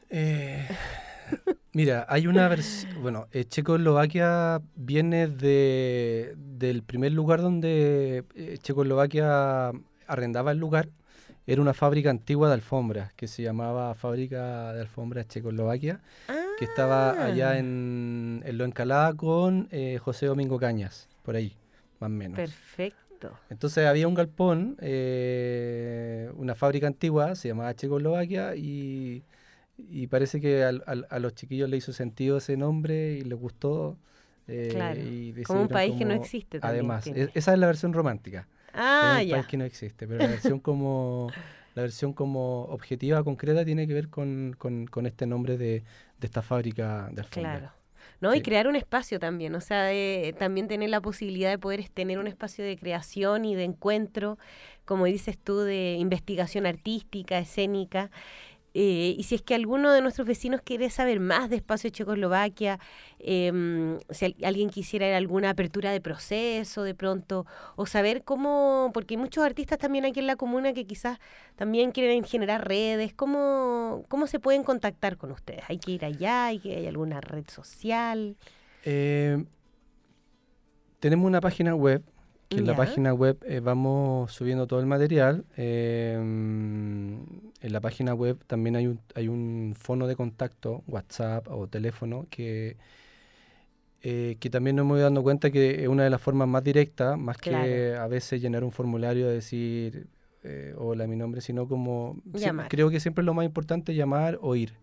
Eh, 0.09 0.67
Mira, 1.75 2.05
hay 2.07 2.25
una 2.25 2.47
versión, 2.47 3.01
bueno, 3.01 3.27
eh, 3.33 3.43
Checoslovaquia 3.43 4.61
viene 4.77 5.27
de, 5.27 6.33
del 6.37 6.83
primer 6.83 7.11
lugar 7.11 7.41
donde 7.41 8.23
eh, 8.33 8.57
Checoslovaquia 8.61 9.73
arrendaba 10.07 10.53
el 10.53 10.57
lugar. 10.57 10.87
Era 11.45 11.61
una 11.61 11.73
fábrica 11.73 12.09
antigua 12.09 12.47
de 12.47 12.53
alfombras 12.53 13.11
que 13.15 13.27
se 13.27 13.43
llamaba 13.43 13.93
Fábrica 13.93 14.71
de 14.71 14.79
Alfombras 14.79 15.27
Checoslovaquia, 15.27 15.99
que 16.57 16.63
estaba 16.63 17.25
allá 17.25 17.49
ah. 17.49 17.57
en, 17.57 18.41
en 18.45 18.57
Lo 18.57 18.63
Encalada 18.63 19.13
con 19.13 19.67
eh, 19.69 19.99
José 20.01 20.27
Domingo 20.27 20.57
Cañas, 20.57 21.09
por 21.23 21.35
ahí, 21.35 21.57
más 21.99 22.07
o 22.07 22.13
menos. 22.13 22.37
Perfecto. 22.37 23.37
Entonces 23.49 23.85
había 23.85 24.07
un 24.07 24.13
galpón, 24.13 24.77
una 26.37 26.55
fábrica 26.55 26.87
antigua, 26.87 27.35
se 27.35 27.49
llamaba 27.49 27.75
Checoslovaquia, 27.75 28.55
y 28.55 29.25
y 29.77 30.07
parece 30.07 30.39
que 30.39 30.63
a 30.63 31.19
los 31.19 31.35
chiquillos 31.35 31.69
le 31.69 31.77
hizo 31.77 31.93
sentido 31.93 32.37
ese 32.37 32.57
nombre 32.57 33.13
y 33.13 33.21
les 33.21 33.37
gustó. 33.37 33.97
Eh, 34.47 34.69
claro, 34.71 35.01
como 35.45 35.61
un 35.63 35.67
país 35.67 35.95
que 35.97 36.05
no 36.05 36.13
existe. 36.13 36.59
además, 36.61 37.07
e, 37.07 37.29
esa 37.33 37.53
es 37.53 37.59
la 37.59 37.67
versión 37.67 37.93
romántica. 37.93 38.47
Ah, 38.73 39.19
un 39.21 39.29
país 39.29 39.47
que 39.47 39.57
no 39.57 39.65
existe, 39.65 40.07
pero 40.07 40.19
la 40.19 40.27
versión 40.27 40.59
como 40.59 41.31
la 41.75 41.81
versión 41.81 42.13
como 42.13 42.63
objetiva, 42.65 43.23
concreta, 43.23 43.65
tiene 43.65 43.85
que 43.85 43.93
ver 43.93 44.09
con, 44.09 44.55
con, 44.57 44.87
con 44.87 45.05
este 45.05 45.25
nombre 45.25 45.57
de, 45.57 45.83
de, 46.19 46.27
esta 46.27 46.41
fábrica 46.41 47.09
de 47.11 47.21
alfombra. 47.21 47.59
Claro. 47.59 47.71
¿no? 48.21 48.33
Y 48.33 48.41
crear 48.41 48.67
un 48.67 48.77
espacio 48.77 49.19
también, 49.19 49.53
o 49.55 49.61
sea, 49.61 49.83
de, 49.83 50.33
también 50.37 50.69
tener 50.69 50.89
la 50.89 51.01
posibilidad 51.01 51.49
de 51.49 51.59
poder 51.59 51.87
tener 51.89 52.17
un 52.17 52.27
espacio 52.27 52.63
de 52.63 52.77
creación 52.77 53.43
y 53.43 53.55
de 53.55 53.65
encuentro, 53.65 54.37
como 54.85 55.05
dices 55.05 55.37
tú, 55.37 55.59
de 55.59 55.95
investigación 55.99 56.65
artística, 56.65 57.37
escénica, 57.37 58.09
eh, 58.77 59.15
y 59.17 59.23
si 59.23 59.35
es 59.35 59.41
que 59.41 59.55
alguno 59.55 59.89
de 59.93 60.01
nuestros 60.01 60.27
vecinos 60.27 60.59
quiere 60.61 60.89
saber 60.89 61.21
más 61.21 61.49
de 61.49 61.55
Espacio 61.55 61.89
Checoslovaquia, 61.89 62.77
em, 63.19 63.97
si 64.09 64.35
alguien 64.43 64.69
quisiera 64.69 65.07
ir 65.07 65.13
alguna 65.13 65.51
apertura 65.51 65.91
de 65.91 66.01
proceso 66.01 66.83
de 66.83 66.93
pronto, 66.93 67.45
o 67.77 67.85
saber 67.85 68.25
cómo, 68.25 68.91
porque 68.93 69.13
hay 69.13 69.17
muchos 69.17 69.45
artistas 69.45 69.77
también 69.77 70.03
aquí 70.03 70.19
en 70.19 70.27
la 70.27 70.35
comuna 70.35 70.73
que 70.73 70.85
quizás 70.85 71.19
también 71.55 71.91
quieren 71.91 72.25
generar 72.25 72.67
redes, 72.67 73.13
¿cómo, 73.13 74.03
cómo 74.09 74.27
se 74.27 74.41
pueden 74.41 74.63
contactar 74.63 75.15
con 75.15 75.31
ustedes? 75.31 75.63
¿Hay 75.69 75.77
que 75.77 75.91
ir 75.91 76.03
allá? 76.03 76.47
¿Hay, 76.47 76.59
que, 76.59 76.75
hay 76.75 76.85
alguna 76.85 77.21
red 77.21 77.45
social? 77.47 78.35
Eh, 78.83 79.41
tenemos 80.99 81.25
una 81.25 81.39
página 81.39 81.75
web 81.75 82.03
que 82.49 82.57
en 82.57 82.67
la 82.67 82.75
página 82.75 83.13
web 83.13 83.37
eh, 83.45 83.59
vamos 83.59 84.31
subiendo 84.31 84.67
todo 84.67 84.79
el 84.79 84.85
material. 84.85 85.45
Em, 85.57 87.19
en 87.61 87.73
la 87.73 87.81
página 87.81 88.13
web 88.13 88.37
también 88.45 88.75
hay 88.75 88.87
un, 88.87 88.99
hay 89.15 89.27
un 89.27 89.73
fono 89.77 90.07
de 90.07 90.15
contacto, 90.15 90.83
WhatsApp 90.87 91.47
o 91.49 91.67
teléfono, 91.67 92.27
que, 92.29 92.77
eh, 94.03 94.37
que 94.39 94.49
también 94.49 94.75
nos 94.75 94.83
hemos 94.83 94.97
ido 94.97 95.05
dando 95.05 95.23
cuenta 95.23 95.49
que 95.49 95.83
es 95.83 95.87
una 95.87 96.03
de 96.03 96.09
las 96.09 96.21
formas 96.21 96.47
más 96.47 96.63
directas, 96.63 97.17
más 97.17 97.37
que 97.37 97.95
a 97.95 98.07
veces 98.07 98.41
llenar 98.41 98.63
un 98.63 98.71
formulario, 98.71 99.27
decir 99.27 100.07
eh, 100.43 100.75
hola, 100.77 101.07
mi 101.07 101.15
nombre, 101.15 101.41
sino 101.41 101.67
como... 101.67 102.21
creo 102.69 102.91
que 102.91 102.99
siempre 102.99 103.23
es 103.23 103.25
lo 103.25 103.33
más 103.33 103.45
importante 103.45 103.95
llamar 103.95 104.37
o 104.41 104.55
ir. 104.55 104.73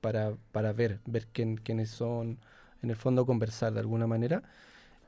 para, 0.00 0.34
para 0.52 0.72
ver, 0.72 1.00
ver 1.06 1.26
quién, 1.32 1.56
quiénes 1.56 1.90
son, 1.90 2.38
en 2.82 2.90
el 2.90 2.96
fondo 2.96 3.24
conversar 3.24 3.72
de 3.72 3.80
alguna 3.80 4.06
manera. 4.06 4.42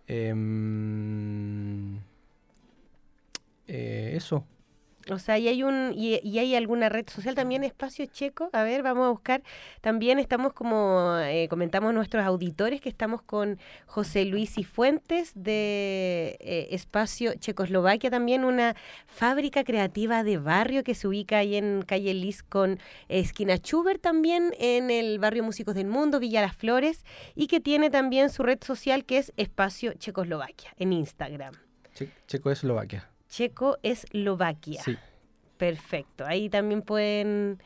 Em, 0.09 2.01
eh, 3.67 4.13
eso. 4.15 4.45
O 5.11 5.19
sea, 5.19 5.39
y 5.39 5.47
hay 5.47 5.63
un 5.63 5.93
y, 5.95 6.39
hay 6.39 6.55
alguna 6.57 6.89
red 6.89 7.09
social 7.09 7.35
también 7.35 7.63
espacio 7.63 8.07
checo. 8.07 8.51
A 8.53 8.65
ver, 8.65 8.83
vamos 8.83 9.07
a 9.07 9.11
buscar. 9.11 9.43
También 9.81 10.19
estamos 10.19 10.53
como 10.53 11.17
eh, 11.21 11.47
comentamos 11.49 11.95
nuestros 11.95 12.25
auditores 12.25 12.81
que 12.81 12.89
estamos 12.89 13.23
con 13.23 13.59
José 13.87 14.25
Luis 14.25 14.59
y 14.59 14.65
Fuentes 14.65 15.33
de 15.35 16.37
eh, 16.41 16.69
Espacio 16.73 17.35
Checoslovaquia, 17.35 18.11
también 18.11 18.45
una 18.45 18.75
fábrica 19.07 19.63
creativa 19.63 20.25
de 20.25 20.39
barrio 20.39 20.83
que 20.83 20.95
se 20.95 21.07
ubica 21.07 21.39
ahí 21.39 21.57
en 21.57 21.83
calle 21.83 22.13
Lis 22.13 22.43
con 22.43 22.79
esquina 23.09 23.57
Schubert 23.57 24.01
también 24.01 24.53
en 24.59 24.91
el 24.91 25.19
barrio 25.19 25.45
Músicos 25.45 25.75
del 25.75 25.87
Mundo, 25.87 26.19
Villa 26.19 26.41
Las 26.41 26.57
Flores 26.57 27.05
y 27.35 27.47
que 27.47 27.61
tiene 27.61 27.91
también 27.91 28.29
su 28.31 28.43
red 28.43 28.59
social 28.63 29.05
que 29.05 29.19
es 29.19 29.33
Espacio 29.37 29.93
Checoslovaquia 29.95 30.73
en 30.79 30.93
Instagram. 30.93 31.55
Checoslovaquia. 32.27 33.16
Checo-Eslovaquia. 33.37 34.83
Sí. 34.83 34.97
Perfecto. 35.57 36.25
Ahí 36.27 36.49
también 36.49 36.83
pueden 36.83 37.59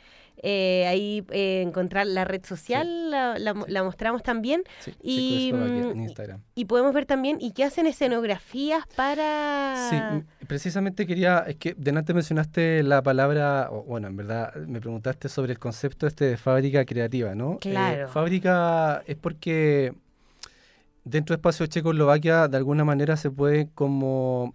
eh, 0.42 0.86
ahí 0.86 1.24
eh, 1.30 1.62
encontrar 1.62 2.06
la 2.06 2.24
red 2.24 2.44
social, 2.44 3.10
la, 3.10 3.82
mostramos 3.84 4.22
también. 4.22 4.62
Sí, 4.78 4.94
y, 5.02 5.50
en 5.50 5.96
mm, 5.96 6.00
Instagram. 6.00 6.40
Y, 6.54 6.64
podemos 6.64 6.94
ver 6.94 7.04
también, 7.04 7.36
¿y 7.40 7.52
qué 7.52 7.64
hacen 7.64 7.86
escenografías 7.86 8.84
para...? 8.96 9.88
Sí, 9.90 10.46
precisamente 10.46 11.06
quería, 11.06 11.40
es 11.46 11.56
que 11.56 11.74
delante 11.76 12.14
mencionaste 12.14 12.82
la 12.82 13.02
palabra, 13.02 13.68
bueno, 13.86 14.08
en 14.08 14.16
verdad 14.16 14.54
me 14.54 14.80
preguntaste 14.80 15.28
sobre 15.28 15.52
el 15.52 15.58
concepto 15.58 16.06
este 16.06 16.24
de 16.24 16.36
fábrica 16.36 16.84
creativa, 16.86 17.34
¿no? 17.34 17.54
Eh, 17.54 17.58
claro. 17.60 18.08
fábrica 18.08 19.02
es 19.06 19.16
porque 19.16 19.92
dentro 21.04 21.34
de 21.34 21.38
Espacio 21.38 21.66
Checoslovaquia 21.66 22.48
de 22.48 22.56
alguna 22.56 22.84
manera 22.84 23.16
se 23.16 23.30
puede 23.30 23.68
como 23.74 24.54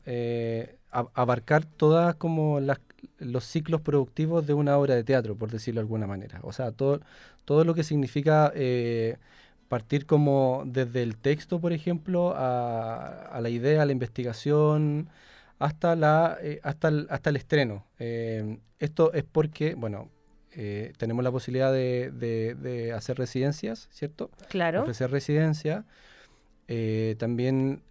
abarcar 1.14 1.66
todas 1.66 2.16
como 2.16 2.60
las, 2.60 2.80
los 3.20 3.44
ciclos 3.44 3.82
productivos 3.82 4.48
de 4.48 4.54
una 4.54 4.78
obra 4.78 4.96
de 4.96 5.04
teatro, 5.04 5.36
por 5.36 5.52
decirlo 5.52 5.80
de 5.80 5.84
alguna 5.84 6.08
manera. 6.08 6.40
O 6.44 6.54
sea, 6.54 6.72
todo, 6.72 7.02
todo 7.46 7.64
lo 7.66 7.74
que 7.74 7.84
significa 7.84 8.52
eh, 8.56 9.18
partir 9.68 10.06
como 10.06 10.64
desde 10.66 11.04
el 11.04 11.18
texto, 11.18 11.60
por 11.60 11.74
ejemplo, 11.74 12.34
a, 12.36 13.40
la 13.42 13.50
idea, 13.50 13.82
a 13.82 13.86
la 13.86 13.92
investigación, 13.92 15.10
hasta, 15.60 15.96
la, 15.96 16.38
eh, 16.42 16.60
hasta, 16.64 16.88
el, 16.88 17.08
hasta 17.10 17.30
el 17.30 17.36
estreno. 17.36 17.86
Eh, 18.00 18.60
esto 18.80 19.14
es 19.14 19.24
porque, 19.24 19.76
bueno, 19.76 20.10
tenemos 20.98 21.22
la 21.22 21.32
posibilidad 21.32 21.74
de, 21.74 22.12
de, 22.12 22.94
hacer 22.94 23.18
residencias, 23.18 23.90
¿cierto? 23.92 24.32
Claro. 24.48 24.84
Ofrecer 24.84 25.12
residencia. 25.12 25.84
También 27.18 27.84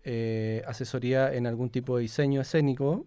asesoría 0.66 1.32
en 1.32 1.46
algún 1.46 1.70
tipo 1.70 1.96
de 1.96 2.02
diseño 2.02 2.40
escénico, 2.40 3.06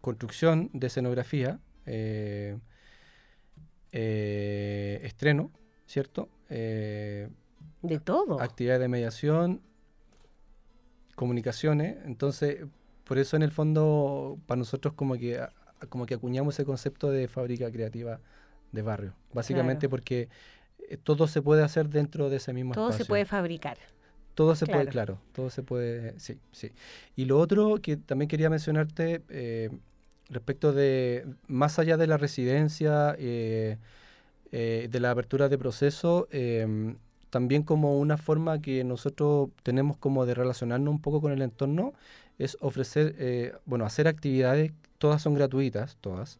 construcción 0.00 0.70
de 0.72 0.86
escenografía, 0.86 1.60
estreno, 3.92 5.50
¿cierto? 5.86 6.28
De 6.48 8.00
todo. 8.02 8.40
Actividades 8.40 8.80
de 8.80 8.88
mediación, 8.88 9.62
comunicaciones. 11.14 11.98
Entonces, 12.04 12.64
por 13.04 13.18
eso 13.18 13.36
en 13.36 13.42
el 13.42 13.50
fondo, 13.52 14.38
para 14.46 14.58
nosotros 14.58 14.94
como 14.94 15.14
que, 15.14 15.40
como 15.88 16.06
que 16.06 16.14
acuñamos 16.14 16.54
ese 16.54 16.64
concepto 16.64 17.10
de 17.10 17.28
fábrica 17.28 17.70
creativa 17.70 18.20
de 18.72 18.82
barrio. 18.82 19.14
Básicamente 19.32 19.88
porque 19.88 20.28
eh, 20.88 20.96
todo 20.96 21.26
se 21.28 21.40
puede 21.42 21.62
hacer 21.62 21.88
dentro 21.88 22.28
de 22.30 22.36
ese 22.36 22.52
mismo 22.52 22.74
todo 22.74 22.88
espacio. 22.88 22.98
Todo 22.98 23.04
se 23.04 23.08
puede 23.08 23.24
fabricar. 23.24 23.78
Todo 24.36 24.54
se 24.54 24.66
puede, 24.66 24.86
claro, 24.86 25.18
todo 25.32 25.50
se 25.50 25.64
puede, 25.64 26.18
sí, 26.20 26.38
sí. 26.52 26.70
Y 27.16 27.24
lo 27.24 27.40
otro 27.40 27.80
que 27.82 27.96
también 27.96 28.28
quería 28.28 28.48
mencionarte 28.48 29.22
eh, 29.28 29.70
respecto 30.28 30.72
de, 30.72 31.26
más 31.48 31.80
allá 31.80 31.96
de 31.96 32.06
la 32.06 32.18
residencia, 32.18 33.16
eh, 33.18 33.78
de 34.52 35.00
la 35.00 35.10
apertura 35.10 35.48
de 35.48 35.58
proceso, 35.58 36.28
también 37.30 37.64
como 37.64 37.98
una 37.98 38.16
forma 38.16 38.62
que 38.62 38.84
nosotros 38.84 39.50
tenemos 39.62 39.96
como 39.96 40.24
de 40.24 40.34
relacionarnos 40.34 40.92
un 40.92 41.00
poco 41.02 41.20
con 41.20 41.32
el 41.32 41.42
entorno 41.42 41.92
es 42.38 42.56
ofrecer, 42.60 43.14
eh, 43.18 43.54
bueno, 43.64 43.84
hacer 43.84 44.08
actividades, 44.08 44.72
todas 44.98 45.22
son 45.22 45.34
gratuitas, 45.34 45.96
todas. 46.00 46.38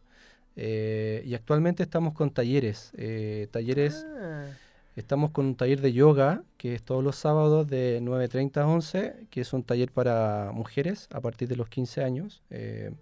Eh, 0.55 1.23
y 1.25 1.35
actualmente 1.35 1.83
estamos 1.83 2.13
con 2.13 2.31
talleres, 2.31 2.91
eh, 2.97 3.47
talleres, 3.51 4.05
ah. 4.19 4.45
Estamos 4.97 5.31
con 5.31 5.45
un 5.45 5.55
taller 5.55 5.79
de 5.81 5.93
yoga, 5.93 6.43
que 6.57 6.75
es 6.75 6.83
todos 6.83 7.03
los 7.03 7.15
sábados 7.15 7.67
de 7.67 7.99
9.30 8.01 8.57
a 8.57 8.67
11, 8.67 9.27
que 9.29 9.41
es 9.41 9.53
un 9.53 9.63
taller 9.63 9.91
para 9.91 10.51
mujeres 10.53 11.07
a 11.11 11.21
partir 11.21 11.47
de 11.47 11.55
los 11.55 11.69
15 11.69 12.03
años. 12.03 12.43
esto 12.49 12.95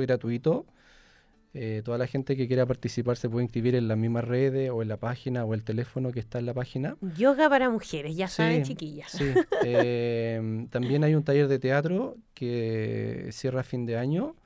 es 0.00 0.06
gratuito. 0.06 0.66
Eh, 1.56 1.82
toda 1.84 1.98
la 1.98 2.08
gente 2.08 2.36
que 2.36 2.48
quiera 2.48 2.66
participar 2.66 3.16
se 3.16 3.30
puede 3.30 3.44
inscribir 3.44 3.76
en 3.76 3.86
las 3.86 3.96
mismas 3.96 4.24
redes 4.24 4.70
o 4.70 4.82
en 4.82 4.88
la 4.88 4.96
página 4.96 5.44
o 5.44 5.54
el 5.54 5.62
teléfono 5.62 6.10
que 6.10 6.18
está 6.18 6.40
en 6.40 6.46
la 6.46 6.54
página. 6.54 6.96
Yoga 7.16 7.48
para 7.48 7.70
mujeres, 7.70 8.16
ya 8.16 8.26
saben, 8.26 8.64
chiquillas. 8.64 9.12
Sí. 9.12 9.24
Eh, 9.66 10.66
también 10.70 11.04
hay 11.04 11.14
un 11.14 11.22
taller 11.22 11.48
de 11.48 11.58
teatro 11.58 12.16
que 12.34 13.28
cierra 13.30 13.60
a 13.60 13.62
fin 13.62 13.86
de 13.86 13.96
año, 13.96 14.36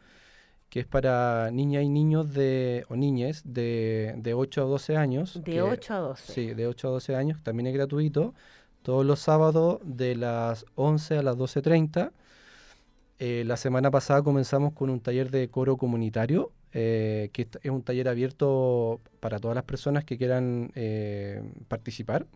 que 0.69 0.81
es 0.81 0.86
para 0.86 1.51
niñas 1.51 1.85
y 1.85 1.89
niños 1.89 2.32
de, 2.32 2.85
o 2.89 2.97
niñes 2.97 3.43
de, 3.45 4.15
de 4.19 4.35
8 4.35 4.62
a 4.62 4.65
12 4.65 4.97
años. 4.97 5.40
De 5.45 5.62
8 5.62 5.95
a 5.95 5.99
12. 5.99 6.32
Sí, 6.32 6.55
de 6.55 6.66
8 6.66 6.89
a 6.89 6.90
12 6.93 7.16
años, 7.16 7.43
también 7.43 7.69
es 7.69 7.74
gratuito. 7.74 8.35
Todos 8.82 9.05
los 9.05 9.20
sábados 9.20 9.81
de 9.85 10.15
las 10.15 10.66
11 10.74 11.19
a 11.19 11.23
las 11.23 11.36
12.30. 11.36 12.12
Eh, 13.19 13.43
la 13.47 13.57
semana 13.57 13.90
pasada 13.90 14.23
comenzamos 14.23 14.73
con 14.73 14.90
un 14.90 15.01
taller 15.01 15.31
de 15.31 15.49
coro 15.49 15.77
comunitario 15.77 16.53
eh, 16.73 17.31
que 17.32 17.49
es 17.62 17.70
un 17.70 17.82
taller 17.82 18.09
abierto 18.09 19.01
para 19.20 19.39
todas 19.39 19.55
las 19.55 19.65
personas 19.65 20.05
que 20.05 20.19
quieran 20.19 20.70
eh, 20.74 21.43
participar. 21.66 22.27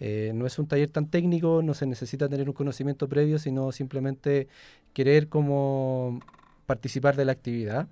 Eh, 0.00 0.32
no 0.34 0.46
es 0.46 0.58
un 0.58 0.66
taller 0.66 0.88
tan 0.88 1.08
técnico, 1.08 1.62
no 1.62 1.74
se 1.74 1.86
necesita 1.86 2.28
tener 2.28 2.48
un 2.48 2.54
conocimiento 2.54 3.08
previo, 3.08 3.38
sino 3.38 3.72
simplemente 3.72 4.48
querer 4.92 5.28
como 5.28 6.20
participar 6.66 7.16
de 7.16 7.24
la 7.24 7.32
actividad. 7.32 7.88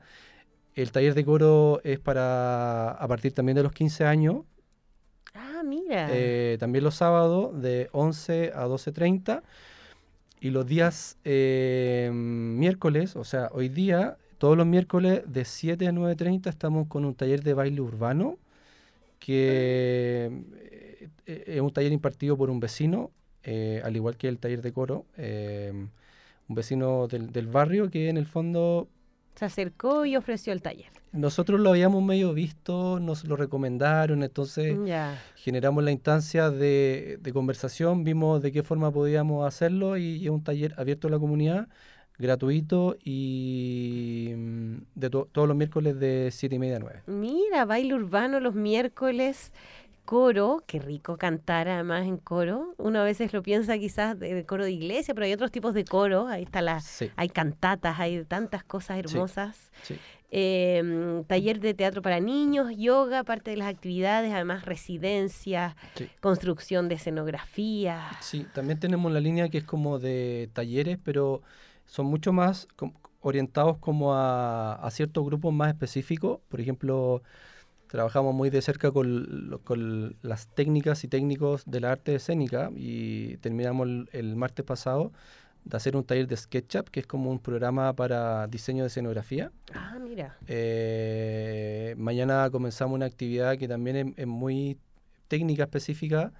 El 0.75 0.91
taller 0.91 1.15
de 1.15 1.25
coro 1.25 1.81
es 1.85 2.01
para 2.01 2.91
a 2.91 3.09
partir 3.09 3.33
también 3.33 3.57
de 3.57 3.63
los 3.63 3.73
15 3.73 4.05
años. 4.05 4.43
Ah, 5.35 5.63
mira. 5.65 6.09
también 6.59 6.85
los 6.85 6.97
sábados 6.97 7.61
de 7.61 7.89
11 7.93 8.53
a 8.55 8.67
12.30. 8.67 9.43
Y 10.41 10.51
los 10.51 10.67
días 10.67 11.17
miércoles, 11.25 13.17
o 13.17 13.25
sea, 13.25 13.49
hoy 13.53 13.69
día 13.69 14.19
todos 14.45 14.59
los 14.59 14.67
miércoles 14.67 15.23
de 15.27 15.47
7 15.47 15.89
a 15.89 15.91
9.30 15.91 16.49
estamos 16.49 16.87
con 16.89 17.07
un 17.07 17.15
taller 17.15 17.43
de 17.43 17.55
baile 17.55 17.81
urbano, 17.81 18.37
que 19.19 20.31
eh, 20.61 21.09
eh, 21.25 21.45
es 21.47 21.61
un 21.63 21.73
taller 21.73 21.93
impartido 21.93 22.37
por 22.37 22.51
un 22.51 22.61
vecino, 22.61 23.11
eh, 23.43 23.81
al 23.83 23.97
igual 23.97 24.19
que 24.19 24.29
el 24.29 24.39
taller 24.39 24.61
de 24.61 24.71
coro, 24.71 25.07
un 26.49 26.55
vecino 26.55 27.09
del, 27.09 27.47
barrio 27.47 27.91
que 27.91 28.09
en 28.09 28.17
el 28.17 28.27
fondo... 28.27 28.89
Se 29.35 29.45
acercó 29.45 30.05
y 30.05 30.17
ofreció 30.17 30.53
el 30.53 30.63
taller. 30.63 30.91
Nosotros 31.13 31.61
lo 31.61 31.71
habíamos 31.71 32.03
medio 32.03 32.33
visto, 32.35 32.99
nos 33.01 33.25
lo 33.25 33.37
recomendaron, 33.37 34.23
entonces 34.23 34.77
generamos 35.37 35.85
la 35.85 35.93
instancia 35.93 36.51
de, 36.51 37.21
conversación, 37.33 38.05
vimos 38.05 38.43
de 38.43 38.53
qué 38.53 38.63
forma 38.63 38.91
podíamos 38.91 39.47
hacerlo 39.47 39.97
y 39.97 40.25
es 40.25 40.31
un 40.31 40.43
taller 40.43 40.75
abierto 40.77 41.09
a 41.09 41.11
la 41.13 41.19
comunidad 41.19 41.69
gratuito 42.19 42.97
y 43.03 44.33
mm, 44.37 44.77
de 44.95 45.11
todos 45.11 45.49
los 45.49 45.57
miércoles 45.57 45.99
de 45.99 46.31
7 46.31 46.55
y 46.55 46.59
media 46.59 46.77
a 46.77 46.81
9. 46.81 47.03
Mira, 47.07 47.65
baile 47.65 47.95
urbano 47.95 48.41
los 48.41 48.55
miércoles, 48.55 49.53
coro, 50.05 50.63
qué 50.67 50.79
rico 50.79 51.17
cantar 51.17 51.69
además 51.69 52.07
en 52.07 52.17
coro. 52.19 52.75
Uno 52.79 53.01
a 53.01 53.05
veces 53.05 53.33
lo 53.33 53.43
piensa 53.43 53.79
quizás 53.79 54.19
de, 54.19 54.45
coro 54.45 54.65
de 54.65 54.73
iglesia, 54.73 55.15
pero 55.15 55.27
hay 55.27 55.33
otros 55.33 55.51
tipos 55.51 55.75
de 55.75 55.85
coro, 55.85 56.29
ahí 56.29 56.43
está 56.43 56.63
la, 56.63 56.83
hay 57.17 57.29
cantatas, 57.29 57.99
hay 57.99 58.25
tantas 58.25 58.65
cosas 58.65 58.99
hermosas. 58.99 59.71
Em, 60.37 61.23
taller 61.25 61.61
de 61.61 61.75
teatro 61.75 62.03
para 62.03 62.19
niños, 62.19 62.77
yoga, 62.77 63.23
parte 63.23 63.53
de 63.53 63.57
las 63.57 63.69
actividades, 63.69 64.33
además 64.33 64.65
residencias, 64.65 65.77
construcción 66.21 66.89
de 66.89 66.97
escenografía. 66.97 68.03
Sí, 68.21 68.45
también 68.53 68.81
tenemos 68.81 69.13
la 69.13 69.21
línea 69.21 69.49
que 69.49 69.59
es 69.59 69.65
como 69.65 70.01
de 70.01 70.51
talleres, 70.53 70.99
pero 71.05 71.43
son 71.87 72.07
mucho 72.07 72.33
más 72.33 72.67
orientados 73.21 73.79
como 73.79 74.13
a, 74.15 74.89
ciertos 74.91 75.25
grupos 75.25 75.55
más 75.55 75.69
específicos. 75.69 76.41
Por 76.49 76.61
ejemplo, 76.61 77.23
trabajamos 77.95 78.35
muy 78.35 78.51
de 78.51 78.61
cerca 78.61 78.91
con, 78.91 80.17
las 80.23 80.49
técnicas 80.49 81.05
y 81.05 81.09
técnicos 81.09 81.63
de 81.65 81.79
la 81.79 81.93
arte 81.93 82.17
escénica 82.17 82.73
y 82.75 83.37
terminamos 83.37 83.89
el, 84.11 84.35
martes 84.35 84.65
pasado 84.65 85.13
de 85.65 85.77
hacer 85.77 85.95
un 85.95 86.03
taller 86.03 86.27
de 86.27 86.37
SketchUp, 86.37 86.89
que 86.89 86.99
es 86.99 87.07
como 87.07 87.31
un 87.31 87.39
programa 87.39 87.93
para 87.93 88.49
diseño 88.49 88.83
de 88.83 88.89
escenografía. 88.89 89.53
Ah, 89.73 89.97
mira. 90.03 90.37
Eh, 90.49 91.95
mañana 91.97 92.51
comenzamos 92.51 92.97
una 92.97 93.07
actividad 93.07 93.57
que 93.59 93.69
también 93.69 94.13
es 94.17 94.27
muy 94.27 94.77
técnica 95.29 95.63
específica, 95.63 96.33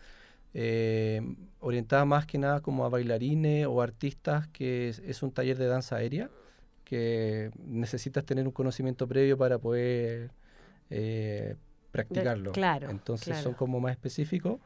eh, 0.55 1.23
orientada 1.61 2.05
más 2.05 2.27
que 2.27 2.37
nada 2.37 2.63
como 2.63 2.85
a 2.85 2.89
bailarines 2.89 3.69
o 3.69 3.81
artistas, 3.81 4.49
que 4.49 4.89
es, 4.89 5.23
un 5.23 5.31
taller 5.31 5.57
de 5.57 5.67
danza 5.67 5.95
aérea, 5.95 6.31
que 6.83 7.53
necesitas 7.65 8.25
tener 8.25 8.45
un 8.45 8.53
conocimiento 8.53 9.07
previo 9.07 9.39
para 9.39 9.61
poder 9.61 10.33
eh, 10.91 11.57
practicarlo. 11.91 12.53
Claro. 12.53 12.91
Entonces 12.91 13.39
son 13.39 13.55
como 13.55 13.81
más 13.81 13.93
específicos. 13.93 14.61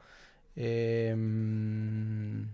Em, 0.57 2.49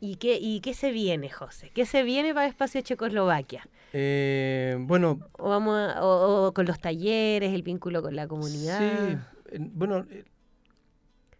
¿Y 0.00 0.16
qué, 0.16 0.38
¿Y 0.40 0.60
qué 0.60 0.74
se 0.74 0.90
viene, 0.92 1.30
José? 1.30 1.70
¿Qué 1.74 1.86
se 1.86 2.02
viene 2.02 2.34
para 2.34 2.46
Espacio 2.46 2.80
Checoslovaquia? 2.80 3.68
Eh, 3.92 4.76
bueno... 4.80 5.18
O, 5.32 5.48
vamos 5.48 5.92
o, 6.00 6.52
con 6.54 6.66
los 6.66 6.80
talleres, 6.80 7.52
el 7.52 7.62
vínculo 7.62 8.02
con 8.02 8.14
la 8.14 8.28
comunidad. 8.28 9.20
Sí, 9.50 9.58
bueno, 9.58 10.06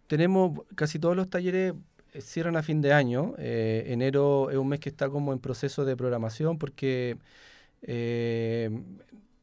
tenemos 0.07 0.61
casi 0.75 0.99
todos 0.99 1.15
los 1.15 1.29
talleres 1.29 1.73
eh, 2.13 2.21
cierran 2.21 2.57
a 2.57 2.63
fin 2.63 2.81
de 2.81 2.93
año. 2.93 3.35
Eh, 3.37 3.85
enero 3.87 4.49
es 4.49 4.57
un 4.57 4.67
mes 4.67 4.79
que 4.79 4.89
está 4.89 5.09
como 5.09 5.33
en 5.33 5.39
proceso 5.39 5.85
de 5.85 5.95
programación 5.95 6.57
porque 6.57 7.17
eh, 7.83 8.69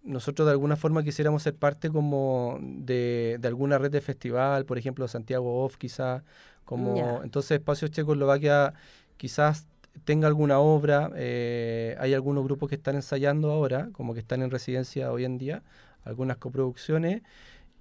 nosotros 0.07 0.47
de 0.47 0.53
alguna 0.53 0.77
forma 0.77 1.03
quisiéramos 1.03 1.43
ser 1.43 1.55
parte 1.55 1.91
como 1.91 2.59
de, 2.61 3.39
alguna 3.45 3.79
red 3.79 3.91
de 3.91 4.01
festival, 4.01 4.65
por 4.65 4.79
ejemplo 4.79 5.07
Santiago 5.09 5.65
Off 5.65 5.77
quizás, 5.77 6.23
como 6.65 7.23
entonces 7.23 7.53
Espacio 7.53 7.89
Checoslovaquia 7.89 8.75
quizás 9.17 9.67
tenga 10.05 10.27
alguna 10.29 10.59
obra, 10.59 11.11
hay 11.15 12.15
algunos 12.15 12.45
grupos 12.45 12.69
que 12.69 12.77
están 12.77 12.97
ensayando 12.97 13.51
ahora, 13.51 13.91
como 13.93 14.15
que 14.15 14.21
están 14.21 14.43
en 14.43 14.51
residencia 14.51 15.13
hoy 15.13 15.25
en 15.25 15.39
día, 15.39 15.63
algunas 16.05 16.39
coproducciones. 16.39 17.23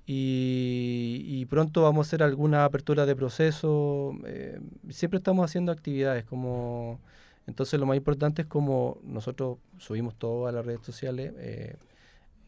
Y, 0.08 1.46
pronto 1.50 1.82
vamos 1.82 2.06
a 2.06 2.08
hacer 2.08 2.24
alguna 2.24 2.66
apertura 2.66 3.06
de 3.06 3.16
proceso. 3.16 4.14
Eh, 4.26 4.60
siempre 4.90 5.18
estamos 5.18 5.46
haciendo 5.46 5.72
actividades 5.72 6.26
como 6.26 7.00
Entonces 7.48 7.80
lo 7.80 7.86
más 7.86 7.98
importante 7.98 8.44
es 8.44 8.48
como 8.48 9.00
nosotros 9.04 9.58
subimos 9.78 10.16
todo 10.16 10.48
a 10.48 10.52
las 10.52 10.66
redes 10.66 10.82
sociales, 10.86 11.34
eh, 11.38 11.76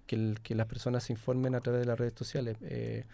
que, 0.08 0.36
que, 0.42 0.56
las 0.56 0.66
personas 0.66 1.04
se 1.04 1.14
informen 1.14 1.54
a 1.54 1.62
través 1.62 1.82
de 1.82 1.88
las 1.88 2.00
redes 2.00 2.14
sociales. 2.16 2.58
Eh, 2.62 3.06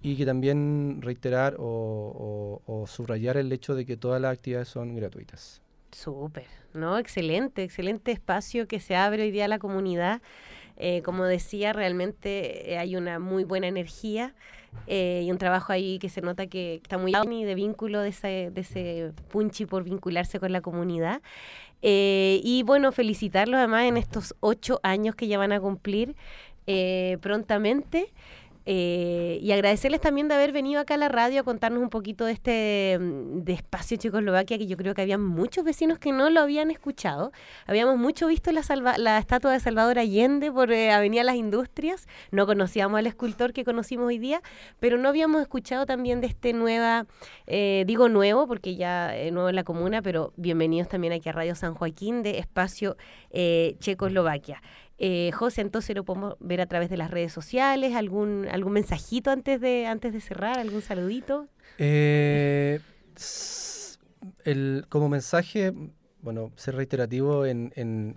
y 0.00 0.16
que 0.16 0.24
también 0.24 1.00
reiterar 1.02 1.56
o, 1.58 2.84
subrayar 2.86 3.36
el 3.36 3.52
hecho 3.52 3.74
de 3.74 3.84
que 3.84 3.96
todas 3.96 4.20
las 4.20 4.32
actividades 4.32 4.68
son 4.68 4.94
gratuitas. 4.94 5.60
Súper, 5.90 6.46
¿no? 6.74 6.98
Excelente, 6.98 7.62
excelente 7.64 8.12
espacio 8.12 8.68
que 8.68 8.78
se 8.78 8.94
abre 8.94 9.22
hoy 9.22 9.30
día 9.30 9.46
a 9.46 9.48
la 9.48 9.58
comunidad. 9.58 10.22
Eh, 10.76 11.02
como 11.02 11.24
decía, 11.24 11.72
realmente 11.72 12.72
eh, 12.72 12.78
hay 12.78 12.94
una 12.94 13.18
muy 13.18 13.42
buena 13.42 13.66
energía 13.66 14.34
y 14.86 15.28
un 15.30 15.38
trabajo 15.38 15.72
ahí 15.72 15.98
que 15.98 16.10
se 16.10 16.20
nota 16.20 16.46
que 16.46 16.74
está 16.76 16.98
muy 16.98 17.12
y 17.32 17.44
de 17.44 17.54
vínculo 17.54 18.00
de 18.00 18.10
ese, 18.10 18.50
de 18.52 18.60
ese 18.60 19.12
punchi 19.28 19.64
por 19.64 19.82
vincularse 19.82 20.38
con 20.38 20.52
la 20.52 20.60
comunidad. 20.60 21.22
Y 21.82 22.62
bueno, 22.66 22.92
felicitarlos 22.92 23.58
además 23.58 23.84
en 23.84 23.96
estos 23.96 24.34
ocho 24.40 24.80
años 24.82 25.14
que 25.14 25.28
ya 25.28 25.38
van 25.38 25.52
a 25.52 25.60
cumplir 25.60 26.16
prontamente. 27.20 28.12
Eh, 28.70 29.38
y 29.40 29.50
agradecerles 29.52 29.98
también 29.98 30.28
de 30.28 30.34
haber 30.34 30.52
venido 30.52 30.78
acá 30.78 30.92
a 30.92 30.96
la 30.98 31.08
radio 31.08 31.40
a 31.40 31.42
contarnos 31.42 31.82
un 31.82 31.88
poquito 31.88 32.26
de 32.26 32.32
este 32.32 32.98
mm, 33.00 33.38
de 33.44 33.54
espacio 33.54 33.96
Checoslovaquia, 33.96 34.58
que 34.58 34.66
yo 34.66 34.76
creo 34.76 34.92
que 34.92 35.00
había 35.00 35.16
muchos 35.16 35.64
vecinos 35.64 35.98
que 35.98 36.12
no 36.12 36.28
lo 36.28 36.42
habían 36.42 36.70
escuchado. 36.70 37.32
Habíamos 37.66 37.96
mucho 37.96 38.26
visto 38.26 38.52
la, 38.52 38.62
la 38.98 39.16
estatua 39.16 39.52
de 39.52 39.60
Salvador 39.60 39.98
Allende 39.98 40.52
por 40.52 40.70
eh, 40.70 40.90
Avenida 40.90 41.24
Las 41.24 41.36
Industrias. 41.36 42.06
No 42.30 42.44
conocíamos 42.44 42.98
al 42.98 43.06
escultor 43.06 43.54
que 43.54 43.64
conocimos 43.64 44.06
hoy 44.08 44.18
día, 44.18 44.42
pero 44.80 44.98
no 44.98 45.08
habíamos 45.08 45.40
escuchado 45.40 45.86
también 45.86 46.20
de 46.20 46.26
este 46.26 46.52
nueva, 46.52 47.06
eh, 47.46 47.84
digo 47.86 48.10
nuevo, 48.10 48.46
porque 48.46 48.76
ya 48.76 49.14
nuevo 49.32 49.48
en 49.48 49.56
la 49.56 49.64
comuna, 49.64 50.02
pero 50.02 50.34
bienvenidos 50.36 50.88
también 50.90 51.14
aquí 51.14 51.30
a 51.30 51.32
Radio 51.32 51.54
San 51.54 51.72
Joaquín 51.72 52.22
de 52.22 52.38
Espacio 52.38 52.98
Checoslovaquia. 53.30 54.60
Eh, 54.98 55.30
José, 55.32 55.60
entonces 55.60 55.94
lo 55.94 56.04
podemos 56.04 56.36
ver 56.40 56.60
a 56.60 56.66
través 56.66 56.90
de 56.90 56.96
las 56.96 57.10
redes 57.10 57.32
sociales, 57.32 57.94
algún 57.94 58.48
algún 58.50 58.72
mensajito 58.72 59.30
antes 59.30 59.60
de 59.60 59.86
antes 59.86 60.12
de 60.12 60.20
cerrar, 60.20 60.58
algún 60.58 60.82
saludito. 60.82 61.46
Eh, 61.78 62.80
como 64.88 65.08
mensaje, 65.08 65.72
bueno, 66.22 66.50
ser 66.56 66.74
reiterativo 66.74 67.46
en, 67.46 67.72
en, 67.76 68.16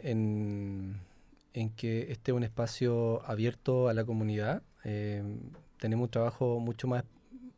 en, 1.53 1.69
que 1.71 2.11
este 2.11 2.31
es 2.31 2.35
un 2.35 2.43
espacio 2.43 3.21
abierto 3.25 3.87
a 3.87 3.93
la 3.93 4.03
comunidad. 4.03 4.63
Eh, 4.83 5.23
tenemos 5.77 6.05
un 6.05 6.11
trabajo 6.11 6.59
mucho 6.59 6.87
más, 6.87 7.03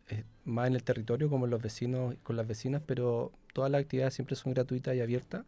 eh, 0.09 0.23
más 0.43 0.67
en 0.67 0.75
el 0.75 0.83
territorio, 0.83 1.29
como 1.29 1.47
los 1.47 1.61
vecinos, 1.61 2.15
con 2.23 2.35
las 2.35 2.47
vecinas, 2.47 2.81
pero 2.85 3.31
todas 3.53 3.71
las 3.71 3.81
actividades 3.81 4.13
siempre 4.13 4.35
son 4.35 4.53
gratuitas 4.53 4.95
y 4.95 5.01
abiertas. 5.01 5.45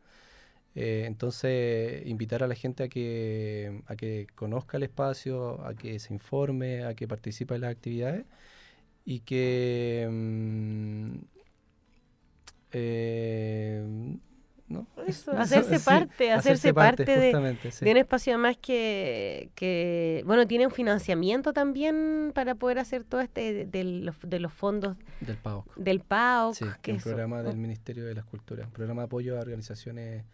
Eh, 0.75 1.05
entonces, 1.07 2.05
invitar 2.05 2.43
a 2.43 2.47
la 2.47 2.55
gente 2.55 2.83
a 2.83 2.89
que, 2.89 3.81
a 3.87 3.95
que 3.95 4.27
conozca 4.35 4.77
el 4.77 4.83
espacio, 4.83 5.65
a 5.65 5.73
que 5.73 5.99
se 5.99 6.13
informe, 6.13 6.83
a 6.83 6.93
que 6.95 7.07
participe 7.07 7.55
en 7.55 7.61
las 7.61 7.71
actividades 7.71 8.25
y 9.05 9.21
que... 9.21 10.07
Mm, 10.11 11.17
eh, 12.73 14.17
hacerse 15.37 15.79
parte, 15.79 16.31
hacerse, 16.31 16.73
parte, 16.73 17.05
de, 17.05 17.35
un 17.35 17.97
espacio 17.97 18.33
además 18.33 18.57
que, 18.59 19.49
que, 19.53 20.23
bueno, 20.25 20.47
tiene 20.47 20.65
un 20.65 20.71
financiamiento 20.71 21.53
también 21.53 22.31
para 22.33 22.55
poder 22.55 22.79
hacer 22.79 23.03
todo 23.03 23.21
este 23.21 23.65
de, 23.65 23.83
los, 23.83 24.15
de 24.23 24.39
los 24.39 24.51
fondos 24.51 24.97
del 25.21 25.37
PAOC. 25.37 25.75
Del 25.75 25.99
PAOC, 26.01 26.81
que 26.81 26.91
es 26.91 26.97
un 26.97 27.11
programa 27.11 27.43
del 27.43 27.57
Ministerio 27.57 28.05
de 28.05 28.15
las 28.15 28.25
Culturas, 28.25 28.65
un 28.65 28.73
programa 28.73 29.03
de 29.03 29.05
apoyo 29.05 29.37
a 29.37 29.41
organizaciones 29.41 30.25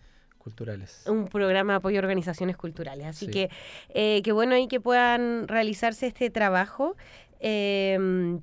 culturales. 0.42 1.04
Un 1.08 1.28
programa 1.28 1.74
de 1.74 1.78
apoyo 1.78 1.98
a 1.98 2.02
organizaciones 2.02 2.58
culturales. 2.58 3.06
Así 3.06 3.28
que 3.28 3.50
eh, 3.90 4.22
qué 4.24 4.32
bueno 4.32 4.56
ahí 4.56 4.68
que 4.68 4.82
puedan 4.82 5.48
realizarse 5.48 6.08
este 6.08 6.30
trabajo. 6.30 6.96
Em, 7.40 8.42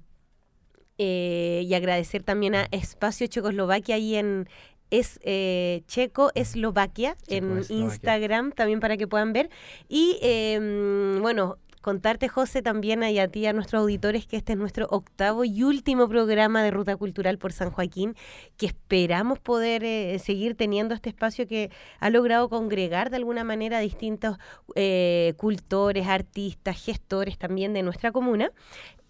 eh, 0.99 1.63
y 1.65 1.75
agradecer 1.75 2.25
también 2.25 2.57
a 2.57 2.67
Espacio 2.73 3.29
Checoslovaquia 3.29 3.95
ahí 3.95 4.17
en 4.17 4.49
es 4.91 5.21
eh, 5.23 5.83
Checo 5.87 6.33
Eslovaquia 6.35 7.17
en 7.29 7.63
Instagram 7.69 8.53
también 8.53 8.81
para 8.81 8.97
que 8.97 9.07
puedan 9.07 9.33
ver 9.33 9.51
y 9.89 10.19
em, 10.23 11.21
bueno 11.21 11.59
contarte, 11.81 12.29
José, 12.29 12.63
también 12.63 13.03
y 13.03 13.19
a 13.19 13.29
ti, 13.29 13.47
a 13.47 13.53
nuestros 13.53 13.83
auditores, 13.83 14.27
que 14.27 14.37
este 14.37 14.53
es 14.53 14.59
nuestro 14.59 14.87
octavo 14.91 15.45
y 15.45 15.63
último 15.63 16.09
programa 16.09 16.63
de 16.63 16.71
Ruta 16.71 16.97
Cultural 16.97 17.39
por 17.39 17.53
San 17.53 17.71
Joaquín, 17.71 18.15
que 18.57 18.67
esperamos 18.67 19.39
poder 19.39 19.85
eh, 19.85 20.19
seguir 20.19 20.57
teniendo 20.57 20.95
este 20.95 21.09
espacio 21.09 21.47
que 21.47 21.71
ha 22.01 22.11
logrado 22.11 22.49
congregar 22.49 23.11
de 23.11 23.17
alguna 23.17 23.45
manera 23.45 23.79
a 23.79 23.81
distintos 23.81 24.39
eh, 24.75 25.35
cultores, 25.37 26.07
artistas, 26.07 26.83
gestores 26.83 27.39
también 27.39 27.73
de 27.73 27.83
nuestra 27.83 28.13
comuna. 28.13 28.51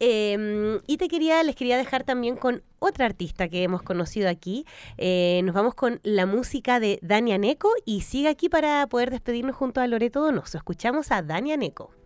Em, 0.01 0.79
y 0.87 0.97
te 0.97 1.09
quería, 1.09 1.43
les 1.43 1.57
quería 1.57 1.77
dejar 1.77 2.05
también 2.05 2.37
con 2.37 2.63
otra 2.79 3.07
artista 3.07 3.49
que 3.49 3.63
hemos 3.63 3.83
conocido 3.83 4.29
aquí. 4.29 4.65
Eh, 4.97 5.41
nos 5.45 5.55
vamos 5.55 5.75
con 5.75 6.01
la 6.05 6.27
música 6.27 6.79
de 6.79 6.99
Dania 7.03 7.39
Neco 7.39 7.71
y 7.85 8.03
sigue 8.03 8.29
aquí 8.29 8.49
para 8.49 8.87
poder 8.87 9.11
despedirnos 9.11 9.57
junto 9.57 9.81
a 9.81 9.87
Loreto 9.87 10.21
Donoso. 10.21 10.57
Escuchamos 10.57 11.11
a 11.11 11.23
Dania 11.23 11.57
Neco. 11.57 11.98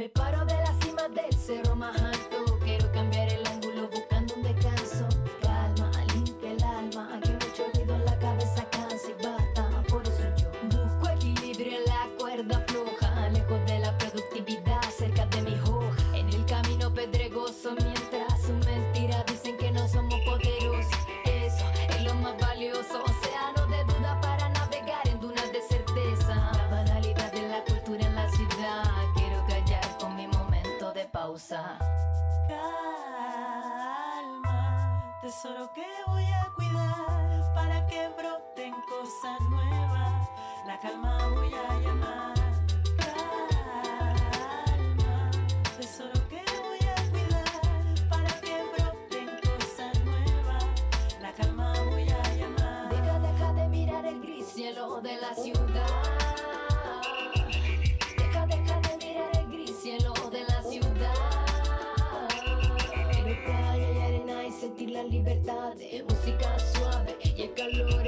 Me 0.00 0.08
paro 0.08 0.46
de 0.46 0.54
la 0.54 0.74
cima 0.80 1.08
del 1.08 1.30
cerro 1.34 1.76
más 1.76 2.09
pausa. 31.30 31.78
Calma, 32.48 33.08
tesoro 35.22 35.70
que 35.72 35.86
voy 36.08 36.24
a 36.24 36.50
cuidar 36.56 37.54
para 37.54 37.86
que 37.86 38.08
broten 38.16 38.74
cosas 38.88 39.40
nuevas. 39.48 40.28
La 40.66 40.76
calma 40.80 41.28
voy 41.28 41.54
a 41.54 41.78
llamar. 41.78 42.34
Calma, 42.98 44.30
tesoro 45.78 46.18
que 46.28 46.42
voy 46.66 46.82
a 46.88 46.96
cuidar 47.12 47.60
para 48.08 48.32
que 48.40 48.54
broten 48.72 49.28
cosas 49.46 49.94
nuevas. 50.04 50.64
La 51.20 51.32
calma 51.32 51.72
voy 51.90 52.10
a 52.10 52.22
llamar. 52.34 52.88
Deja, 52.90 53.18
deja 53.20 53.52
de 53.52 53.68
mirar 53.68 54.04
el 54.04 54.20
gris 54.20 54.48
cielo 54.48 55.00
de 55.00 55.16
la 55.16 55.32
ciudad. 55.34 56.19
La 65.02 65.06
libertad, 65.08 65.72
música 66.10 66.58
suave 66.58 67.16
y 67.22 67.42
el 67.42 67.54
calor 67.54 68.04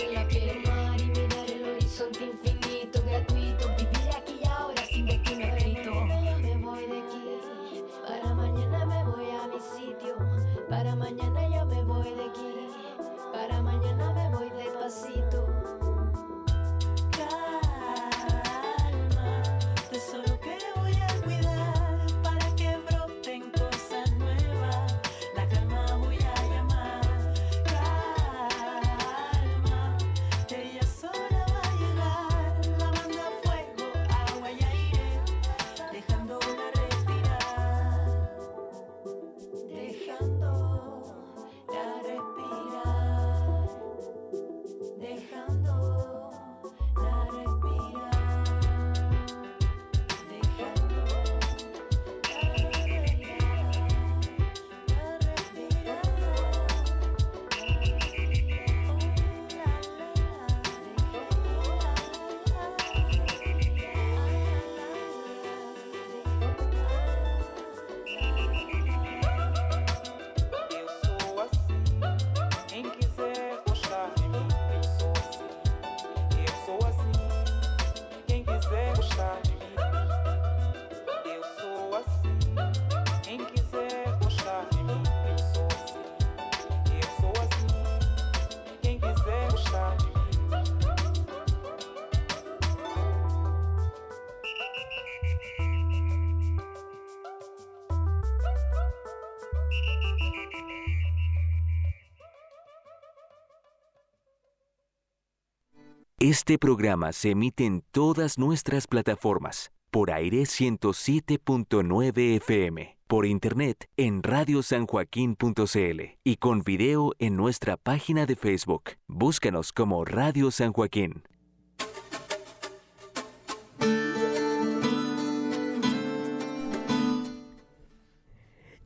Este 106.33 106.57
programa 106.57 107.13
se 107.13 107.33
emite 107.33 107.67
en 107.67 107.85
todas 107.91 108.39
nuestras 108.39 108.87
plataformas, 108.87 109.71
por 109.91 110.11
aire 110.11 110.45
107.9 110.45 112.37
FM, 112.37 112.97
por 113.07 113.27
internet 113.27 113.87
en 113.99 114.23
radiosanjoaquín.cl 114.23 116.01
y 116.25 116.37
con 116.37 116.63
video 116.63 117.13
en 117.19 117.37
nuestra 117.37 117.77
página 117.77 118.25
de 118.25 118.37
Facebook. 118.37 118.93
Búscanos 119.09 119.75
como 119.75 120.07
Radio 120.07 120.51
San 120.51 120.73
Joaquín. 120.73 121.23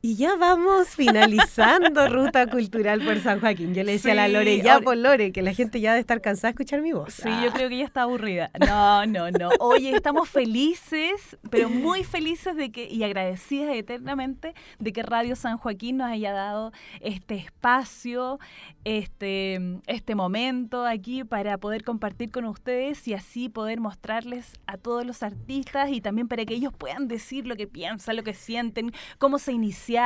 Y 0.07 0.15
ya 0.15 0.37
vamos 0.37 0.87
finalizando 0.87 2.07
Ruta 2.07 2.47
Cultural 2.47 3.03
por 3.03 3.19
San 3.19 3.41
Joaquín. 3.41 3.73
Yo 3.73 3.83
le 3.83 3.91
decía 3.91 4.13
a 4.13 4.15
la 4.15 4.29
Lore, 4.29 4.61
ya 4.61 4.79
por 4.79 4.95
Lore, 4.95 5.33
que 5.33 5.41
la 5.41 5.53
gente 5.53 5.81
ya 5.81 5.89
debe 5.89 5.99
estar 5.99 6.21
cansada 6.21 6.47
de 6.47 6.51
escuchar 6.51 6.81
mi 6.81 6.93
voz. 6.93 7.15
Sí, 7.15 7.29
yo 7.43 7.51
creo 7.51 7.67
que 7.67 7.79
ya 7.79 7.83
está 7.83 8.03
aburrida. 8.03 8.49
No, 8.65 9.05
no, 9.05 9.29
no. 9.31 9.49
Oye, 9.59 9.93
estamos 9.93 10.29
felices, 10.29 11.35
pero 11.49 11.69
muy 11.69 12.05
felices 12.05 12.55
de 12.55 12.71
que 12.71 12.87
y 12.87 13.03
agradecidas 13.03 13.75
eternamente 13.75 14.53
de 14.79 14.93
que 14.93 15.03
Radio 15.03 15.35
San 15.35 15.57
Joaquín 15.57 15.97
nos 15.97 16.09
haya 16.09 16.31
dado 16.31 16.71
este 17.01 17.35
espacio, 17.35 18.39
este, 18.85 19.59
este 19.87 20.15
momento 20.15 20.85
aquí 20.85 21.25
para 21.25 21.57
poder 21.57 21.83
compartir 21.83 22.31
con 22.31 22.45
ustedes 22.45 23.05
y 23.09 23.13
así 23.13 23.49
poder 23.49 23.81
mostrarles 23.81 24.53
a 24.67 24.77
todos 24.77 25.05
los 25.05 25.21
artistas 25.21 25.89
y 25.91 25.99
también 25.99 26.29
para 26.29 26.45
que 26.45 26.53
ellos 26.53 26.71
puedan 26.77 27.09
decir 27.09 27.45
lo 27.45 27.57
que 27.57 27.67
piensan, 27.67 28.15
lo 28.15 28.23
que 28.23 28.33
sienten, 28.33 28.93
cómo 29.17 29.37
se 29.37 29.51
iniciaron 29.51 29.96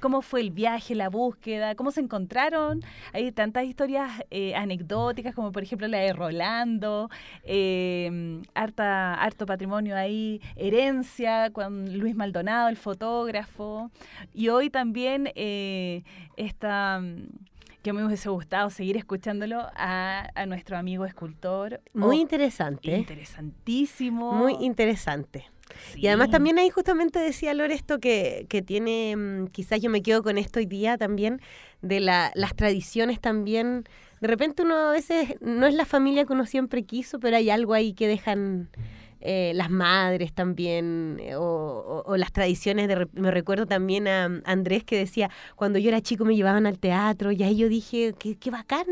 cómo 0.00 0.22
fue 0.22 0.40
el 0.40 0.50
viaje, 0.50 0.94
la 0.94 1.08
búsqueda, 1.08 1.74
cómo 1.74 1.90
se 1.90 2.00
encontraron. 2.00 2.82
Hay 3.12 3.32
tantas 3.32 3.64
historias 3.64 4.10
eh, 4.30 4.54
anecdóticas 4.54 5.34
como 5.34 5.52
por 5.52 5.62
ejemplo 5.62 5.88
la 5.88 5.98
de 5.98 6.12
Rolando, 6.12 7.10
eh, 7.42 8.42
harta, 8.54 9.14
harto 9.14 9.46
patrimonio 9.46 9.96
ahí, 9.96 10.40
herencia 10.56 11.50
con 11.50 11.98
Luis 11.98 12.14
Maldonado, 12.14 12.68
el 12.68 12.76
fotógrafo. 12.76 13.90
Y 14.34 14.48
hoy 14.48 14.70
también 14.70 15.30
eh, 15.34 16.02
esta 16.36 17.02
que 17.82 17.92
me 17.92 18.04
hubiese 18.04 18.28
gustado 18.28 18.70
seguir 18.70 18.96
escuchándolo 18.96 19.60
a, 19.74 20.28
a 20.34 20.46
nuestro 20.46 20.76
amigo 20.76 21.04
escultor. 21.04 21.80
Muy 21.94 22.20
interesante. 22.20 22.96
Interesantísimo. 22.96 24.32
Muy 24.32 24.54
interesante. 24.60 25.46
Y 25.96 26.06
además 26.06 26.30
también 26.30 26.58
ahí 26.58 26.70
justamente 26.70 27.18
decía 27.18 27.54
Lore 27.54 27.74
esto 27.74 27.98
que, 27.98 28.46
que 28.48 28.62
tiene, 28.62 29.14
mm, 29.16 29.46
quizás 29.48 29.80
yo 29.80 29.90
me 29.90 30.02
quedo 30.02 30.22
con 30.22 30.38
esto 30.38 30.58
hoy 30.58 30.66
día 30.66 30.96
también, 30.96 31.40
de 31.82 32.00
la, 32.00 32.32
las 32.34 32.54
tradiciones 32.54 33.20
también. 33.20 33.84
De 34.20 34.28
repente 34.28 34.62
uno 34.62 34.76
a 34.76 34.92
veces 34.92 35.34
no 35.40 35.66
es 35.66 35.74
la 35.74 35.84
familia 35.84 36.24
que 36.24 36.32
uno 36.32 36.46
siempre 36.46 36.84
quiso, 36.84 37.20
pero 37.20 37.36
hay 37.36 37.50
algo 37.50 37.74
ahí 37.74 37.92
que 37.92 38.08
dejan 38.08 38.68
eh, 39.20 39.52
las 39.54 39.70
madres 39.70 40.32
también, 40.32 41.18
eh, 41.20 41.34
o, 41.36 42.04
las 42.16 42.32
tradiciones. 42.32 42.88
De, 42.88 43.08
me 43.12 43.30
recuerdo 43.30 43.66
también 43.66 44.06
a 44.08 44.24
Andrés 44.44 44.84
que 44.84 44.96
decía, 44.96 45.30
cuando 45.56 45.78
yo 45.78 45.88
era 45.88 46.00
chico 46.00 46.24
me 46.24 46.36
llevaban 46.36 46.66
al 46.66 46.78
teatro, 46.78 47.32
y 47.32 47.42
ahí 47.42 47.56
yo 47.56 47.68
dije, 47.68 48.14
qué, 48.18 48.36
qué 48.36 48.50
bacán. 48.50 48.86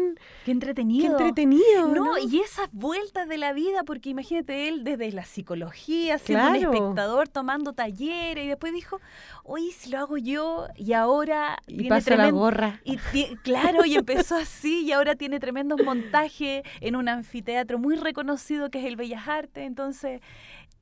Qué 0.44 0.50
entretenido. 0.50 1.16
Qué 1.16 1.24
entretenido. 1.24 1.88
No, 1.88 2.18
y 2.18 2.40
esas 2.40 2.68
vueltas 2.72 3.28
de 3.28 3.38
la 3.38 3.52
vida, 3.52 3.82
porque 3.84 4.10
imagínate 4.10 4.68
él 4.68 4.84
desde 4.84 5.12
la 5.12 5.24
psicología, 5.24 6.18
siendo 6.18 6.48
un 6.48 6.56
espectador, 6.56 7.28
tomando 7.28 7.72
talleres, 7.72 8.44
y 8.44 8.48
después 8.48 8.72
dijo, 8.72 9.00
oye, 9.44 9.70
si 9.72 9.90
lo 9.90 9.98
hago 9.98 10.16
yo, 10.16 10.66
y 10.76 10.92
ahora... 10.92 11.58
Y 11.66 11.88
pasa 11.88 12.16
la 12.16 12.30
gorra. 12.30 12.80
Y 12.84 12.96
claro, 13.42 13.84
y 13.84 13.94
empezó 13.94 14.36
así, 14.36 14.84
y 14.84 14.92
ahora 14.92 15.14
tiene 15.14 15.38
tremendos 15.38 15.80
montajes 15.84 16.62
en 16.80 16.96
un 16.96 17.08
anfiteatro 17.08 17.78
muy 17.78 17.96
reconocido 17.96 18.70
que 18.70 18.80
es 18.80 18.84
el 18.86 18.96
Bellas 18.96 19.28
Artes, 19.28 19.64
entonces 19.66 20.15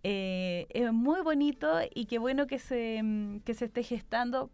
eh, 0.02 0.66
es 0.70 0.92
muy 0.92 1.22
bonito 1.22 1.80
y 1.94 2.06
qué 2.06 2.18
bueno 2.18 2.46
que 2.46 2.58
se, 2.58 3.00
mm, 3.02 3.40
que 3.40 3.54
se 3.54 3.66
esté 3.66 3.82
gestando 3.82 4.50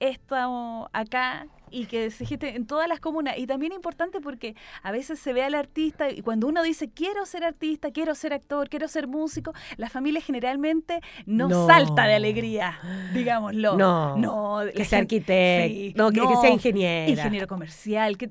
esto 0.00 0.90
acá 0.92 1.46
y 1.70 1.86
que 1.86 2.10
se 2.10 2.24
geste 2.26 2.54
en 2.54 2.66
todas 2.66 2.88
las 2.88 3.00
comunas. 3.00 3.36
Y 3.38 3.46
también 3.46 3.72
importante 3.72 4.20
porque 4.20 4.54
a 4.82 4.92
veces 4.92 5.18
se 5.18 5.32
ve 5.32 5.42
al 5.42 5.54
artista 5.54 6.10
y 6.10 6.20
cuando 6.20 6.46
uno 6.46 6.62
dice 6.62 6.88
quiero 6.90 7.26
ser 7.26 7.42
artista, 7.42 7.90
quiero 7.90 8.14
ser 8.14 8.32
actor, 8.32 8.68
quiero 8.68 8.86
ser 8.86 9.08
músico, 9.08 9.52
la 9.76 9.88
familia 9.88 10.20
generalmente 10.20 11.00
no, 11.26 11.66
salta 11.66 12.06
de 12.06 12.14
alegría, 12.14 12.78
digámoslo. 13.12 13.76
No, 13.76 14.16
no 14.16 14.60
que 14.74 14.84
sea 14.84 15.00
arquitecto, 15.00 16.10
no, 16.10 16.10
que, 16.10 16.36
sea 16.40 16.50
ingeniero. 16.50 17.10
Ingeniero 17.10 17.46
comercial, 17.48 18.16
que, 18.16 18.28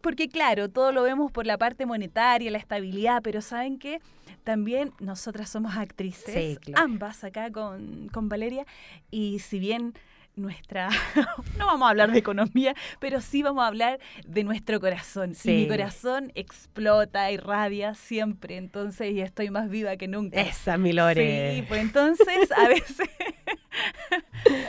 porque 0.00 0.28
claro, 0.28 0.68
todo 0.68 0.92
lo 0.92 1.02
vemos 1.02 1.32
por 1.32 1.46
la 1.46 1.58
parte 1.58 1.86
monetaria, 1.86 2.50
la 2.50 2.58
estabilidad, 2.58 3.22
pero 3.22 3.40
¿saben 3.40 3.78
qué? 3.78 4.00
También 4.44 4.92
nosotras 4.98 5.50
somos 5.50 5.76
actrices, 5.76 6.58
ambas 6.74 7.24
acá 7.24 7.50
con, 7.50 8.08
con 8.08 8.28
Valeria, 8.28 8.66
y 9.10 9.38
si 9.40 9.58
bien 9.58 9.94
nuestra, 10.38 10.88
no 11.58 11.66
vamos 11.66 11.86
a 11.86 11.90
hablar 11.90 12.12
de 12.12 12.18
economía, 12.18 12.74
pero 13.00 13.20
sí 13.20 13.42
vamos 13.42 13.64
a 13.64 13.66
hablar 13.66 13.98
de 14.26 14.44
nuestro 14.44 14.80
corazón. 14.80 15.34
Sí. 15.34 15.50
mi 15.50 15.68
corazón 15.68 16.32
explota, 16.34 17.30
y 17.30 17.34
irradia 17.34 17.94
siempre, 17.94 18.56
entonces 18.56 19.12
y 19.12 19.20
estoy 19.20 19.50
más 19.50 19.68
viva 19.68 19.96
que 19.96 20.08
nunca. 20.08 20.40
Esa, 20.40 20.78
mi 20.78 20.92
Lore. 20.92 21.54
Sí, 21.54 21.62
pues 21.62 21.80
entonces 21.80 22.50
a 22.56 22.68
veces 22.68 23.08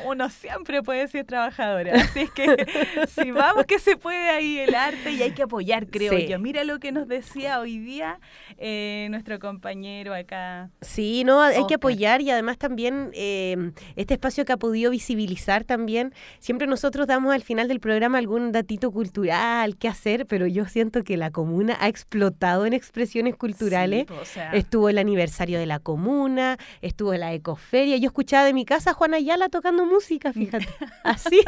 uno 0.06 0.30
siempre 0.30 0.81
puede 0.84 1.07
ser 1.07 1.26
trabajadora. 1.26 1.95
Así 1.95 2.22
es 2.22 2.31
que 2.31 2.45
si 3.07 3.31
vamos 3.31 3.65
que 3.65 3.80
se 3.80 3.98
puede 3.98 4.30
ahí 4.30 4.60
el 4.60 4.76
arte 4.76 5.11
y 5.11 5.22
hay 5.22 5.31
que 5.31 5.44
apoyar, 5.44 5.88
creo 5.88 6.18
yo. 6.18 6.40
Mira 6.40 6.64
lo 6.64 6.80
que 6.80 6.91
nos 6.91 7.07
decía 7.07 7.60
hoy 7.60 7.80
día 7.80 8.19
eh, 8.57 9.07
nuestro 9.10 9.40
compañero 9.40 10.14
acá. 10.14 10.69
Sí, 10.81 11.23
no, 11.23 11.41
hay 11.41 11.65
que 11.68 11.76
apoyar 11.76 12.22
y 12.22 12.31
además 12.31 12.57
también 12.57 13.11
eh, 13.14 13.72
este 13.95 14.15
espacio 14.15 14.45
que 14.45 14.53
ha 14.53 14.57
podido 14.57 14.91
visibilizar 14.91 15.64
también. 15.64 16.14
Siempre 16.40 16.68
nosotros 16.68 17.07
damos 17.07 17.34
al 17.34 17.44
final 17.44 17.68
del 17.68 17.80
programa 17.80 18.18
algún 18.18 18.52
datito 18.52 18.91
cultural, 18.91 19.77
qué 19.77 19.88
hacer, 19.88 20.26
pero 20.26 20.48
yo 20.48 20.65
siento 20.65 21.03
que 21.03 21.18
la 21.18 21.31
comuna 21.31 21.77
ha 21.80 21.88
explotado 21.88 22.65
en 22.65 22.73
expresiones 22.73 23.36
culturales. 23.36 24.07
Estuvo 24.53 24.90
el 24.90 24.98
aniversario 24.98 25.60
de 25.60 25.65
la 25.65 25.80
comuna, 25.80 26.57
estuvo 26.81 27.14
la 27.14 27.34
ecoferia. 27.34 27.98
Yo 27.98 28.07
escuchaba 28.07 28.45
de 28.45 28.53
mi 28.53 28.65
casa 28.65 28.94
Juana 29.00 29.16
Ayala 29.16 29.48
tocando 29.48 29.86
música, 29.86 30.34
fíjate. 30.34 30.68
Así. 31.06 31.40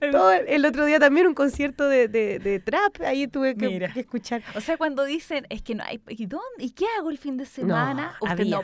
Todo 0.12 0.30
el 0.30 0.64
otro 0.64 0.84
día 0.84 1.00
también 1.00 1.26
un 1.26 1.34
concierto 1.34 1.88
de, 1.88 2.62
trap, 2.64 3.00
ahí 3.04 3.26
tuve 3.26 3.56
que, 3.56 3.90
escuchar. 3.96 4.40
O 4.54 4.60
sea, 4.60 4.76
cuando 4.76 5.04
dicen, 5.04 5.44
es 5.50 5.60
que 5.60 5.74
no 5.74 5.82
hay, 5.82 6.00
¿y 6.06 6.26
dónde? 6.26 6.44
¿Y 6.60 6.70
qué 6.70 6.84
hago 6.96 7.10
el 7.10 7.18
fin 7.18 7.36
de 7.36 7.46
semana? 7.46 8.16
No, 8.22 8.28
había, 8.28 8.60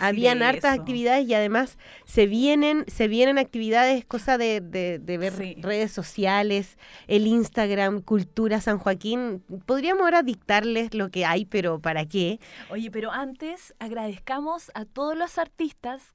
Habían 0.00 0.42
hartas 0.42 0.78
actividades 0.78 1.28
y 1.28 1.34
además 1.34 1.76
se 2.06 2.26
vienen, 2.26 2.86
se 2.86 3.08
vienen 3.08 3.36
actividades, 3.36 4.06
cosa 4.06 4.38
de, 4.38 4.60
ver 4.62 5.34
redes 5.58 5.92
sociales, 5.92 6.78
el 7.08 7.26
Instagram, 7.26 8.00
Cultura 8.00 8.62
San 8.62 8.78
Joaquín. 8.78 9.44
Podríamos 9.66 10.04
ahora 10.04 10.22
dictarles 10.22 10.94
lo 10.94 11.10
que 11.10 11.26
hay, 11.26 11.44
pero 11.44 11.78
¿para 11.78 12.06
qué? 12.06 12.40
Oye, 12.70 12.90
pero 12.90 13.12
antes 13.12 13.74
agradezcamos 13.80 14.70
a 14.72 14.86
todos 14.86 15.14
los 15.14 15.36
artistas 15.36 16.14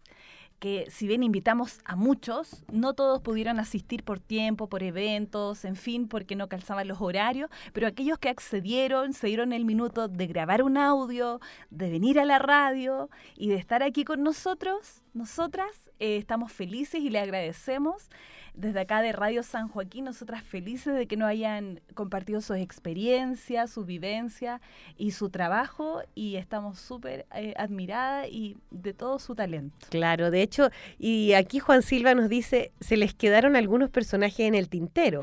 que 0.61 0.85
si 0.91 1.07
bien 1.07 1.23
invitamos 1.23 1.79
a 1.85 1.95
muchos, 1.95 2.63
no 2.71 2.93
todos 2.93 3.19
pudieron 3.19 3.59
asistir 3.59 4.03
por 4.03 4.19
tiempo, 4.19 4.69
por 4.69 4.83
eventos, 4.83 5.65
en 5.65 5.75
fin, 5.75 6.07
porque 6.07 6.35
no 6.35 6.49
calzaban 6.49 6.87
los 6.87 7.01
horarios, 7.01 7.49
pero 7.73 7.87
aquellos 7.87 8.19
que 8.19 8.29
accedieron, 8.29 9.13
se 9.13 9.25
dieron 9.25 9.53
el 9.53 9.65
minuto 9.65 10.07
de 10.07 10.27
grabar 10.27 10.61
un 10.61 10.77
audio, 10.77 11.41
de 11.71 11.89
venir 11.89 12.19
a 12.19 12.25
la 12.25 12.37
radio 12.37 13.09
y 13.35 13.49
de 13.49 13.55
estar 13.55 13.81
aquí 13.81 14.05
con 14.05 14.21
nosotros, 14.21 15.01
nosotras, 15.13 15.91
eh, 15.99 16.17
estamos 16.17 16.51
felices 16.51 17.01
y 17.01 17.09
le 17.09 17.19
agradecemos 17.19 18.09
desde 18.53 18.81
acá 18.81 19.01
de 19.01 19.11
Radio 19.11 19.43
San 19.43 19.67
Joaquín, 19.67 20.05
nosotras 20.05 20.43
felices 20.43 20.95
de 20.95 21.07
que 21.07 21.15
nos 21.15 21.29
hayan 21.29 21.79
compartido 21.93 22.41
sus 22.41 22.57
experiencias, 22.57 23.71
su 23.71 23.85
vivencia 23.85 24.61
y 24.97 25.11
su 25.11 25.29
trabajo 25.29 26.01
y 26.15 26.35
estamos 26.35 26.79
súper 26.79 27.25
eh, 27.33 27.53
admiradas 27.57 28.27
y 28.29 28.57
de 28.69 28.93
todo 28.93 29.19
su 29.19 29.35
talento. 29.35 29.87
Claro, 29.89 30.31
de 30.31 30.41
hecho, 30.41 30.69
y 30.99 31.33
aquí 31.33 31.59
Juan 31.59 31.81
Silva 31.81 32.13
nos 32.13 32.29
dice, 32.29 32.71
se 32.79 32.97
les 32.97 33.13
quedaron 33.13 33.55
algunos 33.55 33.89
personajes 33.89 34.41
en 34.41 34.55
el 34.55 34.69
tintero, 34.69 35.21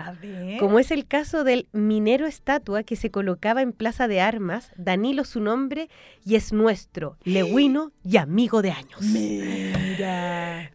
como 0.59 0.79
es 0.79 0.91
el 0.91 1.07
caso 1.07 1.45
del 1.45 1.69
minero 1.73 2.27
estatua 2.27 2.83
que 2.83 2.97
se 2.97 3.11
colocaba 3.11 3.63
en 3.63 3.73
Plaza 3.73 4.09
de 4.09 4.21
Armas, 4.21 4.71
Danilo 4.77 5.25
su 5.25 5.41
nombre 5.41 5.89
y 6.25 6.37
es 6.37 6.53
nuestro, 6.53 7.17
leguino 7.25 7.93
y 8.05 8.17
amigo 8.17 8.63
de 8.63 8.71
años. 8.71 9.03
Mira, 9.03 9.78
mira. 9.79 10.71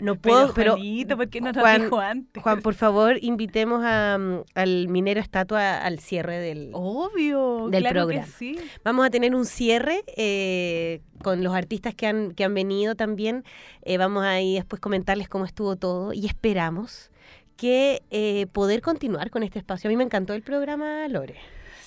No 0.00 0.16
puedo, 0.16 0.54
pero, 0.54 0.76
¿por 1.16 1.28
qué 1.28 1.40
no 1.40 1.52
Juan, 1.52 1.82
dijo 1.82 1.98
antes? 1.98 2.42
Juan, 2.42 2.62
por 2.62 2.74
favor, 2.74 3.18
invitemos 3.20 3.82
a, 3.84 4.18
mm, 4.18 4.44
al 4.54 4.88
minero 4.88 5.20
estatua 5.20 5.78
al 5.78 5.98
cierre 5.98 6.38
del, 6.38 6.70
Obvio, 6.72 7.68
del 7.68 7.82
claro 7.82 8.00
programa. 8.00 8.24
Que 8.26 8.32
sí. 8.32 8.58
Vamos 8.82 9.06
a 9.06 9.10
tener 9.10 9.34
un 9.34 9.44
cierre 9.44 10.02
eh, 10.16 11.02
con 11.22 11.42
los 11.44 11.54
artistas 11.54 11.94
que 11.94 12.06
han, 12.06 12.32
que 12.32 12.44
han 12.44 12.54
venido 12.54 12.94
también. 12.94 13.44
Eh, 13.82 13.98
vamos 13.98 14.24
a 14.24 14.30
ahí 14.30 14.54
después 14.54 14.80
comentarles 14.80 15.28
cómo 15.28 15.44
estuvo 15.44 15.76
todo 15.76 16.12
y 16.12 16.26
esperamos 16.26 17.10
que 17.56 18.02
eh, 18.10 18.46
poder 18.52 18.80
continuar 18.80 19.30
con 19.30 19.42
este 19.42 19.58
espacio. 19.58 19.88
A 19.88 19.90
mí 19.90 19.96
me 19.96 20.04
encantó 20.04 20.32
el 20.32 20.42
programa, 20.42 21.06
Lore. 21.08 21.36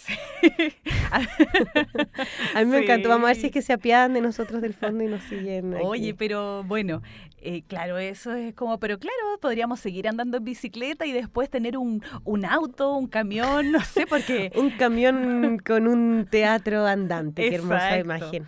A 1.12 2.60
mí 2.60 2.66
me 2.66 2.78
Sí. 2.80 2.84
encantó. 2.84 3.10
Vamos 3.10 3.26
a 3.26 3.28
ver 3.28 3.36
si 3.36 3.46
es 3.48 3.52
que 3.52 3.62
se 3.62 3.74
apiadan 3.74 4.14
de 4.14 4.22
nosotros 4.22 4.62
del 4.62 4.74
fondo 4.74 5.04
y 5.04 5.08
nos 5.08 5.24
siguen. 5.24 5.74
aquí. 5.74 5.84
Oye, 5.86 6.14
pero 6.14 6.64
bueno, 6.64 7.02
eh, 7.42 7.64
claro, 7.68 7.98
eso 7.98 8.34
es 8.34 8.54
como, 8.54 8.80
pero 8.80 9.00
claro, 9.00 9.16
podríamos 9.42 9.80
seguir 9.80 10.08
andando 10.08 10.38
en 10.38 10.44
bicicleta 10.44 11.06
y 11.06 11.12
después 11.12 11.50
tener 11.50 11.78
un, 11.78 12.04
un 12.24 12.46
auto, 12.46 12.96
un 12.96 13.08
camión, 13.08 13.72
no 13.72 13.82
sé, 13.82 14.06
porque... 14.08 14.52
Un 14.56 14.72
camión 14.72 15.60
con 15.66 15.88
un 15.88 16.28
teatro 16.30 16.86
andante. 16.86 17.50
Qué 17.50 17.56
hermosa 17.56 17.98
imagen. 18.00 18.46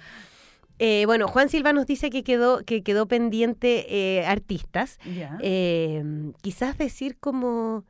Eh, 0.80 1.04
bueno, 1.06 1.28
Juan 1.28 1.48
Silva 1.50 1.72
nos 1.74 1.86
dice 1.88 2.10
que 2.10 2.24
quedó, 2.24 2.64
que 2.64 2.84
quedó 2.84 3.08
pendiente 3.08 3.86
eh, 3.90 4.26
artistas. 4.26 5.00
Quizás 6.42 6.78
decir 6.78 7.18
como... 7.18 7.84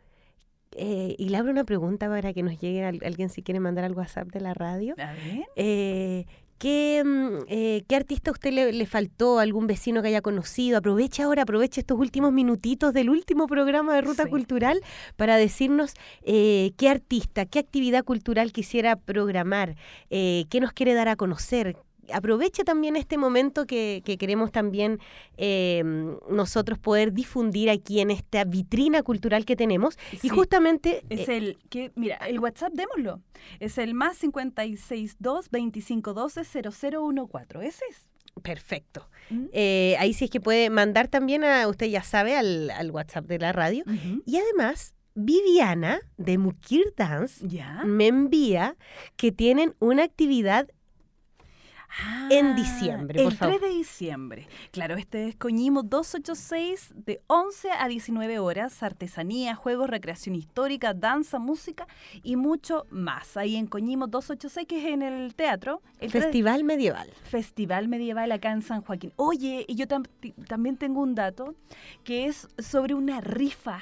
eh, 0.76 1.16
y 1.18 1.30
le 1.30 1.38
abro 1.38 1.52
una 1.52 1.64
pregunta 1.64 2.08
para 2.10 2.34
que 2.34 2.44
nos 2.44 2.60
llegue 2.60 2.84
al- 2.86 3.00
alguien 3.04 3.30
si 3.30 3.42
quiere 3.42 3.60
mandar 3.60 3.86
al 3.86 3.94
WhatsApp 3.94 4.28
de 4.30 4.42
la 4.42 4.54
radio. 4.54 4.96
A 4.98 5.14
ver. 5.14 5.46
Eh, 5.56 6.26
¿qué, 6.58 7.04
mm, 7.06 7.46
eh, 7.50 7.84
¿Qué 7.88 7.96
artista 7.96 8.32
a 8.32 8.34
usted 8.34 8.52
le, 8.54 8.72
le 8.72 8.86
faltó? 8.86 9.40
¿Algún 9.40 9.68
vecino 9.68 10.02
que 10.02 10.08
haya 10.08 10.22
conocido? 10.22 10.78
Aproveche 10.78 11.22
ahora, 11.24 11.42
aproveche 11.44 11.82
estos 11.82 12.00
últimos 12.00 12.32
minutitos 12.32 12.94
del 12.94 13.10
último 13.10 13.48
programa 13.48 13.94
de 13.96 14.02
Ruta 14.02 14.24
Sí. 14.24 14.30
Cultural 14.30 14.80
para 15.18 15.36
decirnos 15.38 15.94
eh, 16.24 16.72
qué 16.78 16.90
artista, 16.90 17.46
qué 17.46 17.60
actividad 17.60 18.04
cultural 18.04 18.52
quisiera 18.54 18.96
programar, 18.96 19.76
eh, 20.10 20.46
qué 20.50 20.60
nos 20.62 20.72
quiere 20.72 20.94
dar 20.94 21.08
a 21.10 21.16
conocer. 21.16 21.76
Aproveche 22.14 22.64
también 22.64 22.96
este 22.96 23.18
momento 23.18 23.66
que, 23.66 24.02
que 24.06 24.18
queremos 24.18 24.52
también 24.52 25.00
eh, 25.38 25.84
nosotros 26.30 26.80
poder 26.80 27.14
difundir 27.14 27.70
aquí 27.70 28.00
en 28.00 28.12
esta 28.12 28.44
vitrina 28.44 29.04
cultural 29.04 29.46
que 29.46 29.56
tenemos. 29.56 29.98
Y 30.22 30.30
justamente... 30.30 31.04
Es 31.10 31.30
eh, 31.30 31.38
el 31.38 31.58
que, 31.70 31.92
mira, 31.96 32.18
el 32.18 32.40
WhatsApp 32.40 32.74
démoslo. 32.74 33.22
Es 33.60 33.78
el 33.78 33.94
más 33.94 34.20
562 34.20 35.50
2512 35.52 36.42
0014. 36.72 37.68
Ese 37.68 37.86
es. 37.90 38.08
Perfecto. 38.42 39.10
Mm. 39.30 39.46
Eh, 39.54 39.96
ahí 40.00 40.14
sí 40.14 40.26
es 40.26 40.32
que 40.32 40.42
puede 40.42 40.70
mandar 40.70 41.08
también 41.08 41.44
a, 41.44 41.68
usted 41.68 41.88
ya 41.88 42.04
sabe, 42.04 42.36
al, 42.36 42.70
al 42.70 42.92
WhatsApp 42.92 43.26
de 43.26 43.40
la 43.40 43.54
radio. 43.54 43.84
Y 44.26 44.38
además, 44.38 44.94
Viviana 45.16 46.02
de 46.18 46.38
Mukir 46.38 46.94
Dance 46.98 47.48
Ya. 47.48 47.84
me 47.86 48.08
envía 48.08 48.76
que 49.16 49.32
tienen 49.32 49.74
una 49.80 50.04
actividad 50.04 50.68
en 52.30 52.48
Ah, 52.48 52.54
diciembre, 52.56 53.20
el 53.20 53.26
por 53.26 53.34
favor. 53.36 53.58
3 53.60 53.70
de 53.72 53.78
diciembre. 53.78 54.48
Claro, 54.72 54.96
este 54.96 55.28
es 55.30 55.36
Coñimo 55.36 55.84
286 55.84 56.94
de 56.96 57.22
11 57.28 57.70
a 57.72 57.88
19 57.88 58.40
horas. 58.40 58.82
Artesanía, 58.84 59.56
juegos, 59.56 59.90
recreación 59.90 60.36
histórica, 60.36 60.94
danza, 60.94 61.40
música 61.40 61.88
y 62.24 62.36
mucho 62.36 62.86
más. 62.90 63.38
Ahí 63.38 63.56
en 63.56 63.68
Coñimo 63.68 64.08
286, 64.08 64.68
que 64.68 64.80
es 64.80 64.94
en 64.94 65.02
el 65.04 65.36
teatro. 65.36 65.82
El 66.00 66.12
3 66.12 66.24
Festival 66.26 66.64
Medieval. 66.64 67.10
Festival 67.24 67.88
Medieval 67.88 68.32
acá 68.32 68.52
en 68.52 68.62
San 68.62 68.82
Joaquín. 68.82 69.14
Oye, 69.16 69.66
y 69.68 69.76
yo 69.76 69.86
tam- 69.88 70.08
también 70.48 70.78
tengo 70.78 71.02
un 71.02 71.16
dato 71.16 71.56
que 72.04 72.26
es 72.26 72.48
sobre 72.58 72.94
una 72.94 73.22
rifa. 73.22 73.80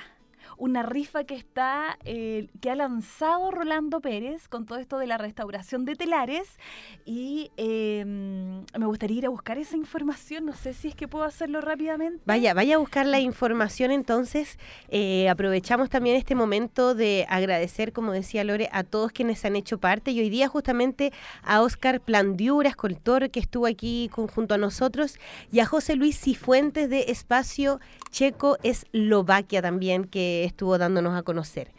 Una 0.57 0.83
rifa 0.83 1.23
que 1.23 1.35
está, 1.35 1.97
eh, 2.05 2.47
que 2.61 2.69
ha 2.69 2.75
lanzado 2.75 3.51
Rolando 3.51 3.99
Pérez 4.01 4.47
con 4.47 4.65
todo 4.65 4.77
esto 4.79 4.97
de 4.97 5.07
la 5.07 5.17
restauración 5.17 5.85
de 5.85 5.95
telares. 5.95 6.57
Y 7.05 7.51
eh, 7.57 8.03
me 8.05 8.85
gustaría 8.85 9.17
ir 9.17 9.25
a 9.25 9.29
buscar 9.29 9.57
esa 9.57 9.75
información. 9.77 10.45
No 10.45 10.53
sé 10.53 10.73
si 10.73 10.89
es 10.89 10.95
que 10.95 11.07
puedo 11.07 11.25
hacerlo 11.25 11.61
rápidamente. 11.61 12.21
Vaya, 12.25 12.53
vaya 12.53 12.75
a 12.75 12.77
buscar 12.77 13.05
la 13.05 13.19
información 13.19 13.91
entonces. 13.91 14.57
Eh, 14.89 15.29
aprovechamos 15.29 15.89
también 15.89 16.15
este 16.15 16.35
momento 16.35 16.95
de 16.95 17.25
agradecer, 17.29 17.93
como 17.93 18.11
decía 18.11 18.43
Lore, 18.43 18.69
a 18.71 18.83
todos 18.83 19.11
quienes 19.11 19.43
han 19.45 19.55
hecho 19.55 19.77
parte 19.79 20.11
y 20.11 20.19
hoy 20.19 20.29
día 20.29 20.47
justamente 20.47 21.11
a 21.43 21.61
Oscar 21.61 21.99
Plandiura, 22.01 22.69
escultor 22.69 23.29
que 23.31 23.39
estuvo 23.39 23.65
aquí 23.65 24.09
con- 24.13 24.27
junto 24.27 24.53
a 24.55 24.57
nosotros 24.57 25.17
y 25.51 25.59
a 25.59 25.65
José 25.65 25.95
Luis 25.95 26.19
Cifuentes 26.19 26.89
de 26.89 27.05
Espacio 27.09 27.79
Checo 28.11 28.57
Eslovaquia 28.63 29.61
también 29.61 30.05
que 30.05 30.42
estuvo 30.45 30.77
dándonos 30.77 31.15
a 31.17 31.23
conocer. 31.23 31.71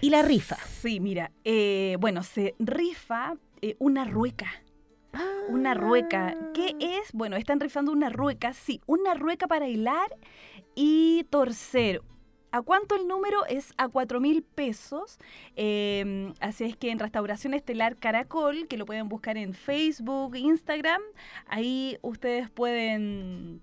Y 0.00 0.10
la 0.10 0.22
rifa. 0.22 0.56
Sí, 0.56 1.00
mira, 1.00 1.32
eh, 1.44 1.96
bueno, 2.00 2.22
se 2.22 2.54
rifa 2.58 3.36
eh, 3.62 3.76
una 3.78 4.04
rueca. 4.04 4.46
Una 5.48 5.72
rueca. 5.72 6.36
¿Qué 6.52 6.74
es? 6.78 7.12
Bueno, 7.12 7.36
están 7.36 7.60
rifando 7.60 7.90
una 7.90 8.10
rueca, 8.10 8.52
sí, 8.52 8.82
una 8.86 9.14
rueca 9.14 9.46
para 9.46 9.66
hilar 9.66 10.14
y 10.74 11.24
torcer. 11.30 12.02
¿A 12.52 12.62
cuánto 12.62 12.94
el 12.94 13.08
número? 13.08 13.44
Es 13.46 13.72
a 13.76 13.88
cuatro 13.88 14.20
mil 14.20 14.42
pesos. 14.42 15.18
Eh, 15.56 16.32
así 16.40 16.64
es 16.64 16.76
que 16.76 16.90
en 16.90 16.98
Restauración 16.98 17.54
Estelar 17.54 17.96
Caracol, 17.96 18.66
que 18.68 18.76
lo 18.76 18.86
pueden 18.86 19.08
buscar 19.08 19.36
en 19.36 19.54
Facebook, 19.54 20.36
Instagram, 20.36 21.00
ahí 21.46 21.98
ustedes 22.02 22.50
pueden 22.50 23.62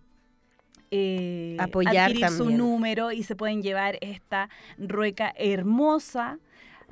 eh, 0.95 1.57
Apoyar 1.60 2.11
adquirir 2.11 2.30
su 2.30 2.38
también. 2.40 2.57
número 2.60 3.11
y 3.11 3.24
se 3.24 3.36
pueden 3.36 3.64
llevar 3.64 3.98
esta 4.02 4.49
rueca 4.78 5.34
hermosa. 5.38 6.38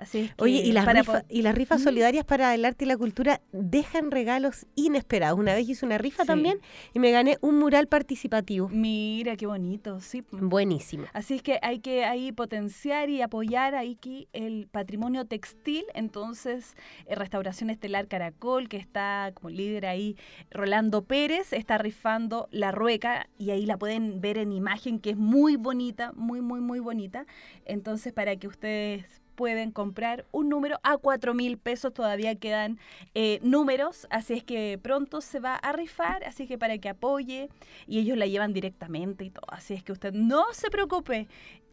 Así 0.02 0.18
es 0.22 0.34
que 0.34 0.44
Oye, 0.44 0.64
y 0.66 0.72
las, 0.72 0.84
para 0.86 1.02
rifa- 1.04 1.22
po- 1.22 1.26
y 1.30 1.44
las 1.44 1.54
rifas 1.54 1.80
¿Mm? 1.80 1.84
solidarias 1.84 2.26
para 2.26 2.56
el 2.56 2.66
arte 2.66 2.86
y 2.86 2.88
la 2.88 2.98
cultura 2.98 3.40
dejan 3.52 4.10
regalos 4.10 4.66
inesperados. 4.74 5.38
Una 5.38 5.54
vez 5.54 5.70
hice 5.70 5.86
una 5.86 6.00
rifa 6.00 6.24
Sí. 6.24 6.28
también 6.28 6.60
y 6.96 6.98
me 7.00 7.12
gané 7.12 7.38
un 7.42 7.60
mural 7.60 7.88
participativo. 7.88 8.68
Mira, 8.70 9.36
qué 9.38 9.46
bonito, 9.46 10.00
sí. 10.02 10.24
Buenísimo. 10.32 11.06
Así 11.14 11.36
es 11.36 11.44
que 11.44 11.60
hay 11.62 11.80
que 11.82 12.04
ahí 12.04 12.32
potenciar 12.32 13.12
y 13.12 13.22
apoyar 13.22 13.76
ahí 13.76 13.94
que 13.96 14.28
el 14.34 14.68
patrimonio 14.72 15.26
textil. 15.26 15.86
Entonces, 15.94 16.76
eh, 17.06 17.14
Restauración 17.14 17.70
Estelar 17.70 18.08
Caracol, 18.08 18.70
que 18.70 18.78
está 18.78 19.32
como 19.36 19.52
líder 19.52 19.86
ahí, 19.86 20.16
Rolando 20.50 21.04
Pérez, 21.06 21.54
está 21.54 21.78
rifando 21.78 22.48
la 22.52 22.72
rueca 22.72 23.28
y 23.38 23.52
ahí 23.52 23.68
la 23.68 23.78
pueden 23.78 24.20
ver 24.20 24.40
en 24.40 24.52
imagen, 24.52 24.98
que 25.00 25.12
es 25.12 25.18
muy 25.18 25.58
bonita, 25.58 26.12
muy, 26.16 26.42
muy, 26.42 26.60
muy 26.60 26.80
bonita. 26.80 27.28
Entonces, 27.66 28.14
para 28.14 28.36
que 28.38 28.48
ustedes 28.48 29.21
pueden 29.36 29.72
comprar 29.72 30.26
un 30.32 30.50
número 30.50 30.80
a 30.84 30.98
cuatro 30.98 31.34
mil 31.34 31.58
pesos, 31.58 31.94
todavía 31.94 32.36
quedan 32.36 32.80
eh, 33.14 33.40
números, 33.42 34.08
así 34.10 34.34
es 34.34 34.44
que 34.44 34.80
pronto 34.82 35.22
se 35.22 35.40
va 35.40 35.56
a 35.56 35.72
rifar, 35.72 36.24
así 36.24 36.48
que 36.48 36.58
para 36.58 36.78
que 36.78 36.90
apoye 36.90 37.50
y 37.88 38.00
ellos 38.00 38.18
la 38.18 38.28
llevan 38.28 38.54
directamente 38.54 39.26
y 39.26 39.30
todo, 39.30 39.46
así 39.50 39.74
es 39.74 39.84
que 39.84 39.92
usted 39.92 40.14
no 40.14 40.46
se 40.54 40.70
preocupe, 40.70 41.28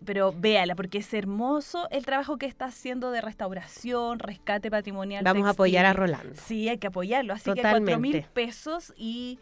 pero 0.05 0.33
véala 0.33 0.75
porque 0.75 0.99
es 0.99 1.13
hermoso 1.13 1.89
el 1.91 2.05
trabajo 2.05 2.39
que 2.39 2.47
está 2.47 2.67
haciendo 2.67 3.11
de 3.11 3.21
restauración, 3.21 4.19
rescate 4.19 4.71
patrimonial. 4.71 5.25
Vamos 5.25 5.47
a 5.47 5.51
apoyar 5.51 5.87
a 5.87 5.93
Rolando. 5.93 6.35
Sí, 6.37 6.69
hay 6.69 6.79
que 6.79 6.87
apoyarlo, 6.87 7.35
así 7.35 7.53
que 7.53 7.61
cuatro 7.61 7.81
mil 7.81 8.13
Totalmente. 8.13 8.27
pesos 8.33 8.93
y 8.97 9.39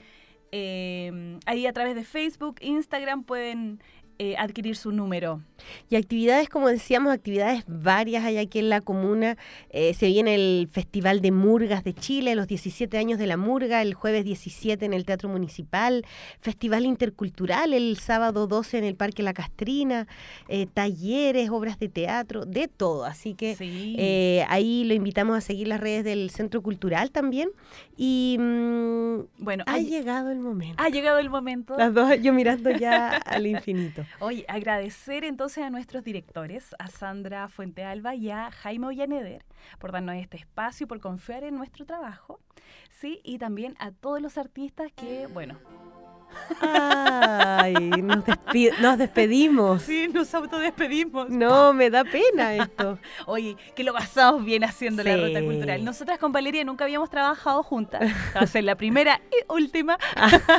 eh, 0.53 1.39
ahí 1.45 1.67
a 1.67 1.73
través 1.73 1.95
de 1.95 2.05
Facebook, 2.05 2.57
Instagram 2.61 3.25
pueden 3.25 3.81
eh, 4.19 4.37
adquirir 4.37 4.77
su 4.77 4.93
número. 4.93 5.43
Y 5.89 5.97
actividades, 5.97 6.49
como 6.49 6.69
decíamos, 6.69 7.13
actividades 7.13 7.65
varias 7.67 8.25
hay 8.25 8.39
aquí 8.39 8.59
en 8.59 8.69
la 8.69 8.81
comuna. 8.81 9.37
Eh, 9.71 9.95
se 9.95 10.07
viene 10.07 10.35
el 10.35 10.69
Festival 10.71 11.21
de 11.21 11.33
Murgas 11.33 11.85
de 11.85 11.95
Chile, 11.95 12.35
los 12.35 12.47
17 12.47 12.99
años 12.99 13.19
de 13.19 13.27
la 13.27 13.37
Murga, 13.37 13.83
el 13.83 13.95
jueves 13.95 14.25
17 14.25 14.85
en 14.85 14.93
el 14.93 15.05
Teatro 15.05 15.29
Municipal, 15.29 16.05
Festival 16.41 16.85
Intercultural 16.85 17.73
el 17.73 17.97
sábado 17.99 18.47
12 18.47 18.79
en 18.79 18.85
el 18.85 18.97
Parque 18.97 19.23
La 19.23 19.33
Castrina, 19.35 20.07
eh, 20.49 20.67
talleres, 20.73 21.51
obras 21.51 21.79
de 21.79 21.89
teatro, 21.89 22.45
de 22.45 22.69
todo. 22.69 23.05
Así 23.05 23.35
que 23.35 23.55
Sí. 23.57 23.97
ahí 24.49 24.85
lo 24.85 24.95
invitamos 24.95 25.37
a 25.37 25.41
seguir 25.41 25.69
las 25.69 25.81
redes 25.81 26.05
del 26.05 26.31
Centro 26.31 26.63
Cultural 26.63 27.11
también. 27.11 27.51
Y 27.97 28.37
mm, 28.39 29.21
bueno, 29.39 29.65
ha 29.67 29.75
ha, 29.75 29.79
llegado 29.79 30.31
el 30.31 30.39
momento. 30.39 30.83
ha 30.83 30.89
llegado 30.89 31.19
el 31.19 31.31
momento. 31.31 31.77
Las 31.77 31.93
dos, 31.93 32.11
yo 32.23 32.33
mirando 32.33 32.71
ya 32.71 33.17
al 33.17 33.47
infinito. 33.47 34.06
Oye, 34.21 34.45
agradecer 34.49 35.25
entonces 35.25 35.65
a 35.65 35.71
nuestros 35.71 36.05
directores, 36.05 36.75
a 36.79 36.89
Sandra 36.89 37.49
Fuentealba 37.49 38.15
y 38.15 38.31
a 38.31 38.51
Jaime 38.51 38.87
Ollaneder, 38.89 39.45
por 39.79 39.93
darnos 39.93 40.17
este 40.17 40.37
espacio 40.37 40.85
y 40.85 40.89
por 40.89 41.01
confiar 41.01 41.45
en 41.45 41.57
nuestro 41.57 41.85
trabajo. 41.87 42.41
Sí, 42.91 43.21
y 43.25 43.39
también 43.39 43.77
a 43.79 43.91
todos 43.93 44.21
los 44.21 44.39
artistas 44.39 44.93
que, 44.93 45.27
bueno, 45.27 45.59
Ay, 46.61 47.75
nos, 48.81 48.99
despedimos. 48.99 49.83
sí, 49.83 50.09
nos 50.09 50.35
autodespedimos. 50.35 51.29
No, 51.29 51.73
me 51.73 51.91
da 51.91 52.05
pena 52.05 52.55
esto. 52.55 52.99
Oye, 53.27 53.57
que 53.75 53.85
lo 53.85 53.93
pasamos 53.93 54.45
bien 54.45 54.65
haciendo 54.65 55.03
la 55.03 55.17
ruta 55.17 55.43
cultural. 55.43 55.85
Nosotras 55.85 56.19
con 56.19 56.33
Valeria 56.33 56.65
nunca 56.65 56.85
habíamos 56.85 57.11
trabajado 57.11 57.63
juntas. 57.63 58.11
Va 58.35 58.41
a 58.41 58.47
ser 58.47 58.65
la 58.65 58.77
primera 58.77 59.21
y 59.31 59.53
última. 59.53 59.99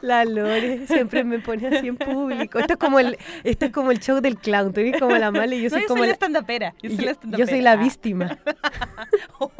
La 0.00 0.24
Lore 0.24 0.86
siempre 0.86 1.24
me 1.24 1.38
pone 1.38 1.66
así 1.68 1.88
en 1.88 1.96
público. 1.96 2.58
Esto 2.58 2.74
es 2.74 2.78
como 2.78 2.98
el, 2.98 3.16
esto 3.44 3.66
es 3.66 3.72
como 3.72 3.90
el 3.90 4.00
show 4.00 4.20
del 4.20 4.36
clown. 4.38 4.72
Tú 4.72 4.80
eres 4.80 5.00
como 5.00 5.16
la 5.16 5.30
mala 5.30 5.54
y 5.54 5.62
yo 5.62 5.70
No, 5.70 5.76
soy 5.76 5.86
como 5.86 6.00
la 6.00 6.06
la, 6.08 6.12
estandapera. 6.12 6.74
Yo 6.82 6.90
soy 6.90 7.04
la 7.04 7.12
yo, 7.12 7.18
yo 7.38 7.46
soy 7.46 7.60
la 7.60 7.74
estandapera. 7.74 7.76
víctima. 7.76 8.38
Oh, 9.40 9.50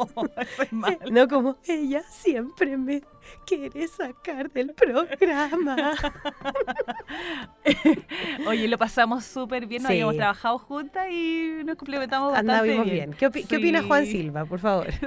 soy. 0.57 0.97
No 1.11 1.27
como 1.27 1.57
ella 1.65 2.03
siempre 2.09 2.77
me 2.77 3.01
quiere 3.45 3.87
sacar 3.87 4.48
del 4.53 4.73
programa. 4.73 5.93
Oye, 8.47 8.67
lo 8.67 8.77
pasamos 8.77 9.23
súper 9.25 9.65
bien, 9.67 9.83
nos 9.83 9.89
Sí. 9.89 9.93
habíamos 9.95 10.15
trabajado 10.17 10.59
juntas 10.59 11.07
y 11.11 11.61
nos 11.65 11.75
complementamos 11.75 12.31
bastante 12.31 12.67
bien. 12.67 12.83
bien. 12.83 13.13
¿Qué, 13.13 13.27
opi- 13.29 13.45
qué 13.47 13.57
opina. 13.57 13.83
Juan 13.83 14.05
Silva, 14.05 14.45
por 14.45 14.59
favor? 14.59 14.87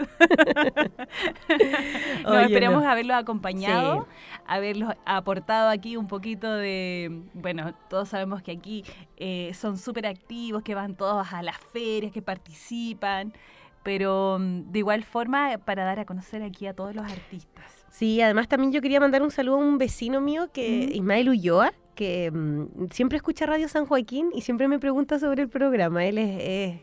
Oye, 2.26 2.44
esperamos 2.44 2.82
no. 2.82 2.88
haberlos 2.90 3.16
acompañado, 3.16 4.06
Sí. 4.08 4.40
haberlos 4.46 4.94
aportado 5.04 5.68
aquí 5.70 5.96
un 5.96 6.06
poquito 6.08 6.52
de, 6.54 7.22
bueno, 7.34 7.74
todos 7.88 8.08
sabemos 8.08 8.42
que 8.42 8.52
aquí 8.52 8.84
eh, 9.16 9.52
son 9.54 9.78
súper 9.78 10.06
activos, 10.06 10.62
que 10.62 10.74
van 10.74 10.96
todos 10.96 11.32
a 11.32 11.42
las 11.42 11.56
ferias, 11.72 12.12
que 12.12 12.22
participan, 12.22 13.32
pero 13.82 14.38
mm, 14.40 14.72
de 14.72 14.78
igual 14.78 15.04
forma 15.04 15.58
para 15.64 15.84
dar 15.84 16.00
a 16.00 16.04
conocer 16.04 16.42
aquí 16.42 16.66
a 16.66 16.74
todos 16.74 16.94
los 16.94 17.04
artistas. 17.10 17.71
Sí, 17.92 18.22
además 18.22 18.48
también 18.48 18.72
yo 18.72 18.80
quería 18.80 19.00
mandar 19.00 19.22
un 19.22 19.30
saludo 19.30 19.56
a 19.56 19.58
un 19.58 19.76
vecino 19.76 20.20
mío, 20.22 20.48
que. 20.50 20.88
Ismael 20.94 21.28
Ulloa, 21.28 21.74
que 21.94 22.30
mm, 22.30 22.86
siempre 22.90 23.16
escucha 23.16 23.44
Radio 23.44 23.68
San 23.68 23.84
Joaquín 23.84 24.30
y 24.34 24.40
siempre 24.40 24.66
me 24.66 24.78
pregunta 24.78 25.18
sobre 25.18 25.42
el 25.42 25.50
programa. 25.50 26.06
Él 26.06 26.16
es, 26.16 26.36
es- 26.40 26.80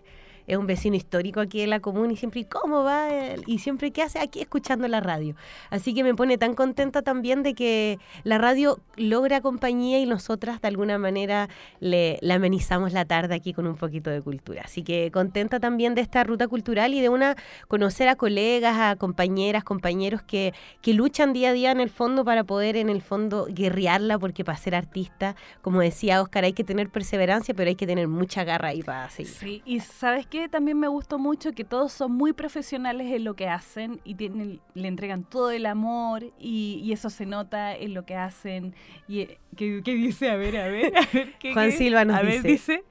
es 0.49 0.57
un 0.57 0.65
vecino 0.65 0.95
histórico 0.95 1.39
aquí 1.39 1.61
en 1.61 1.69
la 1.69 1.79
comuna 1.79 2.11
y 2.11 2.15
siempre, 2.15 2.41
¿y 2.41 2.45
cómo 2.45 2.83
va? 2.83 3.07
Y 3.45 3.59
siempre, 3.59 3.91
¿qué 3.91 4.01
hace 4.01 4.19
aquí 4.19 4.41
escuchando 4.41 4.87
la 4.87 4.99
radio? 4.99 5.35
Así 5.69 5.93
que 5.93 6.03
me 6.03 6.15
pone 6.15 6.37
tan 6.37 6.55
contenta 6.55 7.03
también 7.03 7.43
de 7.43 7.53
que 7.53 7.99
la 8.23 8.39
radio 8.39 8.79
logra 8.95 9.41
compañía 9.41 9.99
y 9.99 10.05
nosotras 10.05 10.59
de 10.59 10.67
alguna 10.67 10.97
manera 10.97 11.49
le, 11.79 12.17
le 12.21 12.33
amenizamos 12.33 12.93
la 12.93 13.05
tarde 13.05 13.35
aquí 13.35 13.53
con 13.53 13.67
un 13.67 13.75
poquito 13.75 14.09
de 14.09 14.21
cultura. 14.21 14.63
Así 14.65 14.83
que 14.83 15.11
contenta 15.11 15.59
también 15.59 15.93
de 15.93 16.01
esta 16.01 16.23
ruta 16.23 16.47
cultural 16.47 16.93
y 16.93 17.01
de 17.01 17.09
una 17.09 17.35
conocer 17.67 18.07
a 18.07 18.15
colegas, 18.15 18.77
a 18.79 18.95
compañeras, 18.95 19.63
compañeros 19.63 20.21
que, 20.23 20.53
que 20.81 20.93
luchan 20.93 21.33
día 21.33 21.49
a 21.49 21.53
día 21.53 21.71
en 21.71 21.79
el 21.79 21.89
fondo 21.89 22.25
para 22.25 22.43
poder 22.43 22.75
en 22.75 22.89
el 22.89 23.01
fondo 23.01 23.47
guerrearla, 23.49 24.17
porque 24.17 24.43
para 24.43 24.57
ser 24.57 24.73
artista, 24.73 25.35
como 25.61 25.81
decía 25.81 26.21
Oscar, 26.21 26.43
hay 26.43 26.53
que 26.53 26.63
tener 26.63 26.89
perseverancia, 26.89 27.53
pero 27.53 27.69
hay 27.69 27.75
que 27.75 27.85
tener 27.85 28.07
mucha 28.07 28.43
garra 28.43 28.69
ahí 28.69 28.81
para 28.81 29.09
seguir. 29.09 29.33
Sí, 29.33 29.61
y 29.65 29.79
sabes 29.81 30.25
qué, 30.25 30.38
también 30.47 30.79
me 30.79 30.87
gustó 30.87 31.17
mucho 31.19 31.51
que 31.51 31.65
todos 31.65 31.91
son 31.91 32.11
muy 32.13 32.31
profesionales 32.33 33.11
en 33.11 33.23
lo 33.25 33.35
que 33.35 33.47
hacen 33.49 33.99
y 34.05 34.15
tienen, 34.15 34.61
le 34.75 34.87
entregan 34.87 35.23
todo 35.23 35.51
el 35.51 35.65
amor 35.65 36.23
y, 36.39 36.79
y 36.83 36.93
eso 36.93 37.09
se 37.09 37.25
nota 37.25 37.75
en 37.75 37.93
lo 37.93 38.05
que 38.05 38.15
hacen. 38.15 38.75
Y, 39.07 39.21
eh, 39.21 39.39
¿qué, 39.57 39.81
qué 39.83 39.95
dice? 39.95 40.29
A 40.29 40.35
ver, 40.35 40.55
a 40.57 40.67
ver. 40.67 40.95
A 40.95 41.01
ver 41.11 41.33
¿qué, 41.39 41.53
Juan 41.53 41.71
qué? 41.71 41.77
Silva 41.77 42.05
nos 42.05 42.15
a 42.17 42.21
ver, 42.21 42.43
dice. 42.43 42.83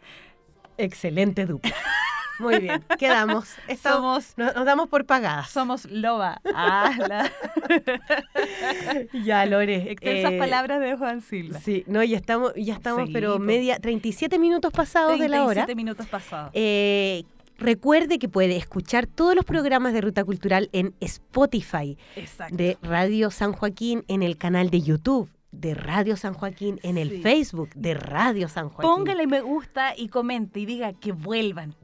Excelente 0.77 1.47
dupla. 1.47 1.73
Muy 2.41 2.61
bien, 2.61 2.85
quedamos. 3.01 3.49
Estamos, 3.67 4.27
Somos, 4.27 4.39
nos, 4.39 4.55
nos 4.55 4.65
damos 4.65 4.89
por 4.89 5.05
pagadas. 5.07 5.51
somos 5.51 5.87
loba. 5.91 6.41
Ah, 6.55 6.93
la- 7.09 7.33
Ya, 9.25 9.45
Lore. 9.47 9.91
Extensas 9.91 10.33
eh, 10.33 10.39
palabras 10.39 10.81
de 10.81 10.97
Juan 10.97 11.21
Silva. 11.21 11.59
Sí, 11.59 11.83
no, 11.89 12.03
ya 12.05 12.17
estamos, 12.17 12.53
ya 12.55 12.75
estamos, 12.75 13.11
pero 13.13 13.41
media, 13.41 13.79
37 13.81 14.39
minutos 14.39 14.73
pasados 14.73 15.19
de 15.19 15.29
la 15.29 15.45
hora. 15.45 15.65
37 15.67 15.75
minutos 15.75 16.07
pasados. 16.07 16.51
Eh, 16.55 17.25
recuerde 17.59 18.19
que 18.19 18.29
puede 18.29 18.57
escuchar 18.57 19.07
todos 19.07 19.35
los 19.35 19.45
programas 19.45 19.93
de 19.93 20.01
Ruta 20.01 20.25
Cultural 20.25 20.71
en 20.73 20.95
Spotify, 21.01 21.99
Exacto. 22.17 22.57
de 22.57 22.79
Radio 22.83 23.31
San 23.31 23.53
Joaquín, 23.53 24.05
en 24.09 24.23
el 24.23 24.37
canal 24.39 24.71
de 24.71 24.81
YouTube, 24.81 25.31
de 25.53 25.75
Radio 25.75 26.17
San 26.17 26.35
Joaquín, 26.35 26.79
en 26.83 26.97
el. 26.99 27.23
Facebook, 27.23 27.71
de 27.75 27.95
Radio 27.95 28.49
San 28.49 28.69
Joaquín. 28.69 28.91
Póngale 28.91 29.27
me 29.27 29.41
gusta 29.41 29.95
y 29.97 30.09
comente 30.09 30.61
y 30.61 30.67
diga 30.67 30.93
que 30.93 31.13
vuelvan. 31.13 31.75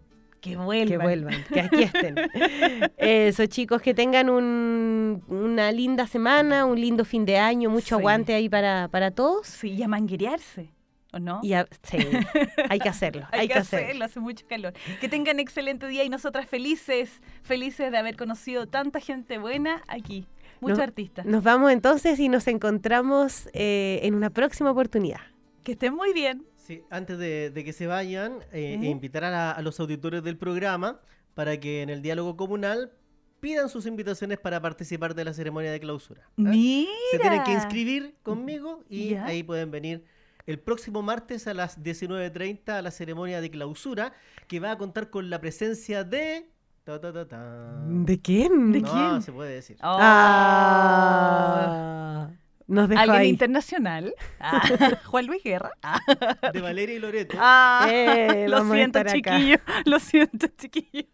Que 0.41 0.57
vuelvan. 0.57 0.89
Que 0.89 0.99
vuelvan, 0.99 1.45
que 1.51 1.61
aquí 1.61 1.83
estén. 1.85 2.17
Eso, 2.99 3.47
chicos, 3.47 3.81
que 3.81 3.95
tengan 3.95 4.29
un- 4.29 5.23
una 5.29 5.73
linda 5.73 6.07
semana, 6.07 6.67
un 6.67 6.79
lindo 6.79 7.07
fin 7.07 7.25
de 7.25 7.39
año, 7.39 7.71
mucho 7.71 7.97
Sí. 7.97 8.01
aguante 8.01 8.35
ahí 8.35 8.51
para, 8.51 8.89
para 8.89 9.11
todos. 9.11 9.47
Sí, 9.47 9.71
y 9.71 9.83
a 9.83 9.89
manguerearse, 9.89 10.71
¿o 11.15 11.19
no? 11.21 11.41
Y 11.43 11.53
a- 11.55 11.67
sí, 11.83 11.99
hay 12.69 12.79
que 12.79 12.89
hacerlo, 12.89 13.27
hay, 13.33 13.49
que 13.49 13.55
hacerlo. 13.55 14.05
hace 14.05 14.21
mucho 14.21 14.47
calor. 14.49 14.73
Que 15.01 15.09
tengan 15.09 15.41
excelente 15.41 15.87
día 15.89 16.05
y 16.05 16.09
nosotras 16.09 16.47
felices, 16.49 17.21
felices 17.43 17.91
de 17.91 17.99
haber 17.99 18.17
conocido 18.17 18.67
tanta 18.67 19.01
gente 19.01 19.39
buena 19.39 19.83
aquí. 19.89 20.27
Muchos 20.61 20.79
artistas. 20.79 21.27
Nos 21.27 21.43
vamos 21.43 21.71
entonces 21.73 22.19
y 22.21 22.29
nos 22.29 22.47
encontramos 22.49 23.49
eh, 23.53 24.01
en 24.03 24.15
una 24.15 24.31
próxima 24.31 24.71
oportunidad. 24.71 25.21
Que 25.63 25.73
estén 25.73 25.95
muy 25.95 26.13
bien. 26.15 26.47
Sí, 26.57 26.83
antes 26.91 27.19
de, 27.19 27.51
de 27.51 27.65
que 27.65 27.75
se 27.75 27.87
vayan, 27.87 28.39
eh, 28.53 28.79
¿Eh? 28.81 28.87
e 28.87 28.87
invitar 28.89 29.25
a, 29.25 29.31
la- 29.31 29.51
a 29.51 29.61
los 29.63 29.79
auditores 29.81 30.23
del 30.23 30.39
programa 30.39 31.01
para 31.35 31.61
que 31.61 31.83
en 31.83 31.91
el 31.91 32.01
diálogo 32.01 32.37
comunal 32.37 32.93
pidan 33.41 33.69
sus 33.69 33.85
invitaciones 33.85 34.39
para 34.39 34.63
participar 34.63 35.15
de 35.15 35.25
la 35.27 35.35
ceremonia 35.35 35.71
de 35.71 35.81
clausura. 35.81 36.23
Mira. 36.37 36.91
Se 37.11 37.19
tienen 37.19 37.43
que 37.45 37.53
inscribir 37.53 38.15
conmigo 38.23 38.83
y 38.89 39.11
Ya. 39.11 39.27
ahí 39.27 39.43
pueden 39.43 39.71
venir 39.71 40.05
el 40.47 40.59
próximo 40.59 41.03
martes 41.03 41.47
a 41.47 41.55
las 41.55 41.83
19.30 41.83 42.69
a 42.71 42.83
la 42.83 42.91
ceremonia 42.91 43.41
de 43.41 43.51
clausura 43.51 44.13
que 44.47 44.61
va 44.61 44.73
a 44.73 44.79
contar 44.79 45.11
con 45.11 45.31
la 45.31 45.41
presencia 45.41 46.05
de... 46.05 46.51
ta, 46.85 47.01
ta, 47.01 47.13
ta, 47.13 47.27
ta. 47.27 47.83
¿De 47.87 48.21
quién? 48.21 48.73
¿De 48.73 48.83
no, 48.83 48.93
quién? 48.93 49.23
se 49.23 49.33
puede 49.33 49.55
decir. 49.55 49.77
Oh. 49.83 49.97
Ah, 50.01 50.85
nos 52.67 52.89
dejó 52.89 53.01
Alguien 53.03 53.21
ahí. 53.21 53.29
internacional. 53.29 54.15
Ah, 54.47 54.61
Juan 55.07 55.27
Luis 55.27 55.43
Guerra. 55.43 55.71
Ah, 55.83 55.99
De 56.53 56.61
Valeria 56.61 56.97
y 56.97 56.99
Loreto. 56.99 57.37
ah, 57.41 57.87
Eh, 57.91 58.47
lo 58.49 58.65
siento, 58.71 58.99
acá. 58.99 59.13
chiquillo. 59.13 59.57
Lo 59.87 59.99
siento, 59.99 60.47
chiquillo. 60.59 61.09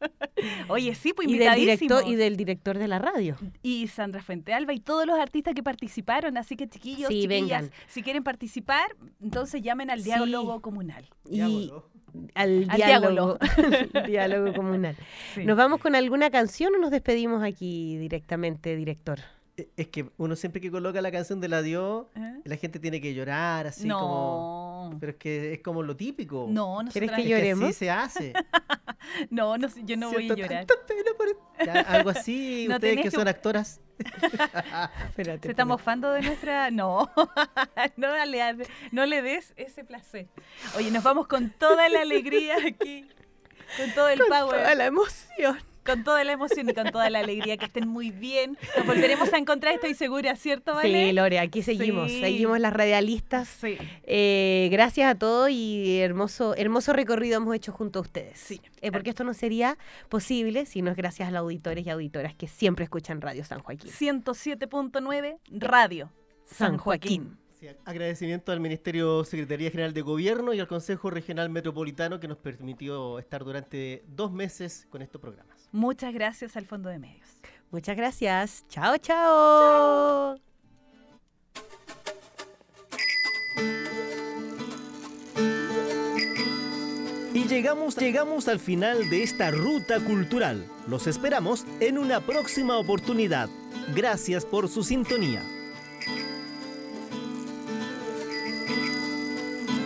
Oye, 0.69 0.95
sí, 0.95 1.13
pues 1.13 1.29
y 1.29 1.33
del 1.39 1.43
invitadísimo. 1.43 1.77
director 1.97 2.09
y 2.13 2.17
del 2.17 2.37
director 2.37 2.79
de 2.79 2.89
la 2.89 2.99
radio. 2.99 3.37
y 3.63 3.87
Sandra 3.89 4.23
Fuentealba 4.23 4.73
y 4.73 4.81
todos 4.81 5.07
los 5.07 5.19
artistas 5.19 5.55
que 5.55 5.63
participaron. 5.63 6.37
Así 6.37 6.57
que, 6.57 6.69
chiquillos, 6.69 7.09
Sí, 7.09 7.23
chiquillas, 7.23 7.63
vengan. 7.63 7.71
si 7.87 8.03
quieren 8.03 8.25
participar, 8.25 8.97
entonces 9.23 9.63
llamen 9.63 9.91
al 9.91 9.99
Sí. 10.01 10.07
diálogo 10.07 10.61
comunal. 10.61 11.05
Y 11.29 11.35
Diálogo. 11.37 11.89
al 12.35 12.67
Al 12.69 12.77
diálogo, 12.77 13.39
diálogo 14.07 14.53
comunal. 14.55 14.97
Sí. 15.35 15.45
¿Nos 15.45 15.57
vamos 15.57 15.81
con 15.81 15.95
alguna 15.95 16.31
canción 16.31 16.75
o 16.75 16.79
nos 16.79 16.91
despedimos 16.91 17.43
aquí 17.45 17.97
directamente, 17.99 18.75
director? 18.75 19.21
Eh, 19.61 19.69
Es 19.77 19.89
que 19.89 20.11
uno 20.17 20.37
siempre 20.37 20.61
que 20.61 20.71
coloca 20.71 21.01
la 21.03 21.11
canción 21.13 21.41
del 21.41 21.53
adiós, 21.55 22.07
¿Eh? 22.17 22.41
la 22.45 22.57
gente 22.57 22.79
tiene 22.79 23.01
que 23.01 23.13
llorar 23.15 23.67
así 23.67 23.89
como... 23.89 24.91
no. 24.93 24.99
Pero 24.99 25.13
es 25.13 25.19
que 25.19 25.53
es 25.55 25.61
como 25.63 25.83
lo 25.83 25.97
típico. 25.97 26.47
No, 26.49 26.79
¿Quieres 26.91 27.11
nosotras- 27.11 27.17
que 27.17 27.23
Es 27.23 27.29
lloremos? 27.29 27.65
así 27.65 27.73
se 27.75 27.91
hace. 27.91 28.33
no, 29.31 29.57
no, 29.59 29.69
yo 29.85 29.97
no 29.97 30.07
voy 30.11 30.17
a 30.17 30.19
Siento 30.35 30.35
llorar. 30.37 30.67
tanta 30.67 30.87
pena 30.87 31.11
por. 31.17 31.67
Ya, 31.67 31.81
algo 31.83 32.11
así, 32.11 32.67
No 32.69 32.75
ustedes 32.77 32.97
que 32.97 33.03
que- 33.05 33.11
son 33.11 33.29
actoras. 33.29 33.81
Espérate. 35.09 35.47
Se 35.47 35.51
está 35.51 35.65
mofando 35.65 36.11
de 36.13 36.23
nuestra. 36.23 36.71
No, 36.71 37.11
no 37.97 38.25
le, 38.25 38.67
no 38.93 39.07
le 39.07 39.23
des 39.23 39.53
ese 39.57 39.85
placer. 39.85 40.29
Oye, 40.77 40.91
nos 40.91 41.05
vamos 41.05 41.27
con 41.27 41.51
toda 41.51 41.89
la 41.91 42.01
alegría 42.01 42.57
aquí, 42.67 43.07
con 43.77 43.93
todo 43.95 44.09
el 44.09 44.19
power, 44.21 44.61
Toda 44.63 44.75
la 44.75 44.87
emoción. 44.87 45.59
Con 45.91 46.05
toda 46.05 46.25
la 46.25 46.33
emoción 46.33 46.69
y 46.69 46.75
con 46.75 46.91
toda 46.91 47.11
la 47.11 47.21
alegría. 47.21 47.57
Que 47.57 47.67
estén 47.67 47.89
muy 47.89 48.11
bien. 48.11 48.57
Nos 48.77 48.87
volveremos 48.87 49.33
a 49.33 49.39
encontrar, 49.39 49.75
estoy 49.75 49.95
segura, 49.95 50.37
¿cierto, 50.37 50.75
Vale? 50.75 51.09
Sí, 51.09 51.13
Lore, 51.13 51.39
aquí 51.39 51.63
seguimos. 51.63 52.11
Sí. 52.11 52.21
Seguimos 52.21 52.61
las 52.61 52.73
radialistas. 52.73 53.49
Sí. 53.49 53.77
Eh, 54.05 54.69
gracias 54.71 55.11
a 55.11 55.19
todos 55.19 55.51
y 55.51 55.99
hermoso, 55.99 56.55
hermoso 56.57 56.93
recorrido 56.93 57.39
hemos 57.39 57.55
hecho 57.55 57.73
junto 57.73 57.99
a 57.99 58.03
ustedes. 58.03 58.39
Sí. 58.39 58.61
Eh, 58.81 58.93
porque 58.93 59.11
esto 59.11 59.25
no 59.25 59.35
sería 59.35 59.77
posible 60.09 60.67
si 60.67 60.83
no 60.83 60.91
es 60.91 60.97
gracias 60.97 61.29
a 61.29 61.33
los 61.33 61.41
auditores 61.41 61.87
y 61.87 61.91
auditoras 61.91 62.35
que 62.35 62.49
siempre 62.49 62.85
escuchan 62.85 63.21
Radio 63.21 63.45
San 63.45 63.61
Joaquín. 63.61 63.91
107.9 63.91 65.39
Radio 65.51 66.11
San 66.45 66.79
Joaquín. 66.79 67.37
Agradecimiento 67.85 68.53
al 68.53 68.61
Ministerio 68.61 69.23
Secretaría 69.25 69.71
General 69.71 69.93
de 69.93 70.01
Gobierno 70.01 70.55
y 70.55 70.61
al 70.61 70.67
Consejo 70.69 71.11
Regional 71.11 71.51
Metropolitano 71.51 72.19
que 72.19 72.27
nos 72.27 72.39
permitió 72.39 73.19
estar 73.19 73.45
durante 73.45 74.03
dos 74.09 74.33
meses 74.33 74.87
con 74.89 75.03
estos 75.03 75.21
programas. 75.21 75.60
Muchas 75.73 76.13
gracias 76.13 76.57
al 76.57 76.67
Fondo 76.67 76.89
de 76.89 76.99
Medios. 76.99 77.29
Muchas 77.71 77.97
gracias. 77.97 78.65
Chao, 78.69 78.99
chao. 78.99 80.37
Y 87.33 87.45
llegamos, 87.47 87.97
llegamos 87.97 88.49
al 88.49 88.59
final 88.59 89.09
de 89.09 89.23
esta 89.23 89.53
ruta 89.53 90.01
cultural. 90.01 90.67
Los 90.89 91.07
esperamos 91.07 91.65
en 91.79 91.99
una 91.99 92.21
próxima 92.21 92.77
oportunidad. 92.77 93.49
Gracias 93.95 94.45
por 94.45 94.69
su 94.69 94.83
sintonía. 94.83 95.43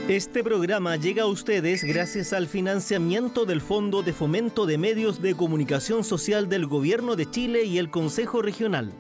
Este 0.08 0.44
programa 0.44 0.96
llega 0.96 1.22
a 1.22 1.26
ustedes 1.26 1.82
gracias 1.82 2.34
al 2.34 2.46
financiamiento 2.46 3.46
del 3.46 3.62
Fondo 3.62 4.02
de 4.02 4.12
Fomento 4.12 4.66
de 4.66 4.76
Medios 4.76 5.22
de 5.22 5.34
Comunicación 5.34 6.04
Social 6.04 6.50
del 6.50 6.66
Gobierno 6.66 7.16
de 7.16 7.30
Chile 7.30 7.64
y 7.64 7.78
el 7.78 7.88
Consejo 7.88 8.42
Regional. 8.42 8.92